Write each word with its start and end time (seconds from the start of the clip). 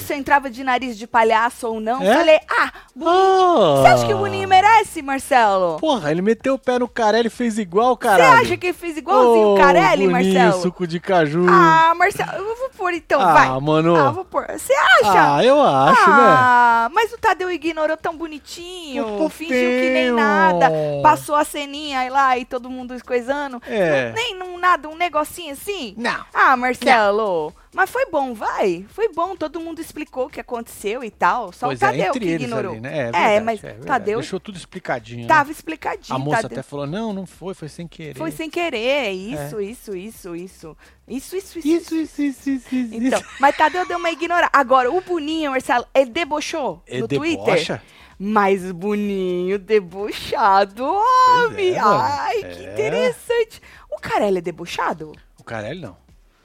se 0.00 0.12
eu 0.12 0.16
entrava 0.18 0.50
de 0.50 0.62
nariz 0.64 0.96
de 0.98 1.06
palhaço 1.06 1.68
ou 1.68 1.80
não. 1.80 2.02
É? 2.02 2.14
Falei, 2.14 2.40
ah, 2.48 2.72
Boninho. 2.94 3.16
Ah. 3.16 3.82
Você 3.82 3.88
acha 3.88 4.06
que 4.06 4.14
o 4.14 4.18
Boninho 4.18 4.48
merece, 4.48 5.02
Marcelo? 5.02 5.78
Porra, 5.78 6.10
ele 6.10 6.22
meteu 6.22 6.54
o 6.54 6.58
pé 6.58 6.78
no 6.78 6.88
Carelli 6.88 7.26
e 7.28 7.30
fez 7.30 7.58
igual, 7.58 7.94
Você 7.94 8.08
caralho. 8.08 8.40
acha 8.40 8.56
que 8.56 8.66
ele 8.68 8.72
fez 8.72 8.96
igualzinho 8.96 9.54
o 9.54 9.56
Carelli, 9.58 10.08
Boninho, 10.08 10.34
Marcelo? 10.34 10.62
suco 10.62 10.86
de 10.86 10.98
caju. 11.00 11.46
Ah, 11.48 11.92
Marcelo, 11.96 12.32
eu 12.32 12.56
vou 12.56 12.70
pôr 12.70 12.94
então, 12.94 13.20
Ah, 13.20 13.32
vai. 13.32 13.60
mano. 13.60 13.96
Ah, 13.96 14.10
vou 14.10 14.24
pôr. 14.24 14.46
Você 14.50 14.72
acha? 14.72 15.36
Ah, 15.36 15.44
eu 15.44 15.60
acho, 15.60 16.10
né? 16.10 16.16
ah, 16.28 16.88
mas 16.92 17.12
o 17.12 17.18
Tadeu 17.18 17.50
ignorou 17.50 17.96
tão 17.96 18.16
bonitinho, 18.16 19.04
Pô, 19.18 19.28
fingiu 19.28 19.54
que 19.54 19.90
nem 19.92 20.10
nada, 20.10 20.70
passou 21.02 21.34
a 21.34 21.44
ceninha 21.44 22.00
aí 22.00 22.10
lá 22.10 22.36
e 22.38 22.44
todo 22.44 22.68
mundo 22.70 22.94
coisando. 23.06 23.60
É. 23.66 24.08
Não- 24.08 24.14
nem 24.14 24.34
num 24.38 24.58
nada, 24.58 24.88
um 24.88 24.96
negocinho 24.96 25.52
assim. 25.52 25.94
Não. 25.96 26.24
Ah, 26.34 26.56
Marcelo, 26.56 27.52
mas 27.72 27.88
foi 27.88 28.06
bom, 28.06 28.34
vai. 28.34 28.84
Foi 28.88 29.08
bom, 29.12 29.36
todo 29.36 29.60
mundo 29.60 29.80
explicou 29.80 30.26
o 30.26 30.28
que 30.30 30.40
aconteceu 30.40 31.04
e 31.04 31.10
tal. 31.10 31.52
Só 31.52 31.66
Pois 31.66 31.78
o 31.78 31.80
Tadeu 31.80 32.06
é, 32.06 32.10
que 32.18 32.24
ignorou. 32.24 32.72
ali, 32.72 32.80
né? 32.80 32.98
É, 32.98 33.02
verdade, 33.04 33.44
mas 33.44 33.64
é. 33.64 33.72
Tadeu 33.74 34.18
Deixou 34.18 34.40
tudo 34.40 34.56
explicadinho, 34.58 35.22
né? 35.22 35.26
tava 35.28 35.50
explicadinho. 35.52 36.14
A 36.16 36.18
moça 36.18 36.42
Tadeu. 36.42 36.58
até 36.58 36.62
falou, 36.68 36.86
não, 36.86 37.12
não 37.12 37.26
foi, 37.26 37.54
foi 37.54 37.68
sem 37.68 37.86
querer. 37.86 38.16
Foi 38.16 38.30
sem 38.30 38.50
querer, 38.50 39.12
isso, 39.12 39.60
isso, 39.60 39.96
isso, 39.96 40.34
isso. 40.36 40.76
Isso, 41.06 41.36
isso, 41.36 41.58
isso. 41.58 41.68
É. 41.68 41.70
Isso, 41.70 41.94
isso, 41.96 42.22
isso, 42.22 42.50
isso, 42.50 42.74
isso. 42.74 42.94
Então, 42.94 43.20
mas 43.40 43.56
Tadeu 43.56 43.86
deu 43.86 43.98
uma 43.98 44.10
ignorada. 44.10 44.50
Agora, 44.52 44.90
o 44.90 45.00
Boninho, 45.00 45.50
Marcelo, 45.52 45.86
ele 45.94 46.10
debochou 46.10 46.82
Ele 46.86 47.02
no 47.02 47.08
Twitter. 47.08 47.44
debocha? 47.44 47.82
Mas 48.22 48.68
o 48.68 48.74
Boninho 48.74 49.58
debochado, 49.58 50.84
homem. 50.84 51.74
é, 51.74 51.80
mano. 51.80 52.00
Ai, 52.02 52.36
que 52.42 52.66
É. 52.66 52.72
interessante. 52.72 53.62
O 53.90 53.96
Carelli 53.98 54.38
é 54.38 54.40
debochado? 54.42 55.12
O 55.38 55.44
Carelli 55.44 55.80
não. 55.80 55.96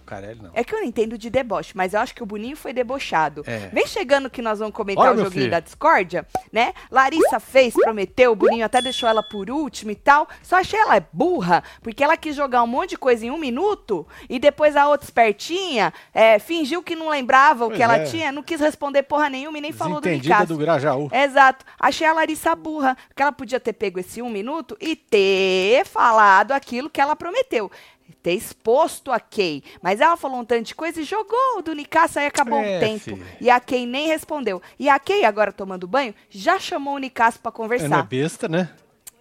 Carelli 0.06 0.42
não. 0.42 0.52
É 0.54 0.64
que 0.64 0.74
eu 0.74 0.80
não 0.80 0.86
entendo 0.86 1.18
de 1.18 1.30
deboche, 1.30 1.74
mas 1.76 1.94
eu 1.94 2.00
acho 2.00 2.14
que 2.16 2.24
o 2.24 2.26
Boninho 2.26 2.56
foi 2.56 2.72
debochado. 2.74 3.44
É. 3.46 3.70
Vem 3.74 3.86
chegando 3.88 4.30
que 4.30 4.42
nós 4.42 4.60
vamos 4.60 4.74
comentar 4.74 5.06
Olha, 5.06 5.14
o 5.14 5.18
joguinho 5.18 5.32
filho. 5.42 5.52
da 5.52 5.60
discórdia, 5.60 6.26
né? 6.52 6.74
Larissa 6.90 7.40
fez, 7.40 7.74
prometeu, 7.74 8.32
o 8.32 8.36
Boninho 8.36 8.66
até 8.66 8.82
deixou 8.82 9.10
ela 9.10 9.24
por 9.24 9.50
último 9.50 9.92
e 9.92 9.96
tal. 9.96 10.28
Só 10.42 10.58
achei 10.58 10.80
ela 10.80 11.06
burra, 11.12 11.64
porque 11.82 12.04
ela 12.04 12.16
quis 12.16 12.36
jogar 12.36 12.64
um 12.64 12.68
monte 12.68 12.92
de 12.92 12.98
coisa 12.98 13.26
em 13.26 13.32
um 13.32 13.38
minuto 13.38 14.08
e 14.30 14.40
depois 14.40 14.76
a 14.76 14.88
outra 14.88 15.06
espertinha 15.06 15.94
é, 16.14 16.40
fingiu 16.40 16.82
que 16.84 16.96
não 16.96 17.10
lembrava 17.10 17.66
o 17.66 17.68
Pois 17.68 17.78
que 17.78 17.84
ela 17.84 17.98
é. 17.98 18.04
tinha, 18.06 18.32
não 18.32 18.44
quis 18.44 18.60
responder 18.60 19.04
porra 19.04 19.30
nenhuma 19.30 19.58
e 19.58 19.62
nem 19.62 19.72
falou 19.72 20.00
do 20.00 20.10
Nicasso. 20.10 20.48
do 20.48 20.58
Grajaú. 20.58 21.10
Exato. 21.12 21.66
Achei 21.80 22.06
a 22.08 22.14
Larissa 22.14 22.56
burra, 22.56 22.96
porque 23.08 23.22
ela 23.22 23.32
podia 23.32 23.60
ter 23.60 23.74
pego 23.74 24.00
esse 24.00 24.22
um 24.22 24.30
minuto 24.30 24.78
e 24.80 24.96
ter 24.96 25.86
falado 25.86 26.52
aquilo 26.52 26.90
que 26.90 27.02
ela 27.02 27.16
prometeu. 27.16 27.72
Ter 28.22 28.34
exposto 28.34 29.12
a 29.12 29.20
Kay. 29.20 29.64
Mas 29.82 30.02
ela 30.02 30.18
falou 30.18 30.40
um 30.40 30.46
tanto 30.46 30.64
de 30.64 30.76
coisa 30.76 31.00
e 31.02 31.04
jogou 31.04 31.58
o 31.58 31.62
do 31.62 31.74
Nicasso, 31.74 32.20
aí 32.20 32.26
acabou 32.26 32.60
É, 32.60 32.78
o 32.78 32.80
tempo. 32.80 33.00
filha. 33.00 33.26
E 33.40 33.50
a 33.50 33.60
Kay 33.60 33.86
nem 33.86 34.08
respondeu. 34.08 34.62
E 34.80 34.90
a 34.90 34.98
Kay, 35.00 35.26
agora 35.26 35.52
tomando 35.52 35.88
banho, 35.88 36.14
já 36.30 36.60
chamou 36.60 36.96
o 36.96 37.00
Nicasso 37.00 37.40
pra 37.40 37.50
É, 37.50 37.52
não 37.52 37.56
é 37.56 37.58
conversar. 37.58 38.04
besta, 38.04 38.48
né? 38.48 38.70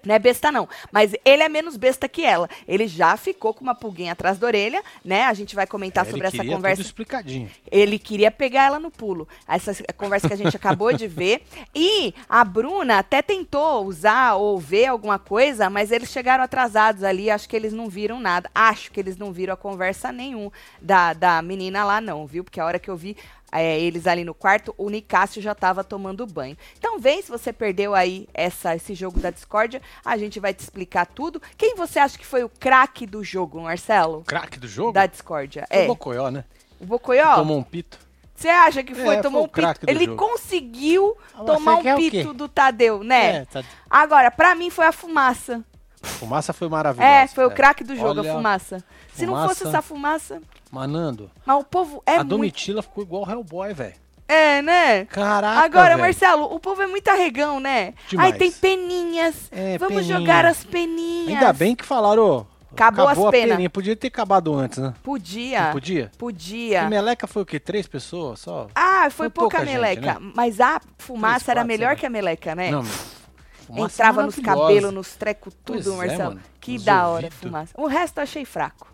Não 0.04 0.14
é 0.14 0.18
besta, 0.18 0.50
não. 0.52 0.68
Mas 0.92 1.14
ele 1.24 1.42
é 1.42 1.48
menos 1.48 1.76
besta 1.76 2.08
que 2.08 2.24
ela. 2.24 2.48
Ele 2.66 2.86
já 2.86 3.16
ficou 3.16 3.52
com 3.54 3.62
uma 3.62 3.74
pulguinha 3.74 4.12
atrás 4.12 4.38
da 4.38 4.46
orelha, 4.46 4.82
né? 5.04 5.24
A 5.24 5.34
gente 5.34 5.54
vai 5.54 5.66
comentar 5.66 6.06
É, 6.06 6.10
sobre 6.10 6.26
essa 6.26 6.44
conversa. 6.44 6.76
tudo 6.82 6.86
explicadinho. 6.86 7.50
Ele 7.70 7.98
queria 7.98 8.30
pegar 8.30 8.64
ela 8.64 8.78
no 8.78 8.90
pulo. 8.90 9.26
Essa 9.48 9.74
conversa 9.96 10.28
que 10.28 10.34
a 10.34 10.36
gente 10.36 10.56
acabou 10.56 10.92
de 10.92 11.06
ver. 11.06 11.42
E 11.74 12.14
a 12.28 12.44
Bruna 12.44 12.98
até 12.98 13.20
tentou 13.20 13.84
usar 13.86 14.34
ou 14.34 14.58
ver 14.58 14.86
alguma 14.86 15.18
coisa, 15.18 15.68
mas 15.68 15.90
eles 15.90 16.10
chegaram 16.10 16.44
atrasados 16.44 17.02
ali. 17.02 17.30
Acho 17.30 17.48
que 17.48 17.56
eles 17.56 17.72
não 17.72 17.88
viram 17.88 18.20
nada. 18.20 18.48
Acho 18.54 18.90
que 18.90 19.00
eles 19.00 19.16
não 19.16 19.32
viram 19.32 19.54
a 19.54 19.56
conversa 19.56 20.12
nenhum 20.12 20.50
da, 20.80 21.12
da 21.12 21.42
menina 21.42 21.84
lá, 21.84 22.00
não, 22.00 22.26
viu? 22.26 22.44
Porque 22.44 22.60
a 22.60 22.64
hora 22.64 22.78
que 22.78 22.88
eu 22.90 22.96
vi 22.96 23.16
é, 23.60 23.78
eles 23.80 24.06
ali 24.06 24.24
no 24.24 24.34
quarto, 24.34 24.74
o 24.76 24.90
Nicásio 24.90 25.40
já 25.40 25.52
estava 25.52 25.84
tomando 25.84 26.26
banho. 26.26 26.56
Então 26.78 26.98
vem, 26.98 27.22
se 27.22 27.30
você 27.30 27.52
perdeu 27.52 27.94
aí 27.94 28.28
essa, 28.34 28.74
esse 28.74 28.94
jogo 28.94 29.20
da 29.20 29.30
discórdia, 29.30 29.80
a 30.04 30.16
gente 30.16 30.40
vai 30.40 30.52
te 30.52 30.60
explicar 30.60 31.06
tudo. 31.06 31.40
Quem 31.56 31.74
você 31.76 31.98
acha 31.98 32.18
que 32.18 32.26
foi 32.26 32.42
o 32.44 32.48
craque 32.48 33.06
do 33.06 33.22
jogo, 33.24 33.60
Marcelo? 33.60 34.22
Craque 34.26 34.58
do 34.58 34.66
jogo? 34.68 34.92
Da 34.92 35.06
discórdia. 35.06 35.66
Foi 35.70 35.78
o 35.78 35.82
É. 35.82 35.86
Bocoió, 35.86 36.30
né? 36.30 36.44
O 36.80 36.86
Bocoió? 36.86 37.34
Tomou 37.36 37.58
um 37.58 37.62
pito. 37.62 37.98
Você 38.34 38.48
acha 38.48 38.82
que 38.82 38.94
foi? 38.94 39.14
É, 39.16 39.22
Tomou 39.22 39.42
foi 39.42 39.42
o 39.42 39.44
um 39.44 39.48
pito. 39.48 39.60
craque 39.60 39.86
do 39.86 39.90
Ele 39.90 40.04
jogo. 40.06 40.16
conseguiu 40.28 41.16
Ah, 41.34 41.44
tomar 41.44 41.76
um 41.76 41.92
o 41.94 41.96
pito 41.96 42.34
do 42.34 42.48
Tadeu, 42.48 43.04
né? 43.04 43.36
É, 43.36 43.44
tá- 43.44 43.62
Agora, 43.88 44.30
pra 44.30 44.54
mim 44.56 44.70
foi 44.70 44.86
a 44.86 44.92
fumaça. 44.92 45.62
Fumaça 46.02 46.52
foi 46.52 46.68
maravilhosa. 46.68 47.08
É, 47.10 47.26
foi 47.28 47.44
o 47.44 47.48
cara. 47.48 47.56
craque 47.56 47.84
do 47.84 47.94
jogo, 47.96 48.20
Olha, 48.20 48.30
a 48.32 48.34
fumaça. 48.34 48.84
Se 49.14 49.24
não 49.24 49.34
fosse 49.46 49.60
fumaça. 49.60 49.68
essa 49.78 49.82
fumaça. 49.82 50.42
Manando, 50.74 51.30
Mas 51.46 51.60
o 51.60 51.64
povo 51.64 52.02
é 52.04 52.12
a 52.12 52.16
muito. 52.16 52.28
Domitila 52.30 52.82
ficou 52.82 53.04
igual 53.04 53.28
Hellboy, 53.30 53.72
velho. 53.72 53.94
É, 54.26 54.60
né? 54.62 55.04
Caraca, 55.04 55.60
Agora, 55.60 55.90
velho. 55.90 56.00
Marcelo, 56.00 56.44
o 56.52 56.58
povo 56.58 56.82
é 56.82 56.86
muito 56.86 57.06
arregão, 57.08 57.60
né? 57.60 57.94
Demais. 58.08 58.32
Aí 58.32 58.38
tem 58.38 58.50
peninhas. 58.50 59.48
É, 59.52 59.78
Vamos 59.78 59.96
peninha. 59.98 60.18
jogar 60.18 60.44
as 60.46 60.64
peninhas. 60.64 61.28
Ainda 61.28 61.52
bem 61.52 61.76
que 61.76 61.84
falaram, 61.84 62.22
ô, 62.40 62.46
Acabou 62.72 63.06
as 63.06 63.16
a 63.18 63.30
penas. 63.30 63.50
peninha. 63.52 63.70
Podia 63.70 63.94
ter 63.94 64.08
acabado 64.08 64.52
antes, 64.54 64.78
né? 64.78 64.94
Podia. 65.02 65.66
Não 65.66 65.72
podia? 65.72 66.10
Podia. 66.18 66.82
E 66.82 66.88
Meleca 66.88 67.26
foi 67.28 67.42
o 67.42 67.46
quê? 67.46 67.60
Três 67.60 67.86
pessoas 67.86 68.40
só? 68.40 68.66
Ah, 68.74 69.02
foi, 69.04 69.10
Foi 69.10 69.30
pouca, 69.30 69.58
pouca 69.58 69.64
gente, 69.70 69.74
meleca. 69.80 70.14
né? 70.18 70.32
Mas 70.34 70.60
a 70.60 70.80
fumaça 70.98 71.34
Três, 71.44 71.48
era 71.50 71.60
quatro, 71.60 71.68
melhor 71.68 71.90
lá. 71.90 71.96
que 71.96 72.06
a 72.06 72.10
meleca, 72.10 72.54
né? 72.56 72.70
Não, 72.72 72.82
fumaça 72.82 73.94
Entrava 73.94 74.22
nos 74.24 74.36
cabelos, 74.36 74.92
nos 74.92 75.14
trecos, 75.14 75.54
tudo, 75.64 75.82
Pois 75.84 75.86
é, 75.86 75.96
Marcelo. 75.96 76.28
mano. 76.30 76.40
que 76.60 76.72
Nos 76.72 76.84
da 76.84 77.06
hora, 77.06 77.26
ouvidos. 77.26 77.38
fumaça. 77.38 77.72
O 77.76 77.86
resto 77.86 78.18
eu 78.18 78.22
achei 78.24 78.44
fraco. 78.44 78.88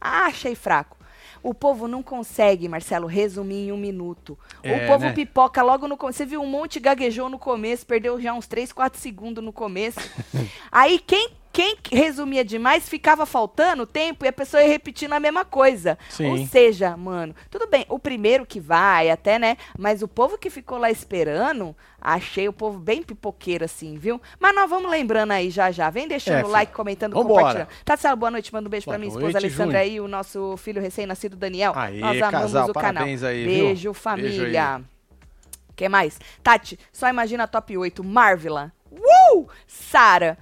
Ah, 0.00 0.26
achei 0.26 0.54
fraco. 0.54 0.96
O 1.42 1.52
povo 1.52 1.88
não 1.88 2.02
consegue, 2.02 2.68
Marcelo, 2.68 3.06
resumir 3.06 3.66
em 3.68 3.72
um 3.72 3.76
minuto. 3.76 4.38
É, 4.62 4.84
o 4.84 4.86
povo 4.86 5.06
né? 5.06 5.12
pipoca 5.12 5.62
logo 5.62 5.88
no 5.88 5.96
começo. 5.96 6.18
Você 6.18 6.26
viu 6.26 6.40
um 6.40 6.46
monte 6.46 6.78
gaguejou 6.78 7.28
no 7.28 7.38
começo, 7.38 7.84
perdeu 7.84 8.20
já 8.20 8.32
uns 8.32 8.46
3, 8.46 8.72
4 8.72 9.00
segundos 9.00 9.42
no 9.42 9.52
começo. 9.52 9.98
Aí 10.70 10.98
quem, 10.98 11.30
quem 11.52 11.76
resumia 11.90 12.44
demais 12.44 12.88
ficava 12.88 13.26
faltando 13.26 13.84
tempo 13.86 14.24
e 14.24 14.28
a 14.28 14.32
pessoa 14.32 14.62
ia 14.62 14.68
repetindo 14.68 15.12
a 15.12 15.20
mesma 15.20 15.44
coisa. 15.44 15.98
Sim. 16.08 16.30
Ou 16.30 16.46
seja, 16.46 16.96
mano, 16.96 17.34
tudo 17.50 17.66
bem, 17.66 17.84
o 17.88 17.98
primeiro 17.98 18.46
que 18.46 18.58
vai 18.58 19.10
até, 19.10 19.38
né? 19.38 19.56
Mas 19.78 20.02
o 20.02 20.08
povo 20.08 20.38
que 20.38 20.48
ficou 20.48 20.78
lá 20.78 20.90
esperando, 20.90 21.76
achei 22.00 22.48
o 22.48 22.52
povo 22.52 22.78
bem 22.78 23.02
pipoqueiro 23.02 23.64
assim, 23.66 23.98
viu? 23.98 24.20
Mas 24.40 24.54
nós 24.54 24.70
vamos 24.70 24.90
lembrando 24.90 25.32
aí 25.32 25.50
já 25.50 25.70
já. 25.70 25.90
Vem 25.90 26.08
deixando 26.08 26.38
É, 26.38 26.44
o 26.44 26.48
like, 26.48 26.72
comentando, 26.72 27.12
Vambora. 27.12 27.34
compartilhando. 27.34 27.68
Tatselo, 27.84 28.16
boa 28.16 28.30
noite, 28.30 28.52
manda 28.52 28.66
um 28.66 28.70
beijo 28.70 28.86
Boa 28.86 28.94
pra 28.94 28.98
minha 28.98 29.12
noite, 29.12 29.22
esposa 29.26 29.38
Alessandra 29.46 29.78
aí, 29.80 30.00
o 30.00 30.08
nosso 30.08 30.56
filho 30.56 30.80
recém-nascido 30.80 31.36
Daniel. 31.36 31.72
Aê, 31.76 31.98
nós 32.00 32.16
amamos 32.22 32.52
casal, 32.52 32.70
o 32.70 32.72
canal. 32.72 33.04
aí, 33.04 33.16
viu? 33.16 33.26
Beijo, 33.26 33.64
Beijo 33.66 33.92
família. 33.94 34.82
que 35.76 35.88
mais? 35.88 36.18
Tati, 36.42 36.78
só 36.90 37.08
imagina 37.08 37.44
a 37.44 37.46
top 37.46 37.76
8. 37.76 38.02
Marvila. 38.02 38.72
Uh! 38.90 39.46
Sara. 39.66 40.38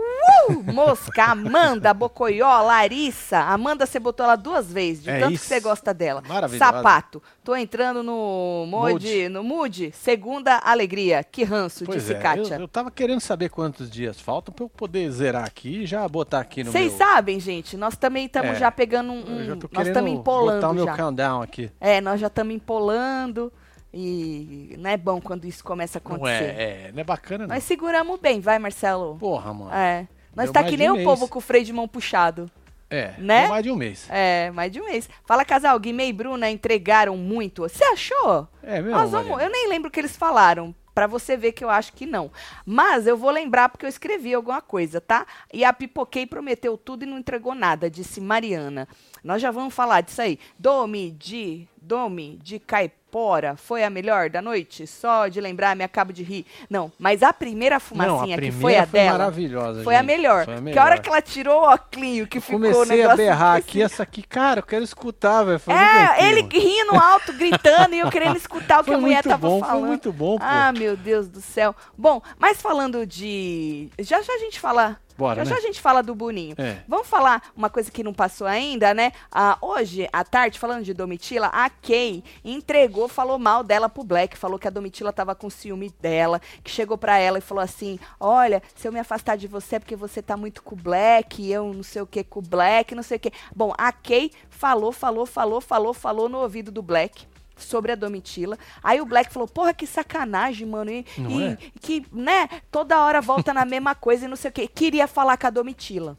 Uh! 0.00 0.72
Mosca, 0.72 1.24
Amanda, 1.24 1.92
Bocoió, 1.94 2.62
Larissa. 2.62 3.38
Amanda, 3.38 3.86
você 3.86 3.98
botou 4.00 4.24
ela 4.24 4.36
duas 4.36 4.70
vezes, 4.72 5.02
de 5.04 5.10
É 5.10 5.20
tanto 5.20 5.32
isso. 5.34 5.42
que 5.42 5.48
você 5.48 5.60
gosta 5.60 5.92
dela. 5.94 6.22
Maravilhosa. 6.26 6.72
Sapato. 6.72 7.22
Tô 7.44 7.54
entrando 7.54 8.02
no 8.02 8.66
Mood. 8.68 9.28
no 9.28 9.44
mood. 9.44 9.92
Segunda 9.94 10.58
alegria. 10.64 11.22
Que 11.24 11.44
ranço, 11.44 11.84
Pois 11.84 12.00
disse 12.02 12.14
é, 12.14 12.16
eu, 12.16 12.22
Kátia. 12.22 12.54
eu 12.56 12.68
tava 12.68 12.90
querendo 12.90 13.20
saber 13.20 13.48
quantos 13.50 13.90
dias 13.90 14.20
faltam 14.20 14.52
pra 14.52 14.64
eu 14.64 14.68
poder 14.68 15.10
zerar 15.10 15.44
aqui 15.44 15.82
e 15.82 15.86
já 15.86 16.06
botar 16.08 16.40
aqui 16.40 16.64
no 16.64 16.72
Vocês 16.72 16.90
meu... 16.92 16.98
sabem, 16.98 17.38
gente, 17.40 17.76
nós 17.76 17.96
também 17.96 18.26
estamos 18.26 18.50
É. 18.52 18.54
já 18.56 18.70
pegando 18.70 19.12
um. 19.12 19.20
Eu 19.40 19.44
já 19.44 19.56
nós 19.72 19.86
estamos 19.88 20.10
empolando 20.10 20.56
botar 20.56 20.70
o 20.70 20.74
meu 20.74 20.84
já. 20.86 20.96
countdown 20.96 21.42
aqui. 21.42 21.70
É, 21.80 22.00
nós 22.00 22.20
já 22.20 22.26
estamos 22.28 22.54
empolando 22.54 23.52
e 23.92 24.76
não 24.78 24.90
é 24.90 24.96
bom 24.96 25.20
quando 25.20 25.44
isso 25.46 25.64
começa 25.64 25.98
a 25.98 26.08
Não 26.08 26.16
acontecer. 26.16 26.44
é, 26.44 26.86
é, 26.88 26.92
não 26.92 27.00
é 27.00 27.04
bacana 27.04 27.46
não. 27.46 27.54
Nós 27.54 27.64
seguramos 27.64 28.20
bem, 28.20 28.40
vai, 28.40 28.58
Marcelo. 28.58 29.16
Porra, 29.18 29.52
mano. 29.52 29.72
É. 29.72 30.06
Nós 30.34 30.46
Deu 30.46 30.52
tá 30.52 30.64
que 30.64 30.76
nem 30.76 30.88
um 30.88 30.92
o 30.92 30.96
mês. 30.96 31.04
povo 31.04 31.28
com 31.28 31.38
o 31.38 31.42
freio 31.42 31.64
de 31.64 31.72
mão 31.72 31.88
puxado. 31.88 32.50
É, 32.88 33.14
né? 33.18 33.46
mais 33.46 33.62
de 33.62 33.70
um 33.70 33.76
mês. 33.76 34.06
É, 34.10 34.50
mais 34.50 34.72
de 34.72 34.80
um 34.80 34.84
mês. 34.84 35.08
Fala, 35.24 35.44
casal, 35.44 35.78
Guimê 35.78 36.08
e 36.08 36.12
Bruna 36.12 36.50
entregaram 36.50 37.16
muito. 37.16 37.62
Você 37.62 37.84
achou? 37.84 38.48
É 38.62 38.80
mesmo, 38.80 38.90
Nós 38.98 39.10
vamos, 39.10 39.40
eu 39.40 39.48
nem 39.50 39.68
lembro 39.68 39.88
o 39.88 39.92
que 39.92 40.00
eles 40.00 40.16
falaram, 40.16 40.74
pra 40.92 41.06
você 41.06 41.36
ver 41.36 41.52
que 41.52 41.62
eu 41.62 41.70
acho 41.70 41.92
que 41.92 42.04
não. 42.04 42.32
Mas 42.66 43.06
eu 43.06 43.16
vou 43.16 43.30
lembrar 43.30 43.68
porque 43.68 43.86
eu 43.86 43.88
escrevi 43.88 44.34
alguma 44.34 44.60
coisa, 44.60 45.00
tá? 45.00 45.24
E 45.52 45.64
a 45.64 45.72
Pipoquei 45.72 46.26
prometeu 46.26 46.76
tudo 46.76 47.04
e 47.04 47.06
não 47.06 47.18
entregou 47.18 47.54
nada, 47.54 47.88
disse 47.88 48.20
Mariana. 48.20 48.88
Nós 49.22 49.40
já 49.40 49.50
vamos 49.50 49.74
falar 49.74 50.00
disso 50.00 50.22
aí. 50.22 50.38
Domi 50.58 51.10
de, 51.12 51.66
Domi 51.80 52.38
de 52.42 52.58
Caipora 52.58 53.56
foi 53.56 53.82
a 53.82 53.90
melhor 53.90 54.30
da 54.30 54.40
noite? 54.40 54.86
Só 54.86 55.28
de 55.28 55.40
lembrar, 55.40 55.74
me 55.74 55.82
acabo 55.84 56.12
de 56.12 56.22
rir. 56.22 56.46
Não, 56.68 56.92
mas 56.98 57.22
a 57.22 57.32
primeira 57.32 57.80
fumacinha 57.80 58.12
não, 58.12 58.22
a 58.22 58.38
que 58.38 58.52
foi 58.52 58.76
a 58.76 58.86
primeira 58.86 58.86
foi 58.86 59.00
dela 59.00 59.18
maravilhosa, 59.18 59.82
foi 59.82 59.96
a 59.96 60.02
melhor. 60.02 60.44
Foi 60.44 60.54
a 60.54 60.62
Porque 60.62 60.78
a 60.78 60.82
hora 60.82 60.90
melhor. 60.90 61.02
que 61.02 61.08
ela 61.08 61.22
tirou 61.22 61.60
o 61.60 61.64
óculinho 61.64 62.26
que 62.26 62.40
ficou 62.40 62.58
o 62.58 62.72
Comecei 62.72 62.96
negócio 62.96 63.12
a 63.12 63.16
berrar 63.16 63.58
assim, 63.58 63.68
aqui, 63.68 63.82
essa 63.82 64.02
aqui, 64.02 64.22
cara, 64.22 64.60
eu 64.60 64.64
quero 64.64 64.84
escutar, 64.84 65.42
velho. 65.42 65.60
É, 65.68 66.28
ele 66.28 66.42
rindo 66.52 66.94
alto, 66.94 67.32
gritando, 67.32 67.94
e 67.94 67.98
eu 67.98 68.10
querendo 68.10 68.36
escutar 68.36 68.80
o 68.80 68.84
que 68.84 68.94
a 68.94 68.98
mulher 68.98 69.22
tava 69.22 69.48
bom, 69.48 69.60
falando. 69.60 69.78
foi 69.80 69.88
muito 69.88 70.12
bom, 70.12 70.38
pô. 70.38 70.44
Ah, 70.46 70.72
meu 70.72 70.96
Deus 70.96 71.28
do 71.28 71.40
céu. 71.40 71.74
Bom, 71.96 72.22
mas 72.38 72.60
falando 72.62 73.06
de. 73.06 73.88
Já 73.98 74.22
já 74.22 74.34
a 74.34 74.38
gente 74.38 74.60
fala 74.60 74.98
Bora, 75.20 75.44
já, 75.44 75.50
já 75.50 75.56
né? 75.56 75.58
a 75.58 75.66
gente 75.66 75.80
fala 75.80 76.02
do 76.02 76.14
Boninho. 76.14 76.54
É. 76.56 76.78
Vamos 76.88 77.06
falar 77.06 77.42
uma 77.54 77.68
coisa 77.68 77.90
que 77.90 78.02
não 78.02 78.14
passou 78.14 78.46
ainda, 78.46 78.94
né? 78.94 79.12
Ah, 79.30 79.58
hoje, 79.60 80.08
à 80.12 80.24
tarde, 80.24 80.58
falando 80.58 80.82
de 80.82 80.94
Domitila, 80.94 81.48
a 81.48 81.68
Kay 81.68 82.24
entregou, 82.42 83.06
falou 83.06 83.38
mal 83.38 83.62
dela 83.62 83.88
pro 83.88 84.02
Black, 84.02 84.36
falou 84.36 84.58
que 84.58 84.66
a 84.66 84.70
Domitila 84.70 85.12
tava 85.12 85.34
com 85.34 85.50
ciúme 85.50 85.92
dela, 86.00 86.40
que 86.64 86.70
chegou 86.70 86.96
pra 86.96 87.18
ela 87.18 87.36
e 87.36 87.42
falou 87.42 87.62
assim: 87.62 87.98
Olha, 88.18 88.62
se 88.74 88.88
eu 88.88 88.92
me 88.92 88.98
afastar 88.98 89.36
de 89.36 89.46
você 89.46 89.76
é 89.76 89.78
porque 89.78 89.94
você 89.94 90.22
tá 90.22 90.36
muito 90.36 90.62
com 90.62 90.74
o 90.74 90.78
Black, 90.78 91.50
eu 91.50 91.72
não 91.74 91.82
sei 91.82 92.00
o 92.00 92.06
que 92.06 92.24
com 92.24 92.40
o 92.40 92.42
Black, 92.42 92.94
não 92.94 93.02
sei 93.02 93.18
o 93.18 93.20
que. 93.20 93.32
Bom, 93.54 93.74
a 93.76 93.92
Kay 93.92 94.32
falou, 94.48 94.90
falou, 94.90 95.26
falou, 95.26 95.60
falou, 95.60 95.92
falou 95.92 96.28
no 96.28 96.38
ouvido 96.38 96.70
do 96.70 96.82
Black. 96.82 97.26
Sobre 97.60 97.92
a 97.92 97.94
Domitila. 97.94 98.58
Aí 98.82 99.00
o 99.00 99.06
Black 99.06 99.32
falou: 99.32 99.46
Porra, 99.48 99.72
que 99.74 99.86
sacanagem, 99.86 100.66
mano. 100.66 100.90
E, 100.90 101.04
e 101.18 101.42
é? 101.44 101.58
que, 101.80 102.06
né, 102.12 102.48
toda 102.70 103.00
hora 103.00 103.20
volta 103.20 103.52
na 103.54 103.64
mesma 103.66 103.94
coisa 103.94 104.24
e 104.24 104.28
não 104.28 104.36
sei 104.36 104.50
o 104.50 104.52
que. 104.52 104.66
Queria 104.68 105.06
falar 105.06 105.36
com 105.36 105.46
a 105.46 105.50
Domitila. 105.50 106.16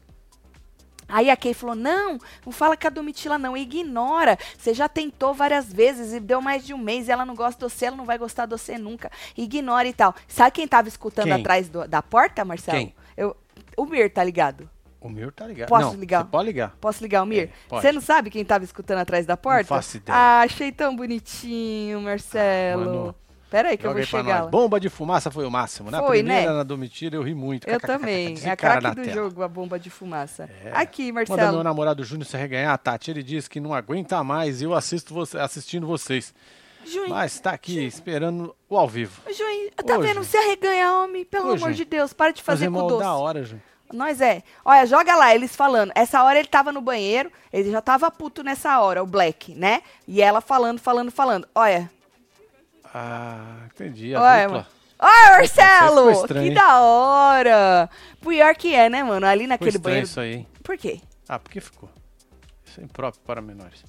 Aí 1.08 1.28
a 1.28 1.36
Kay 1.36 1.52
falou: 1.52 1.74
não, 1.74 2.18
não 2.46 2.52
fala 2.52 2.76
com 2.76 2.86
a 2.86 2.90
Domitila, 2.90 3.36
não, 3.38 3.54
ignora. 3.56 4.38
Você 4.56 4.72
já 4.72 4.88
tentou 4.88 5.34
várias 5.34 5.70
vezes 5.70 6.12
e 6.14 6.20
deu 6.20 6.40
mais 6.40 6.64
de 6.64 6.72
um 6.72 6.78
mês 6.78 7.06
e 7.06 7.10
ela 7.12 7.26
não 7.26 7.34
gosta 7.34 7.66
de 7.66 7.72
você, 7.72 7.86
ela 7.86 7.96
não 7.96 8.06
vai 8.06 8.16
gostar 8.16 8.46
de 8.46 8.52
você 8.52 8.78
nunca. 8.78 9.10
Ignora 9.36 9.86
e 9.86 9.92
tal. 9.92 10.14
Sabe 10.26 10.52
quem 10.52 10.66
tava 10.66 10.88
escutando 10.88 11.24
Quem? 11.24 11.34
atrás 11.34 11.68
do- 11.68 11.86
da 11.86 12.00
porta, 12.02 12.44
Marcelo? 12.44 12.78
Quem? 12.78 12.94
Eu, 13.14 13.36
o 13.76 13.84
Mir, 13.84 14.10
tá 14.10 14.24
ligado? 14.24 14.70
O 15.02 15.08
meu 15.08 15.32
tá 15.32 15.46
ligado. 15.46 15.68
Posso 15.68 15.92
não, 15.92 16.00
ligar? 16.00 16.22
Você 16.24 16.30
pode 16.30 16.46
ligar. 16.46 16.76
Posso 16.80 17.02
ligar 17.02 17.22
o 17.22 17.26
Mir? 17.26 17.50
É. 17.50 17.50
Você 17.68 17.90
não 17.90 18.00
sabe 18.00 18.30
quem 18.30 18.44
tava 18.44 18.64
escutando 18.64 18.98
atrás 18.98 19.26
da 19.26 19.36
porta? 19.36 19.64
faço 19.64 19.96
ideia. 19.96 20.16
Ah, 20.16 20.40
achei 20.42 20.70
tão 20.70 20.94
bonitinho, 20.94 22.00
Marcelo. 22.00 22.84
Mano, 22.84 23.14
Pera 23.52 23.68
aí 23.68 23.76
que 23.76 23.86
eu 23.86 23.92
vou 23.92 24.02
chegar 24.02 24.44
lá. 24.44 24.48
Bomba 24.50 24.80
de 24.80 24.88
fumaça 24.88 25.30
foi 25.30 25.44
o 25.44 25.50
máximo. 25.50 25.90
Na 25.90 26.00
Foi, 26.00 26.20
primeira, 26.20 26.52
né? 26.52 26.56
na 26.56 26.62
Domitila, 26.62 27.16
eu 27.16 27.22
ri 27.22 27.34
muito. 27.34 27.68
Eu 27.68 27.78
também. 27.78 28.34
É 28.42 28.48
a 28.50 28.56
cara 28.56 28.80
craque 28.80 28.96
do 28.96 29.02
tela. 29.02 29.14
jogo, 29.14 29.42
a 29.42 29.48
bomba 29.48 29.78
de 29.78 29.90
fumaça. 29.90 30.48
É. 30.64 30.70
Aqui, 30.72 31.12
Manda 31.12 31.26
meu 31.28 31.36
Marcelo. 31.36 31.62
namorado 31.62 32.02
Júnior 32.02 32.24
se 32.24 32.34
arreganhar, 32.34 32.78
Tati. 32.78 33.10
Ele 33.10 33.22
diz 33.22 33.48
que 33.48 33.60
não 33.60 33.74
aguenta 33.74 34.24
mais 34.24 34.62
e 34.62 34.64
eu 34.64 34.72
assisto 34.72 35.12
você, 35.12 35.38
assistindo 35.38 35.86
vocês. 35.86 36.32
Juim, 36.86 37.10
Mas 37.10 37.38
tá 37.40 37.50
aqui 37.50 37.84
esperando 37.84 38.56
o 38.70 38.76
ao 38.78 38.88
vivo. 38.88 39.20
Juim, 39.30 39.68
tá 39.84 39.98
Ô, 39.98 40.00
vendo? 40.00 40.22
Ju. 40.22 40.24
Se 40.24 40.36
arreganha, 40.38 40.90
homem. 40.94 41.22
Pelo 41.24 41.50
Ô, 41.50 41.54
amor 41.54 41.72
de 41.74 41.84
Deus, 41.84 42.14
para 42.14 42.32
de 42.32 42.42
fazer 42.42 42.64
Fazer 42.64 42.80
com 42.80 42.86
doce. 42.88 43.04
da 43.04 43.14
hora, 43.14 43.44
Ju. 43.44 43.60
Nós 43.92 44.20
é. 44.20 44.42
Olha, 44.64 44.86
joga 44.86 45.14
lá, 45.14 45.34
eles 45.34 45.54
falando. 45.54 45.92
Essa 45.94 46.22
hora 46.22 46.38
ele 46.38 46.48
tava 46.48 46.72
no 46.72 46.80
banheiro, 46.80 47.30
ele 47.52 47.70
já 47.70 47.80
tava 47.80 48.10
puto 48.10 48.42
nessa 48.42 48.80
hora, 48.80 49.02
o 49.02 49.06
Black, 49.06 49.54
né? 49.54 49.82
E 50.06 50.20
ela 50.22 50.40
falando, 50.40 50.78
falando, 50.78 51.10
falando. 51.10 51.48
Olha. 51.54 51.90
Ah, 52.94 53.66
entendi. 53.66 54.14
A 54.14 54.20
Olha, 54.22 54.46
dupla. 54.46 54.66
Olha, 54.98 55.30
Marcelo! 55.32 56.28
Que 56.28 56.50
da 56.50 56.80
hora! 56.80 57.90
Pior 58.20 58.54
que 58.54 58.74
é, 58.74 58.88
né, 58.88 59.02
mano? 59.02 59.26
Ali 59.26 59.46
naquele 59.46 59.78
banheiro. 59.78 60.06
isso 60.06 60.20
aí, 60.20 60.34
hein? 60.34 60.46
Por 60.62 60.76
quê? 60.76 61.00
Ah, 61.28 61.38
por 61.38 61.50
que 61.50 61.60
ficou? 61.60 61.90
Isso 62.64 62.80
é 62.80 62.84
impróprio 62.84 63.22
para 63.26 63.40
menores. 63.42 63.84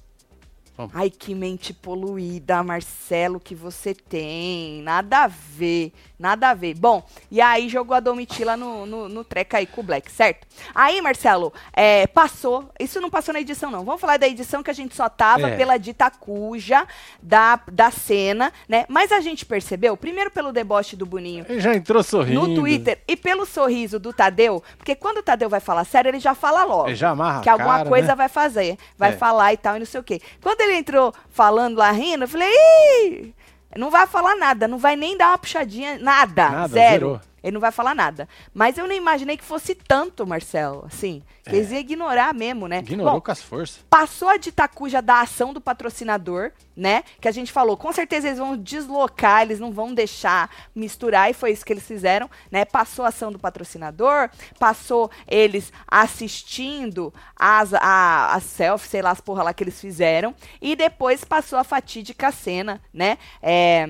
Ai, 0.92 1.08
que 1.08 1.34
mente 1.34 1.72
poluída, 1.72 2.62
Marcelo, 2.62 3.38
que 3.38 3.54
você 3.54 3.94
tem. 3.94 4.82
Nada 4.82 5.24
a 5.24 5.26
ver, 5.28 5.92
nada 6.18 6.50
a 6.50 6.54
ver. 6.54 6.74
Bom, 6.74 7.04
e 7.30 7.40
aí 7.40 7.68
jogou 7.68 7.96
a 7.96 8.00
Domitila 8.00 8.56
no, 8.56 8.84
no, 8.84 9.08
no 9.08 9.22
treca 9.24 9.58
aí 9.58 9.66
com 9.66 9.80
o 9.80 9.84
Black, 9.84 10.10
certo? 10.10 10.46
Aí, 10.74 11.00
Marcelo, 11.00 11.52
é, 11.72 12.08
passou. 12.08 12.68
Isso 12.80 13.00
não 13.00 13.08
passou 13.08 13.32
na 13.32 13.40
edição, 13.40 13.70
não. 13.70 13.84
Vamos 13.84 14.00
falar 14.00 14.16
da 14.16 14.26
edição 14.26 14.64
que 14.64 14.70
a 14.70 14.74
gente 14.74 14.96
só 14.96 15.08
tava 15.08 15.48
É. 15.50 15.56
pela 15.56 15.76
dita 15.78 16.10
cuja 16.10 16.86
da, 17.22 17.60
da 17.70 17.90
cena, 17.92 18.52
né? 18.68 18.84
Mas 18.88 19.12
a 19.12 19.20
gente 19.20 19.46
percebeu, 19.46 19.96
primeiro 19.96 20.30
pelo 20.30 20.52
deboche 20.52 20.96
do 20.96 21.06
Boninho, 21.06 21.46
Ele 21.48 21.60
já 21.60 21.74
entrou 21.74 22.02
sorrindo. 22.02 22.48
no 22.48 22.54
Twitter 22.56 23.00
e 23.06 23.16
pelo 23.16 23.46
sorriso 23.46 24.00
do 24.00 24.12
Tadeu, 24.12 24.60
porque 24.76 24.96
quando 24.96 25.18
o 25.18 25.22
Tadeu 25.22 25.48
vai 25.48 25.60
falar 25.60 25.84
sério, 25.84 26.08
ele 26.08 26.18
já 26.20 26.34
fala 26.34 26.64
logo. 26.64 26.88
Ele 26.88 26.96
já 26.96 27.10
amarra 27.10 27.42
que 27.42 27.48
alguma 27.48 27.78
cara, 27.78 27.88
coisa 27.88 28.08
né? 28.08 28.14
vai 28.16 28.28
fazer, 28.28 28.76
vai 28.98 29.10
É. 29.10 29.16
falar 29.16 29.52
e 29.52 29.56
tal, 29.56 29.76
e 29.76 29.78
não 29.78 29.86
sei 29.86 30.00
o 30.00 30.04
quê. 30.04 30.20
Quando 30.42 30.63
ele 30.64 30.78
entrou 30.78 31.12
falando 31.30 31.76
lá 31.78 31.90
rindo, 31.90 32.24
eu 32.24 32.28
falei, 32.28 32.48
ih, 32.50 33.34
não 33.76 33.90
vai 33.90 34.06
falar 34.06 34.36
nada, 34.36 34.66
não 34.68 34.78
vai 34.78 34.96
nem 34.96 35.16
dar 35.16 35.28
uma 35.28 35.38
puxadinha, 35.38 35.98
nada, 35.98 36.48
Nada, 36.50 36.68
zero. 36.68 36.90
zerou. 37.06 37.20
Ele 37.44 37.52
não 37.52 37.60
vai 37.60 37.70
falar 37.70 37.94
nada. 37.94 38.26
Mas 38.54 38.78
eu 38.78 38.86
nem 38.86 38.96
imaginei 38.96 39.36
que 39.36 39.44
fosse 39.44 39.74
tanto, 39.74 40.26
Marcelo, 40.26 40.86
assim, 40.86 41.22
que 41.44 41.54
eles 41.54 41.70
iam 41.70 41.78
ignorar 41.78 42.32
mesmo, 42.32 42.66
né? 42.66 42.78
É. 42.78 42.80
Ignorou 42.80 43.12
Bom, 43.12 43.20
com 43.20 43.30
as 43.30 43.42
forças. 43.42 43.84
passou 43.90 44.28
a 44.28 44.38
ditacuja 44.38 45.02
da 45.02 45.20
ação 45.20 45.52
do 45.52 45.60
patrocinador, 45.60 46.52
né? 46.74 47.04
Que 47.20 47.28
a 47.28 47.32
gente 47.32 47.52
falou, 47.52 47.76
com 47.76 47.92
certeza 47.92 48.28
eles 48.28 48.38
vão 48.38 48.56
deslocar, 48.56 49.42
eles 49.42 49.60
não 49.60 49.70
vão 49.70 49.92
deixar 49.92 50.50
misturar, 50.74 51.30
e 51.30 51.34
foi 51.34 51.52
isso 51.52 51.66
que 51.66 51.72
eles 51.74 51.86
fizeram, 51.86 52.30
né? 52.50 52.64
Passou 52.64 53.04
a 53.04 53.08
ação 53.08 53.30
do 53.30 53.38
patrocinador, 53.38 54.30
passou 54.58 55.10
eles 55.28 55.70
assistindo 55.86 57.12
as, 57.36 57.74
a, 57.74 58.32
a 58.34 58.40
selfie, 58.40 58.88
sei 58.88 59.02
lá, 59.02 59.10
as 59.10 59.20
porra 59.20 59.42
lá 59.42 59.52
que 59.52 59.62
eles 59.62 59.78
fizeram, 59.78 60.34
e 60.62 60.74
depois 60.74 61.24
passou 61.24 61.58
a 61.58 61.64
fatídica 61.64 62.32
cena, 62.32 62.80
né? 62.90 63.18
É, 63.42 63.86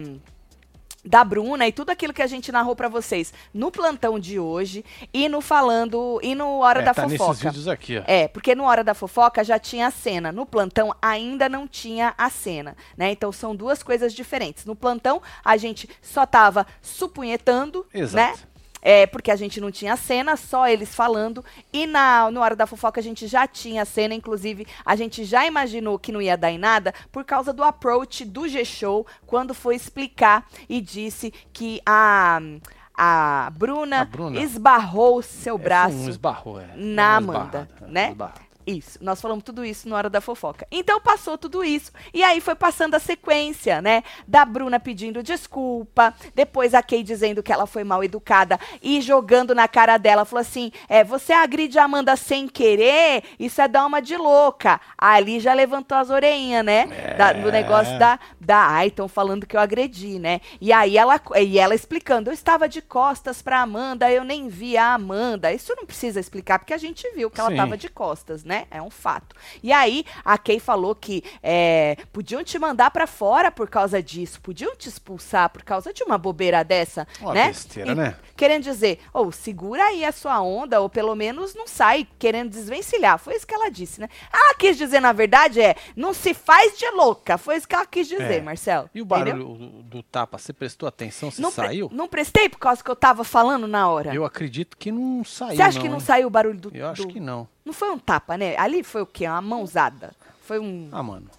da 1.05 1.23
Bruna 1.23 1.67
e 1.67 1.73
tudo 1.73 1.91
aquilo 1.91 2.13
que 2.15 2.23
a 2.23 2.27
gente 2.27 2.51
narrou 2.51 2.75
pra 2.75 2.89
vocês 2.89 3.33
no 3.53 3.71
plantão 3.71 4.19
de 4.19 4.39
hoje 4.39 4.85
e 5.13 5.29
no 5.29 5.41
falando 5.41 6.19
e 6.23 6.35
no 6.35 6.61
hora 6.61 6.81
É, 6.81 6.85
da 6.85 6.95
tá 6.95 7.03
nesses 7.03 7.19
fofoca. 7.19 7.49
vídeos 7.51 7.69
aqui, 7.69 7.99
ó. 7.99 8.03
É, 8.07 8.27
porque 8.29 8.55
no 8.55 8.65
Hora 8.65 8.83
da 8.83 8.95
Fofoca 8.95 9.45
já 9.45 9.59
tinha 9.59 9.87
a 9.87 9.91
cena. 9.91 10.33
No 10.33 10.47
plantão 10.47 10.95
ainda 11.03 11.49
não 11.49 11.69
tinha 11.69 12.15
a 12.17 12.31
cena, 12.31 12.77
né? 12.97 13.11
Então 13.13 13.31
são 13.33 13.55
duas 13.55 13.83
coisas 13.83 14.15
diferentes. 14.15 14.65
No 14.65 14.75
plantão 14.75 15.21
a 15.45 15.57
gente 15.57 15.89
só 16.01 16.25
tava 16.25 16.67
supunhetando, 16.81 17.87
Exato. 17.93 18.39
né? 18.39 18.45
É, 18.87 19.07
porque 19.07 19.31
a 19.31 19.37
gente 19.37 19.63
não 19.63 19.71
tinha 19.71 19.97
cena, 19.97 20.37
só 20.37 20.69
eles 20.69 20.95
falando. 20.95 21.43
E 21.73 21.87
na, 21.87 22.31
no 22.31 22.41
Hora 22.43 22.55
da 22.55 22.67
Fofoca 22.67 23.01
a 23.01 23.03
gente 23.03 23.27
já 23.27 23.47
tinha 23.47 23.83
cena, 23.87 24.13
inclusive 24.15 24.67
a 24.85 24.95
gente 24.95 25.25
já 25.25 25.47
imaginou 25.47 25.99
que 25.99 26.13
não 26.13 26.21
ia 26.21 26.37
dar 26.37 26.51
em 26.51 26.59
nada 26.59 26.93
por 27.11 27.25
causa 27.25 27.51
do 27.51 27.65
approach 27.65 28.27
do 28.27 28.47
G-Show 28.47 29.07
quando 29.27 29.55
foi 29.55 29.75
explicar 29.75 30.47
e 30.69 30.83
disse 30.83 31.33
que 31.51 31.81
a, 31.87 32.39
a, 32.95 33.51
Bruna, 33.57 34.03
A 34.03 34.05
Bruna. 34.05 34.39
esbarrou 34.41 35.23
seu 35.23 35.57
É, 35.57 35.59
braço. 35.59 36.11
Esbarrou, 36.11 36.61
é. 36.61 36.69
na 36.77 37.17
Amanda, 37.17 37.69
esbarrada, 37.71 37.87
né? 37.89 38.11
esbarrada. 38.11 38.41
Isso, 38.67 38.99
nós 39.03 39.21
falamos 39.21 39.45
tudo 39.45 39.63
isso 39.65 39.87
na 39.89 39.97
hora 39.97 40.09
da 40.09 40.21
fofoca. 40.23 40.67
Então 40.71 40.99
passou 41.01 41.37
tudo 41.37 41.63
isso. 41.63 41.93
E 42.15 42.23
aí 42.23 42.41
foi 42.41 42.55
passando 42.55 42.95
a 42.95 42.99
sequência, 42.99 43.83
né? 43.83 44.03
Da 44.27 44.43
Bruna 44.45 44.81
pedindo 44.81 45.23
desculpa, 45.23 46.15
depois 46.35 46.73
a 46.73 46.83
Kay 46.83 47.03
dizendo 47.03 47.43
que 47.43 47.53
ela 47.53 47.67
foi 47.67 47.85
mal 47.85 48.03
educada 48.03 48.59
e 48.83 49.01
jogando 49.03 49.55
na 49.55 49.69
cara 49.69 49.99
dela, 49.99 50.25
falou 50.25 50.41
assim: 50.41 50.73
é, 50.89 51.05
você 51.05 51.33
agride 51.35 51.79
a 51.79 51.85
Amanda 51.85 52.17
sem 52.17 52.49
querer, 52.49 53.23
isso 53.39 53.61
é 53.61 53.69
dar 53.69 53.85
uma 53.85 54.01
de 54.01 54.17
louca. 54.17 54.81
Ali 54.97 55.41
já 55.41 55.53
levantou 55.53 55.99
as 55.99 56.09
orelhinhas, 56.09 56.65
né? 56.65 56.87
Da- 57.19 57.33
do 57.35 57.49
É. 57.51 57.53
negócio 57.53 57.99
da, 57.99 58.19
da 58.41 58.59
ai, 58.67 58.87
estão 58.87 59.09
falando 59.09 59.47
que 59.47 59.57
eu 59.57 59.61
agredi, 59.61 60.19
né? 60.19 60.41
E 60.61 60.73
aí 60.73 60.97
ela, 60.97 61.21
e 61.43 61.59
ela 61.59 61.75
explicando, 61.75 62.31
eu 62.31 62.35
estava 62.35 62.67
de 62.69 62.81
costas 62.81 63.43
pra 63.43 63.61
Amanda, 63.61 64.11
eu 64.11 64.25
nem 64.25 64.49
vi 64.49 64.77
a 64.79 64.95
Amanda. 64.95 65.53
Isso 65.53 65.75
não 65.77 65.85
precisa 65.85 66.19
explicar, 66.19 66.59
porque 66.59 66.73
a 66.73 66.79
gente 66.79 67.07
viu 67.15 67.31
que 67.31 67.39
ela 67.41 67.51
estava 67.51 67.77
de 67.77 67.89
costas, 67.91 68.43
né? 68.43 68.54
É 68.71 68.81
um 68.81 68.91
fato. 68.91 69.35
E 69.63 69.73
aí 69.73 70.05
a 70.25 70.37
Kay 70.39 70.59
falou 70.59 70.95
que 70.95 71.23
é, 71.43 71.97
podiam 72.13 72.43
te 72.45 72.59
mandar 72.59 72.91
pra 72.91 73.07
fora 73.07 73.51
por 73.51 73.69
causa 73.69 74.03
disso, 74.03 74.41
podiam 74.41 74.75
te 74.77 74.89
expulsar 74.89 75.51
por 75.51 75.63
causa 75.63 75.93
de 75.93 76.03
uma 76.05 76.17
bobeira 76.19 76.63
dessa, 76.65 77.07
Uma 77.21 77.35
né? 77.35 77.49
besteira, 77.49 77.93
E- 77.93 77.95
né? 77.95 78.17
Querendo 78.37 78.65
dizer, 78.65 78.99
ou 79.13 79.31
segura 79.31 79.85
aí 79.85 80.05
a 80.05 80.11
sua 80.13 80.41
onda, 80.43 80.81
ou 80.81 80.89
pelo 80.89 81.15
menos 81.15 81.55
não 81.55 81.67
sai 81.69 82.07
querendo 82.19 82.51
desvencilhar. 82.51 83.19
Foi 83.19 83.35
isso 83.37 83.47
que 83.47 83.55
ela 83.55 83.71
disse, 83.71 84.01
né? 84.01 84.09
Ela 84.33 84.55
quis 84.55 84.77
dizer, 84.77 85.01
na 85.01 85.13
verdade, 85.13 85.61
é 85.61 85.77
não 85.95 86.13
se 86.13 86.35
faz 86.35 86.77
de 86.77 86.89
louca. 86.91 87.39
Foi 87.39 87.57
isso 87.57 87.69
que 87.69 87.75
ela 87.75 87.87
quis 87.87 88.09
dizer, 88.09 88.39
É. 88.39 88.41
Marcelo. 88.41 88.91
E 88.95 89.01
o 89.01 89.05
entendeu? 89.05 89.25
barulho 89.37 89.45
do, 89.57 89.83
do 89.85 90.03
tapa, 90.03 90.37
você 90.39 90.53
prestou 90.53 90.89
atenção 90.89 91.31
se 91.31 91.41
Não, 91.41 91.53
pre- 91.53 91.67
saiu? 91.67 91.89
não 91.93 92.09
prestei 92.09 92.49
por 92.49 92.59
causa 92.59 92.83
que 92.83 92.91
eu 92.91 92.97
tava 92.97 93.23
falando 93.25 93.69
na 93.69 93.89
hora. 93.89 94.13
Eu 94.15 94.25
acredito 94.25 94.77
que 94.77 94.91
não 94.91 95.23
saiu. 95.25 95.57
Você 95.57 95.63
acha 95.63 95.81
que 95.81 95.89
não 95.89 95.95
hein? 95.99 96.01
saiu 96.05 96.27
o 96.27 96.31
barulho 96.31 96.59
do. 96.59 96.71
Eu 96.77 96.89
acho 96.89 97.03
do- 97.03 97.09
que 97.09 97.21
não. 97.21 97.47
Não 97.65 97.73
foi 97.73 97.91
um 97.91 97.99
tapa, 97.99 98.37
né? 98.37 98.57
Ali 98.59 98.83
foi 98.83 99.03
o 99.03 99.07
quê? 99.07 99.27
Uma 99.27 99.41
mãozada. 99.41 100.13
Foi 100.43 100.59
um. 100.59 100.89
Ah, 100.93 101.03
mano. 101.03 101.31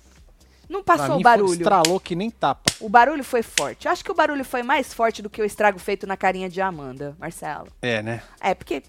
Não 0.67 0.83
passou 0.83 1.17
o 1.17 1.21
barulho. 1.21 1.49
Foi, 1.49 1.57
estralou 1.57 1.99
que 1.99 2.15
nem 2.15 2.31
tapa. 2.31 2.71
O 2.79 2.89
barulho 2.89 3.23
foi 3.23 3.43
forte. 3.43 3.85
Eu 3.85 3.91
acho 3.91 4.03
que 4.03 4.11
o 4.11 4.15
barulho 4.15 4.43
foi 4.43 4.63
mais 4.63 4.93
forte 4.93 5.21
do 5.21 5.29
que 5.29 5.41
o 5.41 5.45
estrago 5.45 5.77
feito 5.77 6.07
na 6.07 6.17
carinha 6.17 6.49
de 6.49 6.59
Amanda, 6.59 7.15
Marcelo. 7.19 7.67
É, 7.81 8.01
né? 8.01 8.23
É, 8.41 8.55
porque 8.55 8.81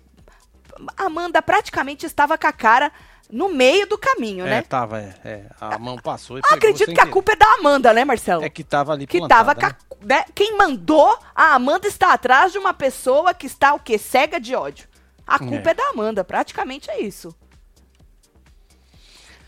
a 0.97 1.05
Amanda 1.05 1.43
praticamente 1.43 2.07
estava 2.07 2.39
com 2.39 2.47
a 2.47 2.53
cara 2.53 2.91
no 3.31 3.49
meio 3.49 3.87
do 3.87 3.99
caminho, 3.99 4.47
É, 4.47 4.51
né? 4.51 4.63
tava, 4.63 5.01
é. 5.01 5.15
é. 5.25 5.47
A 5.61 5.79
mão 5.79 5.99
passou 5.99 6.39
e 6.39 6.43
pegou 6.43 6.57
acredito 6.57 6.95
que 6.95 7.01
a 7.01 7.07
culpa 7.07 7.33
é 7.33 7.37
da 7.37 7.55
Amanda, 7.55 7.93
né, 7.93 8.05
Marcelo? 8.05 8.45
É 8.45 8.49
que 8.49 8.63
tava 8.63 8.93
ali 8.93 9.07
que 9.07 9.19
plantada, 9.19 9.55
tava 9.55 9.77
né? 10.01 10.17
né? 10.17 10.25
Quem 10.35 10.57
mandou 10.57 11.19
a 11.35 11.55
Amanda 11.55 11.89
está 11.89 12.13
atrás 12.13 12.53
de 12.53 12.59
uma 12.59 12.73
pessoa 12.73 13.35
que 13.35 13.47
está 13.47 13.75
o 13.75 13.81
quê? 13.81 13.99
Cega 13.99 14.41
de 14.41 14.55
ódio. 14.55 14.89
A 15.27 15.39
culpa 15.39 15.69
é, 15.69 15.73
É. 15.73 15.75
da 15.75 15.89
Amanda, 15.91 16.23
praticamente 16.25 16.91
é 16.91 17.01
isso. 17.01 17.35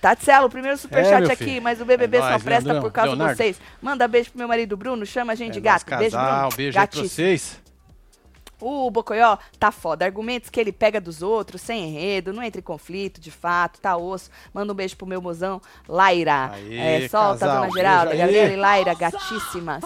Tatselo, 0.01 0.47
o 0.47 0.51
primeiro 0.51 0.75
É, 0.75 0.79
superchat 0.81 1.23
meu 1.23 1.31
aqui, 1.33 1.61
mas 1.61 1.81
o 1.81 1.85
BBB 1.85 2.19
É 2.19 2.21
só 2.21 2.31
nóis, 2.31 2.43
presta 2.43 2.65
Leandrão. 2.73 2.83
por 2.89 2.93
causa 2.93 3.11
Leonardo. 3.11 3.33
de 3.35 3.37
vocês. 3.37 3.61
Manda 3.83 4.07
beijo 4.07 4.31
pro 4.31 4.39
meu 4.39 4.47
marido 4.49 4.77
Bruno, 4.77 5.05
chama 5.05 5.33
a 5.33 5.37
gente 5.37 5.55
de 5.55 5.59
É 5.59 5.63
gato. 5.63 5.89
nóis, 5.91 6.01
Beijo, 6.01 6.17
casal, 6.17 6.41
Bruno. 6.49 6.57
beijo 6.57 6.69
aí 6.69 6.73
pra 6.73 6.81
Gatíssimo. 6.83 7.09
vocês. 7.09 7.61
O 8.61 8.91
Bocoió 8.91 9.39
tá 9.59 9.71
foda. 9.71 10.05
Argumentos 10.05 10.51
que 10.51 10.59
ele 10.59 10.73
pega 10.73 11.01
dos 11.01 11.23
outros, 11.23 11.61
sem 11.63 11.89
enredo, 11.91 12.33
não 12.33 12.43
entra 12.43 12.61
em 12.61 12.63
conflito, 12.63 13.21
de 13.21 13.31
fato, 13.31 13.81
tá 13.81 13.97
osso. 13.97 14.31
Manda 14.53 14.73
um 14.73 14.77
beijo 14.77 14.97
pro 14.97 15.07
meu 15.07 15.23
mozão, 15.23 15.61
Laira. 15.89 16.51
Aê, 16.53 17.05
é, 17.05 17.09
solta, 17.09 17.41
casal, 17.47 17.61
dona 17.63 17.73
Geralda. 17.73 18.17
Gabriela 18.17 18.53
e 18.53 18.57
Laira, 18.57 18.95
gatíssimas. 18.95 19.83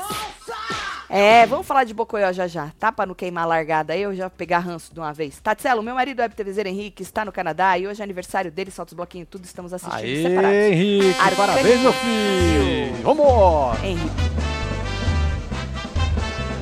É, 1.14 1.44
vamos 1.44 1.66
falar 1.66 1.84
de 1.84 1.92
Bocoió 1.92 2.32
já 2.32 2.46
já, 2.46 2.70
tá? 2.78 2.90
Pra 2.90 3.04
não 3.04 3.14
queimar 3.14 3.44
a 3.44 3.46
largada 3.46 3.92
aí, 3.92 4.00
eu 4.00 4.14
já 4.14 4.30
pegar 4.30 4.60
ranço 4.60 4.94
de 4.94 4.98
uma 4.98 5.12
vez. 5.12 5.38
Tatselo, 5.40 5.82
meu 5.82 5.94
marido 5.94 6.20
Web 6.20 6.34
TVzeiro 6.34 6.70
Henrique 6.70 7.02
está 7.02 7.22
no 7.22 7.30
Canadá 7.30 7.76
e 7.76 7.86
hoje 7.86 8.00
é 8.00 8.04
aniversário 8.04 8.50
dele, 8.50 8.70
solta 8.70 8.92
os 8.92 8.96
bloquinhos, 8.96 9.28
tudo 9.30 9.44
estamos 9.44 9.74
assistindo 9.74 10.22
separados. 10.22 10.56
Aê, 10.56 10.72
Henrique, 10.72 11.20
Arcanjo. 11.20 11.36
parabéns, 11.36 11.80
meu 11.80 11.92
filho. 11.92 12.94
Vamos! 13.02 13.84
Henrique. 13.84 14.32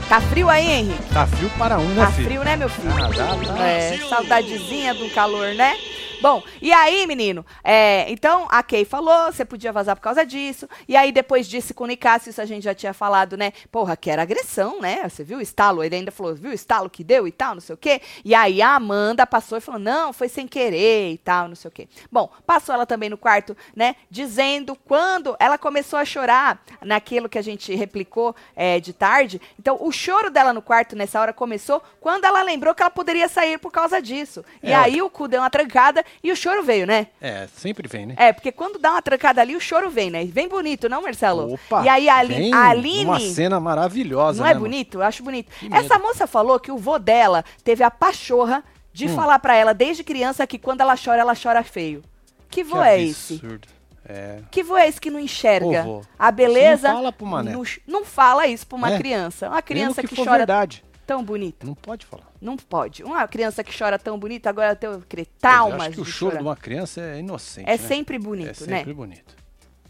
Tá 0.09 0.21
frio 0.21 0.49
aí, 0.49 0.67
Henrique? 0.69 1.13
Tá 1.15 1.27
frio 1.29 1.51
para 1.57 1.79
um, 1.79 1.87
né, 1.91 2.05
Tá 2.05 2.11
filho? 2.11 2.27
frio, 2.29 2.43
né, 2.43 2.57
meu 2.57 2.69
filho? 2.69 2.93
Canadá 2.93 3.37
tá... 3.55 3.69
É, 3.69 3.99
saudadezinha 4.09 4.95
do 4.95 5.09
calor, 5.11 5.55
né? 5.55 5.77
Bom, 6.21 6.43
e 6.61 6.73
aí, 6.73 7.07
menino? 7.07 7.45
É, 7.65 8.11
então, 8.11 8.47
a 8.51 8.63
Kay 8.63 8.85
falou, 8.85 9.33
você 9.33 9.45
podia 9.45 9.73
vazar 9.73 9.97
por 9.97 10.03
causa 10.03 10.25
disso. 10.25 10.69
E 10.87 10.97
aí, 10.97 11.11
depois 11.13 11.47
de 11.49 11.61
se 11.63 11.73
comunicar, 11.73 12.21
se 12.21 12.31
isso 12.31 12.41
a 12.43 12.45
gente 12.45 12.63
já 12.65 12.75
tinha 12.75 12.93
falado, 12.93 13.37
né? 13.37 13.53
Porra, 13.73 13.97
que 13.97 14.11
era 14.11 14.23
agressão, 14.23 14.81
né? 14.81 15.09
Você 15.09 15.25
viu 15.25 15.39
o 15.39 15.41
estalo? 15.41 15.83
Ele 15.83 15.97
ainda 15.97 16.11
falou, 16.11 16.35
viu 16.35 16.51
o 16.51 16.55
estalo 16.55 16.91
que 16.91 17.03
deu 17.03 17.27
e 17.27 17.33
tal, 17.33 17.55
não 17.55 17.61
sei 17.61 17.75
o 17.75 17.79
quê. 17.79 18.03
E 18.25 18.35
aí, 18.35 18.61
a 18.61 18.75
Amanda 18.75 19.27
passou 19.27 19.57
e 19.57 19.61
falou, 19.63 19.81
não, 19.81 20.13
foi 20.13 20.29
sem 20.29 20.47
querer 20.47 21.13
e 21.13 21.19
tal, 21.19 21.49
não 21.49 21.55
sei 21.57 21.69
o 21.69 21.73
quê. 21.73 21.89
Bom, 22.13 22.31
passou 22.47 22.75
ela 22.75 22.85
também 22.85 23.09
no 23.09 23.17
quarto, 23.17 23.57
né? 23.75 23.97
Dizendo 24.11 24.77
quando 24.77 25.35
ela 25.39 25.57
começou 25.57 25.99
a 25.99 26.05
chorar 26.05 26.63
naquilo 26.83 27.29
que 27.29 27.39
a 27.39 27.43
gente 27.43 27.75
replicou 27.75 28.37
é, 28.55 28.79
de 28.79 28.93
tarde. 28.93 29.41
Então, 29.59 29.79
o 29.81 29.91
choro 29.91 30.31
dela 30.31 30.53
no 30.53 30.61
quarto 30.61 30.95
nessa 30.95 31.19
hora 31.21 31.33
começou 31.33 31.83
quando 31.99 32.25
ela 32.27 32.43
lembrou 32.43 32.75
que 32.75 32.83
ela 32.83 32.91
poderia 32.91 33.29
sair 33.29 33.59
por 33.59 33.71
causa 33.73 34.03
disso. 34.03 34.45
E 34.63 34.71
É. 34.71 34.75
aí, 34.75 35.01
o 35.01 35.09
cu 35.09 35.27
deu 35.27 35.41
uma 35.41 35.49
trancada 35.51 36.05
e 36.23 36.31
o 36.33 36.37
choro 36.37 36.63
veio, 36.63 36.87
né? 36.87 37.07
É, 37.21 37.47
sempre 37.55 37.87
vem, 37.89 38.07
né? 38.07 38.15
É, 38.17 38.33
porque 38.33 38.51
quando 38.53 38.79
dá 38.79 38.93
uma 38.93 39.03
trancada 39.03 39.41
ali, 39.41 39.55
o 39.57 39.61
choro 39.61 39.91
vem, 39.91 40.11
né? 40.11 40.25
Vem 40.25 40.49
bonito, 40.49 40.89
não, 40.89 41.03
Marcelo? 41.03 41.55
Opa, 41.55 41.85
e 41.85 41.89
aí 41.89 42.09
a, 42.09 42.17
Ali- 42.17 42.35
vem 42.35 42.55
a 42.55 42.69
Aline. 42.69 43.05
Uma 43.05 43.21
cena 43.21 43.59
maravilhosa, 43.61 44.39
Não 44.41 44.47
né, 44.47 44.53
é 44.53 44.59
bonito? 44.59 44.99
Eu 44.99 45.03
acho 45.03 45.23
bonito. 45.23 45.51
Que 45.59 45.69
medo. 45.69 45.85
Essa 45.85 45.99
moça 45.99 46.27
falou 46.27 46.59
que 46.61 46.71
o 46.73 46.77
vô 46.79 46.99
dela 46.99 47.45
teve 47.65 47.83
a 47.83 47.91
pachorra 47.91 48.63
de 48.93 49.07
Hum. 49.07 49.15
falar 49.15 49.39
pra 49.39 49.55
ela 49.55 49.73
desde 49.73 50.03
criança 50.05 50.47
que 50.47 50.59
quando 50.59 50.81
ela 50.81 50.97
chora, 50.97 51.21
ela 51.21 51.35
chora 51.41 51.63
feio. 51.63 52.03
Que 52.49 52.65
vô 52.65 52.79
Que 52.83 52.89
é 52.89 53.03
esse? 53.03 53.35
absurdo. 53.35 53.69
É. 54.05 54.39
Que 54.51 54.63
vô 54.65 54.77
é 54.77 54.89
esse 54.89 55.01
que 55.01 55.09
não 55.11 55.21
enxerga 55.21 55.83
vô, 55.85 56.01
a 56.19 56.33
beleza? 56.33 56.89
não 56.89 56.97
fala 56.97 57.13
pro 57.13 57.27
mané. 57.27 57.53
Não, 57.53 57.63
não 57.87 58.05
fala 58.05 58.47
isso 58.49 58.67
pra 58.67 58.77
uma 58.77 58.93
É. 58.95 58.99
criança. 58.99 59.47
Uma 59.47 59.55
Mesmo 59.57 59.67
criança 59.67 60.03
que, 60.03 60.09
que, 60.09 60.17
for 60.17 60.25
chora 60.25 60.39
verdade. 60.39 60.83
tão 61.07 61.23
bonito. 61.23 61.65
Não 61.65 61.75
pode 61.75 62.05
falar. 62.07 62.25
Não 62.41 62.57
pode. 62.57 63.03
Uma 63.03 63.27
criança 63.29 63.63
que 63.63 63.77
chora 63.77 63.99
tão 63.99 64.19
bonito, 64.19 64.47
agora 64.47 64.75
tem 64.75 64.89
o 64.89 65.01
quê? 65.03 65.19
Mas 65.19 65.27
eu 65.27 65.33
traumas 65.41 65.81
acho 65.83 65.91
que 65.93 66.01
o 66.01 66.05
choro 66.05 66.31
chorar. 66.33 66.43
de 66.43 66.49
uma 66.49 66.57
criança 66.57 67.01
é 67.01 67.19
inocente, 67.19 67.69
É 67.69 67.73
né? 67.73 67.77
sempre 67.79 68.19
bonito, 68.19 68.51
É 68.51 68.55
sempre 68.55 68.87
né? 68.87 68.95
bonito. 68.95 69.37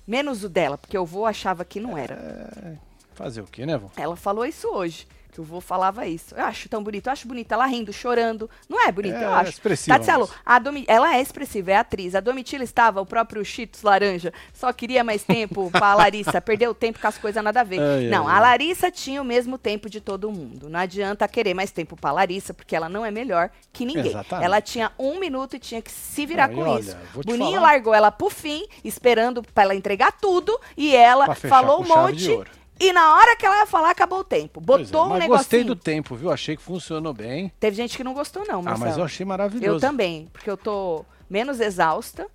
Menos 0.06 0.42
o 0.42 0.48
dela, 0.48 0.76
porque 0.76 0.98
o 0.98 1.06
vô 1.06 1.24
achava 1.26 1.64
que 1.64 1.78
não 1.78 1.96
era. 1.96 2.76
Fazer 3.14 3.40
o 3.40 3.44
quê, 3.44 3.64
né, 3.64 3.76
vô? 3.76 3.88
Ela 3.96 4.16
falou 4.16 4.44
isso 4.44 4.66
hoje. 4.68 5.06
Que 5.32 5.40
o 5.40 5.44
vô 5.44 5.60
falava 5.60 6.06
isso. 6.08 6.34
Eu 6.34 6.44
acho 6.44 6.68
tão 6.68 6.82
bonito. 6.82 7.06
Eu 7.06 7.12
acho 7.12 7.28
bonito 7.28 7.52
ela 7.52 7.64
rindo, 7.66 7.92
chorando. 7.92 8.50
Não 8.68 8.84
é 8.84 8.90
bonito, 8.90 9.14
É, 9.14 9.24
eu 9.24 9.32
acho. 9.32 9.50
expressiva, 9.50 9.96
Tatselo, 9.96 10.26
mas- 10.28 10.38
a 10.44 10.58
Domi... 10.58 10.84
ela 10.88 11.14
é 11.16 11.20
expressiva, 11.20 11.70
é 11.70 11.76
atriz. 11.76 12.16
A 12.16 12.20
Domitila 12.20 12.64
estava, 12.64 13.00
o 13.00 13.06
próprio 13.06 13.44
Cheetos 13.44 13.82
Laranja, 13.82 14.32
só 14.52 14.72
queria 14.72 15.04
mais 15.04 15.22
tempo 15.22 15.70
pra 15.70 15.94
Larissa. 15.94 16.40
Perdeu 16.42 16.74
tempo 16.74 16.98
com 16.98 17.06
as 17.06 17.16
coisas 17.16 17.42
nada 17.44 17.60
a 17.60 17.64
ver. 17.64 17.80
Ai, 17.80 18.08
não, 18.08 18.26
ai, 18.26 18.36
a. 18.36 18.40
Larissa 18.40 18.90
tinha 18.90 19.22
o 19.22 19.24
mesmo 19.24 19.56
tempo 19.56 19.88
de 19.88 20.00
todo 20.00 20.32
mundo. 20.32 20.68
Não 20.68 20.80
adianta 20.80 21.28
querer 21.28 21.54
mais 21.54 21.70
tempo 21.70 21.96
pra 21.96 22.10
Larissa, 22.10 22.52
porque 22.52 22.74
ela 22.74 22.88
não 22.88 23.06
é 23.06 23.10
melhor 23.12 23.50
que 23.72 23.84
ninguém. 23.86 24.08
Exatamente. 24.08 24.44
Ela 24.44 24.60
tinha 24.60 24.90
um 24.98 25.20
minuto 25.20 25.54
e 25.54 25.60
tinha 25.60 25.80
que 25.80 25.92
se 25.92 26.26
virar 26.26 26.48
Não, 26.48 26.56
com 26.56 26.62
olha, 26.70 26.80
isso. 26.80 26.96
Boninho 27.24 27.52
falar. 27.54 27.60
largou 27.72 27.94
ela 27.94 28.10
pro 28.10 28.28
fim, 28.30 28.66
esperando 28.82 29.44
pra 29.54 29.62
ela 29.62 29.76
entregar 29.76 30.10
tudo, 30.10 30.58
e 30.76 30.94
ela 30.96 31.34
falou 31.36 31.82
um 31.84 31.86
monte. 31.86 32.36
E 32.80 32.92
na 32.94 33.14
hora 33.14 33.36
que 33.36 33.44
ela 33.44 33.58
ia 33.58 33.66
falar, 33.66 33.90
acabou 33.90 34.20
o 34.20 34.24
tempo. 34.24 34.58
É, 34.60 34.64
Botou 34.64 35.04
um 35.04 35.08
mas 35.10 35.18
negocinho. 35.20 35.28
gostei 35.38 35.64
do 35.64 35.76
tempo, 35.76 36.14
viu? 36.16 36.32
Achei 36.32 36.56
que 36.56 36.62
funcionou 36.62 37.12
bem. 37.12 37.52
Teve 37.60 37.76
gente 37.76 37.96
que 37.96 38.02
não 38.02 38.14
gostou, 38.14 38.42
não, 38.48 38.62
Ah, 38.64 38.76
mas 38.78 38.96
eu 38.96 39.04
achei 39.04 39.26
maravilhoso. 39.26 39.76
Eu 39.76 39.80
também, 39.80 40.28
porque 40.32 40.48
eu 40.48 40.56
tô 40.56 41.04
menos 41.28 41.60
exausta, 41.60 42.26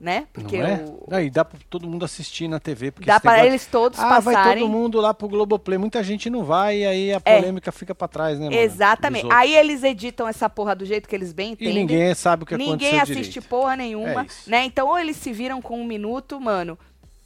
né? 0.00 0.26
Porque 0.32 0.58
Não 0.58 0.66
é? 0.66 0.84
Aí 1.10 1.30
dá 1.30 1.44
pra 1.44 1.58
todo 1.70 1.88
mundo 1.88 2.04
assistir 2.04 2.46
na 2.48 2.60
TV. 2.60 2.90
Porque 2.92 3.06
dá 3.06 3.18
para 3.18 3.32
negócio- 3.32 3.50
eles 3.50 3.66
todos 3.66 3.98
Ah, 3.98 4.20
vai 4.20 4.34
passarem. 4.34 4.62
todo 4.62 4.70
mundo 4.70 5.00
lá 5.00 5.12
pro 5.14 5.26
Globoplay. 5.26 5.78
Muita 5.78 6.04
gente 6.04 6.28
não 6.30 6.44
vai 6.44 6.80
e 6.80 6.86
aí 6.86 7.12
a 7.14 7.20
É. 7.24 7.36
polêmica 7.40 7.72
fica 7.72 7.94
pra 7.94 8.06
trás, 8.06 8.38
né, 8.38 8.44
mano? 8.44 8.56
Exatamente. 8.60 9.26
Aí 9.32 9.56
eles 9.56 9.82
editam 9.82 10.28
essa 10.28 10.48
porra 10.50 10.76
do 10.76 10.84
jeito 10.84 11.08
que 11.08 11.16
eles 11.16 11.32
bem 11.32 11.48
E 11.48 11.52
entendem. 11.54 11.74
ninguém 11.74 12.14
sabe 12.14 12.42
o 12.44 12.46
que 12.46 12.56
Ninguém 12.56 12.74
aconteceu 13.00 13.00
assiste 13.16 13.32
direito. 13.32 13.48
porra 13.48 13.74
nenhuma, 13.74 14.20
É 14.22 14.26
né? 14.46 14.64
Então, 14.66 14.86
ou 14.86 14.98
eles 14.98 15.16
se 15.16 15.32
viram 15.32 15.60
com 15.62 15.80
um 15.80 15.84
minuto, 15.84 16.38
mano, 16.40 16.78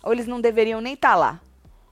ou 0.02 0.12
eles 0.12 0.26
não 0.26 0.40
deveriam 0.40 0.80
nem 0.80 0.94
estar 0.94 1.14
lá, 1.14 1.40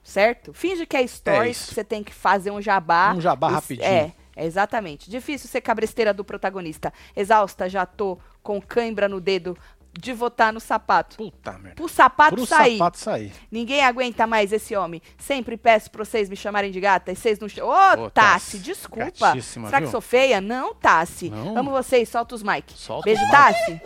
certo? 0.02 0.52
Finge 0.52 0.86
que 0.86 0.96
é 0.96 1.06
stories, 1.06 1.56
isso. 1.56 1.68
que 1.68 1.74
você 1.74 1.84
tem 1.84 2.02
que 2.02 2.12
fazer 2.14 2.50
um 2.50 2.60
jabá. 2.60 3.12
Um 3.14 3.20
jabá 3.20 3.48
rapidinho. 3.50 3.86
É, 3.86 4.12
é 4.36 4.44
exatamente. 4.46 5.10
Difícil 5.10 5.48
ser 5.48 5.60
cabresteira 5.60 6.12
do 6.14 6.24
protagonista. 6.24 6.92
Exausta, 7.16 7.68
já 7.68 7.84
tô 7.86 8.18
com 8.42 8.60
cãibra 8.60 9.08
no 9.08 9.20
dedo 9.20 9.56
de 9.92 10.12
votar 10.12 10.52
no 10.52 10.60
sapato. 10.60 11.16
Puta 11.16 11.52
merda. 11.58 11.74
Pro 11.74 11.88
sapato 11.88 12.36
Pro 12.36 12.46
sair. 12.46 12.78
sapato 12.78 12.98
sair. 12.98 13.32
Ninguém 13.50 13.84
aguenta 13.84 14.24
mais 14.26 14.52
esse 14.52 14.76
homem. 14.76 15.02
Sempre 15.18 15.56
peço 15.56 15.90
pra 15.90 16.04
vocês 16.04 16.28
me 16.30 16.36
chamarem 16.36 16.70
de 16.70 16.80
gata 16.80 17.10
e 17.10 17.16
vocês 17.16 17.38
não. 17.40 17.48
Ô, 17.66 18.04
Ô, 18.06 18.10
Tassi, 18.10 18.58
desculpa. 18.60 19.04
gatíssima, 19.32 19.66
Será 19.66 19.78
que 19.78 19.84
viu? 19.86 19.90
sou 19.90 20.00
feia? 20.00 20.40
Não, 20.40 20.74
Tassi. 20.74 21.28
Não. 21.28 21.58
Amo 21.58 21.70
vocês, 21.72 22.08
solta 22.08 22.36
os 22.36 22.42
mic. 22.42 22.72
Solta 22.72 23.04
Beijo. 23.04 23.20
Tassi. 23.32 23.82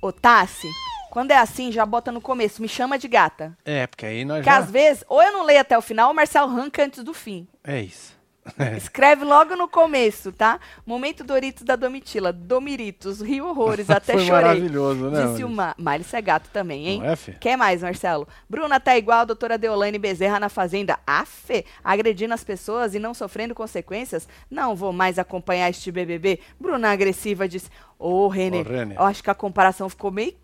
Ô, 0.00 0.10
Tassi, 0.10 0.66
quando 1.12 1.30
é 1.30 1.36
assim, 1.36 1.70
já 1.70 1.84
bota 1.84 2.10
no 2.10 2.22
começo. 2.22 2.62
Me 2.62 2.68
chama 2.68 2.98
de 2.98 3.06
gata. 3.06 3.54
É, 3.66 3.86
porque 3.86 4.06
aí 4.06 4.24
nós 4.24 4.38
Porque 4.38 4.48
já... 4.50 4.56
às 4.56 4.70
vezes, 4.70 5.04
ou 5.06 5.22
eu 5.22 5.30
não 5.30 5.44
leio 5.44 5.60
até 5.60 5.76
o 5.76 5.82
final, 5.82 6.06
ou 6.06 6.12
o 6.14 6.16
Marcelo 6.16 6.50
arranca 6.50 6.82
antes 6.82 7.04
do 7.04 7.12
fim. 7.12 7.46
É 7.62 7.82
isso. 7.82 8.16
Escreve 8.78 9.22
logo 9.22 9.54
no 9.54 9.68
começo, 9.68 10.32
tá? 10.32 10.58
Momento 10.86 11.22
Doritos 11.22 11.64
da 11.64 11.76
Domitila. 11.76 12.32
Domiritos, 12.32 13.20
rio 13.20 13.46
horrores, 13.46 13.88
até 13.92 14.14
Foi 14.14 14.24
chorei. 14.24 14.42
maravilhoso, 14.42 15.10
né? 15.10 15.26
Disse 15.26 15.44
o 15.44 15.50
mano? 15.50 15.74
Ma 15.76 15.92
Miley 15.92 16.06
é 16.14 16.22
gato 16.22 16.48
também, 16.50 16.88
hein? 16.88 17.00
Não 17.00 17.10
é? 17.10 17.16
Quer 17.38 17.56
mais, 17.58 17.82
Marcelo? 17.82 18.26
Bruna 18.48 18.80
tá 18.80 18.96
igual 18.96 19.20
a 19.20 19.24
doutora 19.26 19.58
Deolane 19.58 19.98
Bezerra 19.98 20.40
na 20.40 20.48
Fazenda. 20.48 20.98
Afe, 21.06 21.66
agredindo 21.84 22.32
as 22.32 22.42
pessoas 22.42 22.94
e 22.94 22.98
não 22.98 23.12
sofrendo 23.12 23.54
consequências? 23.54 24.26
Não 24.50 24.74
vou 24.74 24.94
mais 24.94 25.18
acompanhar 25.18 25.68
este 25.68 25.92
BBB. 25.92 26.40
Bruna 26.58 26.90
agressiva 26.90 27.46
disse, 27.46 27.68
ô, 27.98 28.28
Renner, 28.28 28.66
Ô, 28.66 28.70
Renner. 28.70 28.96
eu 28.96 29.04
acho 29.04 29.22
que 29.22 29.28
a 29.30 29.34
comparação 29.34 29.90
ficou 29.90 30.10
meio 30.10 30.34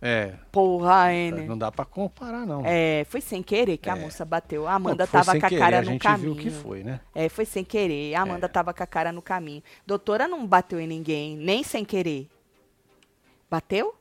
É, 0.00 0.34
porra, 0.52 1.06
Renner. 1.08 1.46
não 1.48 1.56
dá 1.56 1.72
pra 1.72 1.84
comparar, 1.84 2.44
não. 2.46 2.62
É, 2.66 3.04
foi 3.08 3.20
sem 3.22 3.42
querer 3.42 3.78
que 3.78 3.88
a 3.88 3.96
É. 3.96 4.00
moça 4.00 4.24
bateu. 4.26 4.66
A 4.66 4.70
Não, 4.70 4.76
Amanda 4.76 5.06
foi 5.06 5.20
tava 5.20 5.40
com 5.40 5.46
a 5.46 5.50
cara 5.58 5.78
a 5.78 5.80
no 5.82 5.86
gente 5.86 6.02
caminho. 6.02 6.34
viu 6.34 6.42
que 6.42 6.50
foi, 6.50 6.84
né? 6.84 7.00
É, 7.14 7.28
foi 7.30 7.44
sem 7.46 7.64
querer. 7.64 8.14
A 8.14 8.20
Amanda 8.22 8.44
É. 8.46 8.48
tava 8.48 8.74
com 8.74 8.82
a 8.82 8.86
cara 8.86 9.10
no 9.10 9.22
caminho. 9.22 9.62
Doutora 9.86 10.28
não 10.28 10.46
bateu 10.46 10.78
em 10.78 10.86
ninguém, 10.86 11.36
nem 11.36 11.62
sem 11.62 11.84
querer. 11.84 12.28
Bateu? 13.50 13.94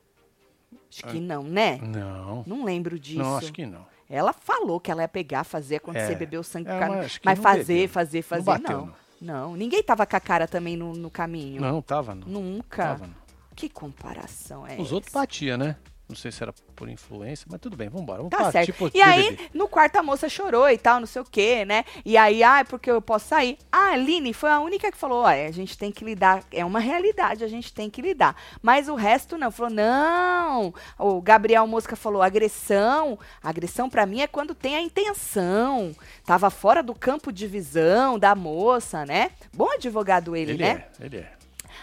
Acho 0.91 1.03
que 1.07 1.19
não, 1.19 1.43
né? 1.43 1.77
Não. 1.81 2.43
Não 2.45 2.63
lembro 2.65 2.99
disso. 2.99 3.21
Ah. 3.21 3.23
Não, 3.23 3.37
acho 3.37 3.53
que 3.53 3.65
não. 3.65 3.85
Ela 4.09 4.33
falou 4.33 4.79
que 4.79 4.91
ela 4.91 5.01
ia 5.01 5.07
pegar, 5.07 5.43
fazer, 5.43 5.77
acontecer, 5.77 6.11
É. 6.13 6.15
beber 6.15 6.37
o 6.37 6.43
sangue 6.43 6.69
É, 6.69 6.73
do 6.73 6.79
cara. 6.79 6.93
mas 6.95 7.05
acho 7.05 7.19
que 7.21 7.25
Mas 7.25 7.37
não 7.39 7.43
fazer, 7.43 7.73
bebeu. 7.73 7.89
fazer, 7.89 8.17
Não 8.17 8.23
fazer, 8.23 8.45
bateu, 8.45 8.77
não. 8.77 8.85
não. 8.85 9.05
Não, 9.21 9.55
ninguém 9.55 9.81
tava 9.81 10.05
com 10.05 10.15
a 10.15 10.19
cara 10.19 10.45
também 10.47 10.75
no, 10.77 10.93
no 10.93 11.09
caminho. 11.09 11.59
Não, 11.61 11.81
tava 11.81 12.13
não. 12.13 12.27
Nunca. 12.27 12.83
Tava 12.83 13.07
não. 13.07 13.15
Que 13.55 13.69
comparação 13.69 14.65
é 14.67 14.75
Os 14.75 14.87
essa? 14.87 14.95
outros 14.95 15.13
batiam, 15.13 15.57
né? 15.57 15.75
Não 16.07 16.15
sei 16.15 16.31
se 16.31 16.43
era 16.43 16.53
por 16.75 16.87
influência, 16.87 17.47
mas 17.49 17.59
tudo 17.59 17.75
bem, 17.75 17.89
vambora. 17.89 18.17
Vamos 18.19 18.29
Tá 18.29 18.51
partir 18.51 18.71
certo. 18.73 18.91
E 18.95 19.01
aí, 19.01 19.31
BBB. 19.31 19.49
no 19.55 19.67
quarto, 19.67 19.95
a 19.95 20.03
moça 20.03 20.29
chorou 20.29 20.69
e 20.69 20.77
tal, 20.77 20.99
não 20.99 21.07
sei 21.07 21.19
o 21.19 21.25
quê, 21.25 21.65
né? 21.65 21.83
E 22.05 22.15
aí, 22.15 22.43
ah, 22.43 22.59
é 22.59 22.63
porque 22.63 22.91
eu 22.91 23.01
posso 23.01 23.29
sair. 23.29 23.57
A 23.71 23.93
Aline 23.93 24.31
foi 24.31 24.51
a 24.51 24.59
única 24.59 24.91
que 24.91 24.97
falou: 24.99 25.23
olha, 25.23 25.47
a 25.47 25.51
gente 25.51 25.75
tem 25.75 25.91
que 25.91 26.05
lidar, 26.05 26.43
é 26.51 26.63
uma 26.63 26.77
realidade, 26.79 27.43
a 27.43 27.47
gente 27.47 27.73
tem 27.73 27.89
que 27.89 28.03
lidar. 28.03 28.35
Mas 28.61 28.87
o 28.87 28.93
resto 28.93 29.35
não. 29.35 29.49
Falou: 29.49 29.73
não. 29.73 30.71
O 30.99 31.19
Gabriel 31.23 31.65
Mosca 31.65 31.95
falou: 31.95 32.21
agressão. 32.21 33.17
Agressão 33.41 33.89
pra 33.89 34.05
mim 34.05 34.21
é 34.21 34.27
quando 34.27 34.53
tem 34.53 34.75
a 34.75 34.81
intenção. 34.81 35.91
Tava 36.23 36.51
fora 36.51 36.83
do 36.83 36.93
campo 36.93 37.31
de 37.31 37.47
visão 37.47 38.19
da 38.19 38.35
moça, 38.35 39.07
né? 39.07 39.31
Bom 39.51 39.71
advogado 39.71 40.35
ele, 40.35 40.51
Ele 40.51 40.63
né? 40.63 40.85
é, 40.99 41.03
ele 41.05 41.17
é. 41.17 41.31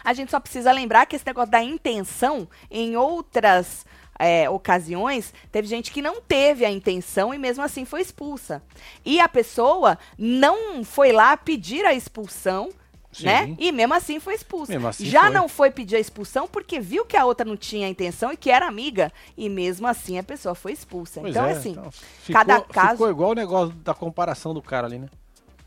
A 0.04 0.12
gente 0.12 0.30
só 0.30 0.40
precisa 0.40 0.73
lembrar 0.73 1.06
que 1.06 1.16
esse 1.16 1.26
negócio 1.26 1.50
da 1.50 1.62
intenção, 1.62 2.49
em 2.71 2.97
outras 2.97 3.85
é, 4.18 4.49
ocasiões, 4.49 5.32
teve 5.50 5.66
gente 5.66 5.90
que 5.90 6.02
não 6.02 6.21
teve 6.21 6.64
a 6.64 6.71
intenção 6.71 7.32
e 7.35 7.38
mesmo 7.38 7.62
assim 7.64 7.85
foi 7.85 8.00
expulsa. 8.00 8.62
E 9.04 9.21
a 9.21 9.28
pessoa 9.28 9.99
não 10.18 10.85
foi 10.85 11.12
lá 11.12 11.37
pedir 11.37 11.85
a 11.85 11.92
expulsão. 11.94 12.71
Sim. 13.12 13.26
Né? 13.26 13.54
E 13.59 13.71
mesmo 13.73 13.92
assim 13.92 14.18
foi 14.18 14.32
expulsa. 14.35 14.88
Assim 14.88 15.04
Já 15.04 15.25
foi. 15.25 15.30
não 15.30 15.47
foi 15.47 15.71
pedir 15.71 15.97
a 15.97 16.00
expulsão 16.00 16.49
porque 16.49 16.80
viu 16.80 17.04
que 17.04 17.14
a 17.14 17.26
outra 17.26 17.44
não 17.44 17.59
tinha 17.59 17.87
a 17.87 17.90
intenção 17.90 18.32
e 18.32 18.38
que 18.38 18.50
era 18.50 18.66
amiga. 18.66 19.12
E 19.37 19.50
mesmo 19.50 19.87
assim 19.87 20.18
a 20.18 20.23
pessoa 20.23 20.54
foi 20.54 20.73
expulsa. 20.73 21.21
Pois 21.21 21.30
então, 21.37 21.44
é, 21.44 21.52
assim, 21.52 21.73
então, 21.73 21.90
ficou, 21.90 22.32
cada 22.32 22.61
caso- 22.62 22.92
Ficou 22.92 23.11
igual 23.11 23.30
o 23.32 23.35
negócio 23.35 23.75
da 23.75 23.92
comparação 23.92 24.54
do 24.54 24.62
cara 24.62 24.87
ali, 24.87 24.99
né? 24.99 25.09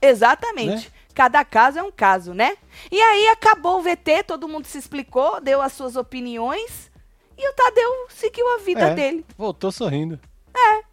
Exatamente. 0.01 0.85
Né? 0.87 0.91
Cada 1.15 1.43
caso 1.45 1.79
é 1.79 1.83
um 1.83 1.91
caso, 1.91 2.33
né? 2.33 2.57
E 2.91 3.01
aí 3.01 3.29
acabou 3.29 3.79
o 3.79 3.81
VT, 3.81 4.23
todo 4.27 4.49
mundo 4.49 4.65
se 4.67 4.77
explicou, 4.77 5.39
deu 5.39 5.61
as 5.61 5.71
suas 5.71 5.95
opiniões 5.95 6.91
e 7.37 7.49
o 7.49 7.53
Tadeu 7.53 8.07
seguiu 8.09 8.45
a 8.53 8.57
vida 8.57 8.89
É, 8.89 8.93
dele. 8.93 9.25
Voltou 9.37 9.71
sorrindo. 9.71 10.19
É. 10.53 10.83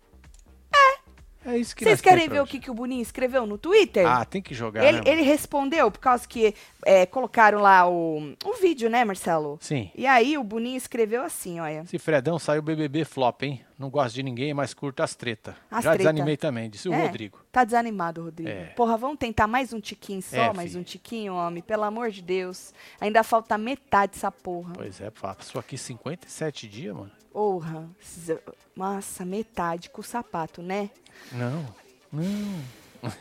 É. 1.45 1.57
Isso 1.57 1.75
que 1.75 1.85
Vocês 1.85 2.01
querem 2.01 2.29
ver 2.29 2.41
o 2.41 2.47
que, 2.47 2.59
que 2.59 2.71
o 2.71 2.75
Boninho 2.75 3.03
escreveu 3.03 3.47
no 3.47 3.59
Twitter? 3.59 4.07
Ah, 4.07 4.25
tem 4.25 4.41
que 4.41 4.55
jogar, 4.55 4.85
ele, 4.85 4.99
né? 5.01 5.05
ele 5.07 5.23
respondeu 5.23 5.91
por 5.91 5.99
causa 6.01 6.27
que 6.27 6.55
é, 6.85 7.05
colocaram 7.07 7.59
lá 7.61 7.89
o, 7.89 8.35
o 8.45 8.55
vídeo, 8.61 8.89
né, 8.89 9.05
Marcelo? 9.05 9.59
Sim. 9.61 9.91
E 9.95 10.07
aí 10.07 10.37
o 10.39 10.45
Boninho 10.45 10.77
escreveu 10.77 11.23
assim, 11.23 11.61
olha. 11.61 11.81
Esse 11.81 11.99
Fredão 11.99 12.39
saiu 12.39 12.63
BBB 12.63 13.05
flop, 13.05 13.43
hein? 13.43 13.61
Não 13.79 13.91
gosto 13.91 14.15
de 14.15 14.23
ninguém, 14.23 14.55
mas 14.55 14.73
curto 14.73 15.03
as 15.03 15.15
treta. 15.17 15.57
As 15.69 15.83
Já 15.83 15.91
treta. 15.91 15.99
desanimei 16.13 16.37
também, 16.37 16.71
disse 16.71 16.89
o 16.89 16.93
É, 16.93 17.03
Rodrigo. 17.07 17.41
Tá 17.51 17.65
desanimado, 17.65 18.23
Rodrigo. 18.23 18.49
É. 18.49 18.67
Porra, 18.77 18.97
vamos 18.97 19.19
tentar 19.19 19.49
mais 19.49 19.73
um 19.73 19.81
tiquinho 19.81 20.23
só, 20.23 20.37
É, 20.37 20.53
mais 20.53 20.71
filho. 20.71 20.81
um 20.81 20.85
tiquinho, 20.85 21.35
homem. 21.35 21.63
Pelo 21.63 21.83
amor 21.83 22.11
de 22.11 22.23
Deus. 22.23 22.73
Ainda 23.01 23.25
falta 23.25 23.59
metade 23.59 24.13
dessa 24.13 24.31
porra. 24.31 24.73
Pois 24.75 25.01
é, 25.01 25.11
passou 25.11 25.59
aqui 25.59 25.77
57 25.77 26.69
dias, 26.69 26.95
mano. 26.95 27.11
Porra. 27.33 27.89
Nossa, 28.77 29.25
metade 29.25 29.91
com 29.91 30.01
o 30.01 30.05
sapato, 30.05 30.63
né? 30.63 30.91
Não, 31.33 31.67
não. 32.13 33.13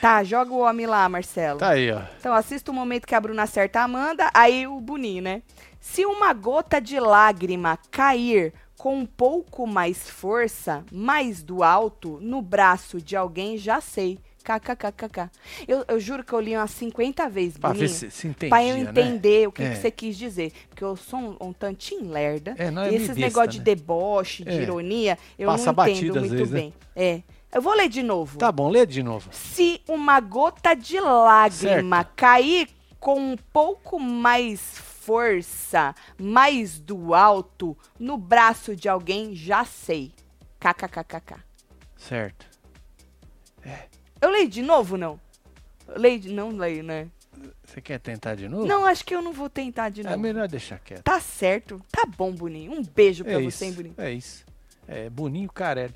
Tá, 0.00 0.24
joga 0.24 0.52
o 0.52 0.58
homem 0.58 0.84
lá, 0.84 1.08
Marcelo. 1.08 1.60
Tá 1.60 1.70
aí, 1.70 1.92
ó. 1.92 2.02
Então, 2.18 2.34
assista 2.34 2.72
o 2.72 2.74
momento 2.74 3.06
que 3.06 3.14
a 3.14 3.20
Bruna 3.20 3.44
acerta 3.44 3.78
a 3.78 3.84
Amanda, 3.84 4.30
aí 4.34 4.66
o 4.66 4.80
Boninho, 4.80 5.22
né? 5.22 5.42
Se 5.80 6.04
uma 6.04 6.32
gota 6.32 6.80
de 6.80 6.98
lágrima 6.98 7.78
cair 7.88 8.52
com 8.76 8.98
um 8.98 9.06
pouco 9.06 9.64
mais 9.64 10.10
força, 10.10 10.84
mais 10.90 11.40
do 11.40 11.62
alto, 11.62 12.18
no 12.20 12.42
braço 12.42 13.00
de 13.00 13.14
alguém, 13.14 13.56
já 13.56 13.80
sei. 13.80 14.18
KKKKK. 14.42 15.30
Eu, 15.66 15.84
eu 15.88 15.98
juro 16.00 16.22
que 16.24 16.32
eu 16.32 16.40
li 16.40 16.56
umas 16.56 16.70
50 16.72 17.28
vezes, 17.28 17.56
Pra 17.56 17.72
ver 17.72 17.88
se, 17.88 18.10
se 18.10 18.26
entendia, 18.26 18.48
Pra 18.50 18.64
eu 18.64 18.74
né? 18.76 18.82
entender 18.90 19.48
o 19.48 19.52
que, 19.52 19.62
É. 19.62 19.70
que 19.70 19.76
você 19.76 19.90
quis 19.90 20.16
dizer. 20.18 20.52
Porque 20.68 20.84
eu 20.84 20.96
sou 20.96 21.18
um, 21.18 21.36
um 21.48 21.52
tantinho 21.52 22.10
lerda. 22.10 22.54
É, 22.58 22.70
não 22.70 22.82
é 22.82 22.92
e 22.92 22.96
esses 22.96 23.16
negócios 23.16 23.52
de 23.54 23.58
né? 23.60 23.64
deboche, 23.64 24.44
de 24.44 24.50
É. 24.50 24.62
ironia, 24.62 25.18
eu 25.38 25.48
Passa 25.48 25.72
não 25.72 25.86
entendo 25.88 26.18
muito 26.20 26.30
vezes, 26.32 26.50
né? 26.50 26.60
bem. 26.60 26.74
É. 26.94 27.22
Eu 27.54 27.60
vou 27.62 27.74
ler 27.74 27.88
de 27.88 28.02
novo. 28.02 28.38
Tá 28.38 28.50
bom, 28.50 28.68
lê 28.70 28.84
de 28.86 29.02
novo. 29.02 29.28
Se 29.32 29.80
uma 29.88 30.20
gota 30.20 30.74
de 30.74 30.98
lágrima 30.98 32.02
cair 32.16 32.68
com 32.98 33.18
um 33.32 33.36
pouco 33.52 33.98
mais 34.00 34.60
força, 35.04 35.94
mais 36.18 36.78
do 36.78 37.12
alto, 37.12 37.76
no 37.98 38.16
braço 38.16 38.74
de 38.74 38.88
alguém, 38.88 39.34
já 39.34 39.64
sei. 39.64 40.12
KKKKK. 40.60 41.34
Certo. 41.96 42.46
Eu 44.22 44.30
leio 44.30 44.48
de 44.48 44.62
novo, 44.62 44.96
não? 44.96 45.18
Eu 45.88 46.00
leio 46.00 46.18
de... 46.20 46.28
Não 46.32 46.50
leio, 46.56 46.82
né? 46.82 47.08
Você 47.64 47.80
quer 47.80 47.98
tentar 47.98 48.34
de 48.36 48.48
novo? 48.48 48.66
Não, 48.66 48.86
acho 48.86 49.04
que 49.04 49.14
eu 49.14 49.20
não 49.22 49.32
vou 49.32 49.50
tentar 49.50 49.88
de 49.88 50.02
É 50.02 50.04
novo. 50.04 50.18
melhor 50.18 50.46
deixar 50.46 50.78
quieto. 50.78 51.02
Tá 51.02 51.20
certo. 51.20 51.80
Tá 51.90 52.06
bom, 52.06 52.30
Boninho. 52.32 52.72
Um 52.72 52.82
beijo 52.82 53.24
pra 53.24 53.32
É 53.34 53.40
você, 53.40 53.64
hein, 53.66 53.72
Boninho. 53.72 53.94
é 53.98 54.12
isso. 54.12 54.44
É 54.86 55.10
Boninho 55.10 55.50
Carelli. 55.50 55.94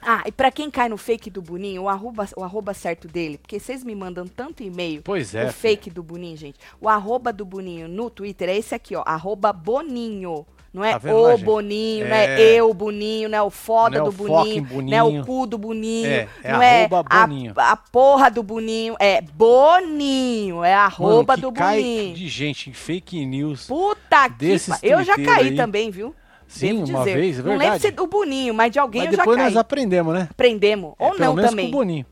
Ah, 0.00 0.22
e 0.26 0.30
pra 0.30 0.52
quem 0.52 0.70
cai 0.70 0.88
no 0.88 0.96
fake 0.96 1.28
do 1.28 1.42
Boninho, 1.42 1.82
o 1.82 1.88
arroba, 1.88 2.28
o 2.36 2.44
arroba 2.44 2.72
certo 2.72 3.08
dele, 3.08 3.36
porque 3.36 3.58
vocês 3.58 3.82
me 3.82 3.96
mandam 3.96 4.28
tanto 4.28 4.62
e-mail 4.62 5.02
Pois 5.02 5.34
é. 5.34 5.46
o 5.48 5.52
fake 5.52 5.90
do 5.90 6.04
Boninho, 6.04 6.36
gente. 6.36 6.56
O 6.80 6.88
arroba 6.88 7.32
do 7.32 7.44
Boninho 7.44 7.88
no 7.88 8.08
Twitter 8.08 8.48
é 8.48 8.56
esse 8.56 8.74
aqui, 8.76 8.94
ó. 8.94 9.02
Arroba 9.04 9.52
Boninho. 9.52 10.46
Não 10.78 10.84
é 10.84 10.98
Tá 10.98 11.12
o 11.12 11.22
lá, 11.22 11.30
gente? 11.36 11.44
Boninho, 11.44 12.08
não 12.08 12.14
É. 12.16 12.40
é 12.40 12.54
eu, 12.60 12.72
Boninho, 12.72 13.28
não 13.28 13.38
é 13.38 13.42
o 13.42 13.50
foda 13.50 13.98
Não 13.98 14.06
é 14.06 14.10
do 14.10 14.14
o 14.14 14.26
Boninho, 14.28 14.64
fucking 14.66 14.82
não 14.90 14.96
é 14.96 15.02
o 15.02 15.06
Boninho. 15.06 15.26
cu 15.26 15.46
do 15.46 15.58
Boninho, 15.58 16.06
É, 16.06 16.28
é 16.44 16.52
não 16.52 16.62
é 16.62 16.84
a, 17.10 17.26
Boninho. 17.26 17.52
a 17.56 17.76
porra 17.76 18.30
do 18.30 18.42
Boninho, 18.42 18.94
é 19.00 19.20
Boninho, 19.20 20.64
é 20.64 20.74
arroba 20.74 21.32
Mano, 21.36 21.42
do 21.42 21.52
cai 21.52 21.76
Boninho. 21.80 22.14
de 22.14 22.28
gente 22.28 22.70
em 22.70 22.72
fake 22.72 23.24
news. 23.26 23.66
Puta 23.66 24.28
que 24.28 24.36
desses 24.36 24.68
pa- 24.68 24.86
Eu 24.86 25.02
já 25.04 25.16
caí 25.16 25.48
aí. 25.48 25.56
também, 25.56 25.90
viu? 25.90 26.14
Sim, 26.46 26.76
Devo 26.80 26.88
uma 26.90 26.98
dizer. 27.04 27.14
vez, 27.14 27.38
é 27.38 27.42
Não 27.42 27.48
lembro 27.50 27.58
verdade. 27.60 27.82
se 27.82 27.90
do 27.90 28.06
Boninho, 28.06 28.54
mas 28.54 28.72
de 28.72 28.78
alguém 28.78 29.02
Mas 29.02 29.10
eu 29.12 29.16
já 29.16 29.22
depois 29.22 29.36
caí. 29.36 29.46
nós 29.46 29.56
aprendemos, 29.56 30.14
né? 30.14 30.28
Aprendemos. 30.30 30.94
É, 30.98 31.04
Ou 31.04 31.18
não 31.18 31.36
também. 31.36 31.66
com 31.70 31.76
o 31.76 31.78
Boninho. 31.78 32.06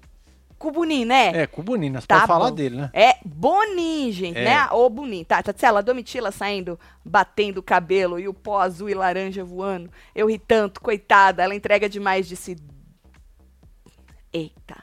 Boninho, 0.58 1.06
né? 1.06 1.42
É, 1.42 1.46
Boninho. 1.46 1.92
Nós 1.92 2.06
Tá 2.06 2.20
podemos 2.20 2.36
falar 2.36 2.50
dele, 2.50 2.76
né? 2.76 2.90
É 2.92 3.16
Boninho, 3.24 4.12
gente, 4.12 4.38
É. 4.38 4.44
né? 4.44 4.68
Ô, 4.72 4.88
Boninho. 4.88 5.24
Tá, 5.24 5.42
Tatsela, 5.42 5.78
a 5.78 5.82
Domitila 5.82 6.30
saindo, 6.32 6.78
batendo 7.04 7.58
o 7.58 7.62
cabelo 7.62 8.18
e 8.18 8.26
o 8.26 8.34
pó 8.34 8.60
azul 8.60 8.88
e 8.88 8.94
laranja 8.94 9.44
voando. 9.44 9.90
Eu 10.14 10.28
ri 10.28 10.38
tanto, 10.38 10.80
coitada. 10.80 11.42
Ela 11.42 11.54
entrega 11.54 11.88
demais, 11.88 12.26
disse... 12.26 12.56
Eita. 14.32 14.82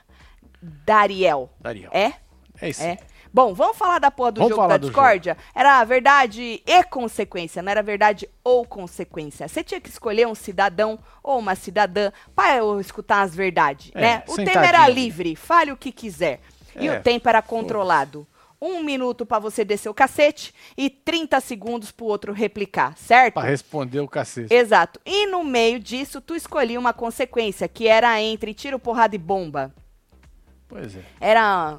Dariel. 0.62 1.50
Dariel. 1.60 1.92
É? 1.94 2.14
É 2.62 2.70
isso. 2.70 2.82
É. 2.84 2.98
Bom, 3.34 3.52
vamos 3.56 3.76
falar 3.76 3.98
da 3.98 4.12
porra 4.12 4.32
do 4.32 4.41
Vamos 4.41 4.56
jogo 4.56 4.67
da 4.67 4.78
do 4.78 4.86
discórdia? 4.86 5.36
Era 5.56 5.84
verdade 5.84 6.62
e 6.63 6.84
consequência, 6.84 7.63
não 7.63 7.72
era 7.72 7.82
verdade 7.82 8.30
ou 8.43 8.63
consequência. 8.63 9.48
Você 9.48 9.63
tinha 9.63 9.82
que 9.82 9.89
escolher 9.89 10.28
um 10.28 10.36
cidadão 10.36 11.00
ou 11.24 11.39
uma 11.39 11.56
cidadã 11.56 12.12
para 12.36 12.58
eu 12.58 12.80
escutar 12.80 13.24
as 13.24 13.34
verdades, 13.34 13.91
É, 13.96 14.02
né? 14.02 14.17
O 14.28 14.36
tempo 14.36 14.36
sentadinho 14.36 14.65
era 14.65 14.88
livre, 14.88 15.36
fale 15.36 15.72
o 15.72 15.78
que 15.78 15.91
quiser. 15.91 16.41
E 16.80 16.88
É, 16.88 17.00
o 17.00 17.02
tempo 17.02 17.28
era 17.28 17.41
controlado. 17.41 18.28
Um 18.62 18.84
minuto 18.84 19.26
para 19.26 19.39
você 19.39 19.65
descer 19.65 19.89
o 19.89 19.93
cacete 19.93 20.54
e 20.78 20.89
30 20.89 21.41
segundos 21.41 21.91
pro 21.91 22.06
outro 22.06 22.32
replicar, 22.34 22.96
certo? 22.96 23.34
Pra 23.34 23.43
responder 23.43 24.00
o 24.00 24.08
cacete. 24.08 24.54
Exato. 24.54 25.02
E 25.04 25.26
no 25.26 25.43
meio 25.43 25.80
disso, 25.80 26.22
tu 26.22 26.36
escolhia 26.36 26.80
uma 26.80 26.93
consequência, 26.93 27.67
que 27.67 27.88
era 27.88 28.22
entre 28.22 28.54
tiro, 28.54 28.78
porrada 28.78 29.15
e 29.15 29.19
bomba. 29.19 29.74
Pois 30.67 30.96
é. 30.96 31.02
Era. 31.19 31.78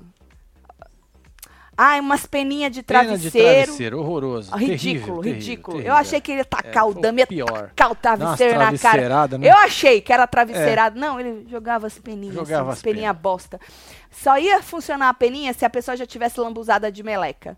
Ai, 1.76 2.00
umas 2.00 2.26
peninhas 2.26 2.72
de 2.72 2.82
Pena 2.82 3.00
travesseiro. 3.04 3.30
de 3.32 3.62
travesseiro, 3.66 4.00
horroroso. 4.00 4.54
Ridículo, 4.54 4.76
terrível, 4.78 5.20
ridículo. 5.20 5.76
terrível. 5.78 5.92
Eu 5.92 5.98
achei 5.98 6.20
que 6.20 6.32
ele 6.32 6.40
ia 6.40 6.44
tacar 6.44 6.84
É, 6.84 6.86
o 6.86 6.94
dame, 6.94 7.20
ia 7.22 7.26
pior. 7.26 7.70
tacar 7.74 7.90
o 7.90 7.94
travesseiro 7.94 8.58
Nossa, 8.58 8.72
na 8.72 8.78
cara. 8.78 9.38
né? 9.38 9.48
Eu 9.50 9.54
achei 9.56 10.00
que 10.00 10.12
era 10.12 10.26
travesseirado. 10.26 10.98
Não, 10.98 11.18
ele 11.18 11.46
jogava 11.50 11.86
as 11.86 11.98
peninhas, 11.98 12.34
Jogava 12.34 12.62
assim, 12.62 12.70
as 12.70 12.76
as 12.78 12.82
peninhas 12.82 13.16
bosta. 13.16 13.60
Só 14.10 14.38
ia 14.38 14.62
funcionar 14.62 15.08
a 15.08 15.14
peninha 15.14 15.52
se 15.52 15.64
a 15.64 15.70
pessoa 15.70 15.96
já 15.96 16.06
tivesse 16.06 16.40
lambuzada 16.40 16.90
de 16.92 17.02
meleca. 17.02 17.56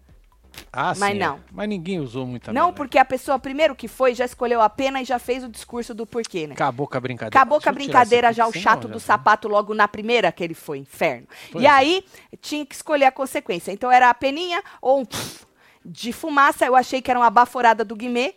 Ah, 0.72 0.94
Mas 0.96 1.12
sim, 1.12 1.18
não. 1.18 1.36
é. 1.36 1.38
Mas 1.52 1.68
ninguém 1.68 2.00
usou 2.00 2.26
muito 2.26 2.50
a 2.50 2.52
não, 2.52 2.62
meleca. 2.66 2.76
porque 2.76 2.98
a 2.98 3.04
pessoa, 3.04 3.38
primeiro 3.38 3.74
que 3.74 3.88
foi, 3.88 4.14
já 4.14 4.24
escolheu 4.24 4.60
a 4.60 4.68
pena 4.68 5.00
e 5.00 5.04
já 5.04 5.18
fez 5.18 5.42
o 5.44 5.48
discurso 5.48 5.94
do 5.94 6.06
porquê, 6.06 6.46
né? 6.46 6.54
Acabou 6.54 6.86
com 6.86 6.96
a 6.96 7.00
brincadeira. 7.00 7.36
Acabou 7.38 7.60
com 7.60 7.68
a 7.68 7.72
brincadeira 7.72 8.32
já, 8.32 8.46
o 8.46 8.52
chato 8.52 8.86
já 8.88 8.92
do 8.94 9.00
sapato 9.00 9.48
logo 9.48 9.74
na 9.74 9.88
primeira 9.88 10.30
que 10.32 10.42
ele 10.44 10.54
foi, 10.54 10.78
inferno. 10.78 11.26
Pois 11.50 11.62
e 11.64 11.66
é. 11.66 11.70
aí, 11.70 12.04
tinha 12.40 12.64
que 12.66 12.74
escolher 12.74 13.06
a 13.06 13.12
consequência. 13.12 13.72
Então 13.72 13.90
era 13.90 14.10
a 14.10 14.14
peninha 14.14 14.62
ou 14.80 15.00
um 15.00 15.04
pff 15.04 15.44
de 15.84 16.12
fumaça. 16.12 16.66
Eu 16.66 16.74
achei 16.74 17.00
que 17.00 17.10
era 17.10 17.20
uma 17.20 17.30
baforada 17.30 17.84
do 17.84 17.94
Guimê, 17.94 18.34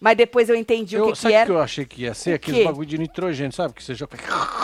mas 0.00 0.16
depois 0.16 0.48
eu 0.48 0.56
entendi 0.56 0.96
Eu, 0.96 1.08
o 1.08 1.12
que, 1.12 1.18
sabe 1.18 1.32
que 1.32 1.36
o 1.36 1.36
era. 1.38 1.46
que 1.46 1.52
eu 1.52 1.60
achei 1.62 1.84
que 1.84 2.02
ia 2.02 2.14
ser? 2.14 2.32
O 2.32 2.34
Aqueles 2.36 2.64
bagulho 2.64 2.86
de 2.88 2.98
nitrogênio, 2.98 3.52
sabe? 3.52 3.74
Que 3.74 3.84
você 3.84 3.94
joga... 3.94 4.16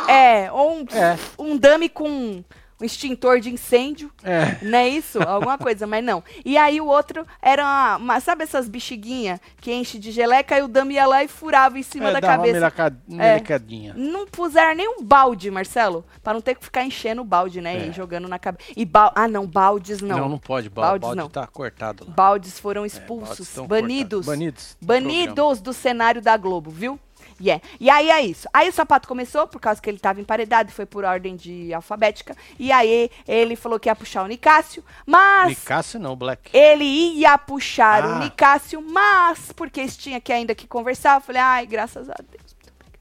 É, 0.09 0.51
ou 0.51 0.79
um, 0.79 0.81
É. 0.91 1.19
um 1.38 1.57
dame 1.57 1.88
com 1.88 2.43
um 2.81 2.85
extintor 2.85 3.41
de 3.41 3.51
incêndio. 3.51 4.11
É. 4.23 4.57
Não 4.62 4.79
é 4.79 4.88
isso? 4.88 5.21
Alguma 5.23 5.57
coisa, 5.59 5.87
mas 5.87 6.05
não. 6.05 6.23
E 6.45 6.57
aí 6.57 6.81
o 6.81 6.87
outro 6.87 7.27
era 7.43 7.62
uma, 7.64 7.97
uma- 7.97 8.21
sabe 8.21 8.45
essas 8.45 8.69
bexiguinhas 8.69 9.41
que 9.61 9.73
enche 9.73 9.99
de 9.99 10.11
geleca 10.12 10.59
e 10.59 10.62
o 10.62 10.69
dame 10.69 10.95
ia 10.95 11.07
lá 11.07 11.25
e 11.25 11.29
furava 11.29 11.79
em 11.79 11.83
cima 11.83 12.11
é, 12.11 12.12
da 12.14 12.21
dá 12.21 12.29
uma 12.29 12.37
cabeça. 12.37 12.55
meleca- 12.55 12.97
melecadinha. 13.09 13.95
Não 13.97 14.27
puseram 14.27 14.75
nem 14.75 14.88
um 14.88 15.03
balde, 15.03 15.51
Marcelo, 15.51 16.05
Pra 16.23 16.35
não 16.35 16.41
ter 16.41 16.55
que 16.55 16.64
ficar 16.64 16.85
enchendo 16.85 17.23
o 17.23 17.25
balde, 17.25 17.61
né? 17.61 17.77
É. 17.77 17.88
E 17.88 17.93
jogando 17.93 18.29
na 18.29 18.38
cabeça. 18.38 18.71
E 18.77 18.85
bal... 18.85 19.12
Ah, 19.14 19.27
não, 19.27 19.47
baldes 19.47 20.01
não. 20.01 20.19
Não, 20.19 20.29
não 20.29 20.38
pode. 20.38 20.69
Balde, 20.69 21.01
Baldes 21.01 21.03
balde 21.09 21.17
não. 21.21 21.29
tá 21.31 21.47
cortado 21.47 22.05
lá. 22.07 22.12
Baldes 22.14 22.59
foram 22.61 22.83
baldes 22.83 22.99
expulsos, 22.99 23.49
tão 23.55 23.67
banidos. 23.67 24.27
Banidos 24.27 24.77
do 24.81 24.87
Banidos 24.87 25.61
do 25.61 25.73
cenário 25.73 26.21
da 26.21 26.37
Globo, 26.37 26.71
viu? 26.71 26.99
Yeah. 27.40 27.62
E 27.79 27.88
aí 27.88 28.11
é 28.11 28.20
isso. 28.22 28.48
Aí 28.53 28.68
o 28.68 28.72
sapato 28.72 29.07
começou, 29.07 29.46
por 29.46 29.61
causa 29.61 29.81
que 29.81 29.88
ele 29.88 29.96
estava 29.98 30.20
emparedado, 30.20 30.72
foi 30.72 30.85
por 30.85 31.05
ordem 31.05 31.37
de 31.37 31.72
alfabética. 31.72 32.37
E 32.59 32.72
aí 32.72 33.11
ele 33.29 33.55
falou 33.55 33.79
que 33.79 33.88
ia 33.88 33.94
puxar 33.94 34.24
o 34.24 34.27
Nicásio, 34.27 34.85
mas 35.07 35.51
Nicásio 35.51 36.01
não, 36.01 36.16
Black. 36.16 36.51
ele 36.57 36.85
ia 36.85 37.38
puxar 37.38 38.05
o 38.05 38.12
Ah. 38.14 38.18
Nicásio, 38.18 38.83
mas 38.83 39.53
porque 39.53 39.81
eles 39.81 39.96
tinham 39.96 40.20
que 40.20 40.33
ainda 40.33 40.53
que 40.55 40.66
conversar, 40.66 41.16
eu 41.18 41.20
falei, 41.20 41.40
ai, 41.40 41.64
graças 41.66 42.11
a 42.11 42.14
Deus. 42.29 42.57
Muito 42.61 42.72
obrigada. 42.74 42.98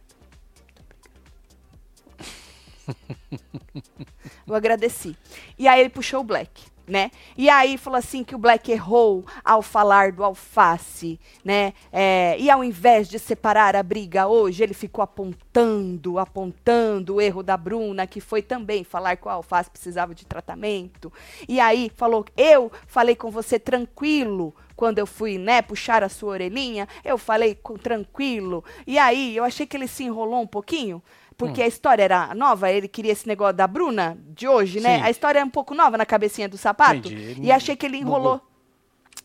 eu 4.47 4.56
agradeci. 4.56 5.15
E 5.58 5.67
aí 5.67 5.80
ele 5.80 5.89
puxou 5.89 6.21
o 6.21 6.23
Black, 6.23 6.63
né? 6.88 7.12
E 7.38 7.50
aí 7.50 7.78
falou 7.78 7.97
assim 7.97 8.23
que 8.23 8.34
o 8.34 8.38
Black 8.38 8.71
errou 8.71 9.26
ao 9.43 9.62
falar 9.62 10.13
do 10.13 10.23
alface, 10.23 11.19
né? 11.43 11.73
É, 11.91 12.38
e 12.39 12.50
ao 12.50 12.63
invés 12.63 13.10
de 13.10 13.19
separar 13.19 13.76
a 13.76 13.84
briga 13.84 14.28
hoje, 14.28 14.63
ele 14.63 14.73
ficou 14.73 15.04
apontando, 15.04 16.17
apontando 16.17 17.15
o 17.15 17.21
erro 17.21 17.43
da 17.43 17.58
Bruna, 17.58 18.08
que 18.08 18.21
foi 18.21 18.41
também 18.41 18.84
falar 18.84 19.17
que 19.17 19.28
o 19.28 19.32
alface 19.32 19.69
precisava 19.69 20.15
de 20.15 20.26
tratamento. 20.26 21.12
E 21.47 21.60
aí 21.60 21.91
falou, 21.95 22.26
eu 22.38 22.71
falei 22.88 23.15
com 23.15 23.30
você 23.30 23.60
tranquilo, 23.60 24.56
quando 24.78 25.00
eu 25.00 25.08
fui, 25.08 25.38
né, 25.38 25.62
puxar 25.62 26.04
a 26.04 26.10
sua 26.10 26.34
orelhinha, 26.34 26.88
eu 27.04 27.17
falei 27.17 27.56
com 27.56 27.76
tranquilo. 27.76 28.63
E 28.86 28.97
aí 28.97 29.36
eu 29.36 29.43
achei 29.43 29.65
que 29.65 29.76
ele 29.76 29.88
se 29.88 30.04
enrolou 30.04 30.41
um 30.41 30.47
pouquinho. 30.47 31.02
Porque 31.38 31.62
a 31.62 31.67
história 31.67 32.04
era 32.04 32.34
nova, 32.34 32.71
ele 32.71 32.88
queria 32.88 33.12
esse 33.12 33.28
negócio 33.28 33.56
da 33.56 33.67
Bruna 33.67 34.17
de 34.30 34.47
hoje, 34.47 34.80
né? 34.80 34.97
Sim. 34.97 35.04
A 35.04 35.10
história 35.12 35.39
é 35.39 35.43
um 35.43 35.50
pouco 35.50 35.76
nova 35.76 35.97
na 35.97 36.06
cabecinha 36.06 36.50
do 36.50 36.58
sapato. 36.58 37.08
Entendi, 37.10 37.41
E 37.41 37.52
achei 37.52 37.76
que 37.76 37.86
ele 37.86 38.00
bugou. 38.00 38.17
enrolou. 38.17 38.41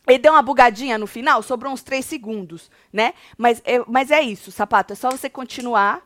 Ele 0.07 0.19
deu 0.19 0.33
uma 0.33 0.43
bugadinha 0.43 0.99
no 0.99 1.07
final, 1.07 1.43
sobrou 1.43 1.73
uns 1.73 1.83
três 1.83 2.05
segundos, 2.05 2.71
né? 2.93 3.15
Mas 3.39 3.63
é, 3.65 3.83
mas 3.87 4.11
é 4.11 4.21
isso, 4.21 4.51
sapato. 4.51 4.93
É 4.93 4.97
só 4.97 5.11
você 5.11 5.31
continuar, 5.31 6.03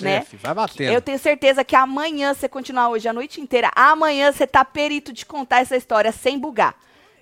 né? 0.00 0.16
É, 0.16 0.20
filho, 0.22 0.40
vai 0.42 0.54
batendo. 0.54 0.92
Eu 0.92 1.02
tenho 1.02 1.18
certeza 1.18 1.64
que 1.64 1.74
amanhã, 1.76 2.32
você 2.32 2.48
continuar 2.48 2.88
hoje 2.88 3.08
a 3.08 3.12
noite 3.12 3.40
inteira, 3.40 3.70
amanhã 3.74 4.32
você 4.32 4.46
tá 4.46 4.64
perito 4.64 5.12
de 5.12 5.26
contar 5.26 5.60
essa 5.60 5.76
história 5.76 6.12
sem 6.12 6.38
bugar. 6.38 6.74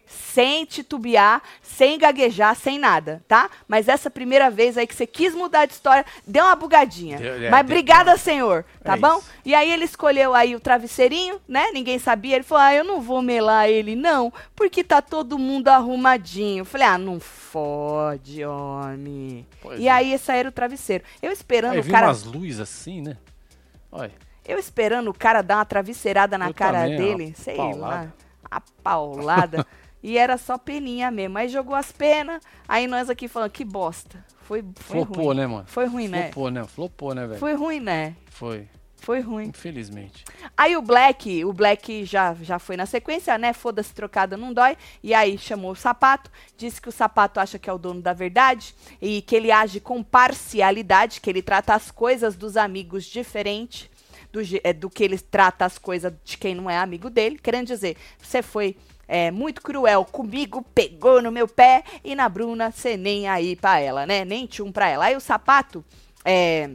Sem 0.09 0.65
titubear, 0.65 1.43
sem 1.63 1.99
gaguejar, 1.99 2.57
sem 2.57 2.79
nada, 2.79 3.23
tá? 3.29 3.51
Mas 3.69 3.89
essa 3.89 4.11
primeira 4.11 4.51
vez 4.51 4.79
aí 4.79 4.87
que 4.87 4.95
você 4.95 5.07
quis 5.07 5.35
mudar 5.35 5.67
de 5.67 5.75
história, 5.75 6.05
deu 6.27 6.45
uma 6.45 6.57
bugadinha. 6.57 7.19
Deu- 7.19 7.35
é, 7.35 7.51
Mas 7.51 7.67
deu- 7.67 7.77
obrigada, 7.77 8.17
senhor, 8.17 8.65
tá 8.83 8.95
É 8.95 8.97
bom? 8.97 9.19
isso. 9.19 9.31
E 9.45 9.55
aí 9.55 9.71
ele 9.71 9.85
escolheu 9.85 10.35
aí 10.35 10.57
o 10.57 10.61
travesseirinho, 10.61 11.41
né? 11.47 11.71
Ninguém 11.73 11.99
sabia. 11.99 12.37
Ele 12.37 12.45
falou: 12.45 12.65
ah, 12.65 12.75
eu 12.75 12.85
não 12.85 13.01
vou 13.01 13.21
melar 13.21 13.69
ele, 13.69 13.95
não, 13.95 14.33
porque 14.57 14.83
tá 14.83 15.03
todo 15.03 15.39
mundo 15.39 15.69
arrumadinho. 15.69 16.63
Eu 16.63 16.65
falei, 16.65 16.87
ah, 16.87 16.99
não 16.99 17.21
fode, 17.21 18.45
homem. 18.45 19.47
Pois 19.61 19.79
e 19.81 19.89
é. 19.89 19.91
aí 19.91 20.13
esse 20.13 20.31
era 20.33 20.49
o 20.49 20.53
travesseiro. 20.53 21.05
Eu 21.23 21.33
esperando 21.33 21.73
Aí 21.75 21.81
o 21.81 21.91
cara. 21.91 22.07
umas 22.07 22.25
luzes 22.25 22.61
assim, 22.61 23.01
né? 23.03 23.17
Olha. 23.93 24.13
Eu 24.47 24.59
esperando 24.59 25.09
o 25.11 25.15
cara 25.15 25.43
dar 25.43 25.57
uma 25.57 25.65
travesseirada 25.65 26.39
na 26.39 26.49
Eu 26.49 26.55
cara 26.55 26.83
também, 26.85 26.97
dele, 26.97 27.35
sei 27.37 27.57
paulada. 27.57 27.95
lá, 28.05 28.13
a 28.51 28.61
paulada. 28.83 29.67
e 30.03 30.17
era 30.19 30.37
só 30.37 30.57
peninha 30.59 31.11
mesmo. 31.11 31.39
Aí 31.39 31.49
jogou 31.49 31.75
as 31.75 31.93
penas, 31.93 32.43
aí 32.67 32.87
nós 32.87 33.11
aqui 33.11 33.29
falando, 33.29 33.51
que 33.51 33.65
bosta. 33.65 34.25
Foi, 34.43 34.65
foi 34.77 35.05
Flopou, 35.05 35.27
ruim. 35.27 35.37
né, 35.37 35.47
mano? 35.47 35.65
Foi 35.67 35.87
ruim, 35.87 36.09
né? 36.09 36.23
Flopou, 36.25 36.51
né? 36.51 36.65
Flopou, 36.65 37.15
né, 37.15 37.27
velho? 37.27 37.39
Foi 37.39 37.55
ruim, 37.55 37.81
né? 37.81 38.17
Foi. 38.31 38.69
Foi 38.97 39.21
ruim. 39.21 39.49
Infelizmente. 39.49 40.25
Aí 40.57 40.77
o 40.77 40.83
Black, 40.83 41.45
o 41.45 41.53
Black 41.53 42.05
já, 42.05 42.35
já 42.35 42.59
foi 42.59 42.77
na 42.77 42.85
sequência, 42.85 43.39
né? 43.39 43.53
Foda-se, 43.53 43.95
trocada 43.95 44.37
não 44.37 44.53
dói. 44.53 44.77
E 45.03 45.15
aí 45.15 45.39
chamou 45.39 45.73
o 45.73 45.77
sapato, 45.77 46.31
disse 46.57 46.81
que 46.81 46.89
o 46.89 46.93
sapato 46.93 47.39
acha 47.39 47.59
que 47.59 47.71
é 47.71 47.73
o 47.73 47.79
dono 47.79 48.03
da 48.03 48.13
verdade 48.13 48.75
e 49.01 49.23
que 49.23 49.37
ele 49.37 49.53
age 49.53 49.81
com 49.81 50.03
parcialidade, 50.03 51.21
que 51.21 51.31
ele 51.31 51.43
trata 51.43 51.75
as 51.75 51.91
coisas 51.91 52.37
dos 52.37 52.57
amigos 52.57 53.05
diferente 53.05 53.91
do, 54.33 54.41
é, 54.63 54.73
do 54.73 54.91
que 54.91 55.05
ele 55.05 55.19
trata 55.19 55.65
as 55.65 55.79
coisas 55.79 56.13
de 56.25 56.37
quem 56.37 56.55
não 56.55 56.69
é 56.69 56.77
amigo 56.77 57.09
dele. 57.09 57.39
Querendo 57.39 57.69
dizer, 57.69 57.97
você 58.21 58.43
foi 58.43 58.77
é, 59.09 59.31
muito 59.31 59.63
cruel 59.63 60.05
comigo, 60.05 60.63
pegou 60.75 61.23
no 61.23 61.33
meu 61.33 61.49
pé 61.49 61.83
e 62.05 62.15
na 62.15 62.29
Bruna 62.29 62.71
você 62.71 62.97
nem 62.97 63.27
aí 63.27 63.57
pra 63.57 63.81
ela, 63.81 64.07
né? 64.07 64.25
Nem 64.25 64.47
tchum 64.47 64.71
pra 64.71 64.89
ela. 64.89 65.07
Aí 65.07 65.17
o 65.17 65.21
sapato. 65.21 65.83
É, 66.25 66.71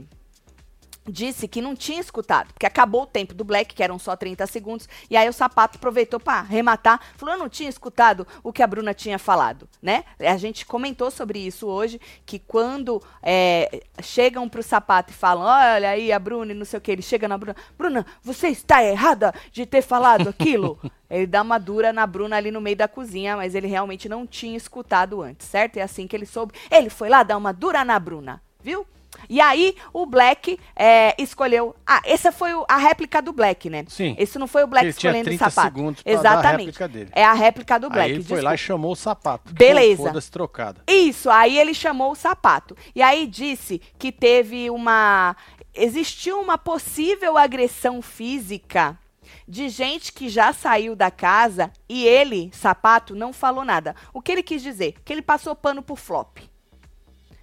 disse 1.07 1.47
que 1.47 1.61
não 1.61 1.75
tinha 1.75 1.99
escutado, 1.99 2.53
porque 2.53 2.65
acabou 2.65 3.03
o 3.03 3.07
tempo 3.07 3.33
do 3.33 3.43
Black, 3.43 3.73
que 3.73 3.83
eram 3.83 3.99
só 3.99 4.15
30 4.15 4.45
segundos, 4.47 4.87
e 5.09 5.17
aí 5.17 5.27
o 5.27 5.33
sapato 5.33 5.77
aproveitou 5.77 6.19
para 6.19 6.39
arrematar, 6.39 6.99
falou, 7.15 7.35
eu 7.35 7.39
não 7.39 7.49
tinha 7.49 7.69
escutado 7.69 8.25
o 8.43 8.53
que 8.53 8.63
a 8.63 8.67
Bruna 8.67 8.93
tinha 8.93 9.19
falado, 9.19 9.67
né? 9.81 10.03
A 10.19 10.37
gente 10.37 10.65
comentou 10.65 11.11
sobre 11.11 11.39
isso 11.39 11.67
hoje, 11.67 11.99
que 12.25 12.39
quando 12.39 13.01
é, 13.21 13.83
chegam 14.01 14.47
pro 14.47 14.63
sapato 14.63 15.11
e 15.11 15.15
falam, 15.15 15.43
olha 15.43 15.89
aí 15.89 16.11
a 16.11 16.19
Bruna 16.19 16.51
e 16.51 16.55
não 16.55 16.65
sei 16.65 16.77
o 16.77 16.81
que, 16.81 16.91
ele 16.91 17.01
chega 17.01 17.27
na 17.27 17.37
Bruna, 17.37 17.55
Bruna, 17.77 18.05
você 18.21 18.49
está 18.49 18.83
errada 18.83 19.33
de 19.51 19.65
ter 19.65 19.81
falado 19.81 20.29
aquilo? 20.29 20.79
ele 21.09 21.27
dá 21.27 21.41
uma 21.41 21.59
dura 21.59 21.93
na 21.93 22.07
Bruna 22.07 22.37
ali 22.37 22.49
no 22.49 22.61
meio 22.61 22.75
da 22.75 22.87
cozinha, 22.87 23.35
mas 23.35 23.53
ele 23.55 23.67
realmente 23.67 24.09
não 24.09 24.25
tinha 24.25 24.57
escutado 24.57 25.21
antes, 25.21 25.47
certo? 25.47 25.77
É 25.77 25.81
assim 25.81 26.07
que 26.07 26.15
ele 26.15 26.25
soube. 26.25 26.53
Ele 26.71 26.89
foi 26.89 27.09
lá 27.09 27.23
dar 27.23 27.37
uma 27.37 27.51
dura 27.51 27.83
na 27.85 27.99
Bruna, 27.99 28.41
viu? 28.61 28.87
E 29.29 29.39
aí 29.41 29.75
o 29.93 30.05
Black 30.05 30.59
é, 30.75 31.15
escolheu. 31.21 31.75
Ah, 31.85 32.01
essa 32.05 32.31
foi 32.31 32.53
o- 32.53 32.65
a 32.67 32.77
réplica 32.77 33.21
do 33.21 33.31
Black, 33.33 33.69
né? 33.69 33.85
Sim. 33.87 34.15
Esse 34.17 34.37
não 34.39 34.47
foi 34.47 34.63
o 34.63 34.67
Black 34.67 34.85
Ele 34.85 34.93
tinha 34.93 35.11
escolhendo 35.11 35.29
o 35.29 35.37
30 35.37 35.49
sapato. 35.49 35.75
segundos 35.75 36.03
pra 36.03 36.11
dar 36.13 36.17
a 36.17 36.21
Exatamente. 36.21 36.65
réplica 36.65 36.87
dele. 36.87 37.09
É 37.13 37.23
a 37.23 37.33
réplica 37.33 37.79
do 37.79 37.89
Black. 37.89 38.05
aí 38.11 38.15
ele 38.17 38.23
foi 38.23 38.41
lá 38.41 38.53
e 38.53 38.57
chamou 38.57 38.91
o 38.91 38.95
sapato. 38.95 39.53
Beleza. 39.53 40.03
Foda-se 40.03 40.31
trocada. 40.31 40.81
Isso, 40.87 41.29
aí 41.29 41.57
ele 41.57 41.73
chamou 41.73 42.11
o 42.11 42.15
sapato. 42.15 42.75
E 42.95 43.01
aí 43.01 43.25
disse 43.27 43.79
que 43.97 44.11
teve 44.11 44.69
uma. 44.69 45.35
Existiu 45.75 46.39
uma 46.39 46.57
possível 46.57 47.37
agressão 47.37 48.01
física 48.01 48.97
de 49.47 49.69
gente 49.69 50.13
que 50.13 50.29
já 50.29 50.53
saiu 50.53 50.95
da 50.95 51.09
casa 51.09 51.71
e 51.89 52.05
ele, 52.05 52.49
sapato, 52.53 53.15
não 53.15 53.33
falou 53.33 53.65
nada. 53.65 53.95
O 54.13 54.21
que 54.21 54.31
ele 54.31 54.43
quis 54.43 54.61
dizer? 54.61 54.95
Que 55.03 55.11
ele 55.11 55.21
passou 55.21 55.55
pano 55.55 55.81
pro 55.81 55.95
flop. 55.95 56.37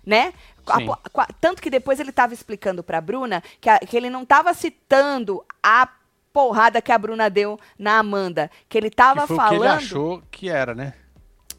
Né? 0.06 0.32
A 0.70 1.10
qua- 1.10 1.28
tanto 1.40 1.60
que 1.62 1.70
depois 1.70 1.98
ele 2.00 2.10
estava 2.10 2.32
explicando 2.34 2.82
pra 2.82 3.00
Bruna 3.00 3.42
que, 3.60 3.68
a- 3.68 3.78
que 3.80 3.96
ele 3.96 4.10
não 4.10 4.22
estava 4.22 4.52
citando 4.54 5.44
a 5.62 5.88
porrada 6.32 6.80
que 6.80 6.92
a 6.92 6.98
Bruna 6.98 7.28
deu 7.28 7.58
na 7.78 7.98
Amanda. 7.98 8.50
Que 8.68 8.78
ele 8.78 8.88
estava 8.88 9.26
falando. 9.36 9.46
o 9.46 9.58
que 9.58 9.64
ele 9.64 9.68
achou 9.68 10.22
que 10.30 10.48
era, 10.48 10.74
né? 10.74 10.94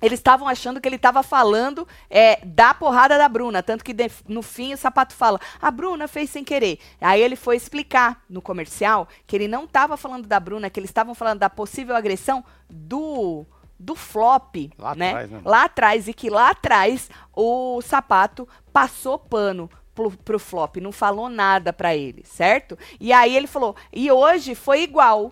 Eles 0.02 0.20
estavam 0.20 0.48
achando 0.48 0.82
que 0.82 0.88
ele 0.90 0.96
estava 0.96 1.22
falando 1.22 1.88
é, 2.10 2.44
da 2.44 2.74
porrada 2.74 3.20
da 3.20 3.30
Bruna. 3.30 3.62
Tanto 3.62 3.84
que 3.84 3.94
de- 3.94 4.10
no 4.28 4.42
fim 4.42 4.74
o 4.74 4.78
sapato 4.78 5.14
fala: 5.14 5.40
a 5.62 5.70
Bruna 5.70 6.08
fez 6.08 6.30
sem 6.32 6.44
querer. 6.44 6.80
Aí 7.00 7.22
ele 7.22 7.36
foi 7.36 7.56
explicar 7.56 8.24
no 8.28 8.42
comercial 8.42 9.08
que 9.28 9.36
ele 9.36 9.48
não 9.48 9.66
estava 9.66 9.96
falando 9.98 10.26
da 10.28 10.40
Bruna, 10.40 10.72
que 10.72 10.80
eles 10.80 10.90
estavam 10.90 11.14
falando 11.14 11.38
da 11.40 11.52
possível 11.52 11.96
agressão 11.96 12.44
do. 12.68 13.46
Do 13.84 13.96
flop, 13.96 14.56
Lá 14.78 14.94
né? 14.94 15.10
atrás, 15.10 15.32
né? 15.32 15.42
Lá 15.44 15.64
atrás, 15.64 16.08
e 16.08 16.14
que 16.14 16.30
lá 16.30 16.52
atrás 16.52 17.10
o 17.36 17.82
sapato 17.82 18.48
passou 18.72 19.18
pano 19.18 19.68
pro, 19.96 20.12
pro 20.12 20.38
flop, 20.40 20.78
não 20.78 20.92
falou 20.92 21.30
nada 21.30 21.74
pra 21.74 21.96
ele, 21.96 22.24
certo? 22.24 22.78
E 23.00 23.12
aí 23.12 23.36
ele 23.36 23.48
falou: 23.48 23.76
e 23.92 24.12
hoje 24.12 24.54
foi 24.56 24.84
igual. 24.84 25.32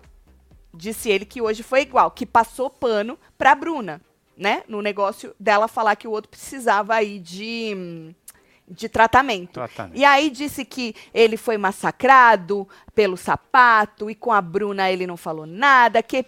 Disse 0.72 1.10
ele 1.10 1.24
que 1.24 1.42
hoje 1.42 1.62
foi 1.62 1.82
igual, 1.82 2.10
que 2.10 2.24
passou 2.24 2.70
pano 2.70 3.18
pra 3.36 3.54
Bruna, 3.54 4.00
né? 4.36 4.62
No 4.68 4.80
negócio 4.80 5.34
dela 5.38 5.66
falar 5.66 5.96
que 5.96 6.06
o 6.06 6.12
outro 6.12 6.30
precisava 6.30 6.94
aí 6.94 7.18
de, 7.18 7.74
hum, 7.76 8.14
de 8.70 8.88
tratamento. 8.88 9.54
Tratamento. 9.54 9.98
E 9.98 10.04
aí 10.04 10.30
disse 10.30 10.64
que 10.64 10.94
ele 11.12 11.36
foi 11.36 11.58
massacrado 11.58 12.68
pelo 12.94 13.16
sapato 13.16 14.08
e 14.08 14.14
com 14.14 14.32
a 14.32 14.40
Bruna 14.40 14.90
ele 14.90 15.06
não 15.06 15.16
falou 15.16 15.44
nada, 15.46 16.02
que, 16.02 16.24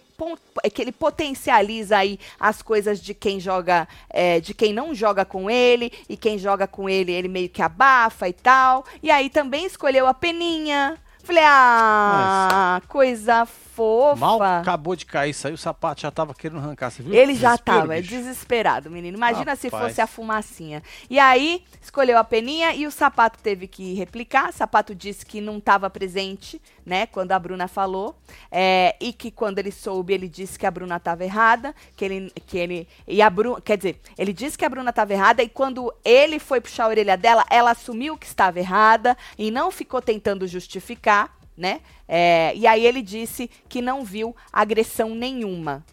que 0.73 0.81
ele 0.81 0.91
potencializa 0.91 1.97
aí 1.97 2.19
as 2.39 2.61
coisas 2.61 3.01
de 3.01 3.13
quem 3.13 3.39
joga, 3.39 3.87
é, 4.09 4.39
de 4.39 4.53
quem 4.53 4.73
não 4.73 4.93
joga 4.93 5.23
com 5.23 5.49
ele 5.49 5.91
e 6.09 6.17
quem 6.17 6.37
joga 6.37 6.67
com 6.67 6.89
ele 6.89 7.11
ele 7.11 7.27
meio 7.27 7.49
que 7.49 7.61
abafa 7.61 8.27
e 8.27 8.33
tal. 8.33 8.85
E 9.01 9.09
aí 9.09 9.29
também 9.29 9.65
escolheu 9.65 10.05
a 10.05 10.13
Peninha. 10.13 10.97
Falei, 11.23 11.43
ah, 11.45 12.81
coisa 12.89 13.45
fofa. 13.45 14.19
Mal 14.19 14.43
acabou 14.43 14.93
de 14.93 15.05
cair, 15.05 15.33
saiu 15.33 15.55
o 15.55 15.57
sapato, 15.57 16.01
já 16.01 16.11
tava 16.11 16.33
querendo 16.33 16.59
arrancar, 16.59 16.91
você 16.91 17.01
viu? 17.01 17.13
Ele 17.13 17.33
já 17.33 17.57
tava, 17.57 17.95
é 17.95 18.01
bicho. 18.01 18.13
desesperado, 18.13 18.89
menino. 18.91 19.17
Imagina 19.17 19.55
se 19.55 19.67
Rapaz. 19.67 19.89
fosse 19.89 20.01
a 20.01 20.07
fumacinha. 20.07 20.83
E 21.09 21.17
aí, 21.17 21.63
escolheu 21.81 22.17
a 22.17 22.23
peninha 22.25 22.75
e 22.75 22.85
o 22.85 22.91
sapato 22.91 23.39
teve 23.41 23.67
que 23.67 23.93
replicar. 23.93 24.49
O 24.49 24.53
sapato 24.53 24.93
disse 24.93 25.25
que 25.25 25.39
não 25.39 25.59
estava 25.59 25.89
presente, 25.89 26.61
né, 26.85 27.05
quando 27.07 27.31
a 27.31 27.39
Bruna 27.39 27.67
falou. 27.67 28.15
é, 28.51 28.95
e 28.99 29.13
que 29.13 29.31
quando 29.31 29.59
ele 29.59 29.71
soube, 29.71 30.13
ele 30.13 30.27
disse 30.27 30.57
que 30.57 30.65
a 30.65 30.71
Bruna 30.71 30.97
estava 30.97 31.23
errada. 31.23 31.73
Que 31.95 32.05
ele. 32.05 32.31
Que 32.45 32.57
ele 32.57 32.87
e 33.07 33.21
a 33.21 33.29
Bruna. 33.29 33.61
Quer 33.61 33.77
dizer, 33.77 33.99
ele 34.17 34.33
disse 34.33 34.57
que 34.57 34.65
a 34.65 34.69
Bruna 34.69 34.89
estava 34.89 35.13
errada 35.13 35.43
e 35.43 35.49
quando 35.49 35.93
ele 36.03 36.39
foi 36.39 36.59
puxar 36.61 36.85
a 36.85 36.89
orelha 36.89 37.17
dela, 37.17 37.45
ela 37.49 37.71
assumiu 37.71 38.17
que 38.17 38.25
estava 38.25 38.59
errada 38.59 39.17
e 39.37 39.51
não 39.51 39.71
ficou 39.71 40.01
tentando 40.01 40.47
justificar. 40.47 41.37
Né? 41.55 41.81
É, 42.07 42.51
e 42.55 42.65
aí 42.65 42.83
ele 42.83 43.03
disse 43.03 43.47
que 43.69 43.79
não 43.79 44.03
viu 44.03 44.35
agressão 44.51 45.13
nenhuma 45.13 45.85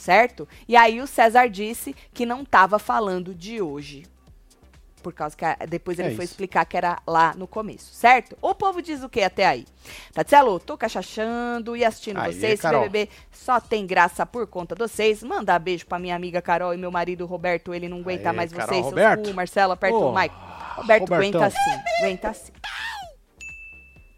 certo? 0.00 0.48
E 0.66 0.76
aí 0.76 1.00
o 1.00 1.06
César 1.06 1.48
disse 1.48 1.94
que 2.14 2.24
não 2.24 2.42
estava 2.42 2.78
falando 2.78 3.34
de 3.34 3.60
hoje. 3.60 4.04
Por 5.02 5.12
causa 5.12 5.36
que 5.36 5.44
a- 5.44 5.56
depois 5.68 5.98
ele 5.98 6.08
É 6.12 6.14
foi 6.14 6.24
isso. 6.24 6.32
explicar 6.34 6.64
que 6.66 6.76
era 6.76 7.00
lá 7.06 7.34
no 7.34 7.46
começo, 7.46 7.92
certo? 7.94 8.36
O 8.42 8.54
povo 8.54 8.80
diz 8.82 9.02
o 9.02 9.08
que 9.08 9.22
até 9.22 9.46
aí? 9.46 9.66
Tatielo, 10.12 10.58
tô 10.60 10.76
cachachando 10.76 11.76
e 11.76 11.84
assistindo 11.84 12.18
Aí, 12.20 12.32
vocês. 12.32 12.60
Carol. 12.60 12.82
BBB 12.82 13.08
só 13.32 13.58
tem 13.60 13.86
graça 13.86 14.26
por 14.26 14.46
conta 14.46 14.74
de 14.74 14.80
vocês. 14.82 15.22
Mandar 15.22 15.58
beijo 15.58 15.86
pra 15.86 15.98
minha 15.98 16.14
amiga 16.14 16.42
Carol 16.42 16.74
e 16.74 16.76
meu 16.76 16.90
marido 16.90 17.24
Roberto. 17.26 17.72
Ele 17.72 17.88
não 17.88 17.98
aguenta 18.00 18.30
Aí, 18.30 18.36
mais 18.36 18.52
Carol, 18.52 18.68
vocês. 18.68 18.80
seus 18.82 18.90
Roberto. 18.90 19.28
cu. 19.30 19.34
Marcelo, 19.34 19.72
aperta 19.72 19.96
Ô, 19.96 20.10
o 20.10 20.14
Mike. 20.14 20.34
Roberto 20.76 21.00
Robertão. 21.08 21.16
aguenta 21.42 21.46
assim. 21.46 21.80
Aguenta 22.00 22.28
assim. 22.28 22.52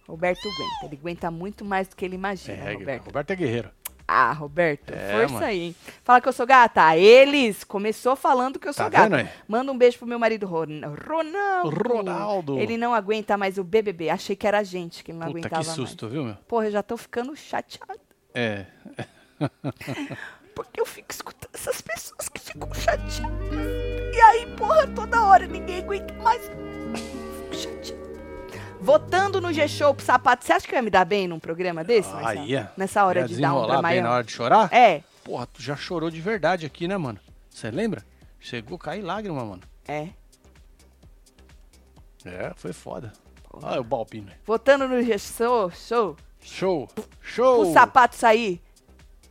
Roberto 0.09 0.41
aguenta. 0.49 0.87
Ele 0.87 0.97
aguenta 1.01 1.31
muito 1.31 1.65
mais 1.65 1.89
do 1.89 1.97
que 1.97 2.05
ele 2.05 2.17
imagina, 2.17 2.71
É, 2.71 2.75
Roberto. 2.75 3.07
Roberto 3.07 3.31
é 3.31 3.37
guerreiro. 3.37 3.71
Ah, 4.15 4.33
Roberto, 4.33 4.91
É, 4.93 5.13
força 5.21 5.35
mano. 5.35 5.47
aí. 5.47 5.61
hein? 5.61 5.77
Fala 6.05 6.21
que 6.21 6.29
eu 6.29 6.33
sou 6.33 6.47
gata. 6.47 6.97
Eles 6.97 7.65
começou 7.65 8.15
falando 8.15 8.59
que 8.59 8.69
eu 8.69 8.73
sou 8.73 8.91
Tá 8.91 9.09
gata. 9.09 9.31
Manda 9.49 9.73
um 9.73 9.79
beijo 9.79 9.99
pro 9.99 10.07
meu 10.07 10.19
marido 10.19 10.47
Ron- 10.47 10.83
Ronaldo. 11.07 11.89
Ronaldo. 11.89 12.59
Ele 12.59 12.77
não 12.77 12.93
aguenta 12.95 13.37
mais 13.37 13.57
o 13.59 13.65
BBB. 13.65 14.11
Achei 14.11 14.37
que 14.37 14.47
era 14.47 14.59
a 14.59 14.63
gente 14.63 15.03
que 15.03 15.13
não 15.13 15.21
Puta, 15.29 15.31
aguentava 15.31 15.63
que 15.65 15.71
susto, 15.71 16.09
viu, 16.09 16.23
meu? 16.25 16.35
mais. 16.35 16.45
Porra, 16.47 16.67
eu 16.67 16.71
já 16.73 16.83
tô 16.83 16.97
ficando 16.97 17.35
chateada. 17.37 17.99
É. 18.35 18.67
Porque 20.55 20.81
eu 20.81 20.85
fico 20.87 21.11
escutando 21.11 21.51
essas 21.55 21.81
pessoas 21.81 22.29
que 22.29 22.41
ficam 22.41 22.73
chateadas. 22.75 23.21
E 24.15 24.21
aí, 24.21 24.47
porra, 24.57 24.87
toda 24.89 25.23
hora 25.25 25.47
ninguém 25.47 25.79
aguenta 25.79 26.13
mais. 26.23 26.43
Fico 26.45 27.55
chateada. 27.55 28.02
Votando 28.83 29.41
no 29.41 29.53
G-Show 29.53 29.95
pro 29.95 30.05
sapato. 30.05 30.45
Você 30.45 30.53
acha 30.53 30.67
que 30.67 30.75
eu 30.75 30.77
ia 30.77 30.83
me 30.83 30.91
dar 30.91 31.05
bem 31.05 31.29
num 31.29 31.39
programa 31.39 31.85
desse? 31.85 32.11
Ah, 32.11 32.21
Marcelo? 32.21 32.47
ia. 32.47 32.73
Nessa 32.77 33.05
hora 33.05 33.21
Ia 33.21 33.27
de 33.29 33.41
dar 33.41 33.55
um 33.55 33.61
desenrolar 33.63 33.83
bem 33.89 34.03
na 34.03 34.11
hora 34.13 34.25
de 34.25 34.33
chorar? 34.33 34.73
É, 34.73 35.03
Porra, 35.25 35.47
tu 35.47 35.63
já 35.63 35.77
chorou 35.77 36.11
de 36.11 36.21
verdade 36.21 36.67
aqui, 36.67 36.89
né, 36.89 36.97
mano? 36.97 37.21
Você 37.49 37.71
lembra? 37.71 38.05
Chegou 38.41 38.75
a 38.75 38.79
cair 38.81 39.03
lágrima, 39.03 39.45
mano. 39.45 39.63
é. 39.87 40.09
É, 42.25 42.53
foi 42.55 42.73
foda. 42.73 43.13
Olha 43.53 43.81
o 43.81 43.85
Balpino. 43.85 44.29
aí. 44.31 44.37
Votando 44.47 44.87
no 44.87 45.03
G-Show, 45.03 45.71
show, 45.73 46.17
Show! 46.41 46.89
Show! 47.21 47.63
o 47.63 47.73
sapato 47.73 48.15
sair 48.17 48.61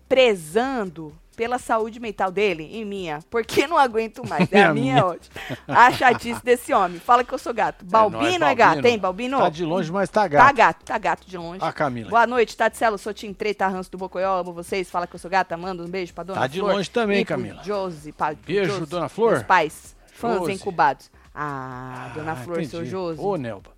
prezando 0.10 1.14
pela 1.36 1.58
saúde 1.58 2.00
mental 2.00 2.32
dele 2.32 2.70
e 2.72 2.84
minha, 2.86 3.20
porque 3.30 3.66
não 3.68 3.78
aguento 3.78 4.22
mais. 4.28 4.48
É 4.52 4.64
a 4.64 4.70
a 4.70 4.74
minha, 4.74 4.94
minha. 4.96 4.98
é 5.00 5.04
ótima. 5.04 5.36
A 5.68 5.92
chatice 5.92 6.44
desse 6.44 6.74
homem. 6.74 7.00
Fala 7.00 7.24
que 7.24 7.34
eu 7.34 7.38
sou 7.38 7.54
gato. 7.54 7.84
Balbino 7.86 8.26
é, 8.36 8.40
nóis, 8.40 8.58
gato, 8.58 8.86
hein, 8.86 9.00
Balbino? 9.00 9.38
Tá 9.38 9.50
de 9.50 9.64
longe, 9.66 9.92
mas 9.92 10.10
tá 10.10 10.28
gato. 10.28 10.46
Tá 10.46 10.52
gato, 10.52 10.84
tá 10.86 10.98
gato 10.98 11.28
de 11.28 11.38
longe. 11.38 11.60
Ah, 11.62 11.72
Camila. 11.72 12.10
Boa 12.10 12.28
noite, 12.28 12.56
Tatselo, 12.58 12.98
sou 12.98 13.14
Tim 13.14 13.34
Treta, 13.34 13.68
ranço 13.68 13.92
do 13.92 13.98
Bocoió, 13.98 14.40
amo 14.40 14.54
vocês. 14.54 14.90
Fala 14.90 15.08
que 15.08 15.16
eu 15.16 15.20
sou 15.20 15.32
gata, 15.32 15.56
manda 15.58 15.84
um 15.84 15.88
beijo 15.88 16.14
pra 16.14 16.24
Dona 16.24 16.42
Tá 16.42 16.48
de 16.48 16.60
Flor. 16.60 16.74
longe 16.74 16.90
também, 16.90 17.24
Camila. 17.26 17.64
Josi, 17.64 18.12
pra, 18.12 18.34
Beijo, 18.34 18.72
Josi, 18.80 18.90
Dona 18.90 19.08
Flor. 19.10 19.32
Meus 19.32 19.44
pais, 19.44 19.96
fãs 20.14 20.38
Josi. 20.40 20.52
incubados. 20.54 21.10
Ah, 21.34 22.12
Dona 22.14 22.34
Ah, 22.34 22.36
Flor, 22.36 22.58
seu 22.66 22.80
entendi. 22.82 22.90
Josi. 22.92 23.22
Ô, 23.22 23.36
Nelba. 23.38 23.72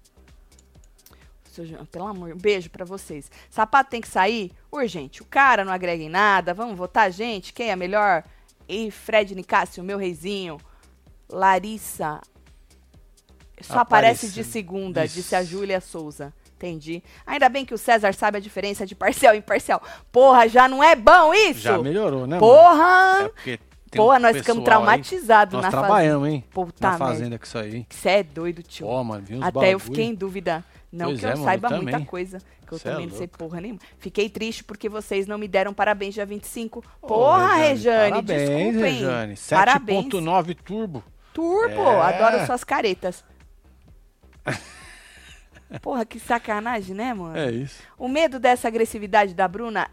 Pelo 1.91 2.07
amor, 2.07 2.33
um 2.33 2.37
beijo 2.37 2.69
pra 2.69 2.83
vocês. 2.85 3.29
Sapato 3.49 3.89
tem 3.91 4.01
que 4.01 4.07
sair 4.07 4.51
urgente. 4.71 5.21
O 5.21 5.25
cara 5.25 5.63
não 5.63 5.71
agrega 5.73 6.03
em 6.03 6.09
nada. 6.09 6.53
Vamos 6.53 6.77
votar, 6.77 7.11
gente? 7.11 7.53
Quem 7.53 7.69
é 7.71 7.75
melhor? 7.75 8.23
E 8.67 8.89
Fred 8.91 9.35
Nicásio, 9.35 9.83
meu 9.83 9.97
reizinho. 9.97 10.57
Larissa. 11.29 12.21
Só 13.61 13.79
aparece 13.79 14.27
de 14.27 14.31
Apareceu. 14.41 14.43
segunda, 14.51 15.05
Isso. 15.05 15.15
disse 15.15 15.35
a 15.35 15.43
Júlia 15.43 15.79
Souza. 15.79 16.33
Entendi. 16.57 17.03
Ainda 17.25 17.49
bem 17.49 17.65
que 17.65 17.73
o 17.73 17.77
César 17.77 18.13
sabe 18.13 18.37
a 18.37 18.41
diferença 18.41 18.85
de 18.85 18.95
parcial 18.95 19.35
e 19.35 19.39
imparcial. 19.39 19.81
Porra, 20.11 20.47
já 20.47 20.67
não 20.67 20.83
é 20.83 20.95
bom 20.95 21.33
isso? 21.33 21.59
Já 21.61 21.77
melhorou, 21.77 22.25
né? 22.25 22.39
Porra! 22.39 23.29
É 23.45 23.57
Porra, 23.95 24.17
um 24.17 24.21
nós 24.21 24.37
ficamos 24.37 24.63
traumatizados 24.63 25.53
Nós 25.53 25.63
na 25.65 25.69
fazenda. 25.71 25.87
trabalhamos, 25.87 26.27
hein? 26.29 26.43
Puta 26.51 26.73
na 26.81 26.89
merda. 26.97 27.05
fazenda 27.05 27.37
com 27.37 27.45
isso 27.45 27.57
aí. 27.59 27.85
Você 27.89 28.09
é 28.09 28.23
doido, 28.23 28.63
tio. 28.63 28.87
Ó, 28.87 29.03
mano, 29.03 29.23
vi 29.23 29.35
uns 29.35 29.43
Até 29.43 29.49
eu 29.73 29.77
bagulho. 29.77 29.79
fiquei 29.79 30.05
em 30.05 30.15
dúvida. 30.15 30.65
Não 30.93 31.07
Pois 31.07 31.19
que 31.21 31.25
é, 31.25 31.29
eu 31.29 31.33
mano, 31.33 31.43
saiba 31.45 31.67
eu 31.69 31.77
muita 31.77 31.91
também. 31.93 32.05
coisa, 32.05 32.37
que 32.67 32.71
eu 32.71 32.77
Cê 32.77 32.87
é 32.87 32.91
também 32.91 33.07
não 33.07 33.17
sei 33.17 33.27
porra 33.27 33.59
nenhuma. 33.59 33.79
Fiquei 33.97 34.29
triste 34.29 34.63
porque 34.63 34.87
vocês 34.87 35.25
não 35.25 35.39
me 35.39 35.47
deram 35.47 35.73
parabéns 35.73 36.13
dia 36.13 36.23
25. 36.23 36.83
Porra, 37.01 37.55
Rejane, 37.55 38.09
Parabéns, 38.11 38.39
desculpa, 38.39 38.87
hein? 38.87 38.93
Rejane. 38.93 39.35
Parabéns. 39.49 40.05
7.9 40.05 40.55
turbo. 40.63 41.03
Turbo, 41.33 41.81
É. 41.81 42.01
adoro 42.01 42.45
suas 42.45 42.63
caretas. 42.63 43.25
Porra, 45.81 46.05
que 46.05 46.19
sacanagem, 46.19 46.95
né, 46.95 47.11
mano? 47.13 47.35
É 47.35 47.49
isso. 47.49 47.81
O 47.97 48.07
medo 48.07 48.39
dessa 48.39 48.67
agressividade 48.67 49.33
da 49.33 49.47
Bruna 49.47 49.89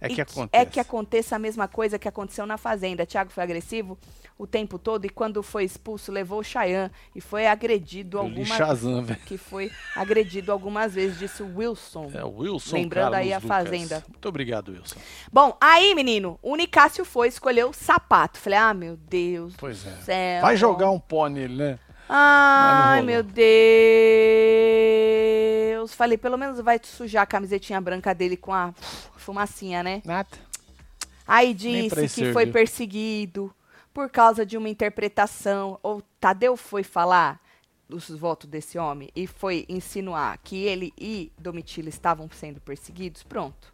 É 0.00 0.08
que 0.08 0.20
acontece. 0.20 0.48
é 0.52 0.64
que 0.64 0.78
aconteça 0.80 1.36
a 1.36 1.38
mesma 1.38 1.66
coisa 1.66 1.98
que 1.98 2.06
aconteceu 2.08 2.46
na 2.46 2.56
Fazenda. 2.56 3.04
Thiago 3.04 3.30
foi 3.30 3.42
agressivo 3.42 3.98
o 4.38 4.46
tempo 4.46 4.78
todo 4.78 5.04
e 5.04 5.08
quando 5.08 5.42
foi 5.42 5.64
expulso 5.64 6.12
levou 6.12 6.38
o 6.38 6.44
Chayanne 6.44 6.92
e 7.14 7.20
foi 7.20 7.48
agredido 7.48 8.18
Eu 8.18 8.22
algumas 8.22 8.48
Shazam, 8.48 9.02
velho. 9.02 9.18
que 9.26 9.36
foi 9.36 9.72
agredido 9.96 10.52
algumas 10.52 10.94
vezes, 10.94 11.18
disse 11.18 11.42
o 11.42 11.56
Wilson. 11.56 12.10
É 12.14 12.22
o 12.24 12.28
Wilson 12.28 12.76
Lembrando 12.76 13.10
Carlos 13.12 13.18
aí 13.18 13.32
a 13.32 13.38
Lucas. 13.38 13.48
Fazenda. 13.48 14.04
Muito 14.08 14.28
obrigado, 14.28 14.70
Wilson. 14.70 15.00
Bom, 15.32 15.56
aí, 15.60 15.92
menino, 15.94 16.38
o 16.40 16.54
Nicásio 16.54 17.04
foi 17.04 17.26
escolher 17.26 17.64
o 17.64 17.72
sapato. 17.72 18.38
Falei, 18.38 18.58
ah, 18.58 18.72
meu 18.72 18.96
Deus 18.96 19.54
Pois 19.56 19.84
é. 19.84 19.90
céu. 20.02 20.42
Vai 20.42 20.56
jogar 20.56 20.90
um 20.90 21.00
pó 21.00 21.26
nele, 21.26 21.56
né? 21.56 21.78
Ai, 22.08 23.02
meu 23.02 23.22
rolou. 23.22 23.34
Deus. 25.78 25.94
Falei, 25.94 26.18
pelo 26.18 26.36
menos 26.36 26.60
vai 26.60 26.80
sujar 26.82 27.22
a 27.22 27.26
camisetinha 27.26 27.80
branca 27.80 28.14
dele 28.14 28.36
com 28.36 28.52
a 28.52 28.72
fumacinha, 29.16 29.82
né? 29.82 30.02
Nada. 30.04 30.28
Aí 31.26 31.52
disse 31.54 32.08
que 32.08 32.32
foi 32.32 32.46
perseguido 32.46 33.54
por 33.92 34.10
causa 34.10 34.44
de 34.44 34.56
uma 34.56 34.68
interpretação. 34.68 35.78
Ou 35.82 36.02
Tadeu 36.20 36.56
foi 36.56 36.82
falar 36.82 37.40
dos 37.88 38.08
votos 38.10 38.48
desse 38.48 38.78
homem 38.78 39.10
e 39.14 39.26
foi 39.26 39.64
insinuar 39.68 40.38
que 40.42 40.56
ele 40.64 40.92
e 40.98 41.32
Domitila 41.38 41.88
estavam 41.88 42.28
sendo 42.30 42.60
perseguidos. 42.60 43.22
Pronto. 43.22 43.72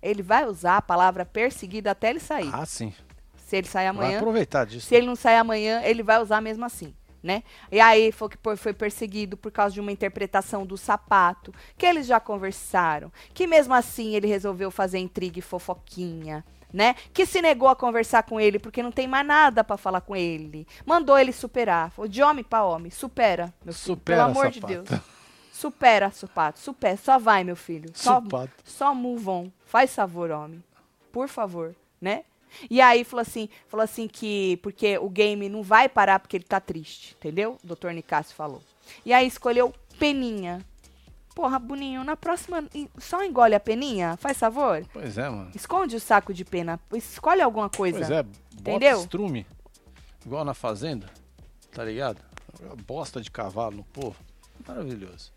Ele 0.00 0.22
vai 0.22 0.46
usar 0.46 0.76
a 0.76 0.82
palavra 0.82 1.24
perseguido 1.26 1.88
até 1.88 2.10
ele 2.10 2.20
sair. 2.20 2.50
Ah, 2.52 2.64
sim. 2.64 2.94
Se 3.36 3.56
ele 3.56 3.66
sair 3.66 3.86
Vai 3.92 4.04
amanhã, 4.04 4.18
aproveitar 4.18 4.66
disso. 4.66 4.86
se 4.86 4.94
ele 4.94 5.06
não 5.06 5.16
sair 5.16 5.36
amanhã, 5.36 5.80
ele 5.82 6.02
vai 6.02 6.20
usar 6.22 6.40
mesmo 6.40 6.64
assim, 6.66 6.94
né? 7.22 7.42
E 7.70 7.80
aí 7.80 8.12
foi 8.12 8.28
que 8.28 8.38
foi- 8.56 8.72
perseguido 8.72 9.36
por 9.36 9.50
causa 9.50 9.74
de 9.74 9.80
uma 9.80 9.92
interpretação 9.92 10.64
do 10.64 10.76
sapato, 10.76 11.52
que 11.76 11.84
eles 11.86 12.06
já 12.06 12.20
conversaram, 12.20 13.12
que 13.34 13.46
mesmo 13.46 13.74
assim 13.74 14.14
ele 14.14 14.26
resolveu 14.26 14.70
fazer 14.70 14.98
intriga 14.98 15.38
e 15.38 15.42
fofoquinha, 15.42 16.44
né? 16.72 16.94
Que 17.12 17.24
se 17.26 17.40
negou 17.42 17.68
a 17.68 17.74
conversar 17.76 18.22
com 18.24 18.38
ele 18.40 18.58
porque 18.58 18.82
não 18.82 18.92
tem 18.92 19.06
mais 19.08 19.26
nada 19.26 19.64
pra 19.64 19.76
falar 19.76 20.00
com 20.02 20.14
ele. 20.14 20.66
Mandou 20.86 21.18
ele 21.18 21.32
superar. 21.32 21.90
Foi 21.90 22.08
de 22.08 22.22
homem 22.22 22.44
pra 22.44 22.64
homem, 22.64 22.90
supera, 22.90 23.52
meu 23.64 23.72
filho, 23.74 23.94
Supera, 23.96 24.18
pelo 24.26 24.30
amor 24.30 24.50
de 24.50 24.60
sapato. 24.60 24.82
Deus. 24.84 25.00
Supera, 25.52 26.10
sapato, 26.12 26.60
supera, 26.60 26.96
só 26.96 27.18
vai, 27.18 27.42
meu 27.42 27.56
filho. 27.56 27.90
Só, 27.94 28.14
Sapato. 28.20 28.52
só 28.64 28.94
move 28.94 29.28
on. 29.28 29.50
Faz 29.66 29.92
favor, 29.94 30.30
homem. 30.30 30.62
Por 31.10 31.26
favor, 31.28 31.74
né? 32.00 32.22
E 32.70 32.80
aí 32.80 33.04
falou 33.04 33.22
assim, 33.22 33.48
falou 33.68 33.84
assim 33.84 34.08
que 34.08 34.58
porque 34.62 34.98
o 34.98 35.08
game 35.08 35.48
não 35.48 35.62
vai 35.62 35.88
parar 35.88 36.18
porque 36.18 36.36
ele 36.36 36.44
tá 36.44 36.60
triste, 36.60 37.14
entendeu? 37.18 37.58
O 37.62 37.74
Dr. 37.74 37.90
Nicásio 37.90 38.34
falou. 38.34 38.62
E 39.04 39.12
aí 39.12 39.26
escolheu 39.26 39.74
Peninha. 39.98 40.64
Porra, 41.34 41.56
Boninho, 41.60 42.02
na 42.02 42.16
próxima 42.16 42.64
só 42.98 43.24
engole 43.24 43.54
a 43.54 43.60
peninha, 43.60 44.16
faz 44.16 44.36
favor. 44.36 44.84
Pois 44.92 45.16
é, 45.16 45.28
mano. 45.28 45.52
Esconde 45.54 45.94
o 45.94 46.00
saco 46.00 46.34
de 46.34 46.44
pena, 46.44 46.80
escolhe 46.94 47.40
alguma 47.40 47.70
coisa. 47.70 47.98
Pois 48.00 48.10
é, 48.10 48.22
bota 48.24 48.36
Entendeu? 48.58 49.00
estrume. 49.00 49.46
Igual 50.26 50.44
na 50.44 50.52
fazenda. 50.52 51.06
Tá 51.70 51.84
ligado? 51.84 52.20
Bosta 52.84 53.20
de 53.20 53.30
cavalo 53.30 53.76
no 53.76 53.84
povo. 53.84 54.16
Maravilhoso. 54.66 55.30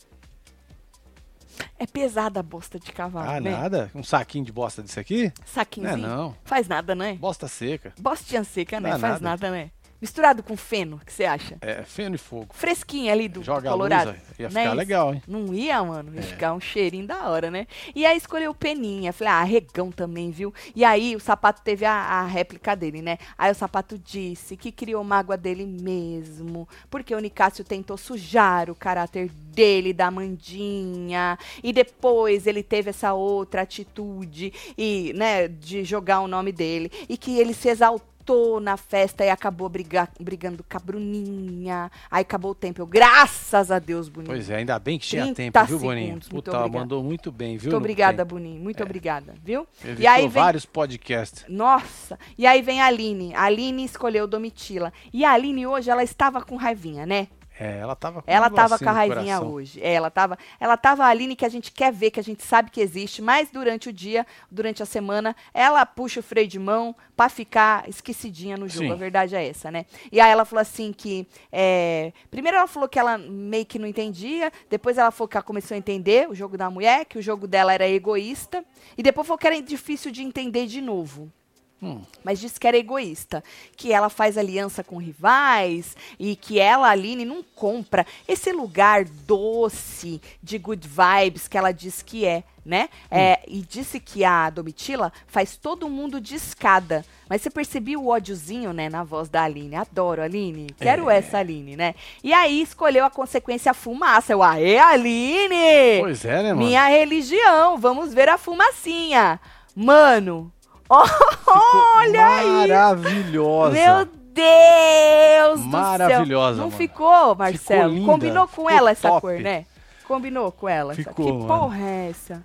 É 1.81 1.87
pesada 1.87 2.39
a 2.39 2.43
bosta 2.43 2.79
de 2.79 2.91
cavalo, 2.91 3.27
Ah, 3.27 3.39
né? 3.39 3.49
nada? 3.49 3.89
Um 3.95 4.03
saquinho 4.03 4.45
de 4.45 4.51
bosta 4.51 4.83
desse 4.83 4.99
aqui? 4.99 5.33
Saquinhozinho. 5.43 5.97
Não 6.07 6.13
é 6.13 6.15
não. 6.15 6.35
Faz 6.43 6.67
nada, 6.67 6.93
né? 6.93 7.13
Bosta 7.15 7.47
seca. 7.47 7.91
Bostinha 7.99 8.43
seca, 8.43 8.79
né? 8.79 8.91
Dá 8.91 8.99
Faz 8.99 9.13
nada. 9.19 9.23
nada, 9.47 9.49
né? 9.49 9.71
Misturado 10.01 10.41
com 10.41 10.57
feno, 10.57 10.95
o 10.95 11.05
que 11.05 11.13
você 11.13 11.25
acha? 11.25 11.57
É 11.61 11.83
feno 11.83 12.15
e 12.15 12.17
fogo. 12.17 12.47
Fresquinha 12.53 13.13
ali 13.13 13.29
do, 13.29 13.43
Joga 13.43 13.61
do 13.61 13.67
a 13.69 13.71
luz, 13.75 13.89
Colorado. 13.89 14.09
aí. 14.09 14.17
ia 14.39 14.49
né? 14.49 14.61
ficar 14.63 14.73
legal, 14.73 15.13
hein? 15.13 15.21
Não 15.27 15.53
ia, 15.53 15.83
mano. 15.83 16.13
Ia 16.15 16.19
É. 16.19 16.23
ficar 16.23 16.53
um 16.53 16.59
cheirinho 16.59 17.05
da 17.05 17.29
hora, 17.29 17.51
né? 17.51 17.67
E 17.93 18.03
aí 18.05 18.17
escolheu 18.17 18.51
Peninha. 18.53 19.13
Falei, 19.13 19.31
ah, 19.31 19.43
regão 19.43 19.91
também, 19.91 20.31
viu? 20.31 20.51
E 20.75 20.83
aí 20.83 21.15
o 21.15 21.19
sapato 21.19 21.61
teve 21.61 21.85
a, 21.85 21.93
a 21.93 22.25
réplica 22.25 22.75
dele, 22.75 23.01
né? 23.01 23.19
Aí 23.37 23.51
o 23.51 23.55
sapato 23.55 23.95
disse 23.97 24.57
que 24.57 24.71
criou 24.71 25.03
mágoa 25.03 25.37
dele 25.37 25.67
mesmo. 25.67 26.67
Porque 26.89 27.13
o 27.13 27.19
Nicásio 27.19 27.63
tentou 27.63 27.95
sujar 27.95 28.71
o 28.71 28.75
caráter 28.75 29.29
dele, 29.29 29.93
da 29.93 30.09
Mandinha. 30.09 31.37
E 31.63 31.71
depois 31.71 32.47
ele 32.47 32.63
teve 32.63 32.89
essa 32.89 33.13
outra 33.13 33.61
atitude, 33.61 34.51
e, 34.75 35.13
né, 35.15 35.47
de 35.47 35.83
jogar 35.83 36.21
o 36.21 36.27
nome 36.27 36.51
dele. 36.51 36.91
E 37.07 37.15
que 37.17 37.37
ele 37.37 37.53
se 37.53 37.69
exaltou 37.69 38.10
na 38.59 38.77
festa 38.77 39.23
e 39.25 39.29
acabou 39.29 39.67
briga- 39.69 40.07
brigando 40.19 40.63
com 40.69 40.77
a 40.77 40.79
Bruninha. 40.79 41.91
Aí 42.09 42.21
acabou 42.21 42.51
o 42.51 42.55
tempo. 42.55 42.81
Eu, 42.81 42.87
graças 42.87 43.71
a 43.71 43.79
Deus, 43.79 44.07
Boninho. 44.09 44.33
Pois 44.33 44.49
é, 44.49 44.57
ainda 44.57 44.77
bem 44.79 44.97
que 44.99 45.05
tinha 45.07 45.23
30 45.33 45.35
tempo, 45.59 45.65
viu, 45.65 45.79
Boninho? 45.79 46.07
segundos, 46.07 46.29
muito 46.29 46.45
Puta, 46.45 46.57
obrigada. 46.57 46.79
mandou 46.83 47.03
muito 47.03 47.31
bem, 47.31 47.57
viu? 47.57 47.71
Muito 47.71 47.77
obrigada. 47.77 48.25
Boninho. 48.25 48.61
Muito 48.61 48.83
obrigada, 48.83 49.33
viu? 49.43 49.67
Evitou 49.83 50.03
E 50.03 50.07
aí 50.07 50.21
vem. 50.23 50.29
vários 50.29 50.65
podcasts. 50.65 51.45
Nossa! 51.49 52.17
E 52.37 52.45
aí 52.45 52.61
vem 52.61 52.81
a 52.81 52.85
Aline. 52.85 53.33
A 53.35 53.43
Aline 53.43 53.83
escolheu 53.83 54.27
Domitila. 54.27 54.91
E 55.13 55.25
a 55.25 55.31
Aline 55.31 55.65
hoje, 55.67 55.89
ela 55.89 56.03
estava 56.03 56.41
com 56.41 56.55
raivinha, 56.55 57.05
né? 57.05 57.27
É, 57.61 57.77
ela 57.77 57.95
tava 57.95 58.23
com 58.23 58.31
Ela 58.31 58.49
tava 58.49 58.79
com 58.79 58.89
a 58.89 58.91
raivinha 58.91 59.39
hoje. 59.39 59.79
É, 59.83 59.93
ela 59.93 60.09
tava, 60.09 60.35
ela 60.59 60.75
tava 60.75 61.05
a 61.05 61.07
Aline 61.07 61.35
que 61.35 61.45
a 61.45 61.49
gente 61.49 61.71
quer 61.71 61.93
ver, 61.93 62.09
que 62.09 62.19
a 62.19 62.23
gente 62.23 62.41
sabe 62.41 62.71
que 62.71 62.81
existe, 62.81 63.21
mas 63.21 63.51
durante 63.51 63.87
o 63.87 63.93
dia, 63.93 64.25
durante 64.49 64.81
a 64.81 64.85
semana, 64.85 65.35
ela 65.53 65.85
puxa 65.85 66.21
o 66.21 66.23
freio 66.23 66.47
de 66.47 66.57
mão 66.57 66.95
pra 67.15 67.29
ficar 67.29 67.87
esquecidinha 67.87 68.57
no 68.57 68.67
jogo. 68.67 68.87
Sim. 68.87 68.91
A 68.91 68.95
verdade 68.95 69.35
é 69.35 69.47
essa, 69.47 69.69
né? 69.69 69.85
E 70.11 70.19
aí 70.19 70.31
ela 70.31 70.43
falou 70.43 70.61
assim 70.61 70.91
que. 70.91 71.27
é, 71.51 72.11
primeiro 72.31 72.57
ela 72.57 72.67
falou 72.67 72.89
que 72.89 72.97
ela 72.97 73.15
meio 73.19 73.65
que 73.67 73.77
não 73.77 73.85
entendia, 73.85 74.51
depois 74.67 74.97
ela 74.97 75.11
falou 75.11 75.27
que 75.27 75.37
ela 75.37 75.43
começou 75.43 75.75
a 75.75 75.77
entender 75.77 76.27
o 76.27 76.33
jogo 76.33 76.57
da 76.57 76.67
mulher, 76.67 77.05
que 77.05 77.19
o 77.19 77.21
jogo 77.21 77.45
dela 77.45 77.71
era 77.71 77.87
egoísta, 77.87 78.65
e 78.97 79.03
depois 79.03 79.27
falou 79.27 79.37
que 79.37 79.45
era 79.45 79.61
difícil 79.61 80.11
de 80.11 80.23
entender 80.23 80.65
de 80.65 80.81
novo. 80.81 81.31
Hum. 81.81 82.01
Mas 82.23 82.39
disse 82.39 82.59
que 82.59 82.67
era 82.67 82.77
egoísta, 82.77 83.43
que 83.75 83.91
ela 83.91 84.07
faz 84.07 84.37
aliança 84.37 84.83
com 84.83 84.97
rivais 84.97 85.97
e 86.19 86.35
que 86.35 86.59
ela, 86.59 86.87
Aline, 86.87 87.25
não 87.25 87.41
compra 87.55 88.05
esse 88.27 88.51
lugar 88.51 89.03
doce 89.05 90.21
de 90.43 90.59
good 90.59 90.87
vibes 90.87 91.47
que 91.47 91.57
ela 91.57 91.71
diz 91.71 92.03
que 92.03 92.23
é, 92.23 92.43
né? 92.63 92.87
É, 93.09 93.39
e 93.47 93.61
disse 93.63 93.99
que 93.99 94.23
a 94.23 94.51
Domitila 94.51 95.11
faz 95.25 95.57
todo 95.57 95.89
mundo 95.89 96.21
de 96.21 96.35
escada. 96.35 97.03
Mas 97.27 97.41
você 97.41 97.49
percebeu 97.49 97.99
o 98.03 98.09
ódiozinho, 98.09 98.71
né, 98.73 98.87
na 98.87 99.03
voz 99.03 99.27
da 99.27 99.41
Aline. 99.43 99.75
Adoro, 99.75 100.21
Aline. 100.21 100.67
Quero 100.77 101.09
É. 101.09 101.17
essa 101.17 101.39
Aline, 101.39 101.75
né? 101.75 101.95
E 102.23 102.31
aí 102.31 102.61
escolheu 102.61 103.03
a 103.05 103.09
consequência 103.09 103.73
fumaça. 103.73 104.33
Eu, 104.33 104.43
aê, 104.43 104.77
Aline! 104.77 105.99
Pois 105.99 106.23
é, 106.25 106.43
né, 106.43 106.53
mano? 106.53 106.67
Minha 106.67 106.85
religião, 106.89 107.79
vamos 107.79 108.13
ver 108.13 108.29
a 108.29 108.37
fumacinha. 108.37 109.39
Mano, 109.75 110.51
olha 110.91 112.25
aí. 112.27 112.67
Maravilhosa. 112.69 113.71
Meu 113.73 114.05
Deus 114.33 115.59
do 115.61 115.71
céu. 115.71 115.79
Maravilhosa, 115.79 116.57
Não 116.57 116.65
mano. 116.67 116.77
ficou, 116.77 117.35
Marcelo? 117.35 117.93
linda, 117.93 118.11
Combinou 118.11 118.47
com 118.47 118.53
ficou 118.55 118.69
ela 118.69 118.91
essa 118.91 119.07
top. 119.09 119.21
cor, 119.21 119.39
né? 119.39 119.65
Combinou 120.07 120.51
com 120.51 120.67
ela. 120.69 120.93
essa- 120.93 121.03
Ficou, 121.03 121.25
que 121.25 121.31
mano. 121.33 121.47
porra 121.47 121.79
é 121.81 122.09
essa? 122.09 122.43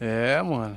É, 0.00 0.42
mano. 0.42 0.76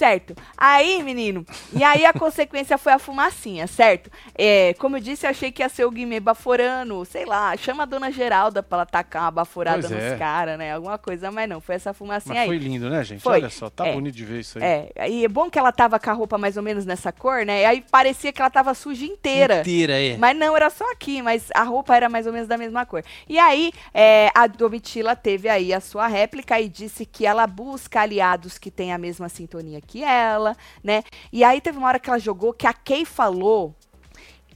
Certo. 0.00 0.34
Aí, 0.56 1.02
menino, 1.02 1.44
e 1.74 1.84
aí 1.84 2.06
a 2.06 2.12
consequência 2.18 2.78
foi 2.78 2.94
a 2.94 2.98
fumacinha, 2.98 3.66
certo? 3.66 4.10
É, 4.34 4.72
como 4.78 4.96
eu 4.96 5.00
disse, 5.00 5.26
eu 5.26 5.30
achei 5.30 5.52
que 5.52 5.60
ia 5.62 5.68
ser 5.68 5.84
o 5.84 5.90
Guimê 5.90 6.18
baforando, 6.18 7.04
sei 7.04 7.26
lá, 7.26 7.54
chama 7.54 7.82
a 7.82 7.86
dona 7.86 8.10
Geralda 8.10 8.62
pra 8.62 8.78
ela 8.78 8.86
tacar 8.86 9.24
uma 9.24 9.30
baforada 9.30 9.86
Pois 9.86 9.92
é. 9.92 10.10
nos 10.12 10.18
caras, 10.18 10.58
né? 10.58 10.72
Alguma 10.72 10.96
coisa, 10.96 11.30
mas 11.30 11.46
não, 11.46 11.60
foi 11.60 11.74
essa 11.74 11.92
fumacinha 11.92 12.32
Mas 12.34 12.42
aí. 12.44 12.46
foi 12.48 12.56
lindo, 12.56 12.88
né, 12.88 13.04
gente? 13.04 13.20
Foi. 13.20 13.34
Olha 13.40 13.50
só, 13.50 13.68
tá 13.68 13.88
É. 13.88 13.92
bonito 13.92 14.14
de 14.14 14.24
ver 14.24 14.40
isso 14.40 14.56
aí. 14.58 14.64
É, 14.96 15.10
e 15.10 15.22
é 15.22 15.28
bom 15.28 15.50
que 15.50 15.58
ela 15.58 15.70
tava 15.70 16.00
com 16.00 16.08
a 16.08 16.14
roupa 16.14 16.38
mais 16.38 16.56
ou 16.56 16.62
menos 16.62 16.86
nessa 16.86 17.12
cor, 17.12 17.44
né? 17.44 17.60
E 17.60 17.64
aí 17.66 17.84
parecia 17.90 18.32
que 18.32 18.40
ela 18.40 18.50
tava 18.50 18.72
suja 18.72 19.04
inteira. 19.04 19.60
Inteira, 19.60 20.02
é. 20.02 20.16
Mas 20.16 20.34
não, 20.34 20.56
era 20.56 20.70
só 20.70 20.90
aqui, 20.92 21.20
mas 21.20 21.48
a 21.54 21.62
roupa 21.62 21.94
era 21.94 22.08
mais 22.08 22.26
ou 22.26 22.32
menos 22.32 22.48
da 22.48 22.56
mesma 22.56 22.86
cor. 22.86 23.04
E 23.28 23.38
aí, 23.38 23.70
é, 23.92 24.30
a 24.34 24.46
Domitila 24.46 25.14
teve 25.14 25.46
aí 25.46 25.74
a 25.74 25.80
sua 25.80 26.06
réplica 26.06 26.58
e 26.58 26.70
disse 26.70 27.04
que 27.04 27.26
ela 27.26 27.46
busca 27.46 28.00
aliados 28.00 28.56
que 28.56 28.70
têm 28.70 28.94
a 28.94 28.98
mesma 28.98 29.28
sintonia 29.28 29.78
que 29.89 29.89
ela, 29.98 30.56
né? 30.84 31.02
E 31.32 31.42
aí 31.42 31.60
teve 31.60 31.76
uma 31.78 31.88
hora 31.88 31.98
que 31.98 32.08
ela 32.08 32.18
jogou 32.18 32.52
que 32.52 32.66
a 32.66 32.72
Kay 32.72 33.04
falou 33.04 33.74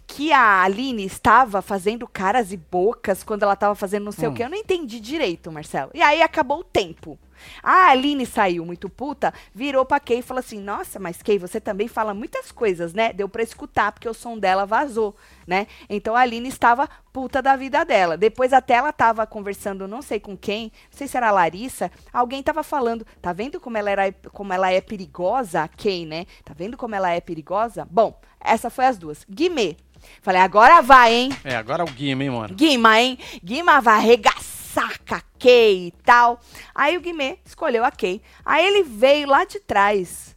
que 0.07 0.33
a 0.33 0.63
Aline 0.63 1.05
estava 1.05 1.61
fazendo 1.63 2.07
caras 2.07 2.53
e 2.53 2.57
bocas 2.57 3.25
quando 3.25 3.43
ela 3.43 3.55
estava 3.55 3.75
fazendo 3.75 4.05
não 4.05 4.13
sei 4.13 4.29
Hum. 4.29 4.33
o 4.33 4.35
que. 4.35 4.43
Eu 4.45 4.51
não 4.51 4.57
entendi 4.57 5.01
direito, 5.01 5.51
Marcelo. 5.51 5.91
E 5.95 6.01
aí 6.03 6.23
acabou 6.23 6.61
o 6.61 6.65
tempo. 6.65 7.19
A 7.63 7.91
Aline 7.91 8.27
saiu 8.27 8.65
muito 8.65 8.89
puta, 8.89 9.33
virou 9.55 9.85
pra 9.85 10.01
Kay 10.01 10.19
e 10.19 10.23
falou 10.23 10.41
assim: 10.41 10.61
Nossa, 10.61 10.99
mas 10.99 11.23
Kay, 11.23 11.39
você 11.39 11.61
também 11.61 11.89
fala 11.89 12.15
muitas 12.15 12.53
coisas, 12.53 12.93
né? 12.93 13.13
Deu 13.13 13.29
pra 13.29 13.43
escutar, 13.43 13.93
porque 13.93 14.09
o 14.09 14.15
som 14.15 14.39
dela 14.39 14.67
vazou, 14.67 15.15
né? 15.47 15.67
Então 15.89 16.15
a 16.17 16.21
Aline 16.21 16.49
estava 16.49 16.89
puta 17.13 17.41
da 17.41 17.57
vida 17.57 17.85
dela. 17.85 18.17
Depois 18.17 18.53
até 18.53 18.75
ela 18.75 18.93
tava 18.93 19.27
conversando, 19.27 19.89
não 19.89 20.03
sei 20.03 20.19
com 20.19 20.37
quem, 20.37 20.73
não 20.91 20.99
sei 20.99 21.07
se 21.07 21.17
era 21.17 21.29
a 21.29 21.33
Larissa, 21.33 21.91
alguém 22.13 22.43
tava 22.43 22.63
falando: 22.63 23.07
Tá 23.21 23.33
vendo 23.33 23.61
como 23.61 23.77
ela, 23.77 23.91
era, 23.91 24.13
como 24.33 24.53
ela 24.53 24.71
é 24.73 24.81
perigosa, 24.81 25.63
a 25.63 25.69
Kay, 25.69 26.07
né? 26.07 26.27
Tá 26.45 26.55
vendo 26.55 26.77
como 26.77 26.95
ela 26.95 27.11
é 27.11 27.21
perigosa? 27.21 27.87
Bom, 27.91 28.19
essa 28.41 28.71
foi 28.71 28.87
as 28.87 28.99
duas. 28.99 29.25
Guimê. 29.29 29.77
Falei, 30.21 30.41
agora 30.41 30.83
vai, 30.83 31.15
hein? 31.15 31.31
É, 31.45 31.57
agora 31.57 31.83
o 31.83 31.91
Guima, 31.91 32.25
hein, 32.25 32.31
mano? 32.31 32.55
Guima, 32.55 33.01
hein? 33.01 33.19
Guima 33.43 33.81
vai 33.81 33.95
arregaçar 33.95 34.64
com 35.07 35.15
a 35.15 35.23
Kay 35.39 35.89
e 35.89 35.91
tal. 36.05 36.41
Aí 36.75 36.97
o 36.97 37.01
Guimê 37.01 37.39
escolheu 37.45 37.85
a 37.85 37.91
Kay. 37.91 38.21
Aí 38.45 38.67
ele 38.67 38.83
veio 38.83 39.29
lá 39.29 39.45
de 39.45 39.61
trás, 39.61 40.34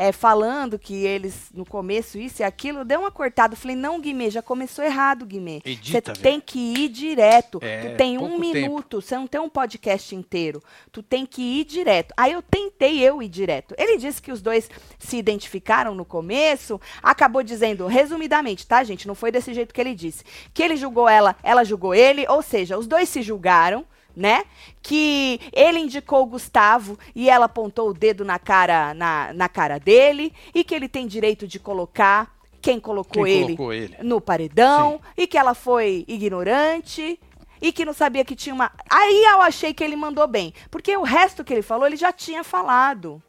é, 0.00 0.12
falando 0.12 0.78
que 0.78 1.04
eles, 1.04 1.50
no 1.52 1.66
começo, 1.66 2.18
isso 2.18 2.40
e 2.40 2.42
aquilo, 2.42 2.86
deu 2.86 3.00
uma 3.00 3.10
cortada. 3.10 3.52
Eu 3.52 3.58
Falei, 3.58 3.76
não, 3.76 4.00
Guimê, 4.00 4.30
já 4.30 4.40
começou 4.40 4.82
errado, 4.82 5.26
Guimê. 5.26 5.60
Você 5.82 6.00
tem 6.00 6.40
que 6.40 6.58
ir 6.58 6.88
direto. 6.88 7.58
É, 7.60 7.90
tu 7.90 7.96
tem 7.98 8.16
um 8.16 8.38
minuto, 8.38 9.02
você 9.02 9.14
não 9.14 9.26
tem 9.26 9.38
um 9.38 9.48
podcast 9.50 10.16
inteiro. 10.16 10.62
Tu 10.90 11.02
tem 11.02 11.26
que 11.26 11.42
ir 11.42 11.64
direto. 11.66 12.14
Aí 12.16 12.32
eu 12.32 12.40
tentei 12.40 12.98
eu 12.98 13.22
ir 13.22 13.28
direto. 13.28 13.74
Ele 13.76 13.98
disse 13.98 14.22
que 14.22 14.32
os 14.32 14.40
dois 14.40 14.70
se 14.98 15.18
identificaram 15.18 15.94
no 15.94 16.06
começo, 16.06 16.80
acabou 17.02 17.42
dizendo, 17.42 17.86
resumidamente, 17.86 18.66
tá, 18.66 18.82
gente? 18.82 19.06
Não 19.06 19.14
foi 19.14 19.30
desse 19.30 19.52
jeito 19.52 19.74
que 19.74 19.82
ele 19.82 19.94
disse. 19.94 20.24
Que 20.54 20.62
ele 20.62 20.76
julgou 20.76 21.10
ela, 21.10 21.36
ela 21.42 21.62
julgou 21.62 21.94
ele, 21.94 22.24
ou 22.26 22.40
seja, 22.40 22.78
os 22.78 22.86
dois 22.86 23.06
se 23.06 23.20
julgaram. 23.20 23.84
Né? 24.16 24.44
Que 24.82 25.40
ele 25.52 25.78
indicou 25.78 26.22
o 26.22 26.26
Gustavo 26.26 26.98
e 27.14 27.30
ela 27.30 27.46
apontou 27.46 27.88
o 27.90 27.94
dedo 27.94 28.24
na 28.24 28.38
cara, 28.38 28.92
na, 28.94 29.32
na 29.32 29.48
cara 29.48 29.78
dele, 29.78 30.32
e 30.54 30.64
que 30.64 30.74
ele 30.74 30.88
tem 30.88 31.06
direito 31.06 31.46
de 31.46 31.58
colocar 31.58 32.34
quem 32.60 32.78
colocou 32.78 33.24
Quem 33.24 33.32
ele 33.32 33.56
colocou 33.56 33.72
ele? 33.72 33.96
no 34.02 34.20
paredão 34.20 35.00
e 35.16 35.26
que 35.26 35.38
ela 35.38 35.54
foi 35.54 36.04
ignorante 36.06 37.18
e 37.60 37.72
que 37.72 37.84
não 37.84 37.92
sabia 37.92 38.24
que 38.24 38.36
tinha 38.36 38.54
uma. 38.54 38.70
Aí 38.88 39.24
eu 39.24 39.40
achei 39.42 39.72
que 39.74 39.84
ele 39.84 39.96
mandou 39.96 40.26
bem, 40.26 40.52
porque 40.70 40.96
o 40.96 41.02
resto 41.02 41.44
que 41.44 41.52
ele 41.52 41.62
falou 41.62 41.86
ele 41.86 41.96
já 41.96 42.12
tinha 42.12 42.42
falado. 42.42 43.22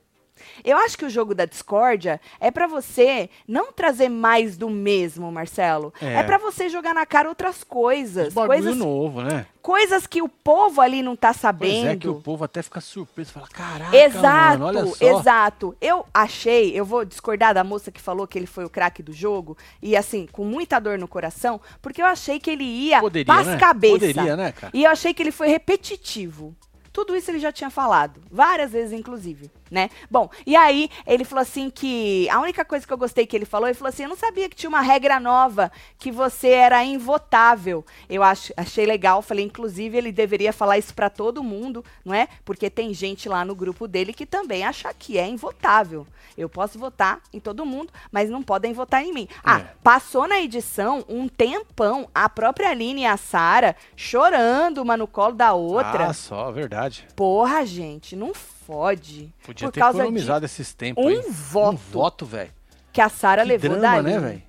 Eu 0.64 0.78
acho 0.78 0.98
que 0.98 1.06
o 1.06 1.10
jogo 1.10 1.34
da 1.36 1.46
discórdia 1.46 2.20
é 2.40 2.52
pra 2.52 2.68
você 2.68 3.30
não 3.48 3.72
trazer 3.72 4.10
mais 4.10 4.58
do 4.58 4.70
mesmo, 4.70 5.32
Marcelo. 5.32 5.94
É, 6.02 6.16
É. 6.16 6.24
pra 6.24 6.38
você 6.38 6.70
jogar 6.70 6.94
na 6.94 7.06
cara 7.06 7.30
outras 7.30 7.64
coisas, 7.64 8.34
Bagulho 8.34 8.48
coisas, 8.62 8.78
novo, 8.78 9.22
né? 9.22 9.46
coisas 9.62 10.08
que 10.08 10.22
o 10.22 10.28
povo 10.30 10.82
ali 10.82 11.02
não 11.04 11.16
tá 11.16 11.30
Pois 11.30 11.38
sabendo. 11.42 11.88
é 11.90 11.96
que 11.96 12.08
o 12.08 12.16
povo 12.22 12.44
até 12.44 12.62
fica 12.62 12.82
surpreso. 12.82 13.32
Fala, 13.32 13.48
caraca, 13.48 13.96
Exato, 13.96 14.60
mano, 14.60 14.80
olha 14.80 14.86
só. 14.88 15.20
exato. 15.20 15.76
Eu 15.80 16.06
achei, 16.14 16.72
eu 16.78 16.84
vou 16.86 17.06
discordar 17.06 17.54
da 17.54 17.64
moça 17.64 17.92
que 17.92 18.02
falou 18.02 18.28
que 18.28 18.38
ele 18.38 18.48
foi 18.48 18.66
o 18.66 18.70
craque 18.70 19.04
do 19.04 19.14
jogo, 19.14 19.58
e 19.82 19.96
assim, 19.96 20.28
com 20.32 20.44
muita 20.46 20.80
dor 20.80 20.98
no 20.98 21.08
coração, 21.08 21.60
porque 21.82 22.02
eu 22.02 22.06
achei 22.06 22.40
que 22.40 22.50
ele 22.50 22.64
ia 22.64 23.00
Poderia, 23.00 23.26
pras 23.34 23.48
né? 23.48 23.58
cabeça. 23.58 23.94
Poderia, 24.00 24.36
né, 24.36 24.52
cara? 24.52 24.72
E 24.74 24.84
eu 24.84 24.90
achei 24.92 25.14
que 25.14 25.22
ele 25.22 25.32
foi 25.32 25.48
repetitivo. 25.48 26.56
Tudo 26.94 27.16
isso 27.16 27.32
ele 27.32 27.40
já 27.40 27.52
tinha 27.52 27.70
falado, 27.70 28.20
várias 28.30 28.72
vezes, 28.72 28.92
inclusive, 28.92 29.50
né? 29.72 29.90
Bom, 30.10 30.30
e 30.46 30.56
aí 30.56 30.90
ele 31.08 31.24
falou 31.24 31.42
assim 31.42 31.70
que 31.70 32.30
a 32.30 32.40
única 32.42 32.66
coisa 32.66 32.86
que 32.86 32.92
eu 32.92 32.98
gostei 32.98 33.26
que 33.26 33.36
ele 33.36 33.46
falou, 33.46 33.68
ele 33.70 33.74
falou 33.78 33.88
assim, 33.90 34.04
eu 34.04 34.10
não 34.10 34.18
sabia 34.18 34.50
que 34.50 34.56
tinha 34.56 34.70
uma 34.70 34.82
regra 34.82 35.18
nova, 35.20 35.72
que 35.98 36.12
você 36.12 36.50
era 36.50 36.84
invotável. 36.84 37.86
Eu 38.10 38.22
ach, 38.22 38.52
achei 38.58 38.86
legal, 38.86 39.22
falei, 39.22 39.46
inclusive 39.46 39.98
ele 39.98 40.12
deveria 40.12 40.52
falar 40.52 40.78
isso 40.78 40.94
pra 40.94 41.10
todo 41.10 41.42
mundo, 41.44 41.84
não 42.04 42.14
é? 42.14 42.28
Porque 42.44 42.70
tem 42.70 42.94
gente 42.94 43.30
lá 43.30 43.46
no 43.46 43.56
grupo 43.56 43.88
dele 43.88 44.12
que 44.14 44.26
também 44.26 44.64
acha 44.66 44.94
que 44.94 45.18
é 45.18 45.26
invotável. 45.28 46.06
Eu 46.38 46.50
posso 46.50 46.78
votar 46.78 47.22
em 47.34 47.40
todo 47.40 47.66
mundo, 47.66 47.92
mas 48.12 48.30
não 48.30 48.44
podem 48.44 48.74
votar 48.74 49.04
em 49.04 49.14
mim. 49.14 49.28
Ah, 49.44 49.60
É. 49.62 49.68
passou 49.84 50.28
na 50.28 50.40
edição 50.42 51.06
um 51.08 51.28
tempão 51.28 52.10
a 52.14 52.28
própria 52.28 52.70
Aline 52.70 53.02
e 53.02 53.06
a 53.06 53.16
Sara 53.16 53.76
chorando 53.96 54.80
uma 54.82 54.98
no 54.98 55.08
colo 55.08 55.34
da 55.36 55.54
outra. 55.54 56.08
Ah, 56.08 56.14
só, 56.14 56.52
verdade. 56.52 57.08
Porra, 57.16 57.66
gente, 57.66 58.16
não 58.16 58.34
fode. 58.66 59.34
Podia 59.46 59.68
Por 59.68 59.74
ter 59.74 59.80
causa 59.80 60.00
economizado 60.00 60.46
esses 60.46 60.74
tempos 60.74 61.04
um 61.04 61.08
aí. 61.10 61.22
voto. 61.30 61.74
Um 61.74 61.78
voto, 61.78 62.26
velho. 62.26 62.52
que 62.94 63.02
a 63.02 63.10
Sara 63.10 63.44
levou 63.44 63.70
drama, 63.78 64.02
dali. 64.04 64.12
né, 64.12 64.20
velho? 64.20 64.44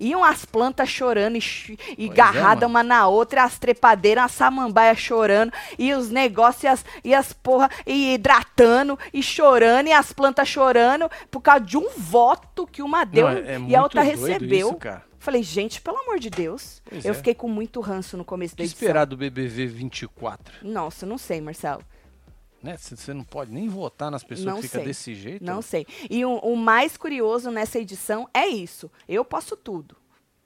Iam 0.00 0.24
as 0.24 0.44
plantas 0.44 0.88
chorando 0.88 1.36
e, 1.38 1.78
e 1.96 2.06
é, 2.06 2.08
garrada 2.08 2.66
mano. 2.68 2.70
uma 2.70 2.82
na 2.82 3.06
outra, 3.08 3.44
as 3.44 3.56
trepadeiras, 3.58 4.24
a 4.24 4.28
samambaia 4.28 4.94
chorando, 4.96 5.52
e 5.78 5.94
os 5.94 6.10
negócios, 6.10 6.64
e 6.64 6.66
as, 6.66 6.84
e 7.04 7.14
as 7.14 7.32
porra, 7.32 7.70
e 7.86 8.14
hidratando, 8.14 8.98
e 9.14 9.22
chorando, 9.22 9.86
e 9.86 9.92
as 9.92 10.12
plantas 10.12 10.48
chorando, 10.48 11.08
por 11.30 11.40
causa 11.40 11.60
de 11.64 11.78
um 11.78 11.88
voto 11.96 12.66
que 12.66 12.82
uma 12.82 13.04
deu 13.04 13.28
Não, 13.28 13.36
é- 13.36 13.54
é 13.54 13.60
e 13.60 13.76
a 13.76 13.82
outra 13.82 14.02
recebeu. 14.02 14.68
isso. 14.70 14.78
Falei, 15.18 15.42
gente, 15.42 15.80
pelo 15.80 15.98
amor 15.98 16.18
de 16.18 16.30
Deus. 16.30 16.82
Pois 16.84 17.04
eu 17.04 17.12
é. 17.12 17.14
fiquei 17.14 17.34
com 17.34 17.48
muito 17.48 17.80
ranço 17.80 18.16
no 18.16 18.24
começo 18.24 18.54
O 18.54 18.56
da 18.56 18.62
que 18.64 18.68
edição. 18.70 18.86
esperar 18.86 19.04
do 19.06 19.16
BBV 19.16 19.66
24? 19.66 20.54
Nossa, 20.62 21.06
não 21.06 21.16
sei, 21.16 21.40
Marcelo. 21.40 21.82
Né? 22.66 22.76
Você 22.76 23.14
não 23.14 23.22
pode 23.22 23.52
nem 23.52 23.68
votar 23.68 24.10
nas 24.10 24.24
pessoas 24.24 24.46
Não 24.46 24.56
que 24.56 24.62
ficam 24.62 24.80
sei. 24.80 24.86
desse 24.88 25.14
jeito. 25.14 25.44
Não 25.44 25.62
sei. 25.62 25.86
E 26.10 26.24
o, 26.24 26.36
o 26.38 26.56
mais 26.56 26.96
curioso 26.96 27.50
nessa 27.50 27.78
edição 27.78 28.28
é 28.34 28.46
isso. 28.48 28.90
Eu 29.08 29.24
posso 29.24 29.56
tudo. 29.56 29.96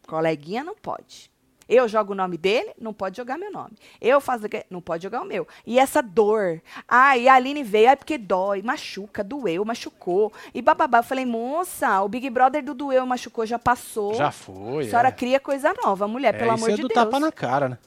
Coleguinha 0.07 0.63
não 0.63 0.75
pode. 0.75 1.31
Eu 1.67 1.87
jogo 1.87 2.13
o 2.13 2.17
nome 2.17 2.37
dele, 2.37 2.73
não 2.81 2.93
pode 2.93 3.17
jogar 3.17 3.39
meu 3.39 3.51
nome. 3.53 3.71
Eu 4.01 4.21
faço. 4.21 4.43
Não 4.69 4.81
pode 4.81 5.05
jogar 5.05 5.23
o 5.23 5.25
meu. 5.25 5.47
E 5.65 5.79
essa 5.79 6.03
dor. 6.03 6.61
Ah, 6.89 7.17
e 7.17 7.29
a 7.29 7.35
Aline 7.35 7.63
veio, 7.63 7.91
é 7.91 7.95
porque 7.97 8.19
dói, 8.19 8.61
machuca, 8.61 9.23
doeu, 9.23 9.65
machucou. 9.65 10.33
E 10.53 10.61
bababá. 10.61 10.99
Eu 10.99 11.05
falei, 11.05 11.25
moça, 11.25 12.03
o 12.03 12.09
Big 12.09 12.29
Brother 12.29 12.65
do 12.65 12.75
doeu, 12.75 13.07
machucou, 13.07 13.47
já 13.47 13.57
passou. 13.57 14.15
Já 14.15 14.33
foi. 14.33 14.87
A 14.87 14.91
senhora 14.91 15.09
é. 15.09 15.13
cria 15.13 15.39
coisa 15.39 15.73
nova, 15.85 16.09
mulher, 16.09 16.35
É, 16.35 16.39
pelo 16.39 16.53
isso 16.55 16.65
amor 16.65 16.71
é 16.73 16.77
de 16.77 16.83
do 16.83 16.89
Deus. 16.89 17.05
tapa 17.05 17.21
na 17.21 17.31
cara, 17.31 17.69
né? 17.69 17.79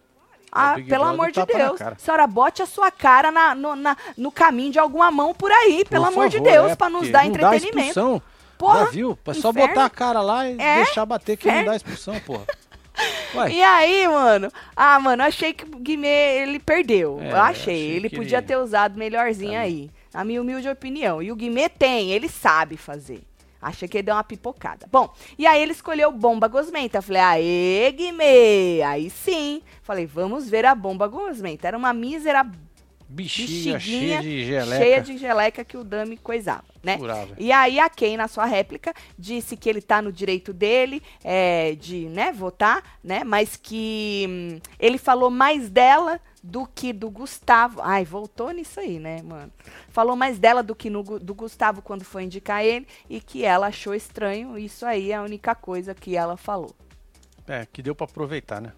Ah, 0.55 0.75
pelo 0.87 1.03
amor 1.05 1.31
de 1.31 1.43
Deus. 1.45 1.79
Senhora, 1.97 2.27
bote 2.27 2.61
a 2.61 2.65
sua 2.65 2.91
cara 2.91 3.31
na- 3.31 3.55
no, 3.55 3.75
na- 3.75 3.97
no 4.17 4.31
caminho 4.31 4.71
de 4.71 4.79
alguma 4.79 5.09
mão 5.09 5.33
por 5.33 5.51
aí, 5.51 5.83
pelo 5.89 6.05
Por 6.05 6.11
amor 6.13 6.29
de 6.29 6.39
Deus, 6.39 6.71
é, 6.71 6.75
pra 6.75 6.89
nos 6.89 7.09
dar 7.09 7.25
entretenimento. 7.25 8.17
Dá. 8.19 8.21
Porra, 8.57 8.85
Já 8.85 8.91
viu? 8.91 9.17
É 9.25 9.33
só 9.33 9.49
inferno. 9.49 9.67
botar 9.69 9.85
a 9.85 9.89
cara 9.89 10.21
lá 10.21 10.47
e 10.47 10.55
É, 10.59 10.75
deixar 10.83 11.05
bater 11.05 11.35
que 11.37 11.51
não 11.51 11.65
dá 11.65 11.75
expulsão, 11.75 12.17
porra. 12.19 12.45
Ué, 13.35 13.51
E 13.51 13.63
aí, 13.63 14.07
mano? 14.07 14.51
Ah, 14.75 14.99
mano, 14.99 15.23
achei 15.23 15.51
que 15.53 15.63
o 15.65 15.79
Guimê, 15.79 16.37
ele 16.43 16.59
perdeu. 16.59 17.19
É, 17.19 17.31
eu 17.31 17.37
achei. 17.41 17.89
Ele 17.91 18.09
podia 18.09 18.37
ele- 18.37 18.47
ter 18.47 18.55
usado 18.57 18.97
melhorzinho 18.97 19.53
Tá 19.53 19.59
aí. 19.59 19.89
Na 20.13 20.23
minha 20.23 20.39
humilde 20.39 20.69
opinião. 20.69 21.19
E 21.21 21.31
o 21.31 21.35
Guimê 21.35 21.67
tem, 21.67 22.11
ele 22.11 22.29
sabe 22.29 22.77
fazer. 22.77 23.23
Achei 23.63 23.87
que 23.87 23.97
ele 23.97 24.03
deu 24.03 24.15
uma 24.15 24.23
pipocada. 24.23 24.87
Bom, 24.91 25.13
e 25.37 25.47
aí 25.47 25.61
ele 25.61 25.71
escolheu 25.71 26.11
bomba 26.11 26.47
gosmenta. 26.47 27.01
Falei, 27.01 27.21
aê, 27.21 27.91
Guimê! 27.91 28.81
Aí 28.83 29.09
sim. 29.09 29.61
Falei, 29.81 30.05
vamos 30.05 30.49
ver 30.49 30.65
a 30.65 30.75
bomba 30.75 31.07
gosmenta. 31.07 31.67
Era 31.67 31.77
uma 31.77 31.93
mísera 31.93 32.45
Bexiga 33.13 33.73
Bexiguinha 33.73 33.79
cheia 33.79 34.21
de 34.21 34.45
geleca. 34.45 34.83
cheia 34.83 35.01
de 35.01 35.17
geleca 35.17 35.63
que 35.63 35.77
o 35.77 35.83
Dami 35.83 36.17
coisava, 36.17 36.63
né? 36.81 36.97
Curava. 36.97 37.35
E 37.37 37.51
aí 37.51 37.79
a 37.79 37.87
Kay, 37.87 38.17
na 38.17 38.27
sua 38.27 38.45
réplica, 38.45 38.91
disse 39.17 39.55
que 39.55 39.69
ele 39.69 39.81
tá 39.81 40.01
no 40.01 40.11
direito 40.11 40.51
dele 40.51 41.01
é, 41.23 41.75
de, 41.75 42.07
né, 42.09 42.31
votar, 42.31 42.83
né? 43.03 43.23
Mas 43.23 43.55
que 43.55 44.25
hum, 44.27 44.59
ele 44.79 44.97
falou 44.97 45.29
mais 45.29 45.69
dela 45.69 46.19
do 46.43 46.67
que 46.67 46.91
do 46.91 47.09
Gustavo. 47.09 47.81
Ai, 47.81 48.03
voltou 48.03 48.51
nisso 48.51 48.81
aí, 48.81 48.99
né, 48.99 49.21
mano? 49.23 49.51
Falou 49.87 50.15
mais 50.15 50.37
dela 50.37 50.61
do 50.61 50.75
que 50.75 50.89
no, 50.89 51.01
do 51.01 51.33
Gustavo 51.33 51.81
quando 51.81 52.03
foi 52.03 52.23
indicar 52.23 52.63
ele 52.63 52.85
e 53.09 53.21
que 53.21 53.45
ela 53.45 53.67
achou 53.67 53.95
estranho. 53.95 54.57
Isso 54.57 54.85
aí 54.85 55.11
é 55.11 55.15
a 55.15 55.21
única 55.21 55.55
coisa 55.55 55.95
que 55.95 56.17
ela 56.17 56.35
falou. 56.35 56.75
É, 57.47 57.65
que 57.71 57.81
deu 57.81 57.95
pra 57.95 58.05
aproveitar, 58.05 58.61
né? 58.61 58.73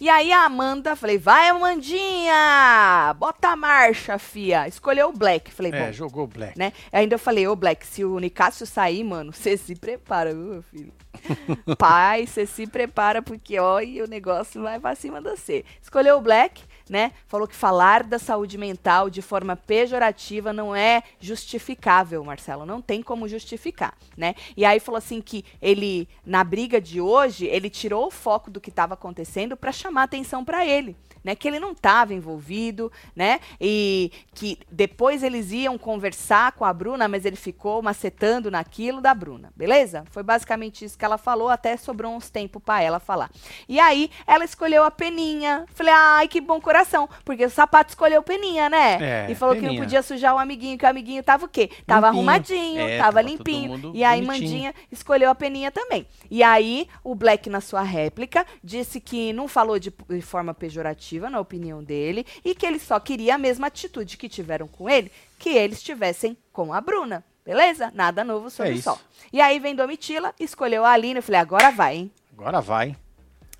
E 0.00 0.08
aí 0.08 0.32
a 0.32 0.44
Amanda, 0.44 0.94
falei, 0.96 1.18
vai 1.18 1.48
Amandinha, 1.48 3.14
bota 3.18 3.48
a 3.48 3.56
marcha, 3.56 4.18
fia. 4.18 4.66
Escolheu 4.68 5.08
o 5.08 5.12
Black. 5.12 5.50
Falei, 5.52 5.72
É, 5.72 5.86
bom, 5.86 5.92
jogou 5.92 6.24
o 6.24 6.26
Black. 6.26 6.58
né? 6.58 6.72
Ainda 6.92 7.14
eu 7.14 7.18
falei, 7.18 7.46
ô 7.46 7.56
Black, 7.56 7.86
se 7.86 8.04
o 8.04 8.18
Nicásio 8.18 8.66
sair, 8.66 9.04
mano, 9.04 9.32
você 9.32 9.56
se 9.56 9.74
prepara, 9.74 10.32
viu, 10.34 10.44
meu 10.44 10.62
filho? 10.62 10.92
Pai, 11.78 12.26
você 12.26 12.46
se 12.46 12.66
prepara, 12.66 13.22
porque, 13.22 13.58
ó, 13.58 13.80
e 13.80 14.02
o 14.02 14.06
negócio 14.06 14.62
vai 14.62 14.78
pra 14.78 14.94
cima 14.94 15.20
de 15.20 15.30
você. 15.30 15.64
Escolheu 15.82 16.18
o 16.18 16.20
Black, 16.20 16.62
né? 16.88 17.12
Falou 17.26 17.46
que 17.46 17.54
falar 17.54 18.02
da 18.02 18.18
saúde 18.18 18.56
mental 18.56 19.10
de 19.10 19.22
forma 19.22 19.56
pejorativa 19.56 20.52
não 20.52 20.74
é 20.74 21.02
justificável, 21.20 22.22
Marcelo. 22.24 22.66
Não 22.66 22.80
tem 22.80 23.02
como 23.02 23.28
justificar, 23.28 23.94
né? 24.16 24.34
E 24.56 24.64
aí 24.64 24.80
falou 24.80 24.98
assim 24.98 25.20
que 25.20 25.44
ele, 25.60 26.08
na 26.24 26.44
briga 26.44 26.80
de 26.80 27.00
hoje, 27.00 27.46
ele 27.46 27.68
tirou 27.68 28.06
o 28.06 28.10
foco 28.10 28.50
do 28.50 28.60
que 28.60 28.70
estava 28.70 28.94
acontecendo 28.94 29.56
pra 29.56 29.72
chamar 29.72 30.04
atenção 30.04 30.44
pra 30.44 30.64
ele. 30.64 30.96
Né, 31.24 31.34
que 31.34 31.48
ele 31.48 31.58
não 31.58 31.72
estava 31.72 32.14
envolvido, 32.14 32.92
né? 33.12 33.40
E 33.60 34.12
que 34.32 34.60
depois 34.70 35.24
eles 35.24 35.50
iam 35.50 35.76
conversar 35.76 36.52
com 36.52 36.64
a 36.64 36.72
Bruna, 36.72 37.08
mas 37.08 37.24
ele 37.24 37.34
ficou 37.34 37.82
macetando 37.82 38.48
naquilo 38.48 39.00
da 39.00 39.12
Bruna, 39.12 39.52
beleza? 39.56 40.04
Foi 40.12 40.22
basicamente 40.22 40.84
isso 40.84 40.96
que 40.96 41.04
ela 41.04 41.18
falou, 41.18 41.48
até 41.48 41.76
sobrou 41.76 42.14
uns 42.14 42.30
tempos 42.30 42.62
para 42.62 42.80
ela 42.80 43.00
falar. 43.00 43.28
E 43.68 43.80
aí 43.80 44.08
ela 44.24 44.44
escolheu 44.44 44.84
a 44.84 44.90
Peninha. 44.92 45.66
Falei, 45.74 45.92
ai, 45.92 46.28
que 46.28 46.40
bom 46.40 46.60
coração, 46.60 46.75
porque 47.24 47.44
o 47.44 47.50
sapato 47.50 47.90
escolheu 47.90 48.22
Peninha, 48.22 48.68
né? 48.68 49.26
É, 49.26 49.30
e 49.30 49.34
falou 49.34 49.54
que 49.54 49.60
Peninha. 49.60 49.78
não 49.78 49.84
podia 49.86 50.02
sujar 50.02 50.34
o 50.34 50.38
amiguinho, 50.38 50.76
que 50.76 50.84
o 50.84 50.88
amiguinho 50.88 51.22
tava 51.22 51.46
o 51.46 51.48
quê? 51.48 51.70
Tava 51.86 52.06
Limpinho. 52.08 52.18
arrumadinho, 52.20 52.80
É, 52.80 52.98
tava 52.98 53.20
limpinho. 53.22 53.92
E 53.94 54.04
aí 54.04 54.20
bonitinho. 54.22 54.42
Mandinha 54.50 54.74
escolheu 54.90 55.30
a 55.30 55.34
Peninha 55.34 55.70
também. 55.70 56.06
E 56.30 56.42
aí, 56.42 56.88
o 57.04 57.14
Black, 57.14 57.48
na 57.48 57.60
sua 57.60 57.82
réplica, 57.82 58.46
disse 58.62 59.00
que 59.00 59.32
não 59.32 59.46
falou 59.48 59.78
de, 59.78 59.92
de 60.08 60.20
forma 60.22 60.52
pejorativa, 60.52 61.30
na 61.30 61.40
opinião 61.40 61.82
dele, 61.82 62.26
e 62.44 62.54
que 62.54 62.66
ele 62.66 62.78
só 62.78 62.98
queria 63.00 63.34
a 63.36 63.38
mesma 63.38 63.66
atitude 63.68 64.16
que 64.16 64.28
tiveram 64.28 64.66
com 64.68 64.88
ele, 64.90 65.10
que 65.38 65.50
eles 65.50 65.82
tivessem 65.82 66.36
com 66.52 66.72
a 66.72 66.80
Bruna. 66.80 67.24
Beleza? 67.44 67.92
Nada 67.94 68.24
novo 68.24 68.50
sobre 68.50 68.72
É 68.72 68.74
o 68.74 68.82
sol. 68.82 68.98
E 69.32 69.40
aí 69.40 69.60
vem 69.60 69.74
Domitila, 69.76 70.34
escolheu 70.40 70.84
a 70.84 70.90
Aline. 70.90 71.16
Eu 71.18 71.22
falei, 71.22 71.40
agora 71.40 71.70
vai, 71.70 71.96
hein? 71.96 72.10
Agora 72.36 72.60
vai. 72.60 72.96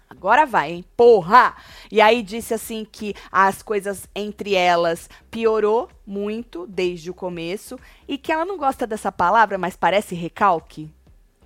Agora 0.09 0.47
vai, 0.47 0.73
hein? 0.73 0.85
Porra! 0.97 1.55
E 1.91 2.01
aí 2.01 2.23
disse 2.23 2.55
assim 2.55 2.87
que 2.91 3.15
as 3.31 3.63
coisas 3.63 4.09
entre 4.15 4.55
elas 4.55 5.11
piorou 5.31 5.89
muito 6.07 6.67
desde 6.67 7.11
o 7.11 7.15
começo 7.15 7.79
e 8.07 8.17
que 8.17 8.31
ela 8.33 8.45
não 8.45 8.57
gosta 8.57 8.87
dessa 8.87 9.11
palavra, 9.11 9.59
mas 9.59 9.77
parece 9.77 10.15
recalque. 10.15 10.91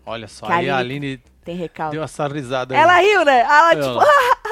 Olha 0.05 0.29
só, 0.29 0.47
Que 0.47 0.53
aí 0.53 0.71
a 0.71 0.79
Aline 0.79 1.23
Tem 1.45 1.57
recalque. 1.57 1.97
deu 1.97 2.03
essa 2.05 2.27
risada 2.27 2.75
aí. 2.75 2.81
Ela 2.81 3.01
riu, 3.01 3.25
né? 3.25 3.41
Ela, 3.41 3.73
Ela. 3.73 3.83
tipo, 3.83 4.01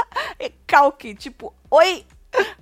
recalque, 0.40 1.14
tipo, 1.14 1.54
oi? 1.70 2.04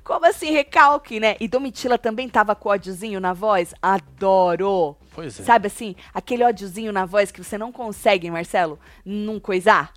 Como 0.03 0.25
assim 0.27 0.51
recalque, 0.53 1.19
né? 1.19 1.37
E 1.41 1.49
Domitila 1.49 1.99
também 1.99 2.29
tava 2.29 2.55
com 2.55 2.69
ódiozinho 2.69 3.21
na 3.21 3.33
voz. 3.33 3.75
Adoro! 3.83 4.97
Pois 5.13 5.41
é. 5.41 5.43
Sabe 5.45 5.67
assim, 5.67 5.97
aquele 6.15 6.45
ódiozinho 6.45 6.93
na 6.93 7.05
voz 7.05 7.31
que 7.31 7.43
você 7.43 7.59
não 7.59 7.73
consegue, 7.73 8.31
Marcelo, 8.31 8.79
não 9.05 9.41
coisar? 9.41 9.93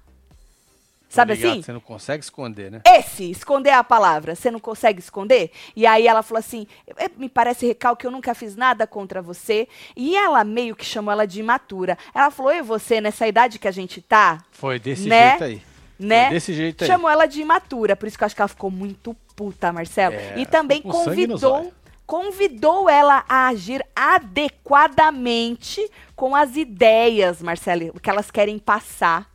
Sabe 1.10 1.34
ligado, 1.34 1.51
assim? 1.51 1.62
Você 1.64 1.74
não 1.74 1.80
consegue 1.80 2.24
esconder, 2.24 2.70
né? 2.72 2.82
Esse, 2.86 3.32
esconder 3.32 3.72
a 3.72 3.84
palavra, 3.84 4.36
você 4.36 4.51
não 4.51 4.60
consegue 4.60 4.99
esconder? 4.99 5.51
E 5.76 5.86
aí 5.88 6.07
ela 6.07 6.22
falou 6.22 6.39
assim: 6.39 6.68
"É, 6.97 7.10
me 7.18 7.28
parece 7.28 7.66
recalque, 7.66 8.05
eu 8.05 8.12
nunca 8.12 8.36
fiz 8.36 8.55
nada 8.55 8.86
contra 8.86 9.20
você. 9.22 9.68
E 9.95 10.16
ela 10.16 10.43
meio 10.43 10.76
que 10.76 10.86
chamou 10.86 11.12
ela 11.12 11.26
de 11.26 11.39
imatura. 11.39 11.97
Ela 12.14 12.30
falou: 12.30 12.53
e 12.53 12.62
você, 12.62 13.01
nessa 13.01 13.28
idade 13.28 13.57
que 13.57 13.68
a 13.68 13.72
gente 13.72 14.01
tá, 14.01 14.38
Foi 14.51 14.78
desse 14.80 15.07
Né? 15.10 15.30
jeito 15.30 15.43
aí. 15.45 15.62
né? 15.97 16.26
Foi 16.26 16.34
desse 16.36 16.53
jeito 16.53 16.84
aí. 16.84 16.88
Chamou 16.88 17.10
ela 17.10 17.26
de 17.26 17.41
imatura, 17.41 17.95
por 17.95 18.07
isso 18.07 18.16
que 18.18 18.24
eu 18.24 18.26
acho 18.28 18.36
que 18.36 18.41
ela 18.41 18.47
ficou 18.47 18.70
muito 18.70 19.16
puta, 19.36 19.74
Marcelo. 19.74 20.16
É, 20.16 20.34
e 20.38 20.45
também 20.45 20.82
convidou, 20.82 21.74
convidou 22.05 22.89
ela 22.89 23.24
a 23.28 23.47
agir 23.47 23.84
adequadamente 23.95 25.89
com 26.16 26.36
as 26.36 26.55
ideias, 26.57 27.41
Marcelo, 27.41 27.93
que 28.01 28.10
elas 28.10 28.30
querem 28.30 28.60
passar. 28.60 29.28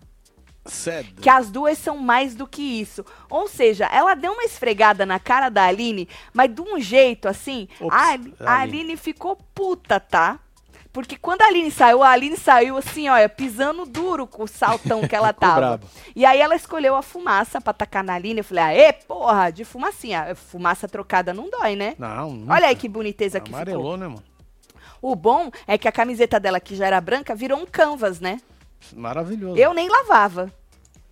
Cedo. 0.66 1.20
Que 1.20 1.28
as 1.28 1.50
duas 1.50 1.76
são 1.78 1.98
mais 1.98 2.34
do 2.34 2.46
que 2.46 2.62
isso. 2.62 3.04
Ou 3.28 3.46
seja, 3.48 3.86
ela 3.86 4.14
deu 4.14 4.32
uma 4.32 4.44
esfregada 4.44 5.04
na 5.04 5.18
cara 5.18 5.48
da 5.48 5.64
Aline, 5.64 6.08
mas 6.32 6.52
de 6.54 6.60
um 6.62 6.80
jeito 6.80 7.28
assim. 7.28 7.68
Ops, 7.80 7.94
a, 7.94 8.08
Ali- 8.12 8.34
a 8.40 8.60
Aline. 8.60 8.78
Aline 8.80 8.96
ficou 8.96 9.36
puta, 9.54 10.00
tá? 10.00 10.38
Porque 10.92 11.16
quando 11.16 11.42
a 11.42 11.46
Aline 11.46 11.72
saiu, 11.72 12.04
a 12.04 12.10
Aline 12.10 12.36
saiu 12.36 12.76
assim, 12.76 13.08
olha, 13.08 13.28
pisando 13.28 13.84
duro 13.84 14.28
com 14.28 14.44
o 14.44 14.48
saltão 14.48 15.06
que 15.08 15.14
ela 15.16 15.32
tava. 15.34 15.56
braba. 15.56 15.86
E 16.14 16.24
aí 16.24 16.40
ela 16.40 16.54
escolheu 16.54 16.94
a 16.94 17.02
fumaça 17.02 17.60
pra 17.60 17.72
tacar 17.72 18.04
na 18.04 18.14
Aline. 18.14 18.38
Eu 18.40 18.44
falei, 18.44 18.62
aê, 18.64 18.92
porra, 18.92 19.50
de 19.50 19.64
fumacinha. 19.64 20.34
Fumaça 20.36 20.86
trocada 20.86 21.34
não 21.34 21.50
dói, 21.50 21.74
né? 21.74 21.96
Não, 21.98 22.30
nunca. 22.30 22.52
Olha 22.54 22.68
aí 22.68 22.76
que 22.76 22.88
boniteza 22.88 23.40
que 23.40 23.46
ficou. 23.46 23.56
Amarelou, 23.60 23.96
né, 23.96 24.06
mano? 24.06 24.22
O 25.02 25.14
bom 25.16 25.50
é 25.66 25.76
que 25.76 25.88
a 25.88 25.92
camiseta 25.92 26.38
dela, 26.40 26.58
que 26.60 26.76
já 26.76 26.86
era 26.86 27.00
branca, 27.00 27.34
virou 27.34 27.58
um 27.58 27.66
canvas, 27.66 28.20
né? 28.20 28.40
Maravilhoso. 28.92 29.56
Eu 29.58 29.72
nem 29.74 29.88
lavava. 29.88 30.52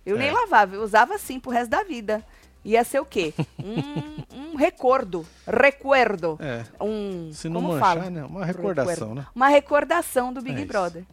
Eu 0.05 0.15
É. 0.17 0.19
nem 0.19 0.31
lavava, 0.31 0.75
eu 0.75 0.83
usava 0.83 1.15
assim 1.15 1.39
pro 1.39 1.51
resto 1.51 1.69
da 1.71 1.83
vida. 1.83 2.23
Ia 2.65 2.83
ser 2.83 2.99
o 2.99 3.05
quê? 3.05 3.33
Um, 3.59 4.51
um 4.53 4.55
recordo. 4.55 5.25
Recuerdo. 5.47 6.37
É. 6.41 6.63
Um. 6.79 7.31
Se 7.33 7.47
não 7.49 7.61
como 7.61 7.73
manchar, 7.73 7.97
fala? 7.97 8.09
né? 8.09 8.23
Uma 8.23 8.45
recordação, 8.45 8.91
Recuerdo. 8.91 9.15
né? 9.15 9.27
Uma 9.35 9.47
recordação 9.47 10.33
do 10.33 10.41
Big 10.41 10.61
É. 10.61 10.65
Brother. 10.65 11.03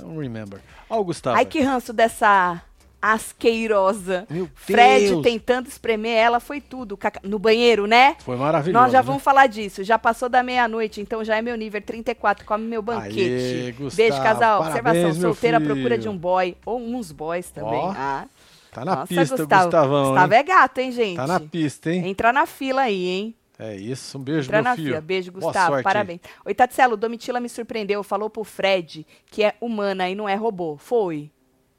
É 0.00 0.04
um 0.04 0.18
remember. 0.18 0.60
Ó, 0.88 1.00
o 1.00 1.04
Gustavo. 1.04 1.36
Ai, 1.36 1.44
que 1.44 1.60
ranço 1.60 1.92
dessa 1.92 2.62
asqueirosa. 3.02 4.24
Meu 4.30 4.48
Fred 4.54 5.08
Deus. 5.08 5.22
tentando 5.22 5.66
espremer 5.66 6.16
ela, 6.16 6.38
foi 6.38 6.60
tudo. 6.60 6.96
No 7.24 7.38
banheiro, 7.38 7.86
né? 7.86 8.14
Foi 8.20 8.36
maravilhoso. 8.36 8.80
Nós 8.80 8.92
já 8.92 8.98
né? 8.98 9.02
vamos 9.02 9.22
falar 9.22 9.48
disso. 9.48 9.82
Já 9.82 9.98
passou 9.98 10.28
da 10.28 10.40
meia-noite, 10.42 11.00
então 11.00 11.24
já 11.24 11.36
é 11.36 11.42
meu 11.42 11.56
nível 11.56 11.82
34. 11.82 12.46
Come 12.46 12.64
meu 12.64 12.80
banquete. 12.80 13.20
Aê, 13.20 13.72
Gustavo, 13.72 13.96
Beijo, 13.96 14.22
casal. 14.22 14.60
parabéns, 14.62 14.96
Observação: 14.96 15.20
solteira 15.20 15.56
à 15.56 15.60
procura 15.60 15.98
de 15.98 16.08
um 16.08 16.16
boy. 16.16 16.56
Ou 16.64 16.80
uns 16.80 17.10
boys 17.10 17.50
também. 17.50 17.80
Ó, 17.80 17.92
ah. 17.96 18.24
Tá 18.70 18.84
na 18.86 18.96
Nossa, 18.96 19.06
pista, 19.08 19.36
Gustavo. 19.36 19.64
Gustavão. 19.64 20.08
Gustavo 20.12 20.32
hein? 20.32 20.38
é 20.38 20.42
gato, 20.42 20.78
hein, 20.78 20.92
gente? 20.92 21.16
Tá 21.16 21.26
na 21.26 21.40
pista, 21.40 21.90
hein? 21.90 22.08
Entra 22.08 22.32
na 22.32 22.46
fila 22.46 22.82
aí, 22.82 23.06
hein? 23.06 23.34
É 23.58 23.76
isso. 23.76 24.16
Um 24.16 24.22
beijo, 24.22 24.48
Entra 24.48 24.56
meu 24.62 24.64
na 24.64 24.74
filho. 24.76 24.88
fila. 24.88 25.00
Beijo, 25.00 25.32
Gustavo. 25.32 25.66
sorte 25.66 25.74
aí. 25.76 25.82
Parabéns. 25.82 26.20
Oi, 26.44 26.54
Tatselo, 26.54 26.96
Domitila 26.96 27.38
me 27.38 27.48
surpreendeu. 27.48 28.02
Falou 28.02 28.30
pro 28.30 28.44
Fred 28.44 29.06
que 29.26 29.42
é 29.42 29.54
humana 29.60 30.08
e 30.08 30.14
não 30.14 30.28
é 30.28 30.34
robô. 30.34 30.76
Foi. 30.78 31.30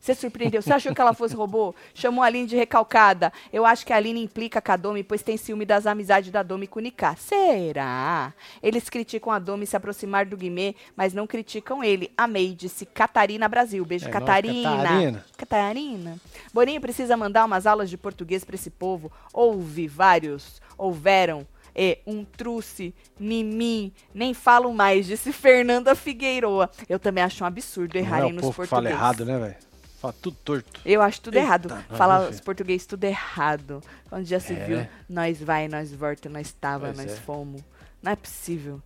Você 0.04 0.14
surpreendeu? 0.14 0.62
Você 0.62 0.74
achou 0.74 0.93
que 0.93 0.99
ela 0.99 1.14
fosse 1.14 1.34
robô? 1.34 1.74
Chamou 1.93 2.22
a 2.22 2.28
Aline 2.28 2.45
de 2.45 2.58
recalcada. 2.58 3.32
Eu 3.54 3.66
acho 3.66 3.86
que 3.86 3.93
a 3.93 3.95
Aline 3.95 4.22
implica 4.22 4.62
com 4.62 4.70
a 4.74 4.76
Domi, 4.76 5.01
pois 5.01 5.22
tem 5.22 5.38
ciúme 5.38 5.66
das 5.66 5.88
amizades 5.88 6.30
da 6.30 6.43
Domi 6.43 6.68
com 6.68 6.80
o 6.80 6.82
Niká. 6.82 7.16
Será? 7.16 8.34
Eles 8.62 8.89
criticam 8.89 9.32
a 9.32 9.39
Domi 9.39 9.66
se 9.66 9.78
aproximar 9.78 10.26
do 10.26 10.36
Guimê, 10.36 10.76
mas 10.93 11.14
não 11.14 11.26
criticam 11.26 11.82
ele. 11.82 12.12
Amei, 12.18 12.54
disse 12.54 12.86
Catarina 12.86 13.47
Brasil. 13.47 13.86
Beijo, 13.86 14.10
É 14.10 14.12
Catarina. 14.12 14.78
Catarina. 14.78 15.26
Catarina. 15.38 16.18
Boninho 16.54 16.82
precisa 16.82 17.16
mandar 17.16 17.45
umas 17.45 17.66
aulas 17.66 17.89
de 17.89 17.97
português 17.97 18.43
para 18.43 18.56
esse 18.56 18.70
povo. 18.70 19.10
Houve 19.32 19.88
vários, 19.88 20.62
houveram. 20.78 21.47
E 21.74 21.99
um 22.06 22.26
truce, 22.26 22.93
mimim, 23.18 23.93
nem 24.14 24.34
falo 24.34 24.74
mais, 24.74 25.06
disse 25.06 25.32
Fernanda 25.32 25.95
Figueiroa. 25.95 26.70
Eu 26.89 26.99
também 26.99 27.24
acho 27.24 27.41
um 27.41 27.47
absurdo 27.47 27.95
é 27.95 28.01
errarem 28.01 28.34
o 28.34 28.36
nos 28.36 28.41
portugueses. 28.47 28.70
fala 28.70 28.89
errado, 28.89 29.24
né, 29.24 29.39
velho? 29.39 29.72
Fala 30.04 30.14
tudo 30.22 30.36
torto. 30.43 30.82
Eu 30.86 31.01
acho 31.01 31.22
tudo 31.22 31.36
Eita, 31.36 31.45
errado. 31.47 31.68
meu 31.70 32.24
os 32.24 32.30
filho. 32.36 32.43
português 32.43 32.86
tudo 32.86 33.06
errado. 33.06 33.82
Quando 34.10 34.26
já 34.26 34.38
se 34.38 34.51
É, 34.51 34.66
viu, 34.66 34.88
nós 35.10 35.41
vai, 35.41 35.70
nós 35.70 35.93
volta, 35.93 36.28
nós 36.28 36.51
tava, 36.51 36.88
Pois 36.88 36.97
nós 36.97 37.12
é. 37.14 37.16
fomos. 37.16 37.62
Não 38.01 38.12
é 38.12 38.16
possível. 38.18 38.82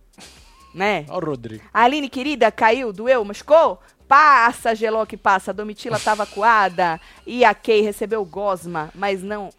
né? 0.72 1.04
Ó 1.08 1.16
o 1.18 1.20
Rodrigo. 1.24 1.64
A 1.74 1.82
Aline, 1.82 2.08
querida, 2.08 2.52
caiu, 2.52 2.92
doeu, 2.92 3.24
machucou? 3.24 3.82
Passa, 4.06 4.76
gelou 4.76 5.04
que 5.04 5.16
passa. 5.16 5.50
A 5.50 5.54
Domitila 5.54 5.98
tava 5.98 6.24
coada 6.30 7.00
e 7.26 7.44
a 7.44 7.52
Kay 7.52 7.80
recebeu 7.82 8.24
gosma, 8.24 8.88
mas 8.94 9.20
não. 9.20 9.50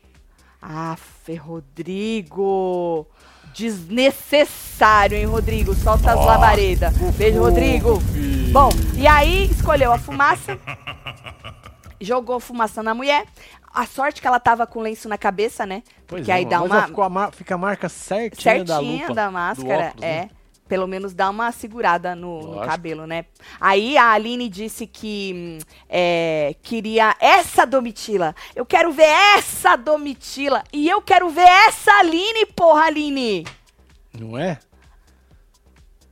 Aff, 0.61 1.35
Rodrigo. 1.35 3.05
Desnecessário, 3.53 5.17
hein, 5.17 5.25
Rodrigo? 5.25 5.75
Solta 5.75 6.11
as 6.13 6.25
labaredas. 6.25 6.93
Beijo, 7.17 7.39
Rodrigo. 7.41 8.01
Ih. 8.15 8.28
Bom, 8.51 8.69
e 8.97 9.07
aí 9.07 9.45
escolheu 9.45 9.91
a 9.91 9.99
fumaça, 9.99 10.59
jogou 12.01 12.39
fumaça 12.39 12.81
na 12.81 12.95
mulher. 12.95 13.25
A 13.71 13.85
sorte 13.85 14.19
que 14.19 14.27
ela 14.27 14.39
tava 14.39 14.65
com 14.65 14.81
lenço 14.81 15.07
na 15.07 15.19
cabeça, 15.19 15.67
né? 15.67 15.83
Pois 16.07 16.21
Porque 16.21 16.31
é, 16.31 16.35
aí 16.35 16.45
dá 16.45 16.59
uma 16.61 16.87
ficou 16.87 17.03
a 17.03 17.09
mar- 17.09 17.31
fica 17.31 17.53
a 17.53 17.57
marca 17.57 17.87
certinha, 17.87 18.63
da 18.63 18.77
certinha 18.77 19.01
lupa. 19.03 19.13
da, 19.13 19.29
máscara. 19.29 19.87
óculos, 19.89 20.03
é. 20.03 20.21
né? 20.23 20.29
Pelo 20.67 20.87
menos 20.87 21.13
dá 21.13 21.29
uma 21.29 21.51
segurada 21.51 22.15
no, 22.15 22.55
no 22.55 22.61
cabelo, 22.61 23.05
né? 23.05 23.25
Aí 23.61 23.95
a 23.97 24.11
Aline 24.11 24.49
disse 24.49 24.87
que 24.87 25.59
hum, 25.61 25.65
é, 25.87 26.55
queria 26.63 27.15
essa 27.19 27.65
Domitila. 27.65 28.35
Eu 28.55 28.65
quero 28.65 28.91
ver 28.91 29.09
essa 29.37 29.75
Domitila. 29.75 30.63
E 30.73 30.89
eu 30.89 31.01
quero 31.03 31.29
ver 31.29 31.47
essa 31.67 31.91
Aline, 31.99 32.47
porra, 32.47 32.85
Aline. 32.85 33.45
Não 34.19 34.37
é? 34.37 34.59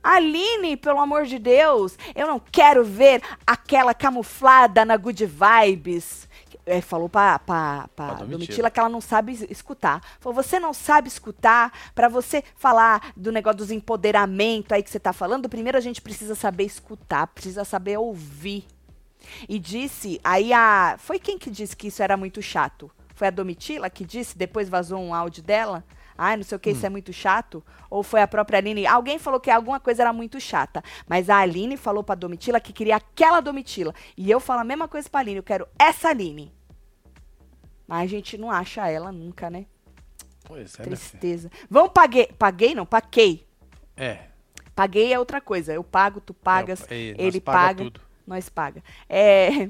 Aline, 0.02 0.76
pelo 0.76 1.00
amor 1.00 1.26
de 1.26 1.38
Deus, 1.38 1.98
eu 2.14 2.26
não 2.26 2.38
quero 2.40 2.84
ver 2.84 3.22
aquela 3.46 3.92
camuflada 3.94 4.84
na 4.84 4.96
Good 4.96 5.26
Vibes. 5.26 6.28
É, 6.64 6.82
falou 6.82 7.08
pra, 7.08 7.38
pra, 7.38 7.88
pra 7.96 8.06
Pra 8.08 8.14
Domitila. 8.16 8.38
Domitila 8.38 8.70
que 8.70 8.78
ela 8.78 8.88
não 8.90 9.00
sabe 9.00 9.32
es- 9.32 9.46
escutar. 9.50 10.02
Falou, 10.20 10.34
você 10.34 10.60
não 10.60 10.74
sabe 10.74 11.08
escutar, 11.08 11.72
pra 11.94 12.08
você 12.10 12.44
falar 12.56 13.12
do 13.16 13.32
negócio 13.32 13.56
dos 13.58 13.70
empoderamento 13.70 14.72
aí 14.74 14.82
que 14.82 14.90
você 14.90 15.00
tá 15.00 15.12
falando, 15.14 15.48
primeiro 15.48 15.78
a 15.78 15.80
gente 15.80 16.02
precisa 16.02 16.34
saber 16.34 16.64
escutar, 16.64 17.26
precisa 17.28 17.64
saber 17.64 17.98
ouvir. 17.98 18.66
E 19.48 19.58
disse, 19.58 20.20
aí 20.22 20.52
a... 20.52 20.96
Foi 20.98 21.18
quem 21.18 21.38
que 21.38 21.50
disse 21.50 21.74
que 21.76 21.88
isso 21.88 22.02
era 22.02 22.16
muito 22.16 22.40
chato? 22.42 22.90
Foi 23.14 23.28
a 23.28 23.30
Domitila 23.32 23.88
que 23.90 24.04
disse, 24.04 24.36
depois 24.38 24.68
vazou 24.68 25.00
um 25.00 25.14
áudio 25.14 25.42
dela? 25.42 25.82
Ai, 26.20 26.36
não 26.36 26.42
sei 26.42 26.56
o 26.56 26.58
que, 26.58 26.70
isso 26.70 26.84
é 26.84 26.90
muito 26.90 27.12
chato? 27.12 27.64
Ou 27.88 28.02
foi 28.02 28.20
a 28.20 28.26
própria 28.26 28.58
Aline? 28.58 28.84
Alguém 28.88 29.20
falou 29.20 29.38
que 29.38 29.48
alguma 29.52 29.78
coisa 29.78 30.02
era 30.02 30.12
muito 30.12 30.40
chata. 30.40 30.82
Mas 31.06 31.30
a 31.30 31.38
Aline 31.38 31.76
falou 31.76 32.02
pra 32.02 32.16
Domitila 32.16 32.58
que 32.58 32.72
queria 32.72 32.96
aquela 32.96 33.40
Domitila. 33.40 33.94
E 34.16 34.28
eu 34.28 34.40
falo 34.40 34.60
a 34.60 34.64
mesma 34.64 34.88
coisa 34.88 35.08
pra 35.08 35.20
Aline, 35.20 35.36
eu 35.36 35.42
quero 35.44 35.68
essa 35.78 36.08
Aline. 36.08 36.52
Mas 37.86 38.02
a 38.02 38.06
gente 38.06 38.36
não 38.36 38.50
acha 38.50 38.88
ela 38.88 39.12
nunca, 39.12 39.48
né? 39.48 39.66
Pois 40.44 40.74
é, 40.74 40.82
filha. 40.82 40.96
Tristeza. 40.96 41.50
Vamos 41.70 41.92
paguei. 41.92 42.26
Paguei 42.36 42.74
não, 42.74 42.84
paguei. 42.84 43.46
É. 43.96 44.22
Paguei 44.74 45.12
é 45.12 45.18
outra 45.18 45.40
coisa. 45.40 45.72
Eu 45.72 45.84
pago, 45.84 46.20
tu 46.20 46.34
pagas, 46.34 46.84
É, 46.90 47.14
ele 47.16 47.40
paga 47.40 47.58
paga, 47.58 47.84
tudo. 47.84 48.00
nós 48.26 48.48
paga. 48.48 48.82
É, 49.08 49.68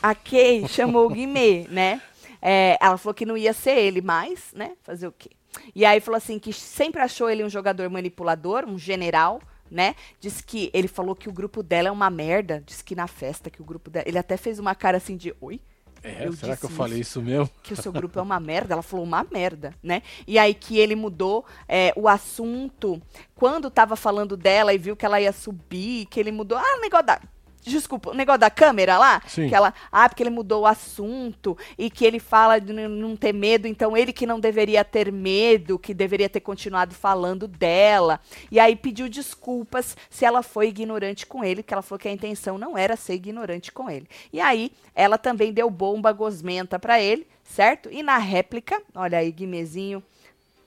a 0.00 0.14
Kay 0.14 0.66
chamou 0.70 1.06
o 1.06 1.10
Guimê, 1.10 1.66
né? 1.68 2.00
É, 2.40 2.78
ela 2.80 2.96
falou 2.96 3.14
que 3.14 3.26
não 3.26 3.36
ia 3.36 3.52
ser 3.52 3.76
ele 3.78 4.00
mais, 4.00 4.52
né? 4.54 4.76
Fazer 4.82 5.06
o 5.08 5.12
quê? 5.12 5.30
E 5.74 5.84
aí 5.84 6.00
falou 6.00 6.16
assim 6.16 6.38
que 6.38 6.52
sempre 6.52 7.00
achou 7.00 7.28
ele 7.28 7.44
um 7.44 7.48
jogador 7.48 7.88
manipulador, 7.90 8.64
um 8.66 8.78
general, 8.78 9.40
né? 9.70 9.94
Diz 10.20 10.40
que 10.40 10.70
ele 10.72 10.88
falou 10.88 11.14
que 11.14 11.28
o 11.28 11.32
grupo 11.32 11.62
dela 11.62 11.88
é 11.88 11.90
uma 11.90 12.10
merda. 12.10 12.62
Diz 12.66 12.82
que 12.82 12.94
na 12.94 13.06
festa 13.06 13.50
que 13.50 13.62
o 13.62 13.64
grupo 13.64 13.90
dela. 13.90 14.04
Ele 14.08 14.18
até 14.18 14.36
fez 14.36 14.58
uma 14.58 14.74
cara 14.74 14.96
assim 14.96 15.16
de 15.16 15.34
oi. 15.40 15.60
É, 16.02 16.26
Eu 16.26 16.32
será 16.32 16.56
que 16.56 16.64
eu 16.64 16.70
falei 16.70 17.00
isso 17.00 17.20
mesmo? 17.20 17.50
que 17.62 17.74
o 17.74 17.76
seu 17.76 17.92
grupo 17.92 18.18
é 18.18 18.22
uma 18.22 18.40
merda. 18.40 18.72
Ela 18.74 18.82
falou 18.82 19.04
uma 19.04 19.26
merda, 19.30 19.74
né? 19.82 20.02
E 20.26 20.38
aí 20.38 20.54
que 20.54 20.78
ele 20.78 20.96
mudou 20.96 21.44
é, 21.68 21.92
o 21.94 22.08
assunto 22.08 23.00
quando 23.34 23.70
tava 23.70 23.96
falando 23.96 24.36
dela 24.36 24.72
e 24.72 24.78
viu 24.78 24.96
que 24.96 25.04
ela 25.04 25.20
ia 25.20 25.32
subir, 25.32 26.06
que 26.06 26.18
ele 26.18 26.32
mudou. 26.32 26.56
Ah, 26.56 26.78
negócio 26.80 27.06
da. 27.06 27.20
Desculpa, 27.62 28.10
o 28.10 28.14
negócio 28.14 28.40
da 28.40 28.50
câmera 28.50 28.96
lá? 28.98 29.22
Sim. 29.26 29.48
Que 29.48 29.54
ela, 29.54 29.74
ah, 29.92 30.08
porque 30.08 30.22
ele 30.22 30.30
mudou 30.30 30.62
o 30.62 30.66
assunto 30.66 31.56
e 31.76 31.90
que 31.90 32.04
ele 32.04 32.18
fala 32.18 32.58
de 32.58 32.72
não 32.72 33.14
ter 33.16 33.32
medo, 33.32 33.66
então 33.68 33.96
ele 33.96 34.12
que 34.12 34.26
não 34.26 34.40
deveria 34.40 34.84
ter 34.84 35.12
medo, 35.12 35.78
que 35.78 35.92
deveria 35.92 36.28
ter 36.28 36.40
continuado 36.40 36.94
falando 36.94 37.46
dela. 37.46 38.20
E 38.50 38.58
aí 38.58 38.74
pediu 38.74 39.08
desculpas 39.08 39.96
se 40.08 40.24
ela 40.24 40.42
foi 40.42 40.68
ignorante 40.68 41.26
com 41.26 41.44
ele, 41.44 41.62
que 41.62 41.74
ela 41.74 41.82
falou 41.82 41.98
que 41.98 42.08
a 42.08 42.12
intenção 42.12 42.56
não 42.56 42.78
era 42.78 42.96
ser 42.96 43.14
ignorante 43.14 43.70
com 43.70 43.90
ele. 43.90 44.08
E 44.32 44.40
aí 44.40 44.72
ela 44.94 45.18
também 45.18 45.52
deu 45.52 45.68
bomba 45.68 46.12
gosmenta 46.12 46.78
pra 46.78 47.00
ele, 47.00 47.26
certo? 47.44 47.90
E 47.92 48.02
na 48.02 48.16
réplica, 48.16 48.80
olha 48.94 49.18
aí, 49.18 49.30
Guimezinho 49.30 50.02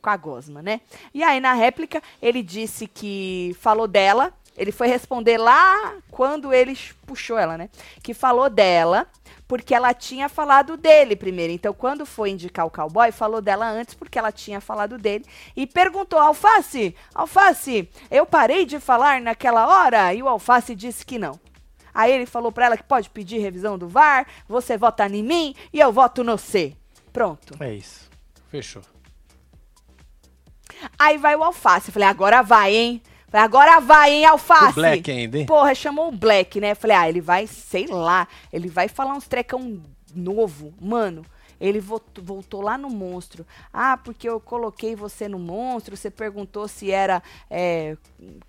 com 0.01 0.09
a 0.09 0.17
gosma, 0.17 0.61
né? 0.61 0.81
E 1.13 1.23
aí 1.23 1.39
na 1.39 1.53
réplica 1.53 2.03
ele 2.21 2.43
disse 2.43 2.85
que 2.87 3.55
falou 3.59 3.87
dela, 3.87 4.33
ele 4.57 4.71
foi 4.71 4.87
responder 4.87 5.37
lá 5.37 5.95
quando 6.11 6.53
ele 6.53 6.77
puxou 7.05 7.37
ela, 7.37 7.57
né? 7.57 7.69
Que 8.01 8.13
falou 8.13 8.49
dela 8.49 9.07
porque 9.47 9.75
ela 9.75 9.93
tinha 9.93 10.29
falado 10.29 10.77
dele 10.77 11.15
primeiro. 11.15 11.53
Então, 11.53 11.73
quando 11.73 12.05
foi 12.05 12.31
indicar 12.31 12.65
o 12.65 12.71
cowboy, 12.71 13.11
falou 13.11 13.41
dela 13.41 13.69
antes 13.69 13.93
porque 13.93 14.17
ela 14.17 14.31
tinha 14.31 14.61
falado 14.61 14.97
dele. 14.97 15.25
E 15.55 15.67
perguntou, 15.67 16.19
Alface, 16.19 16.95
Alface, 17.13 17.89
eu 18.09 18.25
parei 18.25 18.65
de 18.65 18.79
falar 18.79 19.21
naquela 19.21 19.67
hora? 19.67 20.13
E 20.13 20.23
o 20.23 20.27
Alface 20.27 20.73
disse 20.75 21.05
que 21.05 21.19
não. 21.19 21.39
Aí 21.93 22.11
ele 22.11 22.25
falou 22.25 22.51
pra 22.51 22.65
ela 22.65 22.77
que 22.77 22.83
pode 22.83 23.09
pedir 23.09 23.37
revisão 23.37 23.77
do 23.77 23.87
VAR, 23.87 24.25
você 24.47 24.77
vota 24.77 25.05
em 25.05 25.21
mim 25.21 25.55
e 25.71 25.79
eu 25.79 25.91
voto 25.91 26.23
no 26.23 26.37
C. 26.37 26.75
Pronto. 27.11 27.55
É 27.59 27.73
isso. 27.73 28.09
Fechou. 28.49 28.81
Aí 30.97 31.17
vai 31.17 31.35
o 31.35 31.43
Alface. 31.43 31.89
Eu 31.89 31.93
falei, 31.93 32.07
agora 32.07 32.41
vai, 32.41 32.75
hein? 32.75 33.01
Falei, 33.33 33.45
agora 33.45 33.79
vai, 33.79 34.13
hein, 34.13 34.25
Alface? 34.25 34.73
O 34.73 34.73
Black 34.73 35.09
ainda, 35.09 35.39
hein? 35.39 35.45
Porra, 35.47 35.73
chamou 35.73 36.09
o 36.09 36.11
Black, 36.11 36.59
né? 36.59 36.75
Falei, 36.75 36.95
ah, 36.95 37.09
ele 37.09 37.19
vai, 37.19 37.47
sei 37.47 37.87
lá, 37.87 38.27
ele 38.51 38.69
vai 38.69 38.87
falar 38.87 39.15
uns 39.15 39.27
trecão 39.27 39.81
novo. 40.13 40.71
Mano, 40.79 41.25
ele 41.65 41.79
voltou, 41.79 42.61
lá 42.61 42.77
no 42.77 42.89
monstro. 42.89 43.47
Ah, 43.71 43.95
porque 43.95 44.27
eu 44.27 44.37
coloquei 44.37 44.97
você 44.97 45.29
no 45.29 45.39
monstro, 45.39 45.95
você 45.95 46.11
perguntou 46.11 46.67
se 46.67 46.91
era, 46.91 47.23
é, 47.49 47.95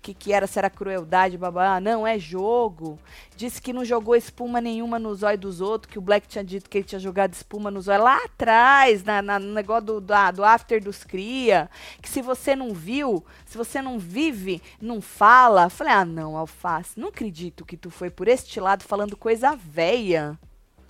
que 0.01 0.13
que 0.13 0.33
era, 0.33 0.45
se 0.47 0.59
era 0.59 0.69
crueldade, 0.69 1.37
babá. 1.37 1.79
Não, 1.79 2.05
é 2.05 2.19
jogo. 2.19 2.99
Disse 3.37 3.61
que 3.61 3.71
não 3.71 3.85
jogou 3.85 4.17
espuma 4.17 4.59
nenhuma 4.59 4.99
no 4.99 5.15
zóio 5.15 5.37
dos 5.37 5.61
outros, 5.61 5.89
que 5.91 5.97
o 5.97 6.01
Black 6.01 6.27
tinha 6.27 6.43
dito 6.43 6.69
que 6.69 6.77
ele 6.79 6.85
tinha 6.85 6.99
jogado 6.99 7.33
espuma 7.33 7.71
no 7.71 7.81
zóio 7.81 8.03
lá 8.03 8.17
atrás, 8.25 9.01
na, 9.05 9.21
na- 9.21 9.39
no 9.39 9.53
negócio 9.53 9.85
do, 9.85 10.01
da- 10.01 10.31
do 10.31 10.43
after 10.43 10.83
dos 10.83 11.05
cria. 11.05 11.69
Que 12.01 12.09
se 12.09 12.21
você 12.21 12.53
não 12.53 12.73
viu, 12.73 13.23
se 13.45 13.57
você 13.57 13.81
não 13.81 13.97
vive, 13.97 14.61
não 14.81 14.99
fala. 14.99 15.69
Falei, 15.69 15.93
ah, 15.93 16.03
não, 16.03 16.35
Alface, 16.35 16.99
não 16.99 17.07
acredito 17.07 17.63
que 17.63 17.77
tu 17.77 17.89
foi 17.89 18.09
por 18.09 18.27
este 18.27 18.59
lado 18.59 18.83
falando 18.83 19.15
coisa 19.15 19.55
véia. 19.55 20.37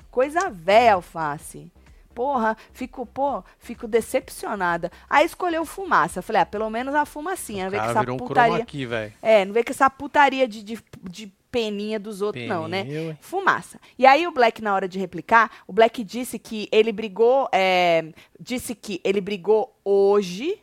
Coisa 0.09 0.49
véia, 0.49 0.95
Alface. 0.95 1.71
Porra, 2.15 2.55
fico, 2.71 3.05
pô, 3.05 3.43
fico 3.59 3.87
decepcionada. 3.87 4.89
Aí 5.09 5.25
escolheu 5.25 5.65
fumaça. 5.65 6.21
Falei, 6.21 6.41
ah, 6.41 6.45
pelo 6.45 6.69
menos 6.69 6.95
a 6.95 7.05
fumacinha. 7.05 7.65
Não 7.65 7.71
que 7.71 7.77
cara 7.77 7.91
essa 7.91 8.11
um 8.11 8.17
putaria. 8.17 8.51
chroma 8.51 8.63
aqui. 8.63 8.87
É, 9.21 9.43
não 9.43 9.53
vê 9.53 9.63
que 9.65 9.73
essa 9.73 9.89
putaria 9.89 10.47
de, 10.47 10.63
de, 10.63 10.79
de 11.03 11.27
peninha 11.51 11.99
dos 11.99 12.21
outros, 12.21 12.47
não, 12.47 12.69
né? 12.69 12.85
Ué. 12.87 13.17
Fumaça. 13.19 13.79
E 13.99 14.05
aí 14.05 14.25
o 14.25 14.31
Black, 14.31 14.61
na 14.61 14.73
hora 14.73 14.87
de 14.87 14.97
replicar, 14.97 15.51
o 15.67 15.73
Black 15.73 16.03
disse 16.05 16.39
que 16.39 16.69
ele 16.71 16.93
brigou, 16.93 17.49
é, 17.51 18.05
disse 18.39 18.73
que 18.73 19.01
ele 19.03 19.19
brigou 19.19 19.73
hoje, 19.83 20.57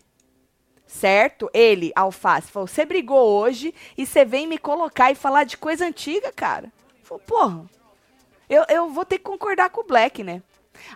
certo? 0.86 1.50
Ele, 1.52 1.92
Alface, 1.94 2.50
falou, 2.50 2.66
você 2.66 2.86
brigou 2.86 3.26
hoje 3.26 3.74
e 3.96 4.06
você 4.06 4.24
vem 4.24 4.46
me 4.46 4.56
colocar 4.56 5.10
e 5.10 5.14
falar 5.14 5.44
de 5.44 5.58
coisa 5.58 5.86
antiga, 5.86 6.32
cara. 6.32 6.72
Falou, 7.02 7.22
porra, 7.26 7.64
eu, 8.48 8.64
eu 8.68 8.90
vou 8.90 9.04
ter 9.04 9.18
que 9.18 9.24
concordar 9.24 9.70
com 9.70 9.82
o 9.82 9.86
Black, 9.86 10.22
né? 10.22 10.42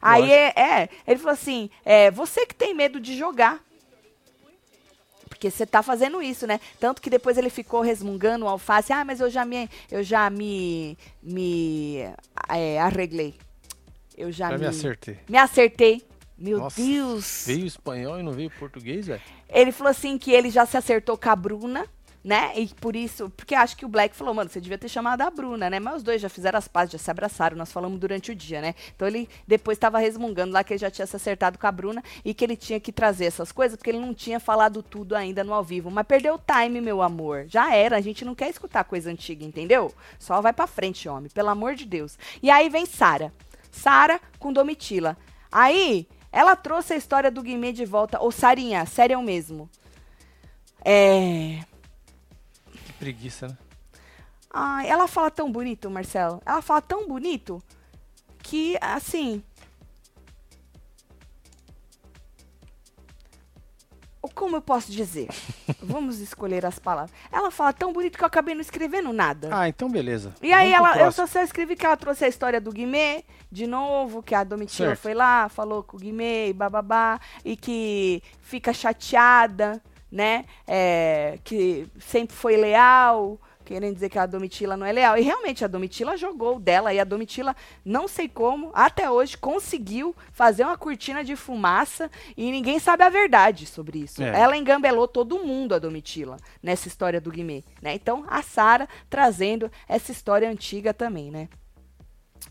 Aí, 0.00 0.30
é, 0.30 0.52
é, 0.56 0.88
ele 1.06 1.18
falou 1.18 1.32
assim, 1.32 1.70
é, 1.84 2.10
você 2.10 2.46
que 2.46 2.54
tem 2.54 2.74
medo 2.74 3.00
de 3.00 3.16
jogar. 3.16 3.60
Porque 5.28 5.50
você 5.50 5.66
tá 5.66 5.82
fazendo 5.82 6.22
isso, 6.22 6.46
né? 6.46 6.58
Tanto 6.80 7.02
que 7.02 7.10
depois 7.10 7.36
ele 7.36 7.50
ficou 7.50 7.82
resmungando 7.82 8.46
o 8.46 8.48
alface. 8.48 8.92
Ah, 8.92 9.04
mas 9.04 9.20
eu 9.20 9.28
já 9.28 9.44
me. 9.44 9.68
Eu 9.90 10.02
já 10.02 10.30
me. 10.30 10.96
Me. 11.22 11.98
é, 12.48 12.80
arreglei. 12.80 13.34
Eu 14.16 14.32
já, 14.32 14.48
Já 14.48 14.54
me. 14.54 14.60
me 14.60 14.66
acertei. 14.66 15.18
Me 15.28 15.36
acertei. 15.36 16.02
Meu 16.38 16.58
Nossa, 16.58 16.80
Deus. 16.80 17.44
Veio 17.46 17.66
espanhol 17.66 18.18
e 18.18 18.22
não 18.22 18.32
veio 18.32 18.50
português, 18.50 19.06
velho? 19.06 19.20
Ele 19.48 19.72
falou 19.72 19.90
assim 19.90 20.18
que 20.18 20.32
ele 20.32 20.50
já 20.50 20.66
se 20.66 20.76
acertou 20.76 21.16
com 21.16 21.28
a 21.28 21.36
Bruna, 21.36 21.86
né? 22.26 22.50
E 22.56 22.66
por 22.66 22.96
isso, 22.96 23.30
porque 23.30 23.54
acho 23.54 23.76
que 23.76 23.84
o 23.84 23.88
Black 23.88 24.16
falou, 24.16 24.34
mano, 24.34 24.50
você 24.50 24.60
devia 24.60 24.76
ter 24.76 24.88
chamado 24.88 25.22
a 25.22 25.30
Bruna, 25.30 25.70
né? 25.70 25.78
Mas 25.78 25.98
os 25.98 26.02
dois 26.02 26.20
já 26.20 26.28
fizeram 26.28 26.58
as 26.58 26.66
pazes, 26.66 26.90
já 26.90 26.98
se 26.98 27.08
abraçaram, 27.08 27.56
nós 27.56 27.70
falamos 27.70 28.00
durante 28.00 28.32
o 28.32 28.34
dia, 28.34 28.60
né? 28.60 28.74
Então 28.96 29.06
ele 29.06 29.28
depois 29.46 29.76
estava 29.76 30.00
resmungando 30.00 30.52
lá 30.52 30.64
que 30.64 30.72
ele 30.72 30.78
já 30.78 30.90
tinha 30.90 31.06
se 31.06 31.14
acertado 31.14 31.56
com 31.56 31.68
a 31.68 31.70
Bruna 31.70 32.02
e 32.24 32.34
que 32.34 32.44
ele 32.44 32.56
tinha 32.56 32.80
que 32.80 32.90
trazer 32.90 33.26
essas 33.26 33.52
coisas, 33.52 33.76
porque 33.76 33.90
ele 33.90 34.00
não 34.00 34.12
tinha 34.12 34.40
falado 34.40 34.82
tudo 34.82 35.14
ainda 35.14 35.44
no 35.44 35.54
ao 35.54 35.62
vivo. 35.62 35.88
Mas 35.88 36.04
perdeu 36.04 36.34
o 36.34 36.40
time, 36.40 36.80
meu 36.80 37.00
amor. 37.00 37.44
Já 37.46 37.72
era, 37.72 37.96
a 37.96 38.00
gente 38.00 38.24
não 38.24 38.34
quer 38.34 38.50
escutar 38.50 38.82
coisa 38.82 39.08
antiga, 39.08 39.44
entendeu? 39.44 39.94
Só 40.18 40.40
vai 40.40 40.52
pra 40.52 40.66
frente, 40.66 41.08
homem, 41.08 41.30
pelo 41.30 41.50
amor 41.50 41.76
de 41.76 41.86
Deus. 41.86 42.18
E 42.42 42.50
aí 42.50 42.68
vem 42.68 42.86
Sara. 42.86 43.32
Sara 43.70 44.20
com 44.40 44.52
Domitila. 44.52 45.16
Aí, 45.52 46.08
ela 46.32 46.56
trouxe 46.56 46.92
a 46.92 46.96
história 46.96 47.30
do 47.30 47.40
Guimê 47.40 47.72
de 47.72 47.84
volta. 47.84 48.20
Ô, 48.20 48.32
Sarinha, 48.32 48.84
sério 48.84 49.22
mesmo. 49.22 49.70
É. 50.84 51.60
Preguiça, 52.99 53.49
né? 53.49 53.57
Ai, 54.51 54.88
ela 54.88 55.07
fala 55.07 55.30
tão 55.30 55.51
bonito, 55.51 55.90
Marcelo. 55.90 56.40
Ela 56.47 56.62
fala 56.62 56.80
tão 56.80 57.07
bonito 57.07 57.62
que, 58.42 58.78
assim. 58.80 59.42
Como 64.34 64.57
eu 64.57 64.61
posso 64.61 64.90
dizer? 64.90 65.28
Vamos 65.80 66.18
escolher 66.20 66.66
as 66.66 66.78
palavras. 66.78 67.14
Ela 67.30 67.51
fala 67.51 67.72
tão 67.72 67.92
bonito 67.92 68.18
que 68.18 68.24
eu 68.24 68.26
acabei 68.26 68.55
não 68.55 68.61
escrevendo 68.61 69.12
nada. 69.12 69.49
Ah, 69.53 69.68
então 69.68 69.88
beleza. 69.88 70.34
E 70.42 70.53
aí 70.53 70.72
Vamos 70.72 70.97
ela, 70.97 71.07
eu 71.07 71.12
só, 71.12 71.26
só 71.26 71.42
escrevi 71.42 71.76
que 71.76 71.86
ela 71.86 71.97
trouxe 71.97 72.24
a 72.24 72.28
história 72.28 72.61
do 72.61 72.72
Guimê, 72.72 73.24
de 73.51 73.66
novo, 73.66 74.22
que 74.22 74.34
a 74.34 74.42
Domitila 74.42 74.88
Certo. 74.88 75.01
foi 75.01 75.14
lá, 75.14 75.49
falou 75.49 75.82
com 75.82 75.97
o 75.97 76.01
Guimê 76.01 76.49
e 76.49 76.53
bababá, 76.53 77.20
e 77.44 77.57
que 77.57 78.22
fica 78.40 78.72
chateada, 78.74 79.80
né? 80.11 80.44
é, 80.66 81.38
que 81.44 81.88
sempre 81.98 82.34
foi 82.34 82.57
leal, 82.57 83.40
querendo 83.64 83.94
dizer 83.94 84.09
que 84.09 84.18
a 84.18 84.26
Domitila 84.26 84.76
não 84.76 84.86
é 84.86 84.92
leal. 84.92 85.18
E 85.18 85.22
realmente 85.22 85.64
a 85.64 85.68
Domitila 85.68 86.16
jogou 86.16 86.59
dela, 86.59 86.94
e 86.94 87.00
a 87.00 87.04
Domitila, 87.04 87.54
não 87.84 88.07
sei 88.07 88.28
como, 88.28 88.70
até 88.72 89.11
hoje 89.11 89.36
conseguiu 89.36 90.14
fazer 90.32 90.64
uma 90.64 90.78
cortina 90.78 91.24
de 91.24 91.36
fumaça 91.36 92.11
e 92.36 92.50
ninguém 92.50 92.78
sabe 92.78 93.02
a 93.02 93.09
verdade 93.09 93.66
sobre 93.66 93.98
isso. 93.98 94.22
É. 94.22 94.40
Ela 94.40 94.57
engambelou 94.57 95.09
todo 95.09 95.44
mundo, 95.44 95.74
a 95.74 95.78
Domitila, 95.78 96.36
nessa 96.62 96.88
história 96.88 97.20
do 97.20 97.30
Guimê, 97.30 97.64
né? 97.82 97.94
Então, 97.94 98.24
a 98.28 98.42
Sara 98.42 98.88
trazendo 99.11 99.70
essa 99.88 100.12
história 100.12 100.48
antiga 100.48 100.94
também, 100.94 101.30
né? 101.30 101.48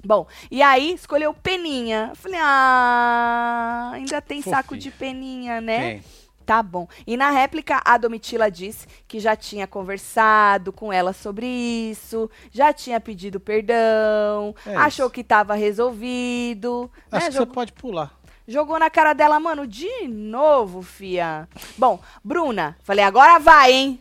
Bom, 0.03 0.27
e 0.51 0.61
aí 0.61 0.93
escolheu 0.93 1.33
Peninha. 1.33 2.11
Falei, 2.15 2.39
ah, 2.39 3.91
ainda 3.93 4.21
tem 4.21 4.41
saco 4.41 4.75
Fofinho. 4.75 4.81
de 4.81 4.91
Peninha, 4.91 5.61
né? 5.61 5.93
Tem. 5.93 6.03
Tá 6.45 6.61
bom. 6.61 6.87
E 7.07 7.17
na 7.17 7.31
réplica, 7.31 7.81
a 7.83 7.97
Domitila 7.97 8.51
disse 8.51 8.85
que 9.07 9.19
já 9.19 9.35
tinha 9.35 9.65
conversado 9.65 10.71
com 10.71 10.93
ela 10.93 11.11
sobre 11.11 11.47
isso, 11.47 12.29
já 12.51 12.71
tinha 12.71 12.99
pedido 12.99 13.39
perdão, 13.39 14.53
É 14.65 14.75
achou 14.75 15.05
isso. 15.07 15.13
que 15.13 15.21
estava 15.21 15.55
resolvido. 15.55 16.89
né? 17.11 17.17
Acho 17.17 17.25
que 17.27 17.31
Jogou- 17.33 17.47
você 17.47 17.53
pode 17.53 17.73
pular. 17.73 18.13
Jogou 18.47 18.77
na 18.77 18.91
cara 18.91 19.13
dela, 19.13 19.39
mano, 19.39 19.65
de 19.65 20.07
novo, 20.07 20.83
fia. 20.83 21.49
Bom, 21.77 21.99
Bruna, 22.23 22.77
falei, 22.83 23.03
agora 23.03 23.39
vai, 23.39 23.71
hein? 23.73 23.99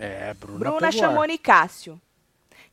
É, 0.00 0.34
Bruna. 0.34 0.58
Bruna 0.58 0.90
chamou 0.92 1.22
ar. 1.22 1.28
Nicásio. 1.28 2.00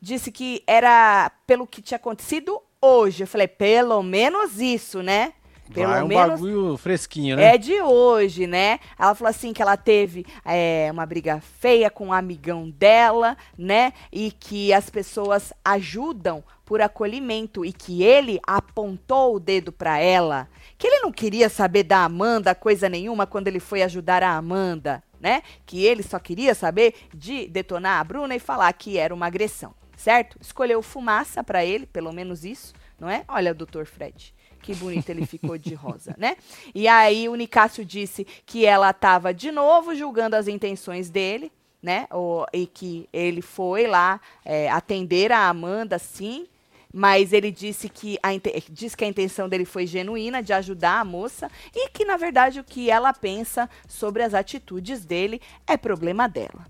Disse 0.01 0.31
que 0.31 0.63
era 0.65 1.31
pelo 1.45 1.67
que 1.67 1.79
tinha 1.79 1.97
acontecido 1.97 2.59
hoje. 2.81 3.21
Eu 3.21 3.27
falei, 3.27 3.47
pelo 3.47 4.01
menos 4.01 4.59
isso, 4.59 5.03
né? 5.03 5.33
Pelo 5.73 5.87
Vai 5.87 6.03
um 6.03 6.07
menos 6.07 6.29
bagulho 6.31 6.77
fresquinho, 6.77 7.35
né? 7.35 7.55
é 7.55 7.57
de 7.57 7.81
hoje, 7.81 8.45
né? 8.45 8.79
Ela 8.99 9.15
falou 9.15 9.29
assim 9.29 9.53
que 9.53 9.61
ela 9.61 9.77
teve 9.77 10.25
é, 10.45 10.89
uma 10.91 11.05
briga 11.05 11.41
feia 11.59 11.89
com 11.89 12.07
um 12.07 12.13
amigão 12.13 12.69
dela, 12.69 13.37
né? 13.57 13.93
E 14.11 14.31
que 14.31 14.73
as 14.73 14.89
pessoas 14.89 15.53
ajudam 15.63 16.43
por 16.65 16.81
acolhimento 16.81 17.65
e 17.65 17.73
que 17.73 18.01
ele 18.03 18.39
apontou 18.47 19.35
o 19.35 19.39
dedo 19.39 19.71
pra 19.71 19.99
ela, 19.99 20.47
que 20.77 20.87
ele 20.87 20.99
não 20.99 21.11
queria 21.11 21.49
saber 21.49 21.83
da 21.83 22.03
Amanda 22.03 22.55
coisa 22.55 22.87
nenhuma 22.87 23.27
quando 23.27 23.47
ele 23.47 23.59
foi 23.59 23.81
ajudar 23.83 24.23
a 24.23 24.37
Amanda, 24.37 25.03
né? 25.19 25.43
Que 25.65 25.85
ele 25.85 26.01
só 26.01 26.17
queria 26.17 26.55
saber 26.55 26.95
de 27.13 27.47
detonar 27.47 27.99
a 27.99 28.03
Bruna 28.03 28.35
e 28.35 28.39
falar 28.39 28.71
que 28.73 28.97
era 28.97 29.13
uma 29.13 29.27
agressão, 29.27 29.73
certo? 29.97 30.37
Escolheu 30.39 30.81
fumaça 30.81 31.43
pra 31.43 31.65
ele, 31.65 31.85
pelo 31.85 32.13
menos 32.13 32.45
isso, 32.45 32.73
não 32.97 33.09
é? 33.09 33.25
Olha, 33.27 33.53
doutor 33.53 33.85
Fred. 33.85 34.33
Que 34.61 34.75
bonito 34.75 35.09
ele 35.09 35.25
ficou 35.25 35.57
de 35.57 35.73
rosa, 35.73 36.15
né? 36.17 36.35
E 36.73 36.87
aí 36.87 37.27
o 37.27 37.35
Nicásio 37.35 37.83
disse 37.83 38.25
que 38.45 38.65
ela 38.65 38.91
estava 38.91 39.33
de 39.33 39.51
novo 39.51 39.95
julgando 39.95 40.35
as 40.35 40.47
intenções 40.47 41.09
dele, 41.09 41.51
né? 41.81 42.07
O- 42.11 42.45
e 42.53 42.67
que 42.67 43.09
ele 43.11 43.41
foi 43.41 43.87
lá 43.87 44.21
é, 44.45 44.69
atender 44.69 45.31
a 45.31 45.47
Amanda, 45.49 45.97
sim. 45.97 46.47
Mas 46.93 47.31
ele 47.31 47.51
disse 47.51 47.87
que, 47.87 48.19
a, 48.21 48.29
disse 48.69 48.97
que 48.97 49.05
a 49.05 49.07
intenção 49.07 49.47
dele 49.47 49.63
foi 49.63 49.87
genuína, 49.87 50.43
de 50.43 50.51
ajudar 50.51 50.99
a 50.99 51.05
moça, 51.05 51.49
e 51.73 51.87
que, 51.89 52.03
na 52.03 52.17
verdade, 52.17 52.59
o 52.59 52.65
que 52.65 52.89
ela 52.91 53.13
pensa 53.13 53.69
sobre 53.87 54.21
as 54.23 54.33
atitudes 54.33 55.05
dele 55.05 55.41
é 55.65 55.77
problema 55.77 56.27
dela. 56.27 56.67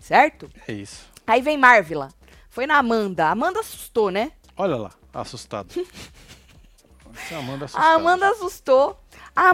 Certo? 0.00 0.50
É 0.66 0.72
isso. 0.72 1.06
Aí 1.26 1.40
vem 1.40 1.56
Marvila. 1.56 2.08
Foi 2.48 2.66
na 2.66 2.78
Amanda. 2.78 3.28
Amanda 3.28 3.60
assustou, 3.60 4.10
né? 4.10 4.32
Olha 4.56 4.74
lá, 4.76 4.90
assustado. 5.14 5.72
Essa 7.14 7.36
Amanda 7.38 7.64
assustada. 7.64 7.86
A 7.86 7.94
Amanda 7.94 8.30
assustou. 8.30 9.00
A 9.34 9.50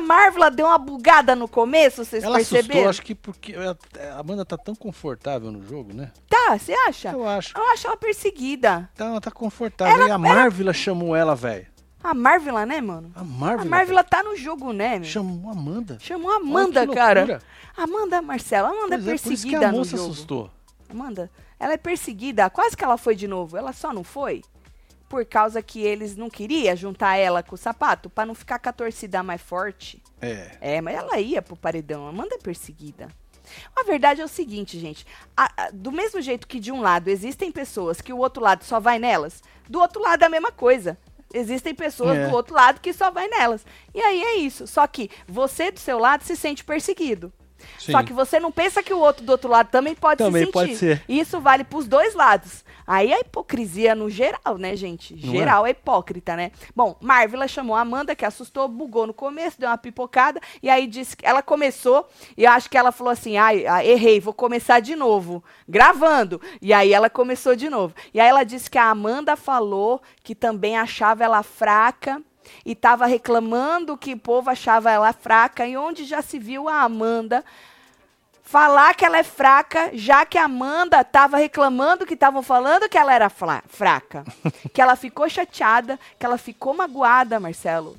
deu 0.51 0.67
uma 0.67 0.79
bugada 0.79 1.37
no 1.37 1.47
começo, 1.47 2.05
vocês 2.05 2.25
Ela 2.25 2.37
perceberam? 2.37 2.69
assustou, 2.69 2.89
acho 2.91 3.03
que 3.03 3.15
porque 3.15 3.53
ela- 3.53 3.77
a 4.15 4.19
Amanda 4.21 4.45
tá 4.45 4.57
tão 4.57 4.75
confortável 4.75 5.53
no 5.53 5.63
jogo, 5.67 5.93
né? 5.93 6.11
Tá, 6.29 6.59
você 6.59 6.73
acha? 6.73 7.11
Eu 7.11 7.29
acho. 7.29 7.57
Eu 7.57 7.65
acho 7.73 7.87
ela 7.87 7.97
perseguida. 7.97 8.89
Tá, 8.95 9.05
ela 9.07 9.21
tá 9.21 9.31
confortável. 9.31 10.09
e 10.09 10.11
a 10.11 10.19
Marvila 10.19 10.73
chamou 10.73 11.15
ela, 11.15 11.35
velho. 11.37 11.67
A 12.03 12.15
Marvila, 12.15 12.65
né, 12.65 12.81
mano? 12.81 13.11
A 13.15 13.21
A 13.21 13.25
Marvila. 13.25 13.71
Marvila 13.71 14.05
tá 14.05 14.23
no 14.23 14.37
jogo, 14.37 14.73
né, 14.73 14.99
meu? 14.99 15.05
Chamou 15.09 15.51
a 15.51 15.53
Amanda. 15.53 15.99
Chamou 16.01 16.31
a 16.33 16.37
Amanda, 16.37 16.81
Olha 16.81 16.89
que 16.89 16.95
cara. 16.95 17.43
Amanda, 17.77 18.23
Marcela, 18.23 18.69
Amanda 18.69 18.97
Pois 18.97 19.01
é 19.01 19.03
é, 19.03 19.07
por 19.07 19.15
isso 19.15 19.23
que 19.25 19.29
perseguida 19.31 19.69
a 19.69 19.73
moça 19.73 19.97
assustou. 19.97 20.51
Amanda, 20.89 21.31
ela 21.59 21.73
é 21.73 21.77
perseguida. 21.77 22.49
Quase 22.49 22.77
que 22.77 22.85
ela 22.85 22.97
foi 22.97 23.15
de 23.17 23.27
novo. 23.27 23.57
Ela 23.57 23.73
só 23.73 23.93
não 23.93 24.05
foi 24.05 24.43
por 25.09 25.25
causa 25.25 25.63
que 25.63 25.81
eles 25.83 26.17
não 26.17 26.29
queriam 26.29 26.75
juntar 26.77 27.17
ela 27.17 27.43
com 27.43 27.55
o 27.55 27.59
sapato 27.59 28.11
pra 28.11 28.27
não 28.27 28.35
ficar 28.35 28.59
com 28.59 28.69
a 28.69 28.73
torcida 28.73 29.23
mais 29.23 29.41
forte. 29.41 30.03
É. 30.21 30.57
É, 30.61 30.81
mas 30.81 30.97
ela 30.97 31.19
ia 31.21 31.41
pro 31.43 31.57
paredão. 31.57 32.07
Amanda 32.07 32.35
é 32.35 32.39
perseguida. 32.39 33.09
A 33.77 33.85
verdade 33.85 34.21
é 34.21 34.25
o 34.25 34.29
seguinte, 34.29 34.79
gente. 34.79 35.07
a- 35.37 35.53
a- 35.57 35.71
do 35.73 35.93
mesmo 35.93 36.21
jeito 36.21 36.49
que 36.49 36.59
de 36.59 36.73
um 36.73 36.81
lado 36.81 37.09
existem 37.09 37.53
pessoas 37.53 38.01
que 38.01 38.13
o 38.13 38.19
outro 38.19 38.43
lado 38.43 38.65
só 38.65 38.81
vai 38.81 38.99
nelas, 38.99 39.41
do 39.69 39.79
outro 39.79 40.03
lado 40.03 40.23
é 40.23 40.27
a 40.27 40.31
mesma 40.31 40.51
coisa. 40.51 40.99
Existem 41.33 41.75
pessoas 41.75 42.17
É. 42.17 42.27
do 42.29 42.35
outro 42.35 42.55
lado 42.55 42.81
que 42.81 42.93
só 42.93 43.11
vai 43.11 43.29
nelas. 43.29 43.65
E 43.95 44.01
aí 44.01 44.21
é 44.23 44.35
isso. 44.37 44.67
Só 44.67 44.87
que 44.87 45.11
você 45.29 45.71
do 45.71 45.79
seu 45.79 45.99
lado 45.99 46.23
se 46.25 46.35
sente 46.37 46.65
perseguido. 46.65 47.33
Sim. 47.79 47.93
Só 47.93 48.03
que 48.03 48.13
você 48.13 48.39
não 48.41 48.53
pensa 48.53 48.83
que 48.83 48.93
o 48.93 48.99
outro 48.99 49.25
do 49.25 49.31
outro 49.31 49.51
lado 49.51 49.69
também 49.71 49.95
pode 49.95 50.19
Também 50.19 50.47
se 50.47 50.47
sentir. 50.47 50.53
pode 50.53 50.77
ser. 50.77 51.03
Isso 51.09 51.41
vale 51.41 51.65
pros 51.65 51.87
dois 51.87 52.15
lados. 52.15 52.65
Aí 52.87 53.13
a 53.13 53.19
hipocrisia 53.19 53.95
no 53.97 54.09
geral, 54.09 54.57
né, 54.59 54.77
gente? 54.77 55.15
Não 55.15 55.33
Geral 55.33 55.67
é? 55.67 55.71
hipócrita, 55.71 56.37
né? 56.37 56.53
Bom, 56.75 56.97
Marvila 57.01 57.49
chamou 57.49 57.75
a 57.75 57.81
Amanda, 57.81 58.15
que 58.15 58.25
assustou, 58.25 58.69
bugou 58.69 59.09
no 59.09 59.13
começo, 59.13 59.59
deu 59.59 59.69
uma 59.69 59.77
pipocada, 59.77 60.41
e 60.63 60.71
aí 60.71 60.87
disse 60.87 61.17
que 61.17 61.27
ela 61.27 61.43
começou, 61.43 62.09
e 62.37 62.45
eu 62.45 62.51
acho 62.53 62.71
que 62.71 62.79
ela 62.79 62.93
falou 62.93 63.11
assim: 63.13 63.37
ai, 63.37 63.67
ah, 63.67 63.85
errei, 63.85 64.21
vou 64.21 64.33
começar 64.33 64.79
de 64.79 64.95
novo, 64.95 65.43
gravando. 65.69 66.41
E 66.63 66.73
aí 66.73 66.93
ela 66.93 67.11
começou 67.11 67.57
de 67.57 67.69
novo. 67.69 67.93
E 68.15 68.21
aí 68.21 68.29
ela 68.29 68.45
disse 68.45 68.71
que 68.71 68.79
a 68.79 68.89
Amanda 68.89 69.35
falou 69.35 70.01
que 70.23 70.35
também 70.35 70.77
achava 70.77 71.25
ela 71.25 71.43
fraca 71.43 72.23
e 72.65 72.73
estava 72.73 73.07
reclamando 73.07 73.97
que 73.97 74.15
o 74.15 74.19
povo 74.19 74.51
achava 74.51 74.91
ela 74.91 75.13
fraca, 75.13 75.67
e 75.67 75.77
onde 75.77 76.05
já 76.05 76.23
se 76.23 76.39
viu 76.39 76.69
a 76.69 76.83
Amanda 76.83 77.45
falar 78.47 78.95
que 78.95 79.05
ela 79.05 79.19
é 79.19 79.25
fraca, 79.25 79.91
já 79.93 80.25
que 80.25 80.39
a 80.39 80.45
Amanda 80.45 81.01
estava 81.01 81.37
reclamando 81.37 82.07
que 82.07 82.15
estavam 82.15 82.43
falando 82.43 82.89
que 82.89 82.97
ela 82.97 83.13
era 83.13 83.29
fraca. 83.29 84.25
que 84.73 84.81
ela 84.81 84.95
ficou 84.95 85.29
chateada, 85.29 85.99
que 86.19 86.25
ela 86.25 86.39
ficou 86.39 86.73
magoada, 86.73 87.41
Marcelo. 87.41 87.97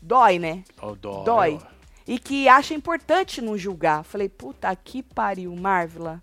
Dói, 0.00 0.38
né? 0.38 0.64
Ó, 0.80 0.94
dói. 0.94 1.24
Dói. 1.24 1.60
ó. 1.62 1.70
E 2.06 2.18
que 2.18 2.48
acha 2.48 2.74
importante 2.74 3.42
não 3.42 3.56
julgar. 3.56 4.02
Falei, 4.02 4.28
puta 4.28 4.74
que 4.74 5.02
pariu, 5.02 5.54
Marvila. 5.54 6.20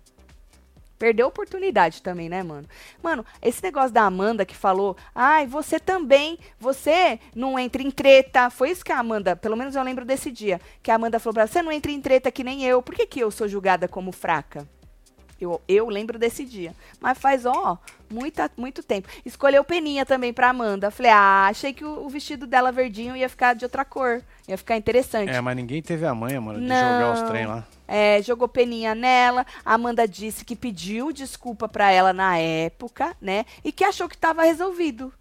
Perdeu 0.98 1.26
a 1.26 1.28
oportunidade 1.28 2.02
também, 2.02 2.28
né, 2.28 2.42
mano? 2.42 2.66
Mano, 3.02 3.24
esse 3.40 3.62
negócio 3.62 3.92
da 3.92 4.02
Amanda 4.02 4.44
que 4.44 4.56
falou, 4.56 4.96
ai, 5.14 5.46
você 5.46 5.78
também, 5.78 6.38
você 6.58 7.20
não 7.34 7.58
entra 7.58 7.82
em 7.82 7.90
treta. 7.90 8.50
Foi 8.50 8.70
isso 8.70 8.84
que 8.84 8.92
a 8.92 8.98
Amanda, 8.98 9.36
pelo 9.36 9.56
menos 9.56 9.76
eu 9.76 9.82
lembro 9.82 10.04
desse 10.04 10.30
dia, 10.30 10.60
que 10.82 10.90
a 10.90 10.96
Amanda 10.96 11.20
falou 11.20 11.34
pra 11.34 11.42
ela, 11.42 11.50
você 11.50 11.62
não 11.62 11.70
entra 11.70 11.92
em 11.92 12.00
treta 12.00 12.32
que 12.32 12.42
nem 12.42 12.64
eu. 12.64 12.82
Por 12.82 12.94
que, 12.94 13.06
que 13.06 13.20
eu 13.20 13.30
sou 13.30 13.46
julgada 13.46 13.86
como 13.86 14.10
fraca? 14.10 14.66
Eu, 15.40 15.60
eu 15.68 15.88
lembro 15.88 16.18
desse 16.18 16.44
dia. 16.44 16.74
Mas 17.00 17.16
faz, 17.18 17.46
ó, 17.46 17.78
muita, 18.10 18.50
muito 18.56 18.82
tempo. 18.82 19.08
Escolheu 19.24 19.62
peninha 19.62 20.04
também 20.04 20.32
pra 20.32 20.50
Amanda. 20.50 20.90
Falei, 20.90 21.12
ah, 21.12 21.46
achei 21.48 21.72
que 21.72 21.84
o, 21.84 22.04
o 22.04 22.08
vestido 22.08 22.46
dela 22.46 22.72
verdinho 22.72 23.16
ia 23.16 23.28
ficar 23.28 23.54
de 23.54 23.64
outra 23.64 23.84
cor. 23.84 24.22
Ia 24.48 24.56
ficar 24.56 24.76
interessante. 24.76 25.30
É, 25.30 25.40
mas 25.40 25.56
ninguém 25.56 25.82
teve 25.82 26.06
a 26.06 26.14
manha, 26.14 26.40
mano, 26.40 26.58
de 26.60 26.66
Não. 26.66 26.76
jogar 26.76 27.12
os 27.12 27.30
trem 27.30 27.46
lá. 27.46 27.66
É, 27.86 28.20
jogou 28.22 28.48
peninha 28.48 28.94
nela. 28.94 29.46
A 29.64 29.74
Amanda 29.74 30.06
disse 30.08 30.44
que 30.44 30.56
pediu 30.56 31.12
desculpa 31.12 31.68
pra 31.68 31.90
ela 31.90 32.12
na 32.12 32.36
época, 32.36 33.16
né? 33.20 33.46
E 33.64 33.70
que 33.70 33.84
achou 33.84 34.08
que 34.08 34.16
tava 34.16 34.42
resolvido. 34.42 35.12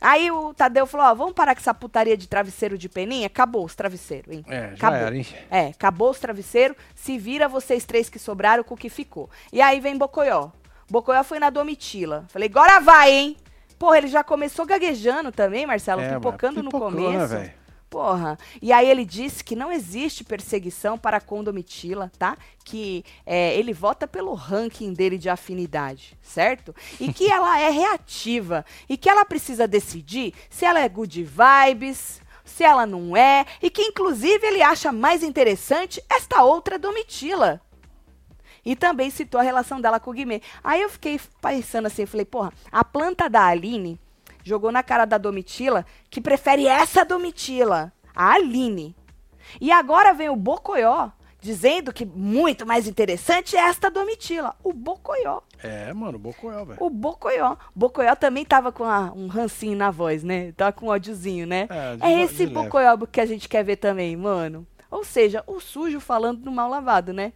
Aí 0.00 0.30
o 0.30 0.52
Tadeu 0.52 0.86
falou: 0.86 1.06
Ó, 1.06 1.14
vamos 1.14 1.32
parar 1.34 1.54
com 1.54 1.60
essa 1.60 1.72
putaria 1.74 2.16
de 2.16 2.28
travesseiro 2.28 2.76
de 2.76 2.88
peninha? 2.88 3.26
Acabou 3.26 3.64
os 3.64 3.74
travesseiros, 3.74 4.32
hein? 4.34 4.44
É, 4.48 4.72
Acabou. 4.74 4.98
era, 4.98 5.16
hein? 5.16 5.26
É, 5.50 5.66
acabou 5.68 6.10
os 6.10 6.18
travesseiros. 6.18 6.76
Se 6.94 7.18
vira 7.18 7.48
vocês 7.48 7.84
três 7.84 8.08
que 8.08 8.18
sobraram 8.18 8.62
com 8.62 8.74
o 8.74 8.76
que 8.76 8.88
ficou. 8.90 9.30
E 9.52 9.60
aí 9.60 9.80
vem 9.80 9.96
Bocoió. 9.96 10.50
Bocoió 10.90 11.24
foi 11.24 11.38
na 11.38 11.50
Domitila. 11.50 12.24
Falei, 12.28 12.48
agora 12.48 12.78
vai, 12.80 13.10
hein? 13.10 13.36
Porra, 13.78 13.98
ele 13.98 14.08
já 14.08 14.22
começou 14.22 14.64
gaguejando 14.64 15.32
também, 15.32 15.66
Marcelo, 15.66 16.00
É, 16.00 16.14
pipocando 16.14 16.56
mano, 16.56 16.64
no 16.64 16.70
pipocou, 16.70 16.90
começo. 16.92 17.34
Né? 17.34 17.54
Porra. 17.88 18.36
E 18.60 18.72
aí 18.72 18.88
ele 18.88 19.04
disse 19.04 19.44
que 19.44 19.54
não 19.54 19.70
existe 19.70 20.24
perseguição 20.24 20.98
para 20.98 21.20
com 21.20 21.42
Domitila, 21.42 22.10
tá? 22.18 22.36
Que 22.64 23.04
é, 23.24 23.56
ele 23.56 23.72
vota 23.72 24.08
pelo 24.08 24.34
ranking 24.34 24.92
dele 24.92 25.16
de 25.16 25.28
afinidade, 25.28 26.18
certo? 26.20 26.74
E 27.00 27.12
que 27.12 27.30
ela 27.30 27.58
é 27.60 27.70
reativa. 27.70 28.64
E 28.88 28.96
que 28.96 29.08
ela 29.08 29.24
precisa 29.24 29.68
decidir 29.68 30.34
se 30.50 30.64
ela 30.64 30.80
é 30.80 30.88
good 30.88 31.22
vibes, 31.22 32.20
se 32.44 32.64
ela 32.64 32.86
não 32.86 33.16
é, 33.16 33.44
e 33.62 33.70
que 33.70 33.82
inclusive 33.82 34.46
ele 34.46 34.62
acha 34.62 34.92
mais 34.92 35.22
interessante 35.22 36.02
esta 36.08 36.42
outra 36.42 36.78
Domitila. 36.78 37.60
E 38.64 38.74
também 38.74 39.10
citou 39.10 39.40
a 39.40 39.44
relação 39.44 39.80
dela 39.80 40.00
com 40.00 40.10
o 40.10 40.14
Guimê. 40.14 40.42
Aí 40.62 40.82
eu 40.82 40.90
fiquei 40.90 41.20
pensando 41.40 41.86
assim, 41.86 42.04
falei, 42.04 42.26
porra, 42.26 42.52
a 42.72 42.84
planta 42.84 43.30
da 43.30 43.46
Aline 43.46 44.00
jogou 44.48 44.70
na 44.70 44.82
cara 44.82 45.04
da 45.04 45.18
Domitila 45.18 45.84
que 46.08 46.20
prefere 46.20 46.66
essa 46.68 47.04
Domitila, 47.04 47.92
a 48.14 48.34
Aline. 48.34 48.94
E 49.60 49.72
agora 49.72 50.12
vem 50.14 50.28
o 50.28 50.36
Bocoió 50.36 51.10
dizendo 51.40 51.92
que 51.92 52.04
muito 52.04 52.64
mais 52.64 52.86
interessante 52.88 53.56
é 53.56 53.60
esta 53.60 53.90
Domitila, 53.90 54.54
o 54.62 54.72
Bocoió. 54.72 55.40
É, 55.62 55.92
mano, 55.92 56.18
Bocoió, 56.18 56.64
velho. 56.64 56.78
O 56.80 56.88
Bocoió. 56.88 57.56
Bocoió 57.74 58.14
também 58.14 58.44
tava 58.44 58.70
com 58.72 58.84
a, 58.84 59.12
um 59.14 59.26
rancinho 59.26 59.76
na 59.76 59.90
voz, 59.90 60.22
né? 60.22 60.52
Tava 60.52 60.72
com 60.72 60.86
um 60.86 60.90
ódiozinho, 60.90 61.46
né? 61.46 61.66
É, 61.68 61.96
de- 61.96 62.04
É 62.04 62.22
esse. 62.22 62.46
Bocoió 62.46 62.96
que 63.10 63.20
a 63.20 63.26
gente 63.26 63.48
quer 63.48 63.64
ver 63.64 63.76
também, 63.76 64.16
mano. 64.16 64.66
Ou 64.90 65.04
seja, 65.04 65.42
o 65.46 65.58
sujo 65.60 65.98
falando 66.00 66.40
do 66.40 66.50
mal 66.52 66.68
lavado, 66.70 67.12
né? 67.12 67.32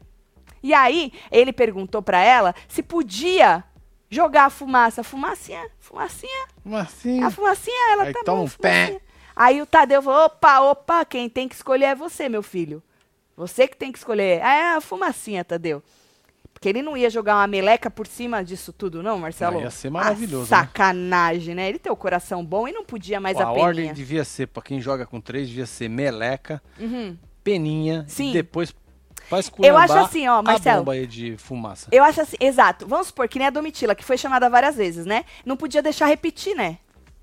E 0.63 0.75
aí, 0.75 1.13
ele 1.33 1.53
perguntou 1.53 2.03
pra 2.03 2.23
ela 2.23 2.55
se 2.69 2.83
podia 2.83 3.65
jogar 4.11 4.47
a 4.47 4.51
fumaça. 4.51 5.03
Fumacinha, 5.03 5.67
fumacinha. 5.79 6.47
Assim. 6.75 7.23
A 7.23 7.31
fumacinha, 7.31 7.93
ela 7.93 8.03
Aí 8.05 8.13
tá 8.13 8.23
toma 8.25 8.39
bom, 8.39 8.45
um 8.45 8.49
pé. 8.49 8.87
fumacinha. 8.87 9.01
Aí 9.37 9.63
o 9.63 9.67
Tadeu 9.67 10.03
falou, 10.03 10.27
opa, 10.27 10.61
opa, 10.61 11.05
quem 11.05 11.29
tem 11.29 11.49
que 11.49 11.55
escolher 11.55 11.85
é 11.87 11.95
você, 11.95 12.29
meu 12.29 12.43
filho. 12.43 12.83
Você 13.37 13.67
que 13.67 13.77
tem 13.77 13.91
que 13.91 13.97
escolher. 13.99 14.43
Ah, 14.43 14.53
É 14.55 14.77
a 14.77 14.81
fumacinha, 14.81 15.43
Tadeu. 15.45 15.83
Porque 16.53 16.69
ele 16.69 16.83
não 16.83 16.95
ia 16.95 17.09
jogar 17.09 17.37
uma 17.37 17.47
meleca 17.47 17.89
por 17.91 18.07
cima 18.07 18.45
disso 18.45 18.71
tudo, 18.71 19.03
não, 19.03 19.19
Marcelo? 19.19 19.59
Ah, 19.61 19.63
ia 19.63 19.71
ser 19.71 19.89
maravilhoso, 19.89 20.43
né? 20.43 20.59
sacanagem, 20.59 21.55
né? 21.55 21.67
Ele 21.71 21.79
tem 21.79 21.91
o 21.91 21.97
coração 21.97 22.45
bom 22.45 22.69
e 22.69 22.73
não 22.73 22.85
podia 22.85 23.19
mais 23.19 23.37
Pô, 23.39 23.43
a 23.43 23.47
a 23.47 23.49
peninha. 23.49 23.67
ordem 23.67 23.93
devia 23.95 24.25
ser, 24.25 24.47
pra 24.49 24.63
quem 24.63 24.79
joga 24.79 25.07
com 25.07 25.21
três, 25.23 25.49
devia 25.49 25.65
ser 25.65 25.89
meleca, 25.89 26.61
Uhum. 26.79 27.17
peninha 27.43 28.05
Sim. 28.09 28.29
e 28.31 28.33
depois 28.35 28.75
faz 29.31 29.51
Eu 29.61 29.77
acho 29.77 29.97
assim, 29.97 30.27
ó, 30.27 30.43
Marcelo. 30.43 30.79
A 30.79 30.81
bomba 30.81 30.93
aí 30.93 31.07
de 31.07 31.37
fumaça. 31.37 31.89
Eu 31.93 32.03
acho 32.03 32.21
assim, 32.21 32.37
exato. 32.41 32.87
Vamos 32.87 33.07
supor 33.07 33.29
que 33.29 33.39
nem 33.39 33.47
a 33.47 33.51
Domitila, 33.51 33.95
que 33.95 34.05
foi 34.05 34.19
chamada 34.19 34.51
várias 34.51 34.77
vezes, 34.77 35.07
né? 35.07 35.25
Não 35.47 35.57
podia 35.57 35.81
deixar 35.81 36.07
repetir, 36.07 36.57
né? 36.57 36.79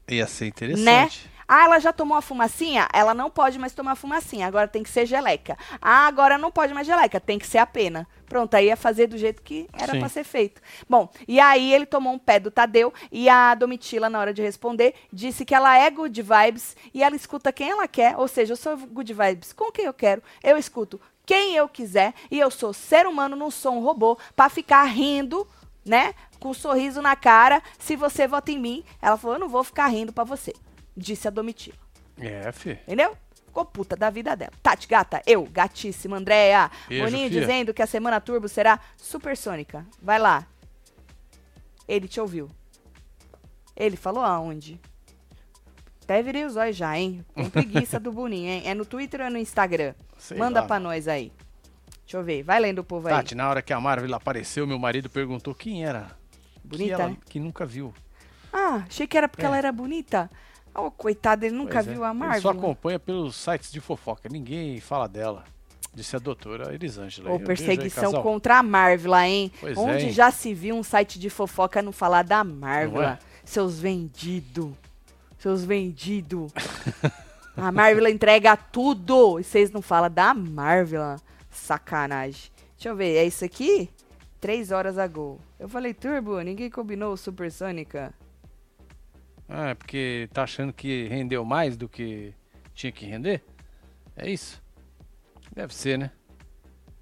Ia 0.10 0.26
ser 0.26 0.48
interessante. 0.48 0.86
Né? 0.86 1.10
Ah, 1.46 1.66
ela 1.66 1.80
já 1.80 1.94
tomou 1.94 2.18
a 2.18 2.22
fumacinha? 2.22 2.88
Ela 2.94 3.14
não 3.14 3.30
pode 3.30 3.58
mais 3.58 3.74
tomar 3.74 3.96
fumacinha, 3.96 4.48
agora 4.48 4.68
tem 4.68 4.84
que 4.84 4.90
ser 4.90 5.06
geleca. 5.06 5.58
Ah, 5.82 6.08
agora 6.08 6.38
não 6.38 6.52
pode 6.52 6.74
mais 6.74 6.86
geleca, 6.86 7.20
tem 7.20 7.40
que 7.40 7.48
ser 7.48 7.58
a 7.58 7.66
pena. 7.66 8.08
Pronto, 8.28 8.54
aí 8.54 8.68
ia 8.68 8.76
fazer 8.76 9.08
do 9.08 9.18
jeito 9.18 9.42
que 9.42 9.68
era 9.74 9.98
pra 9.98 10.10
ser 10.10 10.26
feito. 10.26 10.62
Bom, 10.90 11.10
e 11.26 11.40
aí 11.40 11.74
ele 11.74 11.86
tomou 11.86 12.12
um 12.12 12.20
pé 12.20 12.40
do 12.40 12.52
Tadeu 12.52 12.94
e 13.10 13.30
a 13.30 13.56
Domitila, 13.56 14.10
na 14.10 14.20
hora 14.20 14.34
de 14.34 14.42
responder, 14.42 14.94
disse 15.12 15.46
que 15.46 15.56
ela 15.56 15.78
é 15.78 15.90
good 15.90 16.22
vibes 16.22 16.76
e 16.94 17.02
ela 17.02 17.16
escuta 17.16 17.54
quem 17.54 17.70
ela 17.70 17.88
quer, 17.88 18.18
ou 18.18 18.28
seja, 18.28 18.52
eu 18.52 18.58
sou 18.58 18.76
good 18.78 19.14
vibes 19.14 19.54
com 19.54 19.72
quem 19.72 19.86
eu 19.86 19.94
quero, 19.94 20.22
eu 20.44 20.58
escuto 20.58 21.00
quem 21.28 21.56
eu 21.56 21.68
quiser 21.68 22.14
e 22.32 22.40
eu 22.40 22.50
sou 22.50 22.74
ser 22.74 23.06
humano, 23.06 23.36
não 23.36 23.52
sou 23.52 23.76
um 23.76 23.84
robô, 23.84 24.18
pra 24.34 24.50
ficar 24.50 24.86
rindo, 24.86 25.46
né, 25.86 26.16
com 26.40 26.50
um 26.50 26.54
sorriso 26.54 27.02
na 27.02 27.16
cara, 27.18 27.62
se 27.78 27.98
você 27.98 28.26
vota 28.26 28.50
em 28.50 28.58
mim. 28.58 28.84
Ela 29.02 29.18
falou, 29.18 29.36
eu 29.36 29.40
não 29.42 29.50
vou 29.50 29.64
ficar 29.64 29.88
rindo 29.88 30.14
pra 30.14 30.24
você, 30.24 30.54
disse 30.96 31.28
a 31.28 31.32
Domitila. 31.32 31.78
É, 32.18 32.50
fi. 32.54 32.72
Entendeu? 32.72 33.16
Ficou 33.46 33.66
puta 33.66 33.96
da 33.96 34.10
vida 34.10 34.36
dela. 34.36 34.54
Tati, 34.64 34.88
gata, 34.88 35.22
eu, 35.28 35.44
gatíssima, 35.44 36.18
Andréia. 36.18 36.72
Boninho 36.88 37.30
fia. 37.30 37.42
dizendo 37.42 37.74
que 37.74 37.82
a 37.82 37.88
semana 37.88 38.22
turbo 38.22 38.48
será 38.48 38.80
supersônica. 38.96 39.86
Vai 40.02 40.20
lá. 40.20 40.48
Ele 41.88 42.08
te 42.08 42.22
ouviu. 42.22 42.50
Ele 43.76 43.98
falou 43.98 44.24
aonde? 44.24 44.80
Até 46.08 46.24
virei 46.24 46.46
os 46.46 46.56
olhos 46.56 46.78
já, 46.78 46.98
hein? 46.98 47.26
Tem 47.36 47.50
preguiça 47.52 48.00
do 48.00 48.14
Boninho, 48.14 48.50
hein? 48.50 48.62
É 48.66 48.74
no 48.74 48.86
Twitter 48.86 49.20
ou 49.20 49.28
é 49.28 49.30
no 49.30 49.38
Instagram? 49.38 49.94
Sei 50.18 50.38
Manda 50.38 50.62
lá. 50.62 50.66
pra 50.68 50.80
nós 50.80 51.06
aí. 51.06 51.34
Deixa 52.04 52.16
eu 52.18 52.24
ver. 52.24 52.44
Vai 52.44 52.62
lendo 52.62 52.80
o 52.80 52.84
povo 52.86 53.10
aí. 53.10 53.14
Tati, 53.14 53.36
na 53.36 53.50
hora 53.50 53.62
que 53.62 53.74
a 53.74 53.80
Marvel 53.82 54.16
apareceu, 54.16 54.66
meu 54.66 54.80
marido 54.80 55.10
perguntou 55.10 55.54
quem 55.54 55.86
era. 55.86 56.08
Bonita, 56.64 56.96
que, 56.96 57.02
ela, 57.02 57.10
né? 57.10 57.18
que 57.30 57.40
nunca 57.42 57.66
viu. 57.66 57.94
Ah, 58.54 58.84
achei 58.88 59.06
que 59.06 59.18
era 59.18 59.28
porque 59.28 59.44
É. 59.44 59.48
ela 59.48 59.58
era 59.58 59.70
bonita. 59.72 60.32
Oh, 60.74 60.90
coitado, 60.90 61.44
ele 61.46 61.56
nunca 61.56 61.74
Pois 61.74 61.88
é. 61.90 61.92
viu 61.92 62.04
a 62.06 62.10
Ele 62.12 62.18
Marvel. 62.20 62.42
só 62.42 62.50
acompanha 62.52 62.98
pelos 63.00 63.36
sites 63.36 63.70
de 63.70 63.82
fofoca. 63.82 64.30
Ninguém 64.32 64.80
fala 64.80 65.08
dela. 65.10 65.44
Disse 65.94 66.16
a 66.16 66.20
doutora 66.20 66.74
Elisângela. 66.74 67.30
Ou 67.32 67.38
aí, 67.40 67.44
perseguição 67.44 68.04
casal. 68.06 68.24
contra 68.24 68.60
a 68.60 68.64
Marvel, 68.64 69.14
hein? 69.18 69.52
Pois 69.60 69.76
é, 69.76 69.80
Onde 69.82 70.06
hein? 70.06 70.12
já 70.14 70.32
se 70.32 70.54
viu 70.54 70.76
um 70.78 70.84
site 70.84 71.20
de 71.20 71.30
fofoca 71.30 71.82
não 71.82 71.92
falar 71.92 72.24
da 72.24 72.44
Marvel? 72.46 73.02
É? 73.02 73.20
Seus 73.44 73.80
vendidos. 73.80 74.72
Seus 75.38 75.64
vendidos. 75.64 76.52
a 77.56 77.72
Marvel 77.72 78.08
entrega 78.08 78.58
tudo. 78.58 79.40
E 79.40 79.44
vocês 79.44 79.72
não 79.72 79.82
falam 79.82 80.10
da 80.10 80.34
Marvel. 80.34 81.18
Sacanagem. 81.50 82.52
Deixa 82.76 82.90
eu 82.90 82.96
ver, 82.96 83.16
é 83.16 83.26
isso 83.26 83.44
aqui? 83.44 83.90
Três 84.40 84.72
horas 84.72 84.98
a 84.98 85.08
gol. 85.08 85.40
Eu 85.60 85.68
falei, 85.68 85.94
Turbo, 85.94 86.40
ninguém 86.42 86.70
combinou 86.70 87.14
o 87.14 87.18
Supersônica. 87.18 88.14
Ah, 89.50 89.70
é 89.70 89.74
porque 89.74 90.30
tá 90.34 90.44
achando 90.44 90.72
que 90.72 91.08
rendeu 91.08 91.44
mais 91.44 91.76
do 91.76 91.90
que 91.90 92.34
tinha 92.76 92.92
que 92.92 93.06
render? 93.06 93.44
É 94.16 94.30
isso? 94.30 94.62
Deve 95.54 95.74
ser, 95.74 95.98
né? 95.98 96.12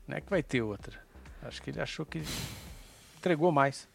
Não 0.08 0.18
é 0.18 0.22
que 0.22 0.30
vai 0.30 0.44
ter 0.44 0.62
outra. 0.62 1.00
Acho 1.42 1.62
que 1.62 1.72
ele 1.72 1.82
achou 1.82 2.06
que 2.06 2.22
entregou 3.18 3.52
mais. 3.52 3.88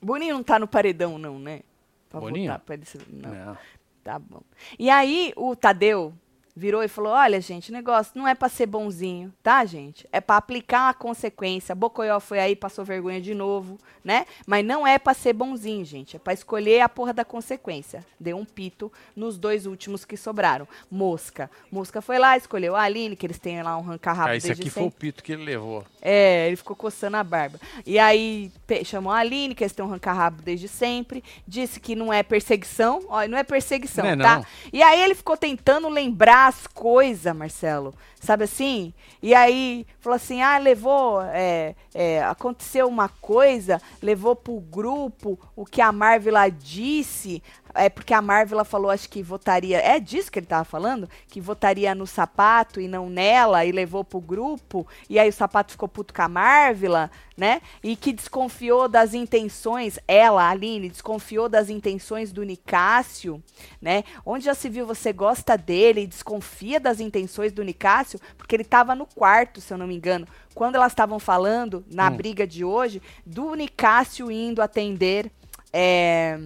Boninho 0.00 0.34
não 0.34 0.42
tá 0.42 0.58
no 0.58 0.68
paredão, 0.68 1.18
não, 1.18 1.38
né? 1.38 1.62
Pra 2.10 2.20
Boninho? 2.20 2.46
votar 2.52 2.60
pra 2.60 2.74
ele 2.74 2.84
Não. 3.08 3.32
Não. 3.32 3.58
Tá 4.02 4.18
bom. 4.18 4.42
E 4.78 4.90
aí 4.90 5.32
o 5.36 5.54
Tadeu 5.54 6.12
virou 6.56 6.82
e 6.82 6.88
falou: 6.88 7.12
Olha, 7.12 7.40
gente, 7.40 7.70
o 7.70 7.72
negócio 7.72 8.12
não 8.14 8.26
é 8.26 8.34
pra 8.34 8.48
ser 8.48 8.66
bonzinho, 8.66 9.32
tá, 9.42 9.64
gente? 9.64 10.06
É 10.12 10.20
pra 10.20 10.36
aplicar 10.36 10.86
uma 10.86 10.94
consequência. 10.94 11.74
Bocoió 11.74 12.18
foi 12.20 12.38
aí, 12.38 12.56
passou 12.56 12.84
vergonha 12.84 13.20
de 13.20 13.34
novo, 13.34 13.78
né? 14.04 14.26
Mas 14.46 14.64
não 14.64 14.86
é 14.86 14.98
pra 14.98 15.14
ser 15.14 15.32
bonzinho, 15.32 15.84
gente. 15.84 16.16
É 16.16 16.18
pra 16.18 16.32
escolher 16.32 16.80
a 16.80 16.88
porra 16.88 17.12
da 17.12 17.24
consequência. 17.24 18.04
Deu 18.18 18.36
um 18.36 18.44
pito 18.44 18.92
nos 19.14 19.38
dois 19.38 19.66
últimos 19.66 20.04
que 20.04 20.16
sobraram. 20.16 20.66
Mosca. 20.90 21.50
Mosca 21.70 22.00
foi 22.02 22.18
lá, 22.18 22.36
escolheu 22.36 22.74
a 22.74 22.82
Aline, 22.82 23.16
que 23.16 23.26
eles 23.26 23.38
têm 23.38 23.62
lá 23.62 23.76
um 23.76 23.82
ranca-rabo 23.82 24.30
Ah, 24.30 24.36
esse 24.36 24.50
aqui 24.50 24.62
sempre. 24.64 24.70
foi 24.70 24.82
o 24.84 24.90
pito 24.90 25.22
que 25.22 25.32
ele 25.32 25.44
levou. 25.44 25.84
É, 26.02 26.46
ele 26.48 26.56
ficou 26.56 26.74
coçando 26.74 27.16
a 27.16 27.24
barba. 27.24 27.60
E 27.86 27.98
aí 27.98 28.50
chamou 28.84 29.12
a 29.12 29.18
Aline, 29.18 29.54
que 29.54 29.62
eles 29.62 29.72
têm 29.72 29.84
um 29.84 29.88
ranca-rabo 29.88 30.42
desde 30.42 30.66
sempre. 30.68 31.22
Disse 31.46 31.78
que 31.78 31.94
não 31.94 32.12
é 32.12 32.22
perseguição. 32.22 33.02
Olha, 33.08 33.28
não 33.28 33.38
é 33.38 33.44
perseguição, 33.44 34.04
Não 34.04 34.12
é 34.12 34.16
tá? 34.16 34.36
não. 34.38 34.46
E 34.72 34.82
aí 34.82 35.00
ele 35.02 35.14
ficou 35.14 35.36
tentando 35.36 35.88
lembrar 35.88 36.39
as 36.48 36.66
coisas, 36.66 37.34
Marcelo. 37.34 37.94
Sabe 38.20 38.44
assim? 38.44 38.92
E 39.22 39.34
aí 39.34 39.86
falou 39.98 40.16
assim: 40.16 40.42
ah, 40.42 40.58
levou. 40.58 41.22
é, 41.22 41.74
é, 41.94 42.22
aconteceu 42.22 42.86
uma 42.86 43.08
coisa, 43.08 43.80
levou 44.02 44.36
pro 44.36 44.60
grupo 44.60 45.38
o 45.56 45.64
que 45.64 45.80
a 45.80 45.90
Marvela 45.90 46.48
disse. 46.48 47.42
É 47.72 47.88
porque 47.88 48.12
a 48.12 48.20
Marvela 48.20 48.64
falou, 48.64 48.90
acho 48.90 49.08
que 49.08 49.22
votaria. 49.22 49.78
É 49.78 50.00
disso 50.00 50.30
que 50.30 50.40
ele 50.40 50.46
tava 50.46 50.64
falando? 50.64 51.08
Que 51.28 51.40
votaria 51.40 51.94
no 51.94 52.04
sapato 52.04 52.80
e 52.80 52.88
não 52.88 53.08
nela, 53.08 53.64
e 53.64 53.70
levou 53.70 54.02
pro 54.02 54.20
grupo. 54.20 54.86
E 55.08 55.20
aí 55.20 55.28
o 55.28 55.32
sapato 55.32 55.70
ficou 55.70 55.88
puto 55.88 56.12
com 56.12 56.22
a 56.22 56.28
Marvela, 56.28 57.12
né? 57.36 57.62
E 57.80 57.94
que 57.94 58.12
desconfiou 58.12 58.88
das 58.88 59.14
intenções, 59.14 60.00
ela, 60.08 60.48
Aline, 60.48 60.90
desconfiou 60.90 61.48
das 61.48 61.70
intenções 61.70 62.32
do 62.32 62.42
Nicásio, 62.42 63.40
né? 63.80 64.02
Onde 64.26 64.46
já 64.46 64.54
se 64.54 64.68
viu 64.68 64.84
você 64.84 65.12
gosta 65.12 65.56
dele 65.56 66.02
e 66.02 66.06
desconfia 66.08 66.80
das 66.80 66.98
intenções 66.98 67.52
do 67.52 67.62
Nicásio, 67.62 68.09
porque 68.36 68.56
ele 68.56 68.64
tava 68.64 68.94
no 68.94 69.06
quarto, 69.06 69.60
se 69.60 69.72
eu 69.72 69.78
não 69.78 69.86
me 69.86 69.94
engano, 69.94 70.26
quando 70.54 70.76
elas 70.76 70.92
estavam 70.92 71.18
falando 71.18 71.84
na 71.90 72.08
Hum. 72.08 72.16
briga 72.16 72.46
de 72.46 72.64
hoje 72.64 73.02
do 73.24 73.54
Nicásio 73.54 74.30
indo 74.30 74.62
atender. 74.62 75.30
É, 75.72 76.38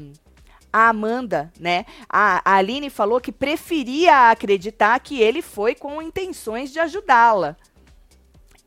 a 0.73 0.89
Amanda, 0.89 1.53
né? 1.59 1.87
A, 2.09 2.43
a 2.45 2.57
Aline 2.57 2.91
falou 2.91 3.21
que 3.21 3.31
preferia 3.31 4.33
acreditar 4.33 4.99
que 4.99 5.23
ele 5.23 5.41
foi 5.41 5.73
com 5.73 6.03
intenções 6.03 6.73
de 6.73 6.81
ajudá-la. 6.81 7.57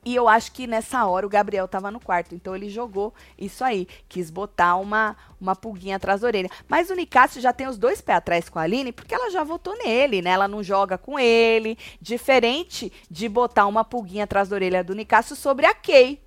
E 0.08 0.16
eu 0.16 0.30
acho 0.30 0.54
que 0.54 0.66
nessa 0.68 1.06
hora 1.06 1.26
o 1.26 1.30
Gabriel 1.30 1.66
estava 1.66 1.92
no 1.92 2.00
quarto, 2.00 2.34
então 2.34 2.56
ele 2.56 2.70
jogou 2.70 3.14
isso 3.38 3.62
aí, 3.62 3.86
quis 4.08 4.30
botar 4.30 4.78
uma, 4.78 5.18
uma 5.38 5.54
pulguinha 5.54 5.98
atrás 5.98 6.22
da 6.22 6.28
orelha. 6.28 6.50
Mas 6.66 6.90
o 6.90 6.96
Nicásio 6.96 7.42
já 7.42 7.52
tem 7.52 7.68
os 7.68 7.78
dois 7.78 8.00
pés 8.00 8.20
atrás 8.20 8.48
com 8.48 8.58
a 8.58 8.62
Aline, 8.62 8.94
porque 8.94 9.14
ela 9.14 9.30
já 9.30 9.44
votou 9.44 9.78
nele, 9.78 10.22
né? 10.22 10.30
Ela 10.30 10.48
não 10.48 10.64
joga 10.64 10.98
com 10.98 11.20
ele, 11.20 11.78
diferente 12.00 12.90
de 13.12 13.28
botar 13.28 13.68
uma 13.68 13.84
pulguinha 13.84 14.24
atrás 14.24 14.48
da 14.48 14.56
orelha 14.56 14.82
do 14.82 14.96
Nicásio 14.96 15.36
sobre 15.36 15.66
a 15.66 15.74
Kay. 15.74 16.22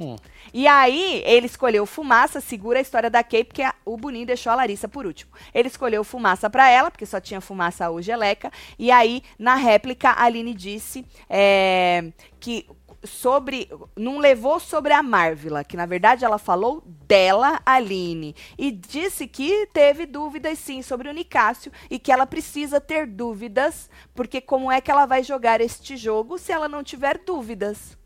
Hum. 0.00 0.16
E 0.52 0.66
aí, 0.66 1.22
ele 1.26 1.44
escolheu 1.46 1.84
Fumaça, 1.84 2.40
segura 2.40 2.78
a 2.78 2.82
história 2.82 3.10
da 3.10 3.22
Kay, 3.22 3.44
porque 3.44 3.62
a- 3.62 3.74
o 3.84 3.98
Boninho 3.98 4.26
deixou 4.26 4.50
a 4.50 4.56
Larissa 4.56 4.88
por 4.88 5.04
último. 5.06 5.30
Ele 5.54 5.68
escolheu 5.68 6.02
Fumaça 6.02 6.48
pra 6.48 6.68
ela, 6.70 6.90
porque 6.90 7.04
só 7.04 7.20
tinha 7.20 7.40
Fumaça 7.40 7.90
ou 7.90 8.00
Geleca. 8.00 8.50
E 8.78 8.90
aí, 8.90 9.22
na 9.38 9.54
réplica, 9.56 10.08
a 10.08 10.24
Aline 10.24 10.54
disse 10.54 11.06
é, 11.28 12.10
que 12.40 12.66
sobre. 13.04 13.68
Não 13.96 14.18
levou 14.18 14.60
sobre 14.60 14.92
a 14.92 15.02
Marvila, 15.02 15.64
que 15.64 15.76
na 15.76 15.86
verdade 15.86 16.24
ela 16.24 16.38
falou 16.38 16.82
dela, 16.86 17.60
Aline, 17.64 18.34
e 18.58 18.70
disse 18.70 19.26
que 19.26 19.66
teve 19.72 20.06
dúvidas 20.06 20.58
sim 20.58 20.82
sobre 20.82 21.08
o 21.08 21.12
Nicásio 21.12 21.72
e 21.88 21.98
que 21.98 22.12
ela 22.12 22.26
precisa 22.26 22.80
ter 22.80 23.06
dúvidas, 23.06 23.90
porque 24.14 24.40
como 24.40 24.70
é 24.70 24.80
que 24.80 24.90
ela 24.90 25.06
vai 25.06 25.22
jogar 25.22 25.60
este 25.60 25.96
jogo 25.96 26.38
se 26.38 26.52
ela 26.52 26.68
não 26.68 26.82
tiver 26.82 27.18
dúvidas? 27.18 27.98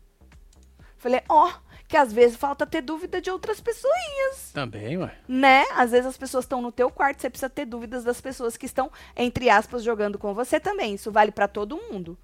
Falei, 0.97 1.21
ó, 1.29 1.47
oh, 1.47 1.65
que 1.87 1.97
às 1.97 2.11
vezes 2.11 2.35
falta 2.35 2.65
ter 2.65 2.81
dúvida 2.81 3.21
de 3.21 3.29
outras 3.29 3.61
pessoinhas. 3.61 4.51
Também, 4.53 4.97
ué. 4.97 5.15
Né? 5.27 5.65
Às 5.75 5.91
vezes 5.91 6.07
as 6.07 6.17
pessoas 6.17 6.45
estão 6.45 6.61
no 6.61 6.71
teu 6.71 6.89
quarto, 6.89 7.21
você 7.21 7.29
precisa 7.29 7.49
ter 7.49 7.65
dúvidas 7.65 8.03
das 8.03 8.19
pessoas 8.19 8.57
que 8.57 8.65
estão, 8.65 8.91
entre 9.15 9.49
aspas, 9.49 9.83
jogando 9.83 10.17
com 10.17 10.33
você 10.33 10.59
também. 10.59 10.95
Isso 10.95 11.11
vale 11.11 11.31
para 11.31 11.47
todo 11.47 11.77
mundo. 11.77 12.17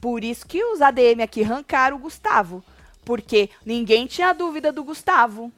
Por 0.00 0.22
isso 0.24 0.46
que 0.46 0.62
os 0.64 0.80
ADM 0.80 1.22
aqui 1.22 1.42
arrancaram 1.42 1.96
o 1.96 2.00
Gustavo. 2.00 2.62
Porque 3.04 3.50
ninguém 3.64 4.06
tinha 4.06 4.32
dúvida 4.32 4.70
do 4.70 4.84
Gustavo. 4.84 5.52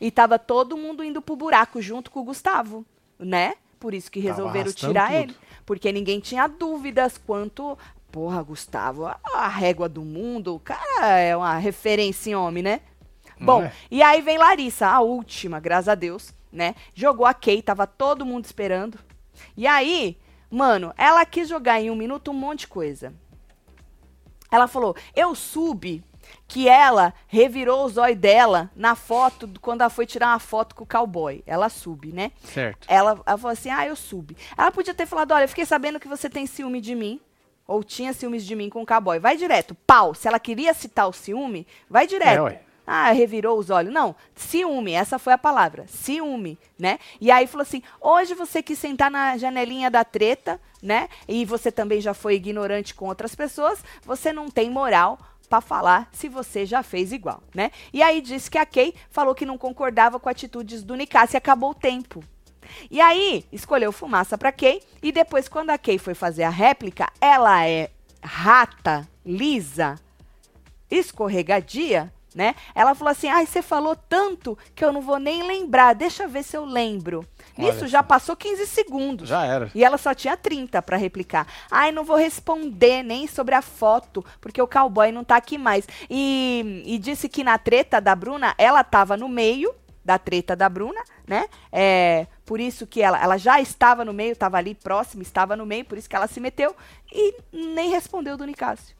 E 0.00 0.10
tava 0.10 0.38
todo 0.38 0.76
mundo 0.76 1.02
indo 1.02 1.22
pro 1.22 1.36
buraco 1.36 1.80
junto 1.80 2.10
com 2.10 2.20
o 2.20 2.24
Gustavo, 2.24 2.84
né? 3.18 3.54
Por 3.80 3.94
isso 3.94 4.10
que 4.10 4.20
resolveram 4.20 4.72
tirar 4.72 5.08
tudo. 5.08 5.16
ele. 5.16 5.36
Porque 5.64 5.90
ninguém 5.90 6.20
tinha 6.20 6.46
dúvidas 6.46 7.18
quanto. 7.18 7.78
Porra, 8.12 8.42
Gustavo, 8.42 9.06
a 9.06 9.48
régua 9.48 9.88
do 9.88 10.02
mundo, 10.02 10.54
o 10.54 10.60
cara 10.60 11.18
é 11.18 11.36
uma 11.36 11.56
referência 11.58 12.30
em 12.30 12.34
homem, 12.34 12.62
né? 12.62 12.80
Não 13.38 13.46
Bom, 13.46 13.62
é? 13.62 13.72
e 13.90 14.02
aí 14.02 14.22
vem 14.22 14.38
Larissa, 14.38 14.86
a 14.86 15.00
última, 15.00 15.60
graças 15.60 15.88
a 15.88 15.94
Deus, 15.94 16.32
né? 16.50 16.74
Jogou 16.94 17.26
a 17.26 17.34
Kay, 17.34 17.60
tava 17.60 17.86
todo 17.86 18.24
mundo 18.24 18.46
esperando. 18.46 18.98
E 19.54 19.66
aí, 19.66 20.16
mano, 20.50 20.94
ela 20.96 21.26
quis 21.26 21.48
jogar 21.48 21.80
em 21.80 21.90
um 21.90 21.96
minuto 21.96 22.30
um 22.30 22.34
monte 22.34 22.60
de 22.60 22.68
coisa. 22.68 23.12
Ela 24.50 24.66
falou: 24.66 24.96
Eu 25.14 25.34
subi 25.34 26.02
que 26.48 26.68
ela 26.68 27.14
revirou 27.26 27.84
os 27.84 27.96
olhos 27.96 28.18
dela 28.18 28.70
na 28.74 28.94
foto, 28.94 29.48
quando 29.60 29.80
ela 29.80 29.90
foi 29.90 30.06
tirar 30.06 30.28
uma 30.28 30.38
foto 30.38 30.74
com 30.74 30.84
o 30.84 30.86
cowboy. 30.86 31.42
Ela 31.46 31.68
sube, 31.68 32.12
né? 32.12 32.32
Certo. 32.44 32.86
Ela, 32.88 33.20
ela 33.26 33.38
falou 33.38 33.52
assim: 33.52 33.70
ah, 33.70 33.86
eu 33.86 33.96
subi. 33.96 34.36
Ela 34.56 34.70
podia 34.70 34.94
ter 34.94 35.06
falado: 35.06 35.32
olha, 35.32 35.44
eu 35.44 35.48
fiquei 35.48 35.66
sabendo 35.66 36.00
que 36.00 36.08
você 36.08 36.28
tem 36.28 36.46
ciúme 36.46 36.80
de 36.80 36.94
mim. 36.94 37.20
Ou 37.68 37.82
tinha 37.82 38.12
ciúmes 38.12 38.46
de 38.46 38.54
mim 38.54 38.70
com 38.70 38.80
o 38.80 38.86
cowboy. 38.86 39.18
Vai 39.18 39.36
direto. 39.36 39.74
Pau. 39.84 40.14
Se 40.14 40.28
ela 40.28 40.38
queria 40.38 40.72
citar 40.72 41.08
o 41.08 41.12
ciúme, 41.12 41.66
vai 41.90 42.06
direto. 42.06 42.38
É, 42.38 42.42
ué. 42.42 42.62
Ah, 42.86 43.10
revirou 43.10 43.58
os 43.58 43.68
olhos. 43.68 43.92
Não, 43.92 44.14
ciúme, 44.34 44.92
essa 44.92 45.18
foi 45.18 45.32
a 45.32 45.38
palavra. 45.38 45.86
Ciúme, 45.88 46.56
né? 46.78 46.98
E 47.20 47.30
aí 47.30 47.46
falou 47.46 47.62
assim: 47.62 47.82
hoje 48.00 48.34
você 48.34 48.62
quis 48.62 48.78
sentar 48.78 49.10
na 49.10 49.36
janelinha 49.36 49.90
da 49.90 50.04
treta, 50.04 50.60
né? 50.80 51.08
E 51.26 51.44
você 51.44 51.72
também 51.72 52.00
já 52.00 52.14
foi 52.14 52.36
ignorante 52.36 52.94
com 52.94 53.06
outras 53.06 53.34
pessoas, 53.34 53.82
você 54.04 54.32
não 54.32 54.48
tem 54.48 54.70
moral 54.70 55.18
para 55.48 55.60
falar 55.60 56.08
se 56.12 56.28
você 56.28 56.66
já 56.66 56.82
fez 56.82 57.12
igual, 57.12 57.42
né? 57.54 57.70
E 57.92 58.02
aí 58.02 58.20
disse 58.20 58.50
que 58.50 58.58
a 58.58 58.66
Kay 58.66 58.94
falou 59.10 59.34
que 59.34 59.46
não 59.46 59.58
concordava 59.58 60.18
com 60.20 60.28
atitudes 60.28 60.82
do 60.82 60.94
Nicasse 60.94 61.36
e 61.36 61.38
acabou 61.38 61.70
o 61.70 61.74
tempo. 61.74 62.22
E 62.90 63.00
aí 63.00 63.44
escolheu 63.52 63.92
fumaça 63.92 64.36
para 64.36 64.52
Kay 64.52 64.82
e 65.02 65.12
depois 65.12 65.48
quando 65.48 65.70
a 65.70 65.78
Kay 65.78 65.98
foi 65.98 66.14
fazer 66.14 66.42
a 66.42 66.50
réplica, 66.50 67.08
ela 67.20 67.66
é 67.66 67.90
rata, 68.22 69.08
lisa, 69.24 69.96
escorregadia, 70.90 72.12
né? 72.36 72.54
Ela 72.74 72.94
falou 72.94 73.10
assim: 73.10 73.28
"Ai, 73.28 73.46
você 73.46 73.62
falou 73.62 73.96
tanto 73.96 74.56
que 74.74 74.84
eu 74.84 74.92
não 74.92 75.00
vou 75.00 75.18
nem 75.18 75.42
lembrar. 75.42 75.94
Deixa 75.94 76.24
eu 76.24 76.28
ver 76.28 76.44
se 76.44 76.56
eu 76.56 76.64
lembro". 76.64 77.26
Nisso 77.56 77.86
já 77.86 78.02
passou 78.02 78.36
15 78.36 78.66
segundos. 78.66 79.28
Já 79.28 79.44
era. 79.46 79.70
E 79.74 79.82
ela 79.82 79.96
só 79.96 80.14
tinha 80.14 80.36
30 80.36 80.82
para 80.82 80.98
replicar. 80.98 81.46
Ai, 81.70 81.90
não 81.90 82.04
vou 82.04 82.16
responder 82.16 83.02
nem 83.02 83.26
sobre 83.26 83.54
a 83.54 83.62
foto, 83.62 84.24
porque 84.40 84.60
o 84.60 84.68
cowboy 84.68 85.10
não 85.10 85.24
tá 85.24 85.36
aqui 85.36 85.56
mais. 85.56 85.88
E, 86.10 86.82
e 86.84 86.98
disse 86.98 87.28
que 87.28 87.42
na 87.42 87.56
treta 87.56 87.98
da 87.98 88.14
Bruna, 88.14 88.54
ela 88.58 88.84
tava 88.84 89.16
no 89.16 89.28
meio 89.28 89.74
da 90.04 90.18
treta 90.18 90.54
da 90.54 90.68
Bruna, 90.68 91.02
né? 91.26 91.46
É, 91.72 92.26
por 92.44 92.60
isso 92.60 92.86
que 92.86 93.02
ela, 93.02 93.20
ela 93.20 93.36
já 93.36 93.60
estava 93.60 94.04
no 94.04 94.12
meio, 94.12 94.32
estava 94.32 94.56
ali 94.56 94.74
próxima, 94.74 95.22
estava 95.22 95.56
no 95.56 95.66
meio, 95.66 95.84
por 95.84 95.98
isso 95.98 96.08
que 96.08 96.14
ela 96.14 96.28
se 96.28 96.38
meteu 96.38 96.76
e 97.12 97.34
nem 97.52 97.90
respondeu 97.90 98.36
do 98.36 98.44
Nicásio. 98.44 98.94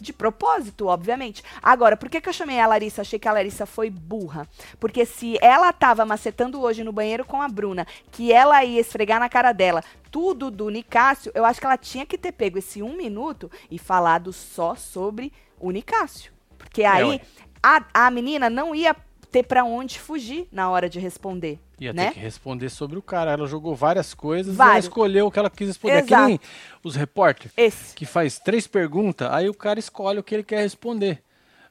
De 0.00 0.12
propósito, 0.12 0.86
obviamente. 0.86 1.42
Agora, 1.60 1.96
por 1.96 2.08
que, 2.08 2.20
que 2.20 2.28
eu 2.28 2.32
chamei 2.32 2.60
a 2.60 2.66
Larissa? 2.66 3.02
Achei 3.02 3.18
que 3.18 3.26
a 3.26 3.32
Larissa 3.32 3.66
foi 3.66 3.90
burra. 3.90 4.46
Porque 4.78 5.04
se 5.04 5.36
ela 5.42 5.72
tava 5.72 6.04
macetando 6.04 6.60
hoje 6.60 6.84
no 6.84 6.92
banheiro 6.92 7.24
com 7.24 7.42
a 7.42 7.48
Bruna, 7.48 7.86
que 8.12 8.32
ela 8.32 8.64
ia 8.64 8.80
esfregar 8.80 9.18
na 9.18 9.28
cara 9.28 9.52
dela 9.52 9.82
tudo 10.10 10.50
do 10.50 10.70
Nicásio, 10.70 11.32
eu 11.34 11.44
acho 11.44 11.60
que 11.60 11.66
ela 11.66 11.76
tinha 11.76 12.06
que 12.06 12.16
ter 12.16 12.32
pego 12.32 12.58
esse 12.58 12.82
um 12.82 12.96
minuto 12.96 13.50
e 13.70 13.78
falado 13.78 14.32
só 14.32 14.74
sobre 14.74 15.32
o 15.58 15.70
Nicásio. 15.70 16.32
Porque 16.56 16.82
é, 16.82 16.86
aí 16.86 17.16
é, 17.16 17.20
a, 17.62 18.06
a 18.06 18.10
menina 18.10 18.48
não 18.48 18.74
ia 18.74 18.94
ter 19.30 19.42
para 19.42 19.64
onde 19.64 19.98
fugir 19.98 20.48
na 20.50 20.70
hora 20.70 20.88
de 20.88 20.98
responder. 20.98 21.58
Ia 21.80 21.92
né? 21.92 22.08
ter 22.08 22.14
que 22.14 22.20
responder 22.20 22.68
sobre 22.70 22.98
o 22.98 23.02
cara. 23.02 23.32
Ela 23.32 23.46
jogou 23.46 23.74
várias 23.74 24.14
coisas 24.14 24.56
e 24.56 24.60
ela 24.60 24.78
escolheu 24.78 25.26
o 25.26 25.30
que 25.30 25.38
ela 25.38 25.50
quis 25.50 25.68
responder. 25.68 25.98
Exato. 25.98 26.14
É 26.14 26.16
que 26.16 26.26
nem 26.26 26.40
os 26.82 26.96
repórteres 26.96 27.92
que 27.94 28.04
faz 28.04 28.38
três 28.38 28.66
perguntas, 28.66 29.30
aí 29.30 29.48
o 29.48 29.54
cara 29.54 29.78
escolhe 29.78 30.18
o 30.18 30.22
que 30.22 30.34
ele 30.34 30.42
quer 30.42 30.62
responder. 30.62 31.22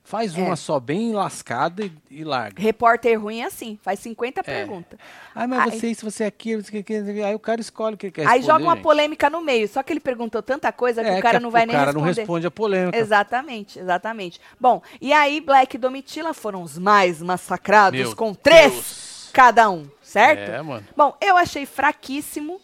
Faz 0.07 0.37
é. 0.37 0.41
uma 0.41 0.55
só 0.55 0.79
bem 0.79 1.11
lascada 1.11 1.83
e, 1.83 1.91
e, 2.09 2.23
larga. 2.23 2.61
Repórter 2.61 3.21
ruim 3.21 3.41
é 3.41 3.43
assim, 3.47 3.77
faz 3.81 3.99
50 3.99 4.39
é. 4.39 4.43
perguntas. 4.43 4.97
Ah, 5.35 5.45
mas 5.45 5.73
aí, 5.73 5.79
você 5.81 5.87
isso, 5.89 6.09
você 6.09 6.23
é 6.23 6.27
aquilo, 6.27 6.63
você 6.63 6.81
quer, 6.81 7.03
aí 7.25 7.35
o 7.35 7.39
cara 7.39 7.59
escolhe 7.59 7.95
o 7.95 7.97
que 7.97 8.09
quer 8.09 8.21
responder. 8.21 8.39
Aí 8.39 8.47
joga 8.47 8.63
uma 8.63 8.75
gente. 8.75 8.83
polêmica 8.83 9.29
no 9.29 9.41
meio, 9.41 9.67
só 9.67 9.83
que 9.83 9.91
ele 9.91 9.99
perguntou 9.99 10.41
tanta 10.41 10.71
coisa 10.71 11.03
que 11.03 11.09
é, 11.09 11.19
o 11.19 11.21
cara 11.21 11.39
que 11.39 11.43
não 11.43 11.51
vai 11.51 11.65
nem 11.65 11.75
responder. 11.75 11.91
O 11.91 11.93
cara 11.93 12.05
não 12.05 12.15
responde 12.15 12.47
a 12.47 12.51
polêmica. 12.51 12.97
Exatamente, 12.97 13.79
exatamente. 13.79 14.39
Bom, 14.57 14.81
e 15.01 15.11
aí 15.11 15.41
Black 15.41 15.75
e 15.75 15.77
Domitila 15.77 16.33
foram 16.33 16.63
os 16.63 16.77
mais 16.77 17.21
massacrados 17.21 17.99
Meu 17.99 18.15
com 18.15 18.33
três 18.33 18.71
Deus. 18.71 19.29
cada 19.33 19.69
um, 19.69 19.89
certo? 20.01 20.51
É, 20.51 20.61
mano. 20.61 20.87
Bom, 20.95 21.17
eu 21.19 21.35
achei 21.35 21.65
fraquíssimo 21.65 22.61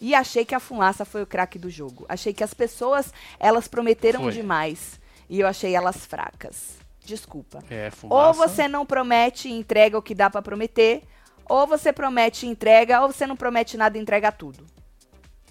e 0.00 0.14
achei 0.14 0.46
que 0.46 0.54
a 0.54 0.60
fumaça 0.60 1.04
foi 1.04 1.22
o 1.22 1.26
craque 1.26 1.58
do 1.58 1.68
jogo. 1.68 2.06
Achei 2.08 2.32
que 2.32 2.42
as 2.42 2.54
pessoas, 2.54 3.12
elas 3.38 3.68
prometeram 3.68 4.22
foi. 4.22 4.32
demais 4.32 4.98
e 5.28 5.40
eu 5.40 5.46
achei 5.46 5.74
elas 5.74 6.06
fracas. 6.06 6.85
Desculpa. 7.06 7.62
É, 7.70 7.90
fumaça. 7.90 8.26
Ou 8.26 8.34
você 8.34 8.66
não 8.66 8.84
promete 8.84 9.48
e 9.48 9.52
entrega 9.52 9.96
o 9.96 10.02
que 10.02 10.14
dá 10.14 10.28
para 10.28 10.42
prometer, 10.42 11.02
ou 11.48 11.66
você 11.66 11.92
promete 11.92 12.44
e 12.44 12.48
entrega, 12.48 13.00
ou 13.00 13.12
você 13.12 13.26
não 13.26 13.36
promete 13.36 13.76
nada 13.76 13.96
e 13.96 14.00
entrega 14.00 14.32
tudo. 14.32 14.66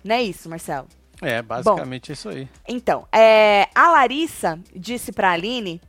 Não 0.03 0.15
é 0.15 0.21
isso, 0.21 0.49
Marcelo? 0.49 0.87
É, 1.21 1.41
basicamente 1.41 2.09
Bom, 2.09 2.13
isso 2.13 2.29
aí. 2.29 2.49
Então, 2.67 3.07
é, 3.11 3.69
a 3.73 3.89
Larissa 3.89 4.59
disse 4.75 5.13
pra 5.13 5.31
Aline, 5.31 5.81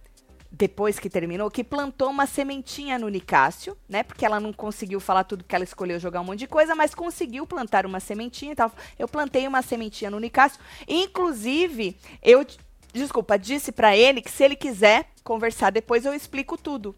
depois 0.50 0.98
que 0.98 1.10
terminou, 1.10 1.50
que 1.50 1.62
plantou 1.62 2.08
uma 2.08 2.26
sementinha 2.26 2.98
no 2.98 3.08
Nicásio, 3.08 3.76
né? 3.88 4.02
Porque 4.02 4.24
ela 4.24 4.40
não 4.40 4.52
conseguiu 4.52 5.00
falar 5.00 5.24
tudo 5.24 5.44
que 5.44 5.54
ela 5.54 5.64
escolheu 5.64 5.98
jogar 5.98 6.20
um 6.20 6.24
monte 6.24 6.40
de 6.40 6.46
coisa, 6.46 6.74
mas 6.74 6.94
conseguiu 6.94 7.46
plantar 7.46 7.84
uma 7.84 8.00
sementinha 8.00 8.52
e 8.52 8.54
tal. 8.54 8.72
Eu 8.98 9.08
plantei 9.08 9.46
uma 9.46 9.60
sementinha 9.60 10.10
no 10.10 10.20
Nicásio. 10.20 10.58
Inclusive, 10.88 11.98
eu 12.22 12.46
desculpa, 12.96 13.38
disse 13.38 13.70
para 13.70 13.96
ele 13.96 14.20
que 14.20 14.30
se 14.30 14.44
ele 14.44 14.56
quiser 14.56 15.08
conversar 15.22 15.70
depois 15.70 16.04
eu 16.04 16.14
explico 16.14 16.56
tudo. 16.56 16.94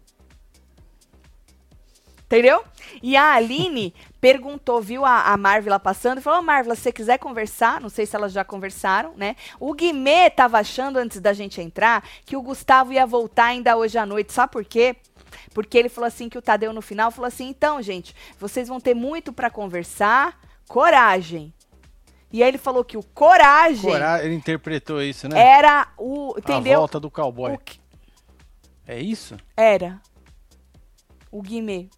Entendeu? 2.29 2.63
E 3.01 3.17
a 3.17 3.33
Aline 3.33 3.91
perguntou, 4.21 4.79
viu 4.79 5.03
a, 5.03 5.33
a 5.33 5.35
Marvila 5.35 5.79
passando 5.79 6.19
e 6.19 6.21
falou: 6.21 6.39
oh, 6.39 6.43
Marvila, 6.43 6.75
se 6.75 6.83
você 6.83 6.91
quiser 6.91 7.17
conversar, 7.17 7.81
não 7.81 7.89
sei 7.89 8.05
se 8.05 8.15
elas 8.15 8.31
já 8.31 8.43
conversaram, 8.43 9.13
né? 9.17 9.35
O 9.59 9.73
Guimê 9.73 10.27
estava 10.27 10.59
achando 10.59 10.97
antes 10.97 11.19
da 11.19 11.33
gente 11.33 11.59
entrar 11.59 12.07
que 12.25 12.37
o 12.37 12.41
Gustavo 12.41 12.93
ia 12.93 13.03
voltar 13.03 13.45
ainda 13.45 13.75
hoje 13.75 13.97
à 13.97 14.05
noite. 14.05 14.31
Sabe 14.31 14.51
por 14.51 14.63
quê? 14.63 14.95
Porque 15.55 15.75
ele 15.75 15.89
falou 15.89 16.07
assim 16.07 16.29
que 16.29 16.37
o 16.37 16.41
Tadeu 16.41 16.71
no 16.71 16.83
final 16.83 17.09
falou 17.09 17.27
assim: 17.27 17.47
então, 17.47 17.81
gente, 17.81 18.15
vocês 18.37 18.67
vão 18.67 18.79
ter 18.79 18.93
muito 18.93 19.33
para 19.33 19.49
conversar, 19.49 20.39
coragem. 20.67 21.51
E 22.31 22.43
aí 22.43 22.49
ele 22.49 22.57
falou 22.57 22.83
que 22.83 22.95
o 22.95 23.03
coragem. 23.03 23.89
Coragem, 23.91 24.27
ele 24.27 24.35
interpretou 24.35 25.01
isso, 25.01 25.27
né? 25.27 25.39
Era 25.39 25.87
o. 25.97 26.35
Entendeu? 26.37 26.75
A 26.75 26.77
volta 26.79 26.99
do 26.99 27.09
cowboy. 27.09 27.57
Que... 27.57 27.79
É 28.87 28.99
isso? 28.99 29.35
Era. 29.57 29.99
O 31.31 31.41
Guimê. 31.41 31.89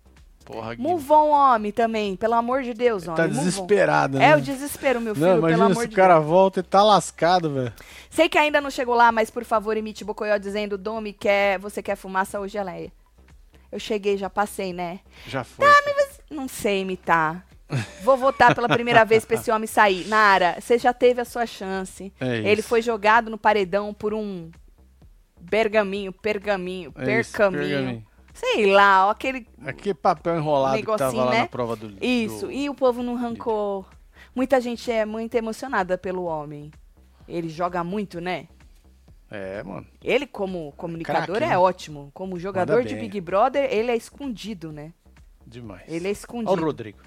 Porra, 0.46 0.76
Guimê. 0.76 0.90
Move 0.90 1.12
on, 1.12 1.30
homem, 1.30 1.72
também. 1.72 2.16
Pelo 2.16 2.34
amor 2.36 2.64
de 2.64 2.74
Deus, 2.74 3.08
homem. 3.08 3.18
Tá 3.18 3.28
desesperado, 3.28 4.18
né? 4.18 4.30
É 4.30 4.36
o 4.36 4.42
desespero, 4.42 5.02
meu 5.02 5.14
filho, 5.14 5.28
não, 5.28 5.38
imagina 5.38 5.58
pelo 5.58 5.72
amor 5.72 5.84
se 5.84 5.90
o 5.90 5.96
cara 5.96 6.20
volta 6.20 6.60
e 6.62 6.64
tá 6.64 6.84
lascado, 6.84 7.54
velho. 7.54 7.74
Sei 8.10 8.28
que 8.28 8.38
ainda 8.38 8.60
não 8.60 8.70
chegou 8.70 8.96
lá, 8.96 9.12
mas 9.12 9.30
por 9.30 9.44
favor, 9.44 9.76
imite 9.78 10.04
Bocoió 10.04 10.38
dizendo, 10.38 10.78
Domi, 10.78 11.14
quer, 11.14 11.60
você 11.60 11.84
quer 11.84 11.96
fumaça 11.96 12.40
ou 12.40 12.48
geleia? 12.48 12.92
Eu 13.72 13.80
cheguei, 13.80 14.18
já 14.18 14.30
passei, 14.30 14.74
né? 14.74 15.00
Já 15.28 15.44
foi. 15.44 15.66
Tá, 15.66 15.74
mas 15.96 16.20
não 16.30 16.48
sei 16.48 16.82
imitar. 16.82 17.46
Vou 18.04 18.18
votar 18.18 18.54
pela 18.54 18.68
primeira 18.68 19.04
vez 19.04 19.26
pra 19.26 19.36
esse 19.36 19.52
homem 19.52 19.68
sair. 19.68 20.08
Nara, 20.08 20.58
você 20.60 20.78
já 20.78 20.94
teve 20.94 21.22
a 21.22 21.26
sua 21.26 21.46
chance. 21.46 22.12
É 22.20 22.38
Ele 22.40 22.62
foi 22.62 22.82
jogado 22.82 23.30
no 23.30 23.38
paredão 23.38 23.94
por 23.94 24.14
um 24.14 24.52
bergaminho, 25.40 26.12
pergaminho, 26.12 26.94
é 26.96 27.06
percaminho. 27.06 27.64
Isso, 27.64 27.72
pergaminho. 27.72 28.06
Sei 28.34 28.72
lá, 28.72 29.08
ó, 29.08 29.10
aquele. 29.12 29.48
Aquele 29.66 29.94
papel 29.94 30.38
enrolado 30.38 30.78
que 30.78 30.98
tava 30.98 31.24
lá 31.26 31.32
né? 31.32 31.40
na 31.40 31.48
prova 31.48 31.76
do 31.76 31.94
Isso, 32.02 32.48
do... 32.48 32.52
e 32.52 32.70
o 32.70 32.76
povo 32.76 33.04
não 33.04 33.16
arrancou. 33.16 33.86
Muita 34.34 34.62
gente 34.62 34.90
é 34.92 35.06
muito 35.06 35.36
emocionada 35.36 35.98
pelo 35.98 36.24
homem. 36.24 36.72
Ele 37.28 37.50
joga 37.50 37.84
muito, 37.84 38.22
né? 38.22 38.48
É, 39.30 39.64
mano. 39.64 39.86
Ele, 40.04 40.28
como 40.28 40.72
comunicador, 40.74 41.38
é 41.38 41.48
né? 41.48 41.58
ótimo. 41.58 42.12
Como 42.14 42.40
jogador 42.40 42.84
de. 42.84 42.96
Big 42.96 43.20
Brother, 43.22 43.68
ele 43.72 43.92
é 43.92 43.96
escondido, 43.96 44.72
né? 44.72 44.94
Demais. 45.46 45.84
Ele 45.88 45.96
é 45.96 46.00
Olha 46.00 46.10
o 46.10 46.12
escondido. 46.12 46.66
Rodrigo. 46.66 47.00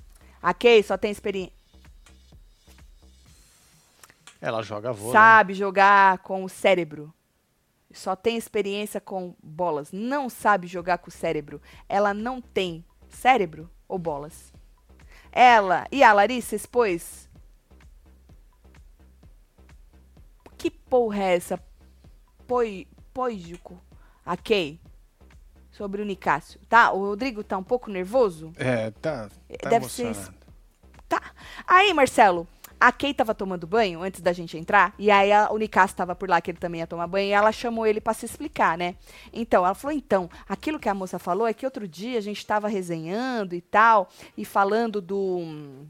A 0.44 0.52
Kay 0.52 0.82
só 0.82 0.98
tem 0.98 1.10
experiência. 1.10 1.54
Ela 4.42 4.60
joga 4.60 4.92
vôlei. 4.92 5.14
né? 5.14 5.18
Sabe 5.18 5.54
jogar 5.54 6.18
com 6.18 6.44
o 6.44 6.50
cérebro. 6.50 7.14
Só 7.90 8.14
tem 8.14 8.36
experiência 8.36 9.00
com 9.00 9.34
bolas. 9.42 9.90
Não 9.90 10.28
sabe 10.28 10.66
jogar 10.66 10.98
com 10.98 11.08
o 11.08 11.10
cérebro. 11.10 11.62
Ela 11.88 12.12
não 12.12 12.42
tem 12.42 12.84
cérebro 13.08 13.70
ou 13.88 13.98
bolas. 13.98 14.52
Ela 15.32 15.86
e 15.90 16.02
a 16.02 16.12
Larissa 16.12 16.54
expôs. 16.54 17.26
Que 20.58 20.70
porra 20.70 21.22
é 21.22 21.36
essa? 21.36 21.58
Poi, 22.46 22.86
poídico. 23.14 23.80
A 24.26 24.36
Kay. 24.36 24.78
Sobre 25.70 26.02
o 26.02 26.04
Nicásio. 26.04 26.60
Tá? 26.68 26.92
O 26.92 26.98
Rodrigo 26.98 27.42
tá 27.42 27.56
um 27.56 27.64
pouco 27.64 27.90
nervoso? 27.90 28.52
É, 28.56 28.90
tá, 28.90 29.28
tá 29.64 29.70
Deve 29.70 29.88
ser. 29.88 30.14
Tá. 31.08 31.20
Aí, 31.66 31.92
Marcelo, 31.92 32.46
a 32.80 32.92
Kay 32.92 33.14
tava 33.14 33.34
tomando 33.34 33.66
banho 33.66 34.02
antes 34.02 34.20
da 34.20 34.32
gente 34.32 34.58
entrar, 34.58 34.94
e 34.98 35.10
aí 35.10 35.32
a, 35.32 35.50
o 35.50 35.56
Nicasso 35.56 35.94
tava 35.94 36.14
por 36.14 36.28
lá, 36.28 36.40
que 36.40 36.50
ele 36.50 36.58
também 36.58 36.80
ia 36.80 36.86
tomar 36.86 37.06
banho, 37.06 37.28
e 37.28 37.32
ela 37.32 37.50
chamou 37.52 37.86
ele 37.86 38.00
pra 38.00 38.12
se 38.12 38.26
explicar, 38.26 38.76
né? 38.76 38.96
Então, 39.32 39.64
ela 39.64 39.74
falou, 39.74 39.96
então, 39.96 40.28
aquilo 40.48 40.78
que 40.78 40.88
a 40.88 40.94
moça 40.94 41.18
falou 41.18 41.46
é 41.46 41.54
que 41.54 41.64
outro 41.64 41.88
dia 41.88 42.18
a 42.18 42.20
gente 42.20 42.44
tava 42.44 42.68
resenhando 42.68 43.54
e 43.54 43.60
tal, 43.60 44.08
e 44.36 44.44
falando 44.44 45.00
do 45.00 45.86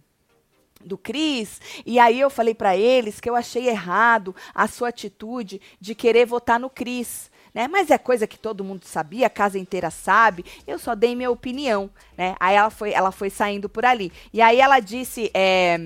do 0.84 0.98
Cris, 0.98 1.62
e 1.86 1.98
aí 1.98 2.20
eu 2.20 2.28
falei 2.28 2.54
pra 2.54 2.76
eles 2.76 3.18
que 3.18 3.30
eu 3.30 3.34
achei 3.34 3.68
errado 3.68 4.36
a 4.54 4.68
sua 4.68 4.88
atitude 4.88 5.58
de 5.80 5.94
querer 5.94 6.26
votar 6.26 6.60
no 6.60 6.68
Cris, 6.68 7.30
né? 7.54 7.68
Mas 7.68 7.90
é 7.90 7.96
coisa 7.96 8.26
que 8.26 8.38
todo 8.38 8.64
mundo 8.64 8.84
sabia, 8.84 9.28
a 9.28 9.30
casa 9.30 9.58
inteira 9.58 9.90
sabe. 9.90 10.44
Eu 10.66 10.78
só 10.78 10.94
dei 10.94 11.14
minha 11.14 11.30
opinião, 11.30 11.88
né? 12.18 12.34
Aí 12.40 12.56
ela 12.56 12.70
foi, 12.70 12.92
ela 12.92 13.12
foi 13.12 13.30
saindo 13.30 13.68
por 13.68 13.86
ali. 13.86 14.12
E 14.32 14.42
aí 14.42 14.60
ela 14.60 14.80
disse 14.80 15.30
é, 15.32 15.78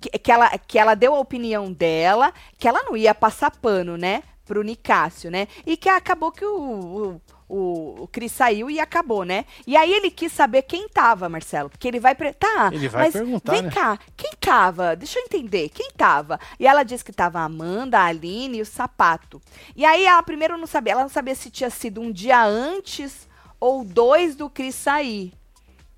que, 0.00 0.10
que, 0.10 0.30
ela, 0.30 0.56
que 0.56 0.78
ela 0.78 0.94
deu 0.94 1.14
a 1.14 1.18
opinião 1.18 1.72
dela, 1.72 2.32
que 2.56 2.68
ela 2.68 2.84
não 2.84 2.96
ia 2.96 3.14
passar 3.14 3.50
pano, 3.50 3.96
né? 3.96 4.22
Pro 4.44 4.62
Nicásio, 4.62 5.30
né? 5.30 5.48
E 5.66 5.76
que 5.76 5.88
acabou 5.88 6.30
que 6.30 6.44
o, 6.44 7.16
o 7.16 7.20
o, 7.50 8.02
o 8.04 8.08
Cris 8.08 8.32
saiu 8.32 8.70
e 8.70 8.78
acabou, 8.78 9.24
né? 9.24 9.44
E 9.66 9.76
aí 9.76 9.92
ele 9.92 10.10
quis 10.10 10.32
saber 10.32 10.62
quem 10.62 10.88
tava, 10.88 11.28
Marcelo. 11.28 11.68
Porque 11.68 11.88
ele 11.88 11.98
vai. 12.00 12.14
pre- 12.14 12.32
Tá, 12.32 12.70
Ele 12.72 12.88
vai 12.88 13.04
mas 13.04 13.12
perguntar, 13.12 13.52
vem 13.52 13.62
né? 13.62 13.70
cá, 13.70 13.98
quem 14.16 14.30
tava? 14.40 14.94
Deixa 14.96 15.18
eu 15.18 15.24
entender, 15.24 15.68
quem 15.68 15.90
tava? 15.96 16.38
E 16.58 16.66
ela 16.66 16.82
disse 16.84 17.04
que 17.04 17.12
tava 17.12 17.40
a 17.40 17.44
Amanda, 17.44 17.98
a 17.98 18.04
Aline 18.04 18.58
e 18.58 18.62
o 18.62 18.66
Sapato. 18.66 19.42
E 19.74 19.84
aí 19.84 20.04
ela 20.04 20.22
primeiro 20.22 20.56
não 20.56 20.66
sabia, 20.66 20.92
ela 20.92 21.02
não 21.02 21.08
sabia 21.10 21.34
se 21.34 21.50
tinha 21.50 21.68
sido 21.70 22.00
um 22.00 22.12
dia 22.12 22.42
antes 22.44 23.28
ou 23.58 23.84
dois 23.84 24.36
do 24.36 24.48
Cris 24.48 24.74
sair. 24.76 25.32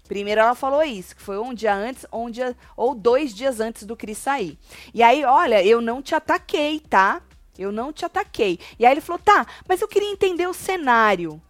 Primeiro 0.08 0.40
ela 0.40 0.54
falou 0.54 0.82
isso, 0.82 1.14
que 1.16 1.22
foi 1.22 1.38
um 1.38 1.54
dia 1.54 1.74
antes 1.74 2.04
um 2.12 2.28
dia, 2.28 2.56
ou 2.76 2.94
dois 2.94 3.34
dias 3.34 3.60
antes 3.60 3.84
do 3.84 3.96
Cris 3.96 4.18
sair. 4.18 4.58
E 4.92 5.02
aí, 5.02 5.24
olha, 5.24 5.64
eu 5.64 5.80
não 5.80 6.02
te 6.02 6.14
ataquei, 6.14 6.80
tá? 6.80 7.22
Eu 7.58 7.70
não 7.70 7.92
te 7.92 8.04
ataquei. 8.04 8.58
E 8.78 8.86
aí 8.86 8.92
ele 8.92 9.00
falou, 9.00 9.20
tá, 9.22 9.46
mas 9.68 9.80
eu 9.80 9.88
queria 9.88 10.10
entender 10.10 10.46
o 10.46 10.54
cenário. 10.54 11.40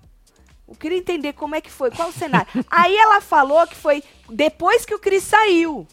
Eu 0.66 0.74
queria 0.74 0.98
entender 0.98 1.34
como 1.34 1.54
é 1.54 1.60
que 1.60 1.70
foi, 1.70 1.90
qual 1.90 2.08
o 2.08 2.12
cenário. 2.12 2.48
aí 2.70 2.96
ela 2.96 3.20
falou 3.20 3.66
que 3.66 3.76
foi 3.76 4.02
depois 4.28 4.84
que 4.84 4.94
o 4.94 4.98
Cris 4.98 5.22
saiu. 5.22 5.86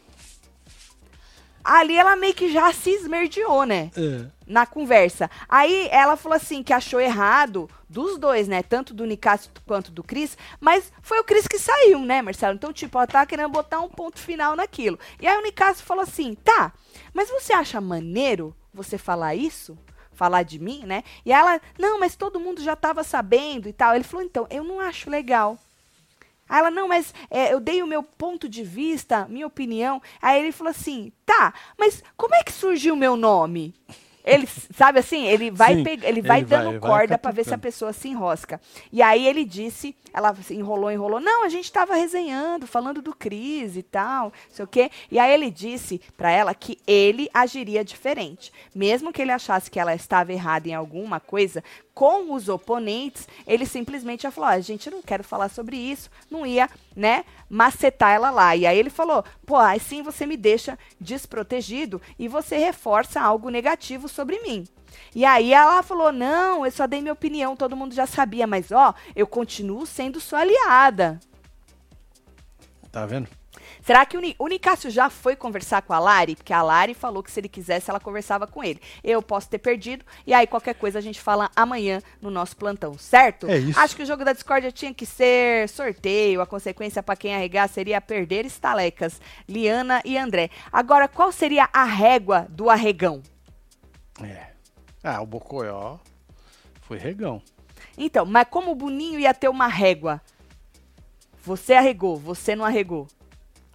Ali 1.64 1.96
ela 1.96 2.16
meio 2.16 2.34
que 2.34 2.52
já 2.52 2.72
se 2.74 2.90
esmerdeou, 2.90 3.66
né? 3.66 3.92
É. 3.96 4.26
na 4.48 4.66
conversa. 4.66 5.30
Aí 5.48 5.88
ela 5.92 6.16
falou 6.16 6.36
assim 6.36 6.64
que 6.64 6.74
achou 6.74 7.00
errado 7.00 7.70
dos 7.88 8.18
dois, 8.18 8.48
né? 8.48 8.64
Tanto 8.64 8.94
do 8.94 9.06
Nicásio 9.06 9.52
quanto 9.68 9.92
do 9.92 10.04
Cris, 10.04 10.38
mas 10.60 10.92
foi 11.02 11.20
o 11.20 11.24
Cris 11.24 11.48
que 11.48 11.60
saiu, 11.60 12.00
né, 12.00 12.22
Marcelo? 12.22 12.56
Então, 12.56 12.74
tipo, 12.74 12.98
ela 12.98 13.06
tava 13.06 13.28
querendo 13.28 13.52
botar 13.52 13.82
um 13.82 13.90
ponto 13.90 14.18
final 14.18 14.56
naquilo. 14.56 14.98
E 15.22 15.28
aí 15.28 15.38
o 15.38 15.44
Nicásio 15.44 15.86
falou 15.86 16.04
assim: 16.04 16.34
tá, 16.34 16.74
mas 17.14 17.30
você 17.30 17.54
acha 17.54 17.80
maneiro 17.80 18.56
você 18.74 18.98
falar 18.98 19.36
isso? 19.36 19.78
Falar 20.20 20.44
de 20.44 20.60
mim, 20.60 20.84
né? 20.86 21.02
E 21.26 21.32
ela, 21.32 21.62
não, 21.78 21.98
mas 21.98 22.18
todo 22.18 22.42
mundo 22.42 22.62
já 22.62 22.76
tava 22.76 23.06
sabendo 23.06 23.70
e 23.70 23.74
tal. 23.74 23.96
Ele 23.96 24.04
falou, 24.04 24.26
então, 24.26 24.46
eu 24.50 24.66
não 24.66 24.82
acho 24.82 25.10
legal. 25.10 25.58
Aí 26.50 26.60
ela, 26.60 26.70
não, 26.70 26.90
mas 26.90 27.14
é, 27.30 27.54
eu 27.54 27.60
dei 27.62 27.82
o 27.82 27.88
meu 27.88 28.04
ponto 28.04 28.50
de 28.50 28.62
vista, 28.62 29.26
minha 29.30 29.48
opinião. 29.48 30.02
Aí 30.22 30.42
ele 30.42 30.52
falou 30.52 30.72
assim, 30.72 31.14
tá, 31.26 31.54
mas 31.78 32.04
como 32.18 32.36
é 32.36 32.44
que 32.44 32.52
surgiu 32.52 32.96
o 32.96 32.98
meu 32.98 33.16
nome? 33.16 33.74
Ele, 34.24 34.48
sabe 34.76 35.00
assim, 35.00 35.26
ele 35.26 35.50
vai, 35.50 35.76
Sim, 35.76 35.84
peg- 35.84 36.04
ele 36.04 36.22
vai 36.22 36.40
ele 36.40 36.46
dando 36.46 36.72
vai 36.72 36.80
corda 36.80 37.18
pra 37.18 37.32
ver 37.32 37.44
se 37.46 37.54
a 37.54 37.58
pessoa 37.58 37.94
se 37.94 38.10
enrosca. 38.10 38.60
E 38.92 39.02
aí 39.02 39.26
ele 39.26 39.44
disse, 39.46 39.96
ela 40.14 40.36
se 40.36 40.54
enrolou, 40.54 40.92
enrolou, 40.92 41.20
não, 41.20 41.46
a 41.46 41.50
gente 41.50 41.72
tava 41.72 41.96
resenhando, 41.96 42.68
falando 42.68 43.02
do 43.02 43.16
Cris 43.16 43.76
e 43.78 43.84
tal, 43.84 44.32
sei 44.52 44.66
o 44.66 44.68
quê. 44.68 44.92
E 45.10 45.18
aí 45.18 45.32
ele 45.34 45.50
disse 45.50 46.00
pra 46.18 46.32
ela 46.32 46.54
que 46.54 46.78
ele 46.86 47.30
agiria 47.34 47.84
diferente. 47.84 48.52
Mesmo 48.76 49.12
que 49.14 49.22
ele 49.22 49.32
achasse 49.32 49.72
que 49.72 49.80
ela 49.80 49.96
estava 49.96 50.34
errada 50.34 50.68
em 50.68 50.74
alguma 50.76 51.20
coisa, 51.20 51.64
com 52.00 52.34
os 52.34 52.48
oponentes, 52.48 53.28
ele 53.46 53.66
simplesmente 53.66 54.24
ia 54.24 54.32
falar, 54.32 54.48
ó, 54.48 54.52
a 54.52 54.62
gente 54.62 54.90
não 54.90 55.02
quer 55.02 55.22
falar 55.22 55.50
sobre 55.50 55.76
isso, 55.76 56.10
não 56.32 56.46
ia, 56.46 56.70
né, 56.96 57.26
macetar 57.50 58.12
ela 58.12 58.30
lá. 58.30 58.56
E 58.56 58.66
aí 58.66 58.80
ele 58.80 58.90
falou, 58.90 59.22
pô, 59.46 59.58
assim 59.58 60.02
você 60.02 60.26
me 60.26 60.38
deixa 60.38 60.80
desprotegido 60.98 62.02
e 62.18 62.30
você 62.30 62.58
reforça 62.58 63.20
algo 63.20 63.50
negativo 63.50 64.08
sobre 64.08 64.40
mim. 64.40 64.66
E 65.14 65.26
aí 65.26 65.52
ela 65.54 65.84
falou, 65.84 66.14
não, 66.14 66.66
eu 66.66 66.72
só 66.72 66.88
dei 66.88 67.02
minha 67.02 67.12
opinião, 67.12 67.54
todo 67.54 67.76
mundo 67.76 67.94
já 67.94 68.06
sabia, 68.06 68.48
mas 68.48 68.72
ó, 68.72 68.96
eu 69.14 69.28
continuo 69.28 69.86
sendo 69.86 70.22
sua 70.22 70.40
aliada. 70.40 71.20
Tá 72.90 73.06
vendo? 73.06 73.28
Será 73.90 74.06
que 74.06 74.16
o, 74.16 74.22
Ni- 74.22 74.36
o 74.38 74.48
Nicásio 74.48 74.92
já 74.92 75.10
foi 75.10 75.36
conversar 75.36 75.82
com 75.82 75.94
a 75.94 75.98
Lari? 75.98 76.36
Porque 76.36 76.54
a 76.54 76.62
Lari 76.62 76.94
falou 76.94 77.24
que 77.24 77.32
se 77.32 77.40
ele 77.40 77.50
quisesse, 77.50 77.90
ela 77.90 78.00
conversava 78.00 78.46
com 78.46 78.64
ele. 78.64 78.80
Eu 79.04 79.20
posso 79.20 79.50
ter 79.50 79.58
perdido, 79.58 80.06
e 80.28 80.32
aí 80.32 80.46
qualquer 80.46 80.76
coisa 80.76 81.00
a 81.00 81.02
gente 81.02 81.20
fala 81.20 81.50
amanhã 81.56 82.00
no 82.22 82.30
nosso 82.30 82.56
plantão, 82.56 82.96
certo? 83.00 83.50
É 83.50 83.58
isso. 83.58 83.80
Acho 83.80 83.96
que 83.96 84.04
o 84.04 84.06
jogo 84.06 84.24
da 84.24 84.32
discórdia 84.32 84.72
tinha 84.72 84.94
que 84.94 85.08
ser 85.08 85.68
sorteio, 85.70 86.40
a 86.40 86.46
consequência 86.46 87.02
para 87.02 87.16
quem 87.16 87.34
arregar 87.34 87.68
seria 87.68 88.00
perder 88.00 88.46
estalecas. 88.46 89.20
Liana 89.48 90.04
e 90.06 90.20
André. 90.20 90.52
Agora, 90.72 91.08
qual 91.08 91.32
seria 91.32 91.68
a 91.74 91.84
régua 91.84 92.46
do 92.48 92.70
arregão? 92.70 93.24
É. 94.22 94.52
Ah, 95.04 95.20
o 95.20 95.26
Bocoió 95.26 95.98
foi 96.82 97.00
regão. 97.00 97.42
Então, 97.98 98.24
mas 98.24 98.46
como 98.52 98.70
o 98.70 98.76
Boninho 98.76 99.20
ia 99.20 99.34
ter 99.34 99.50
uma 99.50 99.66
régua? 99.66 100.22
Você 101.42 101.74
arregou, 101.74 102.18
você 102.18 102.56
não 102.56 102.64
arregou. 102.64 103.08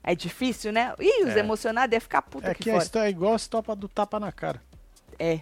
É 0.07 0.14
difícil, 0.14 0.70
né? 0.70 0.92
Ih, 1.00 1.24
os 1.24 1.34
É. 1.34 1.38
emocionados 1.38 1.92
ia 1.94 2.00
ficar 2.00 2.20
puta 2.22 2.50
É 2.50 2.55
que 2.55 2.64
fora. 2.64 2.76
a 2.76 2.82
história 2.84 3.07
é 3.07 3.11
igual 3.11 3.32
a 3.32 3.36
estopa 3.36 3.74
do 3.74 3.88
tapa 3.88 4.20
na 4.20 4.30
cara. 4.30 4.61
É. 5.18 5.40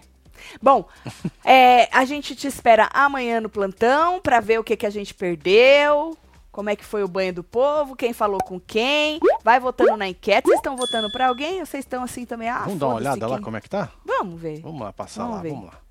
Bom, 0.61 0.87
é, 1.43 1.89
a 1.95 2.05
gente 2.05 2.35
te 2.35 2.47
espera 2.47 2.89
amanhã 2.93 3.41
no 3.41 3.49
plantão 3.49 4.19
pra 4.21 4.39
ver 4.39 4.59
o 4.59 4.63
que, 4.63 4.75
que 4.77 4.85
a 4.85 4.89
gente 4.89 5.13
perdeu, 5.13 6.17
como 6.51 6.69
é 6.69 6.75
que 6.75 6.83
foi 6.85 7.03
o 7.03 7.07
banho 7.07 7.33
do 7.33 7.43
povo, 7.43 7.95
quem 7.95 8.13
falou 8.13 8.39
com 8.43 8.59
quem. 8.59 9.19
Vai 9.43 9.59
votando 9.59 9.97
na 9.97 10.07
enquete. 10.07 10.45
Vocês 10.47 10.57
estão 10.59 10.75
votando 10.77 11.11
pra 11.11 11.27
alguém 11.27 11.59
ou 11.59 11.65
vocês 11.65 11.83
estão 11.83 12.03
assim 12.03 12.25
também? 12.25 12.47
Ah, 12.49 12.59
vamos 12.63 12.79
dar 12.79 12.87
uma 12.87 12.95
olhada 12.95 13.27
lá 13.27 13.35
quem- 13.35 13.43
como 13.43 13.57
é 13.57 13.61
que 13.61 13.69
tá? 13.69 13.89
Vamos 14.05 14.39
ver. 14.39 14.61
Vamos 14.61 14.81
lá, 14.81 14.93
passar 14.93 15.23
Vamos 15.23 15.37
lá, 15.37 15.41
ver. 15.43 15.49
vamos 15.49 15.65
lá. 15.65 15.82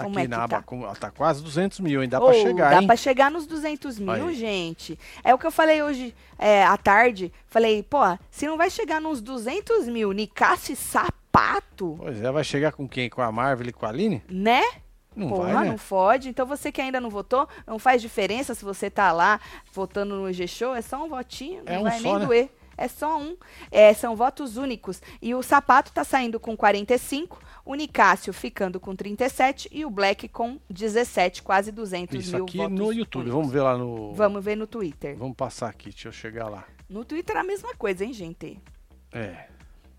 Tá 0.00 0.04
Como 0.04 0.18
aqui 0.18 0.24
é 0.24 0.28
na 0.28 0.44
aba, 0.44 0.62
tá? 0.62 0.94
tá 0.98 1.10
quase 1.10 1.42
200 1.42 1.80
mil, 1.80 2.02
hein? 2.02 2.08
Dá 2.08 2.18
pra 2.20 2.32
chegar, 2.32 2.80
dá 2.80 2.86
pra 2.86 2.96
chegar 2.96 3.30
nos 3.30 3.46
200 3.46 3.98
mil, 3.98 4.28
Aí. 4.28 4.34
gente. 4.34 4.98
É 5.22 5.34
o 5.34 5.38
que 5.38 5.46
eu 5.46 5.50
falei 5.50 5.82
hoje 5.82 6.14
é, 6.38 6.64
à 6.64 6.76
tarde. 6.76 7.32
Falei, 7.46 7.82
pô, 7.82 7.98
se 8.30 8.46
não 8.46 8.56
vai 8.56 8.70
chegar 8.70 9.00
nos 9.00 9.20
200 9.20 9.86
mil, 9.88 10.12
Nicasse 10.12 10.74
Sapato, 10.74 11.96
Pois 11.98 12.22
é, 12.22 12.30
vai 12.32 12.44
chegar 12.44 12.72
com 12.72 12.88
quem? 12.88 13.08
Com 13.10 13.22
a 13.22 13.30
Marvel 13.30 13.68
e 13.68 13.72
com 13.72 13.86
a 13.86 13.88
Aline? 13.90 14.22
né? 14.28 14.62
Não 15.14 15.28
Porra, 15.28 15.52
vai, 15.52 15.64
né? 15.64 15.70
não 15.72 15.76
fode. 15.78 16.28
Então 16.28 16.46
você 16.46 16.70
que 16.70 16.80
ainda 16.80 17.00
não 17.00 17.10
votou, 17.10 17.48
não 17.66 17.80
faz 17.80 18.00
diferença 18.00 18.54
se 18.54 18.64
você 18.64 18.88
tá 18.88 19.10
lá 19.10 19.40
votando 19.72 20.14
no 20.14 20.32
G-Show, 20.32 20.72
é 20.74 20.80
só 20.80 21.04
um 21.04 21.08
votinho, 21.08 21.64
não 21.66 21.72
É 21.74 21.78
um 21.78 21.82
vai 21.82 21.98
só, 21.98 22.02
nem 22.04 22.18
né? 22.20 22.26
doer. 22.26 22.50
É 22.78 22.88
só 22.88 23.18
um. 23.18 23.36
É, 23.72 23.92
são 23.92 24.14
votos 24.16 24.56
únicos. 24.56 25.02
E 25.20 25.34
o 25.34 25.42
Sapato 25.42 25.92
tá 25.92 26.04
saindo 26.04 26.38
com 26.40 26.56
45, 26.56 27.38
o 27.70 27.74
Nicásio 27.76 28.32
ficando 28.32 28.80
com 28.80 28.96
37 28.96 29.68
e 29.70 29.84
o 29.84 29.90
Black 29.90 30.28
com 30.28 30.58
17, 30.68 31.42
quase 31.42 31.70
200 31.70 32.18
Isso 32.24 32.34
mil 32.34 32.44
aqui 32.44 32.56
votos 32.58 32.78
no 32.78 32.92
YouTube. 32.92 33.22
únicos. 33.22 33.32
Vamos 33.32 33.52
ver 33.52 33.60
lá 33.60 33.78
no. 33.78 34.12
Vamos 34.14 34.44
ver 34.44 34.56
no 34.56 34.66
Twitter. 34.66 35.16
Vamos 35.16 35.36
passar 35.36 35.68
aqui, 35.68 35.90
deixa 35.90 36.08
eu 36.08 36.12
chegar 36.12 36.48
lá. 36.48 36.64
No 36.88 37.04
Twitter 37.04 37.36
é 37.36 37.38
a 37.40 37.44
mesma 37.44 37.72
coisa, 37.76 38.04
hein, 38.04 38.12
gente? 38.12 38.60
É. 39.12 39.46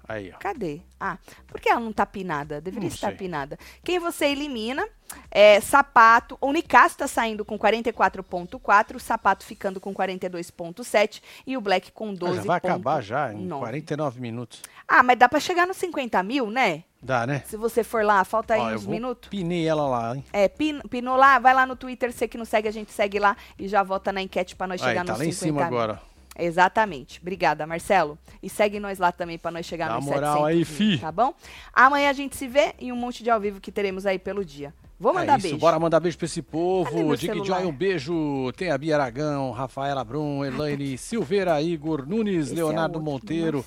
Aí, 0.05 0.33
ó. 0.35 0.37
Cadê? 0.39 0.81
Ah, 0.99 1.17
por 1.47 1.61
que 1.61 1.69
ela 1.69 1.79
não 1.79 1.93
tá 1.93 2.05
pinada? 2.05 2.59
Deveria 2.59 2.89
Não 2.89 2.93
estar 2.93 3.07
sei. 3.09 3.17
pinada. 3.17 3.57
Quem 3.83 3.97
você 3.99 4.25
elimina 4.25 4.85
é 5.29 5.59
sapato. 5.59 6.37
O 6.41 6.51
Nicasso 6.51 6.97
tá 6.97 7.07
saindo 7.07 7.43
com 7.45 7.57
44,4, 7.57 8.95
o 8.95 8.99
sapato 8.99 9.45
ficando 9.45 9.79
com 9.79 9.93
42,7 9.93 11.21
e 11.45 11.55
o 11.57 11.61
Black 11.61 11.91
com 11.91 12.09
Ah, 12.09 12.15
12. 12.15 12.35
já 12.37 12.41
vai 12.43 12.57
acabar 12.57 13.01
já, 13.01 13.33
em 13.33 13.45
nove. 13.45 13.61
49 13.65 14.19
minutos. 14.21 14.61
Ah, 14.87 15.03
mas 15.03 15.17
dá 15.17 15.27
pra 15.29 15.39
chegar 15.39 15.65
nos 15.67 15.77
50 15.77 16.21
mil, 16.23 16.49
né? 16.49 16.83
Dá, 17.01 17.25
né? 17.25 17.41
Se 17.47 17.57
você 17.57 17.83
for 17.83 18.03
lá, 18.05 18.23
falta 18.23 18.53
aí 18.53 18.59
Ó, 18.61 18.75
uns 18.75 18.85
minutos. 18.85 19.29
Pinei 19.29 19.67
ela 19.67 19.87
lá, 19.87 20.15
hein? 20.15 20.23
É, 20.31 20.47
pin, 20.47 20.79
pinou 20.89 21.15
lá, 21.15 21.39
vai 21.39 21.53
lá 21.53 21.65
no 21.65 21.75
Twitter, 21.75 22.11
você 22.13 22.27
que 22.27 22.37
não 22.37 22.45
segue, 22.45 22.67
a 22.67 22.71
gente 22.71 22.91
segue 22.91 23.17
lá 23.17 23.35
e 23.57 23.67
já 23.67 23.81
vota 23.81 24.11
na 24.11 24.21
enquete 24.21 24.55
pra 24.55 24.67
nós 24.67 24.81
Aí, 24.81 24.89
chegar 24.89 25.05
tá 25.05 25.13
nos 25.13 25.19
lá 25.19 25.25
em 25.25 25.31
50 25.31 25.45
cima 25.45 25.67
mil. 25.69 25.79
agora. 25.79 26.01
Exatamente. 26.37 27.19
Obrigada, 27.19 27.67
Marcelo. 27.67 28.17
E 28.41 28.49
segue 28.49 28.79
nós 28.79 28.99
lá 28.99 29.11
também 29.11 29.37
pra 29.37 29.51
nós 29.51 29.65
chegar 29.65 29.89
Dá 29.89 29.95
nos 29.95 30.05
moral 30.05 30.45
700 30.45 30.47
aí, 30.47 30.55
mil, 30.57 30.65
fi. 30.65 30.97
Tá 30.99 31.11
bom? 31.11 31.33
Amanhã 31.73 32.09
a 32.09 32.13
gente 32.13 32.35
se 32.35 32.47
vê 32.47 32.73
e 32.79 32.91
um 32.91 32.95
monte 32.95 33.23
de 33.23 33.29
ao 33.29 33.39
vivo 33.39 33.59
que 33.59 33.71
teremos 33.71 34.05
aí 34.05 34.17
pelo 34.17 34.43
dia. 34.45 34.73
Vou 35.01 35.13
mandar 35.15 35.33
é 35.33 35.37
isso, 35.37 35.47
beijo. 35.47 35.57
bora 35.57 35.79
mandar 35.79 35.99
beijo 35.99 36.17
pra 36.17 36.25
esse 36.25 36.43
povo. 36.43 37.17
Dick? 37.17 37.43
Joy, 37.43 37.65
um 37.65 37.71
beijo. 37.71 38.51
Tem 38.55 38.69
a 38.69 38.77
Bia 38.77 38.95
Aragão, 38.95 39.49
Rafaela 39.51 40.03
Brum, 40.03 40.45
Elaine 40.45 40.95
Silveira, 40.95 41.59
Igor 41.59 42.07
Nunes, 42.07 42.45
Esse 42.47 42.53
é 42.53 42.55
Leonardo 42.57 42.99
outro, 42.99 43.11
Monteiro. 43.11 43.65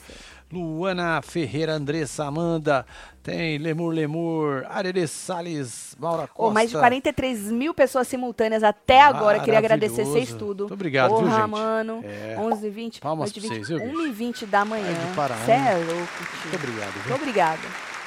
Luana 0.53 1.21
Ferreira, 1.23 1.73
Andressa 1.73 2.27
Amanda, 2.27 2.87
tem 3.25 3.59
Lemur 3.59 3.91
Lemur, 3.93 4.65
Arere 4.69 5.09
Salles, 5.09 5.97
Maura 5.99 6.29
Costa. 6.29 6.51
Ô, 6.51 6.55
mais 6.55 6.71
de 6.71 6.77
43 6.77 7.51
mil 7.51 7.75
pessoas 7.75 8.07
simultâneas 8.07 8.63
até 8.63 9.01
agora. 9.01 9.41
Queria 9.41 9.59
agradecer 9.59 10.05
vocês 10.05 10.33
tudo. 10.33 10.65
Muito 10.65 10.75
obrigado, 10.75 11.11
Porra, 11.11 11.23
viu, 11.23 11.37
gente? 11.37 11.51
mano. 11.51 12.05
É. 12.05 12.37
11 12.39 12.67
h 12.67 12.75
20 12.75 13.01
Palmas 13.01 13.33
noite 13.33 13.41
pra 13.41 13.57
20, 13.57 13.67
vocês, 13.67 13.69
viu, 13.81 13.89
bicho? 13.91 14.01
1 14.01 14.05
h 14.05 14.13
20 14.13 14.47
da 14.47 14.65
manhã. 14.65 14.87
É 14.87 15.09
de 15.09 15.17
parar, 15.17 15.39
Cê 15.45 15.53
hein? 15.53 15.59
é 15.67 15.75
louco, 15.75 16.13
tio. 16.17 16.51
Muito 16.51 16.57
obrigado, 16.57 16.93
viu? 16.93 17.03
Muito 17.09 17.15
obrigada. 17.23 17.63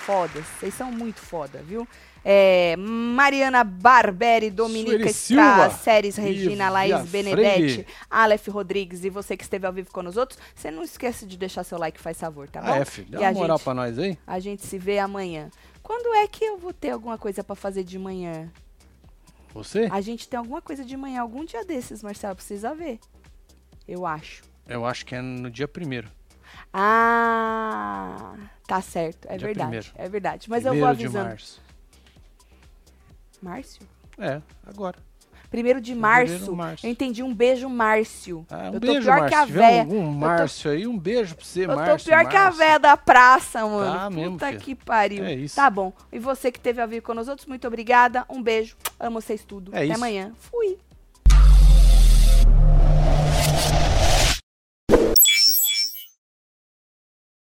Foda. 0.06 0.42
Vocês 0.58 0.74
são 0.74 0.90
muito 0.90 1.20
foda, 1.20 1.62
viu? 1.68 1.86
É, 2.30 2.76
Mariana 2.78 3.64
Barberi, 3.64 4.52
Dominica 4.52 5.06
Stra, 5.10 5.14
Silva. 5.14 5.70
Séries 5.70 6.18
Regina, 6.18 6.70
Laís 6.70 7.06
Benedetti, 7.10 7.60
Freire. 7.74 7.88
Aleph 8.10 8.48
Rodrigues 8.50 9.06
e 9.06 9.10
você 9.10 9.38
que 9.38 9.44
esteve 9.44 9.66
ao 9.66 9.72
vivo 9.72 9.90
com 9.94 10.02
os 10.06 10.18
outros, 10.18 10.38
você 10.54 10.70
não 10.70 10.84
esquece 10.84 11.26
de 11.26 11.38
deixar 11.38 11.64
seu 11.64 11.78
like, 11.78 11.98
faz 12.02 12.20
favor, 12.20 12.50
tá 12.50 12.62
bom? 12.62 12.68
Ah, 12.74 12.78
é, 12.80 12.84
filho. 12.86 13.08
Dá 13.12 13.22
E 13.22 13.24
a 13.26 13.30
uma 13.30 13.34
moral 13.40 13.56
gente- 13.58 13.64
pra 13.64 13.74
nós 13.74 13.98
aí. 13.98 14.18
A 14.28 14.40
gente 14.40 14.66
se 14.66 14.78
vê 14.78 15.00
amanhã. 15.00 15.50
Quando 15.82 16.14
é 16.16 16.28
que 16.28 16.44
eu 16.44 16.58
vou 16.58 16.74
ter 16.74 16.90
alguma 16.90 17.18
coisa 17.18 17.46
pra 17.46 17.56
fazer 17.56 17.86
de 17.86 17.98
manhã? 17.98 18.52
Você? 19.54 19.88
A 19.90 20.02
gente 20.02 20.28
tem 20.28 20.38
alguma 20.38 20.62
coisa 20.62 20.84
de 20.84 20.98
manhã, 20.98 21.22
algum 21.22 21.46
dia 21.46 21.64
desses, 21.64 22.04
Marcelo, 22.04 22.36
precisa 22.36 22.76
ver. 22.76 23.00
Eu 23.88 24.06
acho. 24.06 24.44
Eu 24.68 24.86
acho 24.86 25.06
que 25.06 25.16
é 25.16 25.22
no 25.22 25.50
dia 25.50 25.66
primeiro. 25.68 26.10
Ah, 26.74 28.34
tá 28.68 28.82
certo, 28.82 29.26
é 29.30 29.38
Dia 29.38 29.48
verdade. 29.48 29.70
primeiro. 29.70 29.88
É 29.96 30.10
verdade. 30.10 30.50
Mas 30.50 30.66
eu 30.66 30.72
primeiro 30.72 30.88
vou 30.88 30.96
de 30.96 31.06
avisando. 31.06 31.30
março. 31.30 31.67
Márcio? 33.42 33.82
É, 34.18 34.42
agora. 34.66 34.96
Primeiro 35.50 35.80
de 35.80 35.96
março. 35.96 36.54
março. 36.54 36.86
Eu 36.86 36.92
entendi 36.92 37.24
um 37.24 37.34
beijo, 37.34 37.70
Márcio. 37.70 38.46
Ah, 38.50 38.64
um 38.64 38.66
eu 38.66 38.72
tô 38.74 38.80
beijo, 38.82 39.02
pior 39.04 39.20
Márcio. 39.22 39.30
que 39.30 39.36
a 39.36 39.46
véia. 39.46 39.84
um, 39.84 40.00
um 40.00 40.12
Márcio 40.12 40.72
aí, 40.72 40.86
um 40.86 40.98
beijo 40.98 41.36
pra 41.36 41.46
você, 41.46 41.64
Eu 41.64 41.70
tô 41.70 41.76
Márcio. 41.78 42.10
pior 42.10 42.28
que 42.28 42.36
a 42.36 42.44
Márcio. 42.44 42.58
véia 42.60 42.80
da 42.80 42.98
praça, 42.98 43.66
mano. 43.66 43.98
Tá 43.98 44.10
mesmo, 44.10 44.32
Puta 44.34 44.48
filho. 44.50 44.60
que 44.60 44.76
pariu. 44.76 45.24
É 45.24 45.34
isso. 45.34 45.56
Tá 45.56 45.70
bom. 45.70 45.94
E 46.12 46.20
você 46.20 46.52
que 46.52 46.60
teve 46.60 46.82
a 46.82 46.86
vir 46.86 47.02
com 47.02 47.14
nós 47.14 47.30
outros, 47.30 47.48
muito 47.48 47.66
obrigada. 47.66 48.26
Um 48.30 48.42
beijo. 48.44 48.76
Amo 49.00 49.22
vocês 49.22 49.42
tudo. 49.46 49.72
É 49.74 49.78
Até 49.78 49.86
isso. 49.86 49.94
amanhã. 49.96 50.34
Fui. 50.38 50.78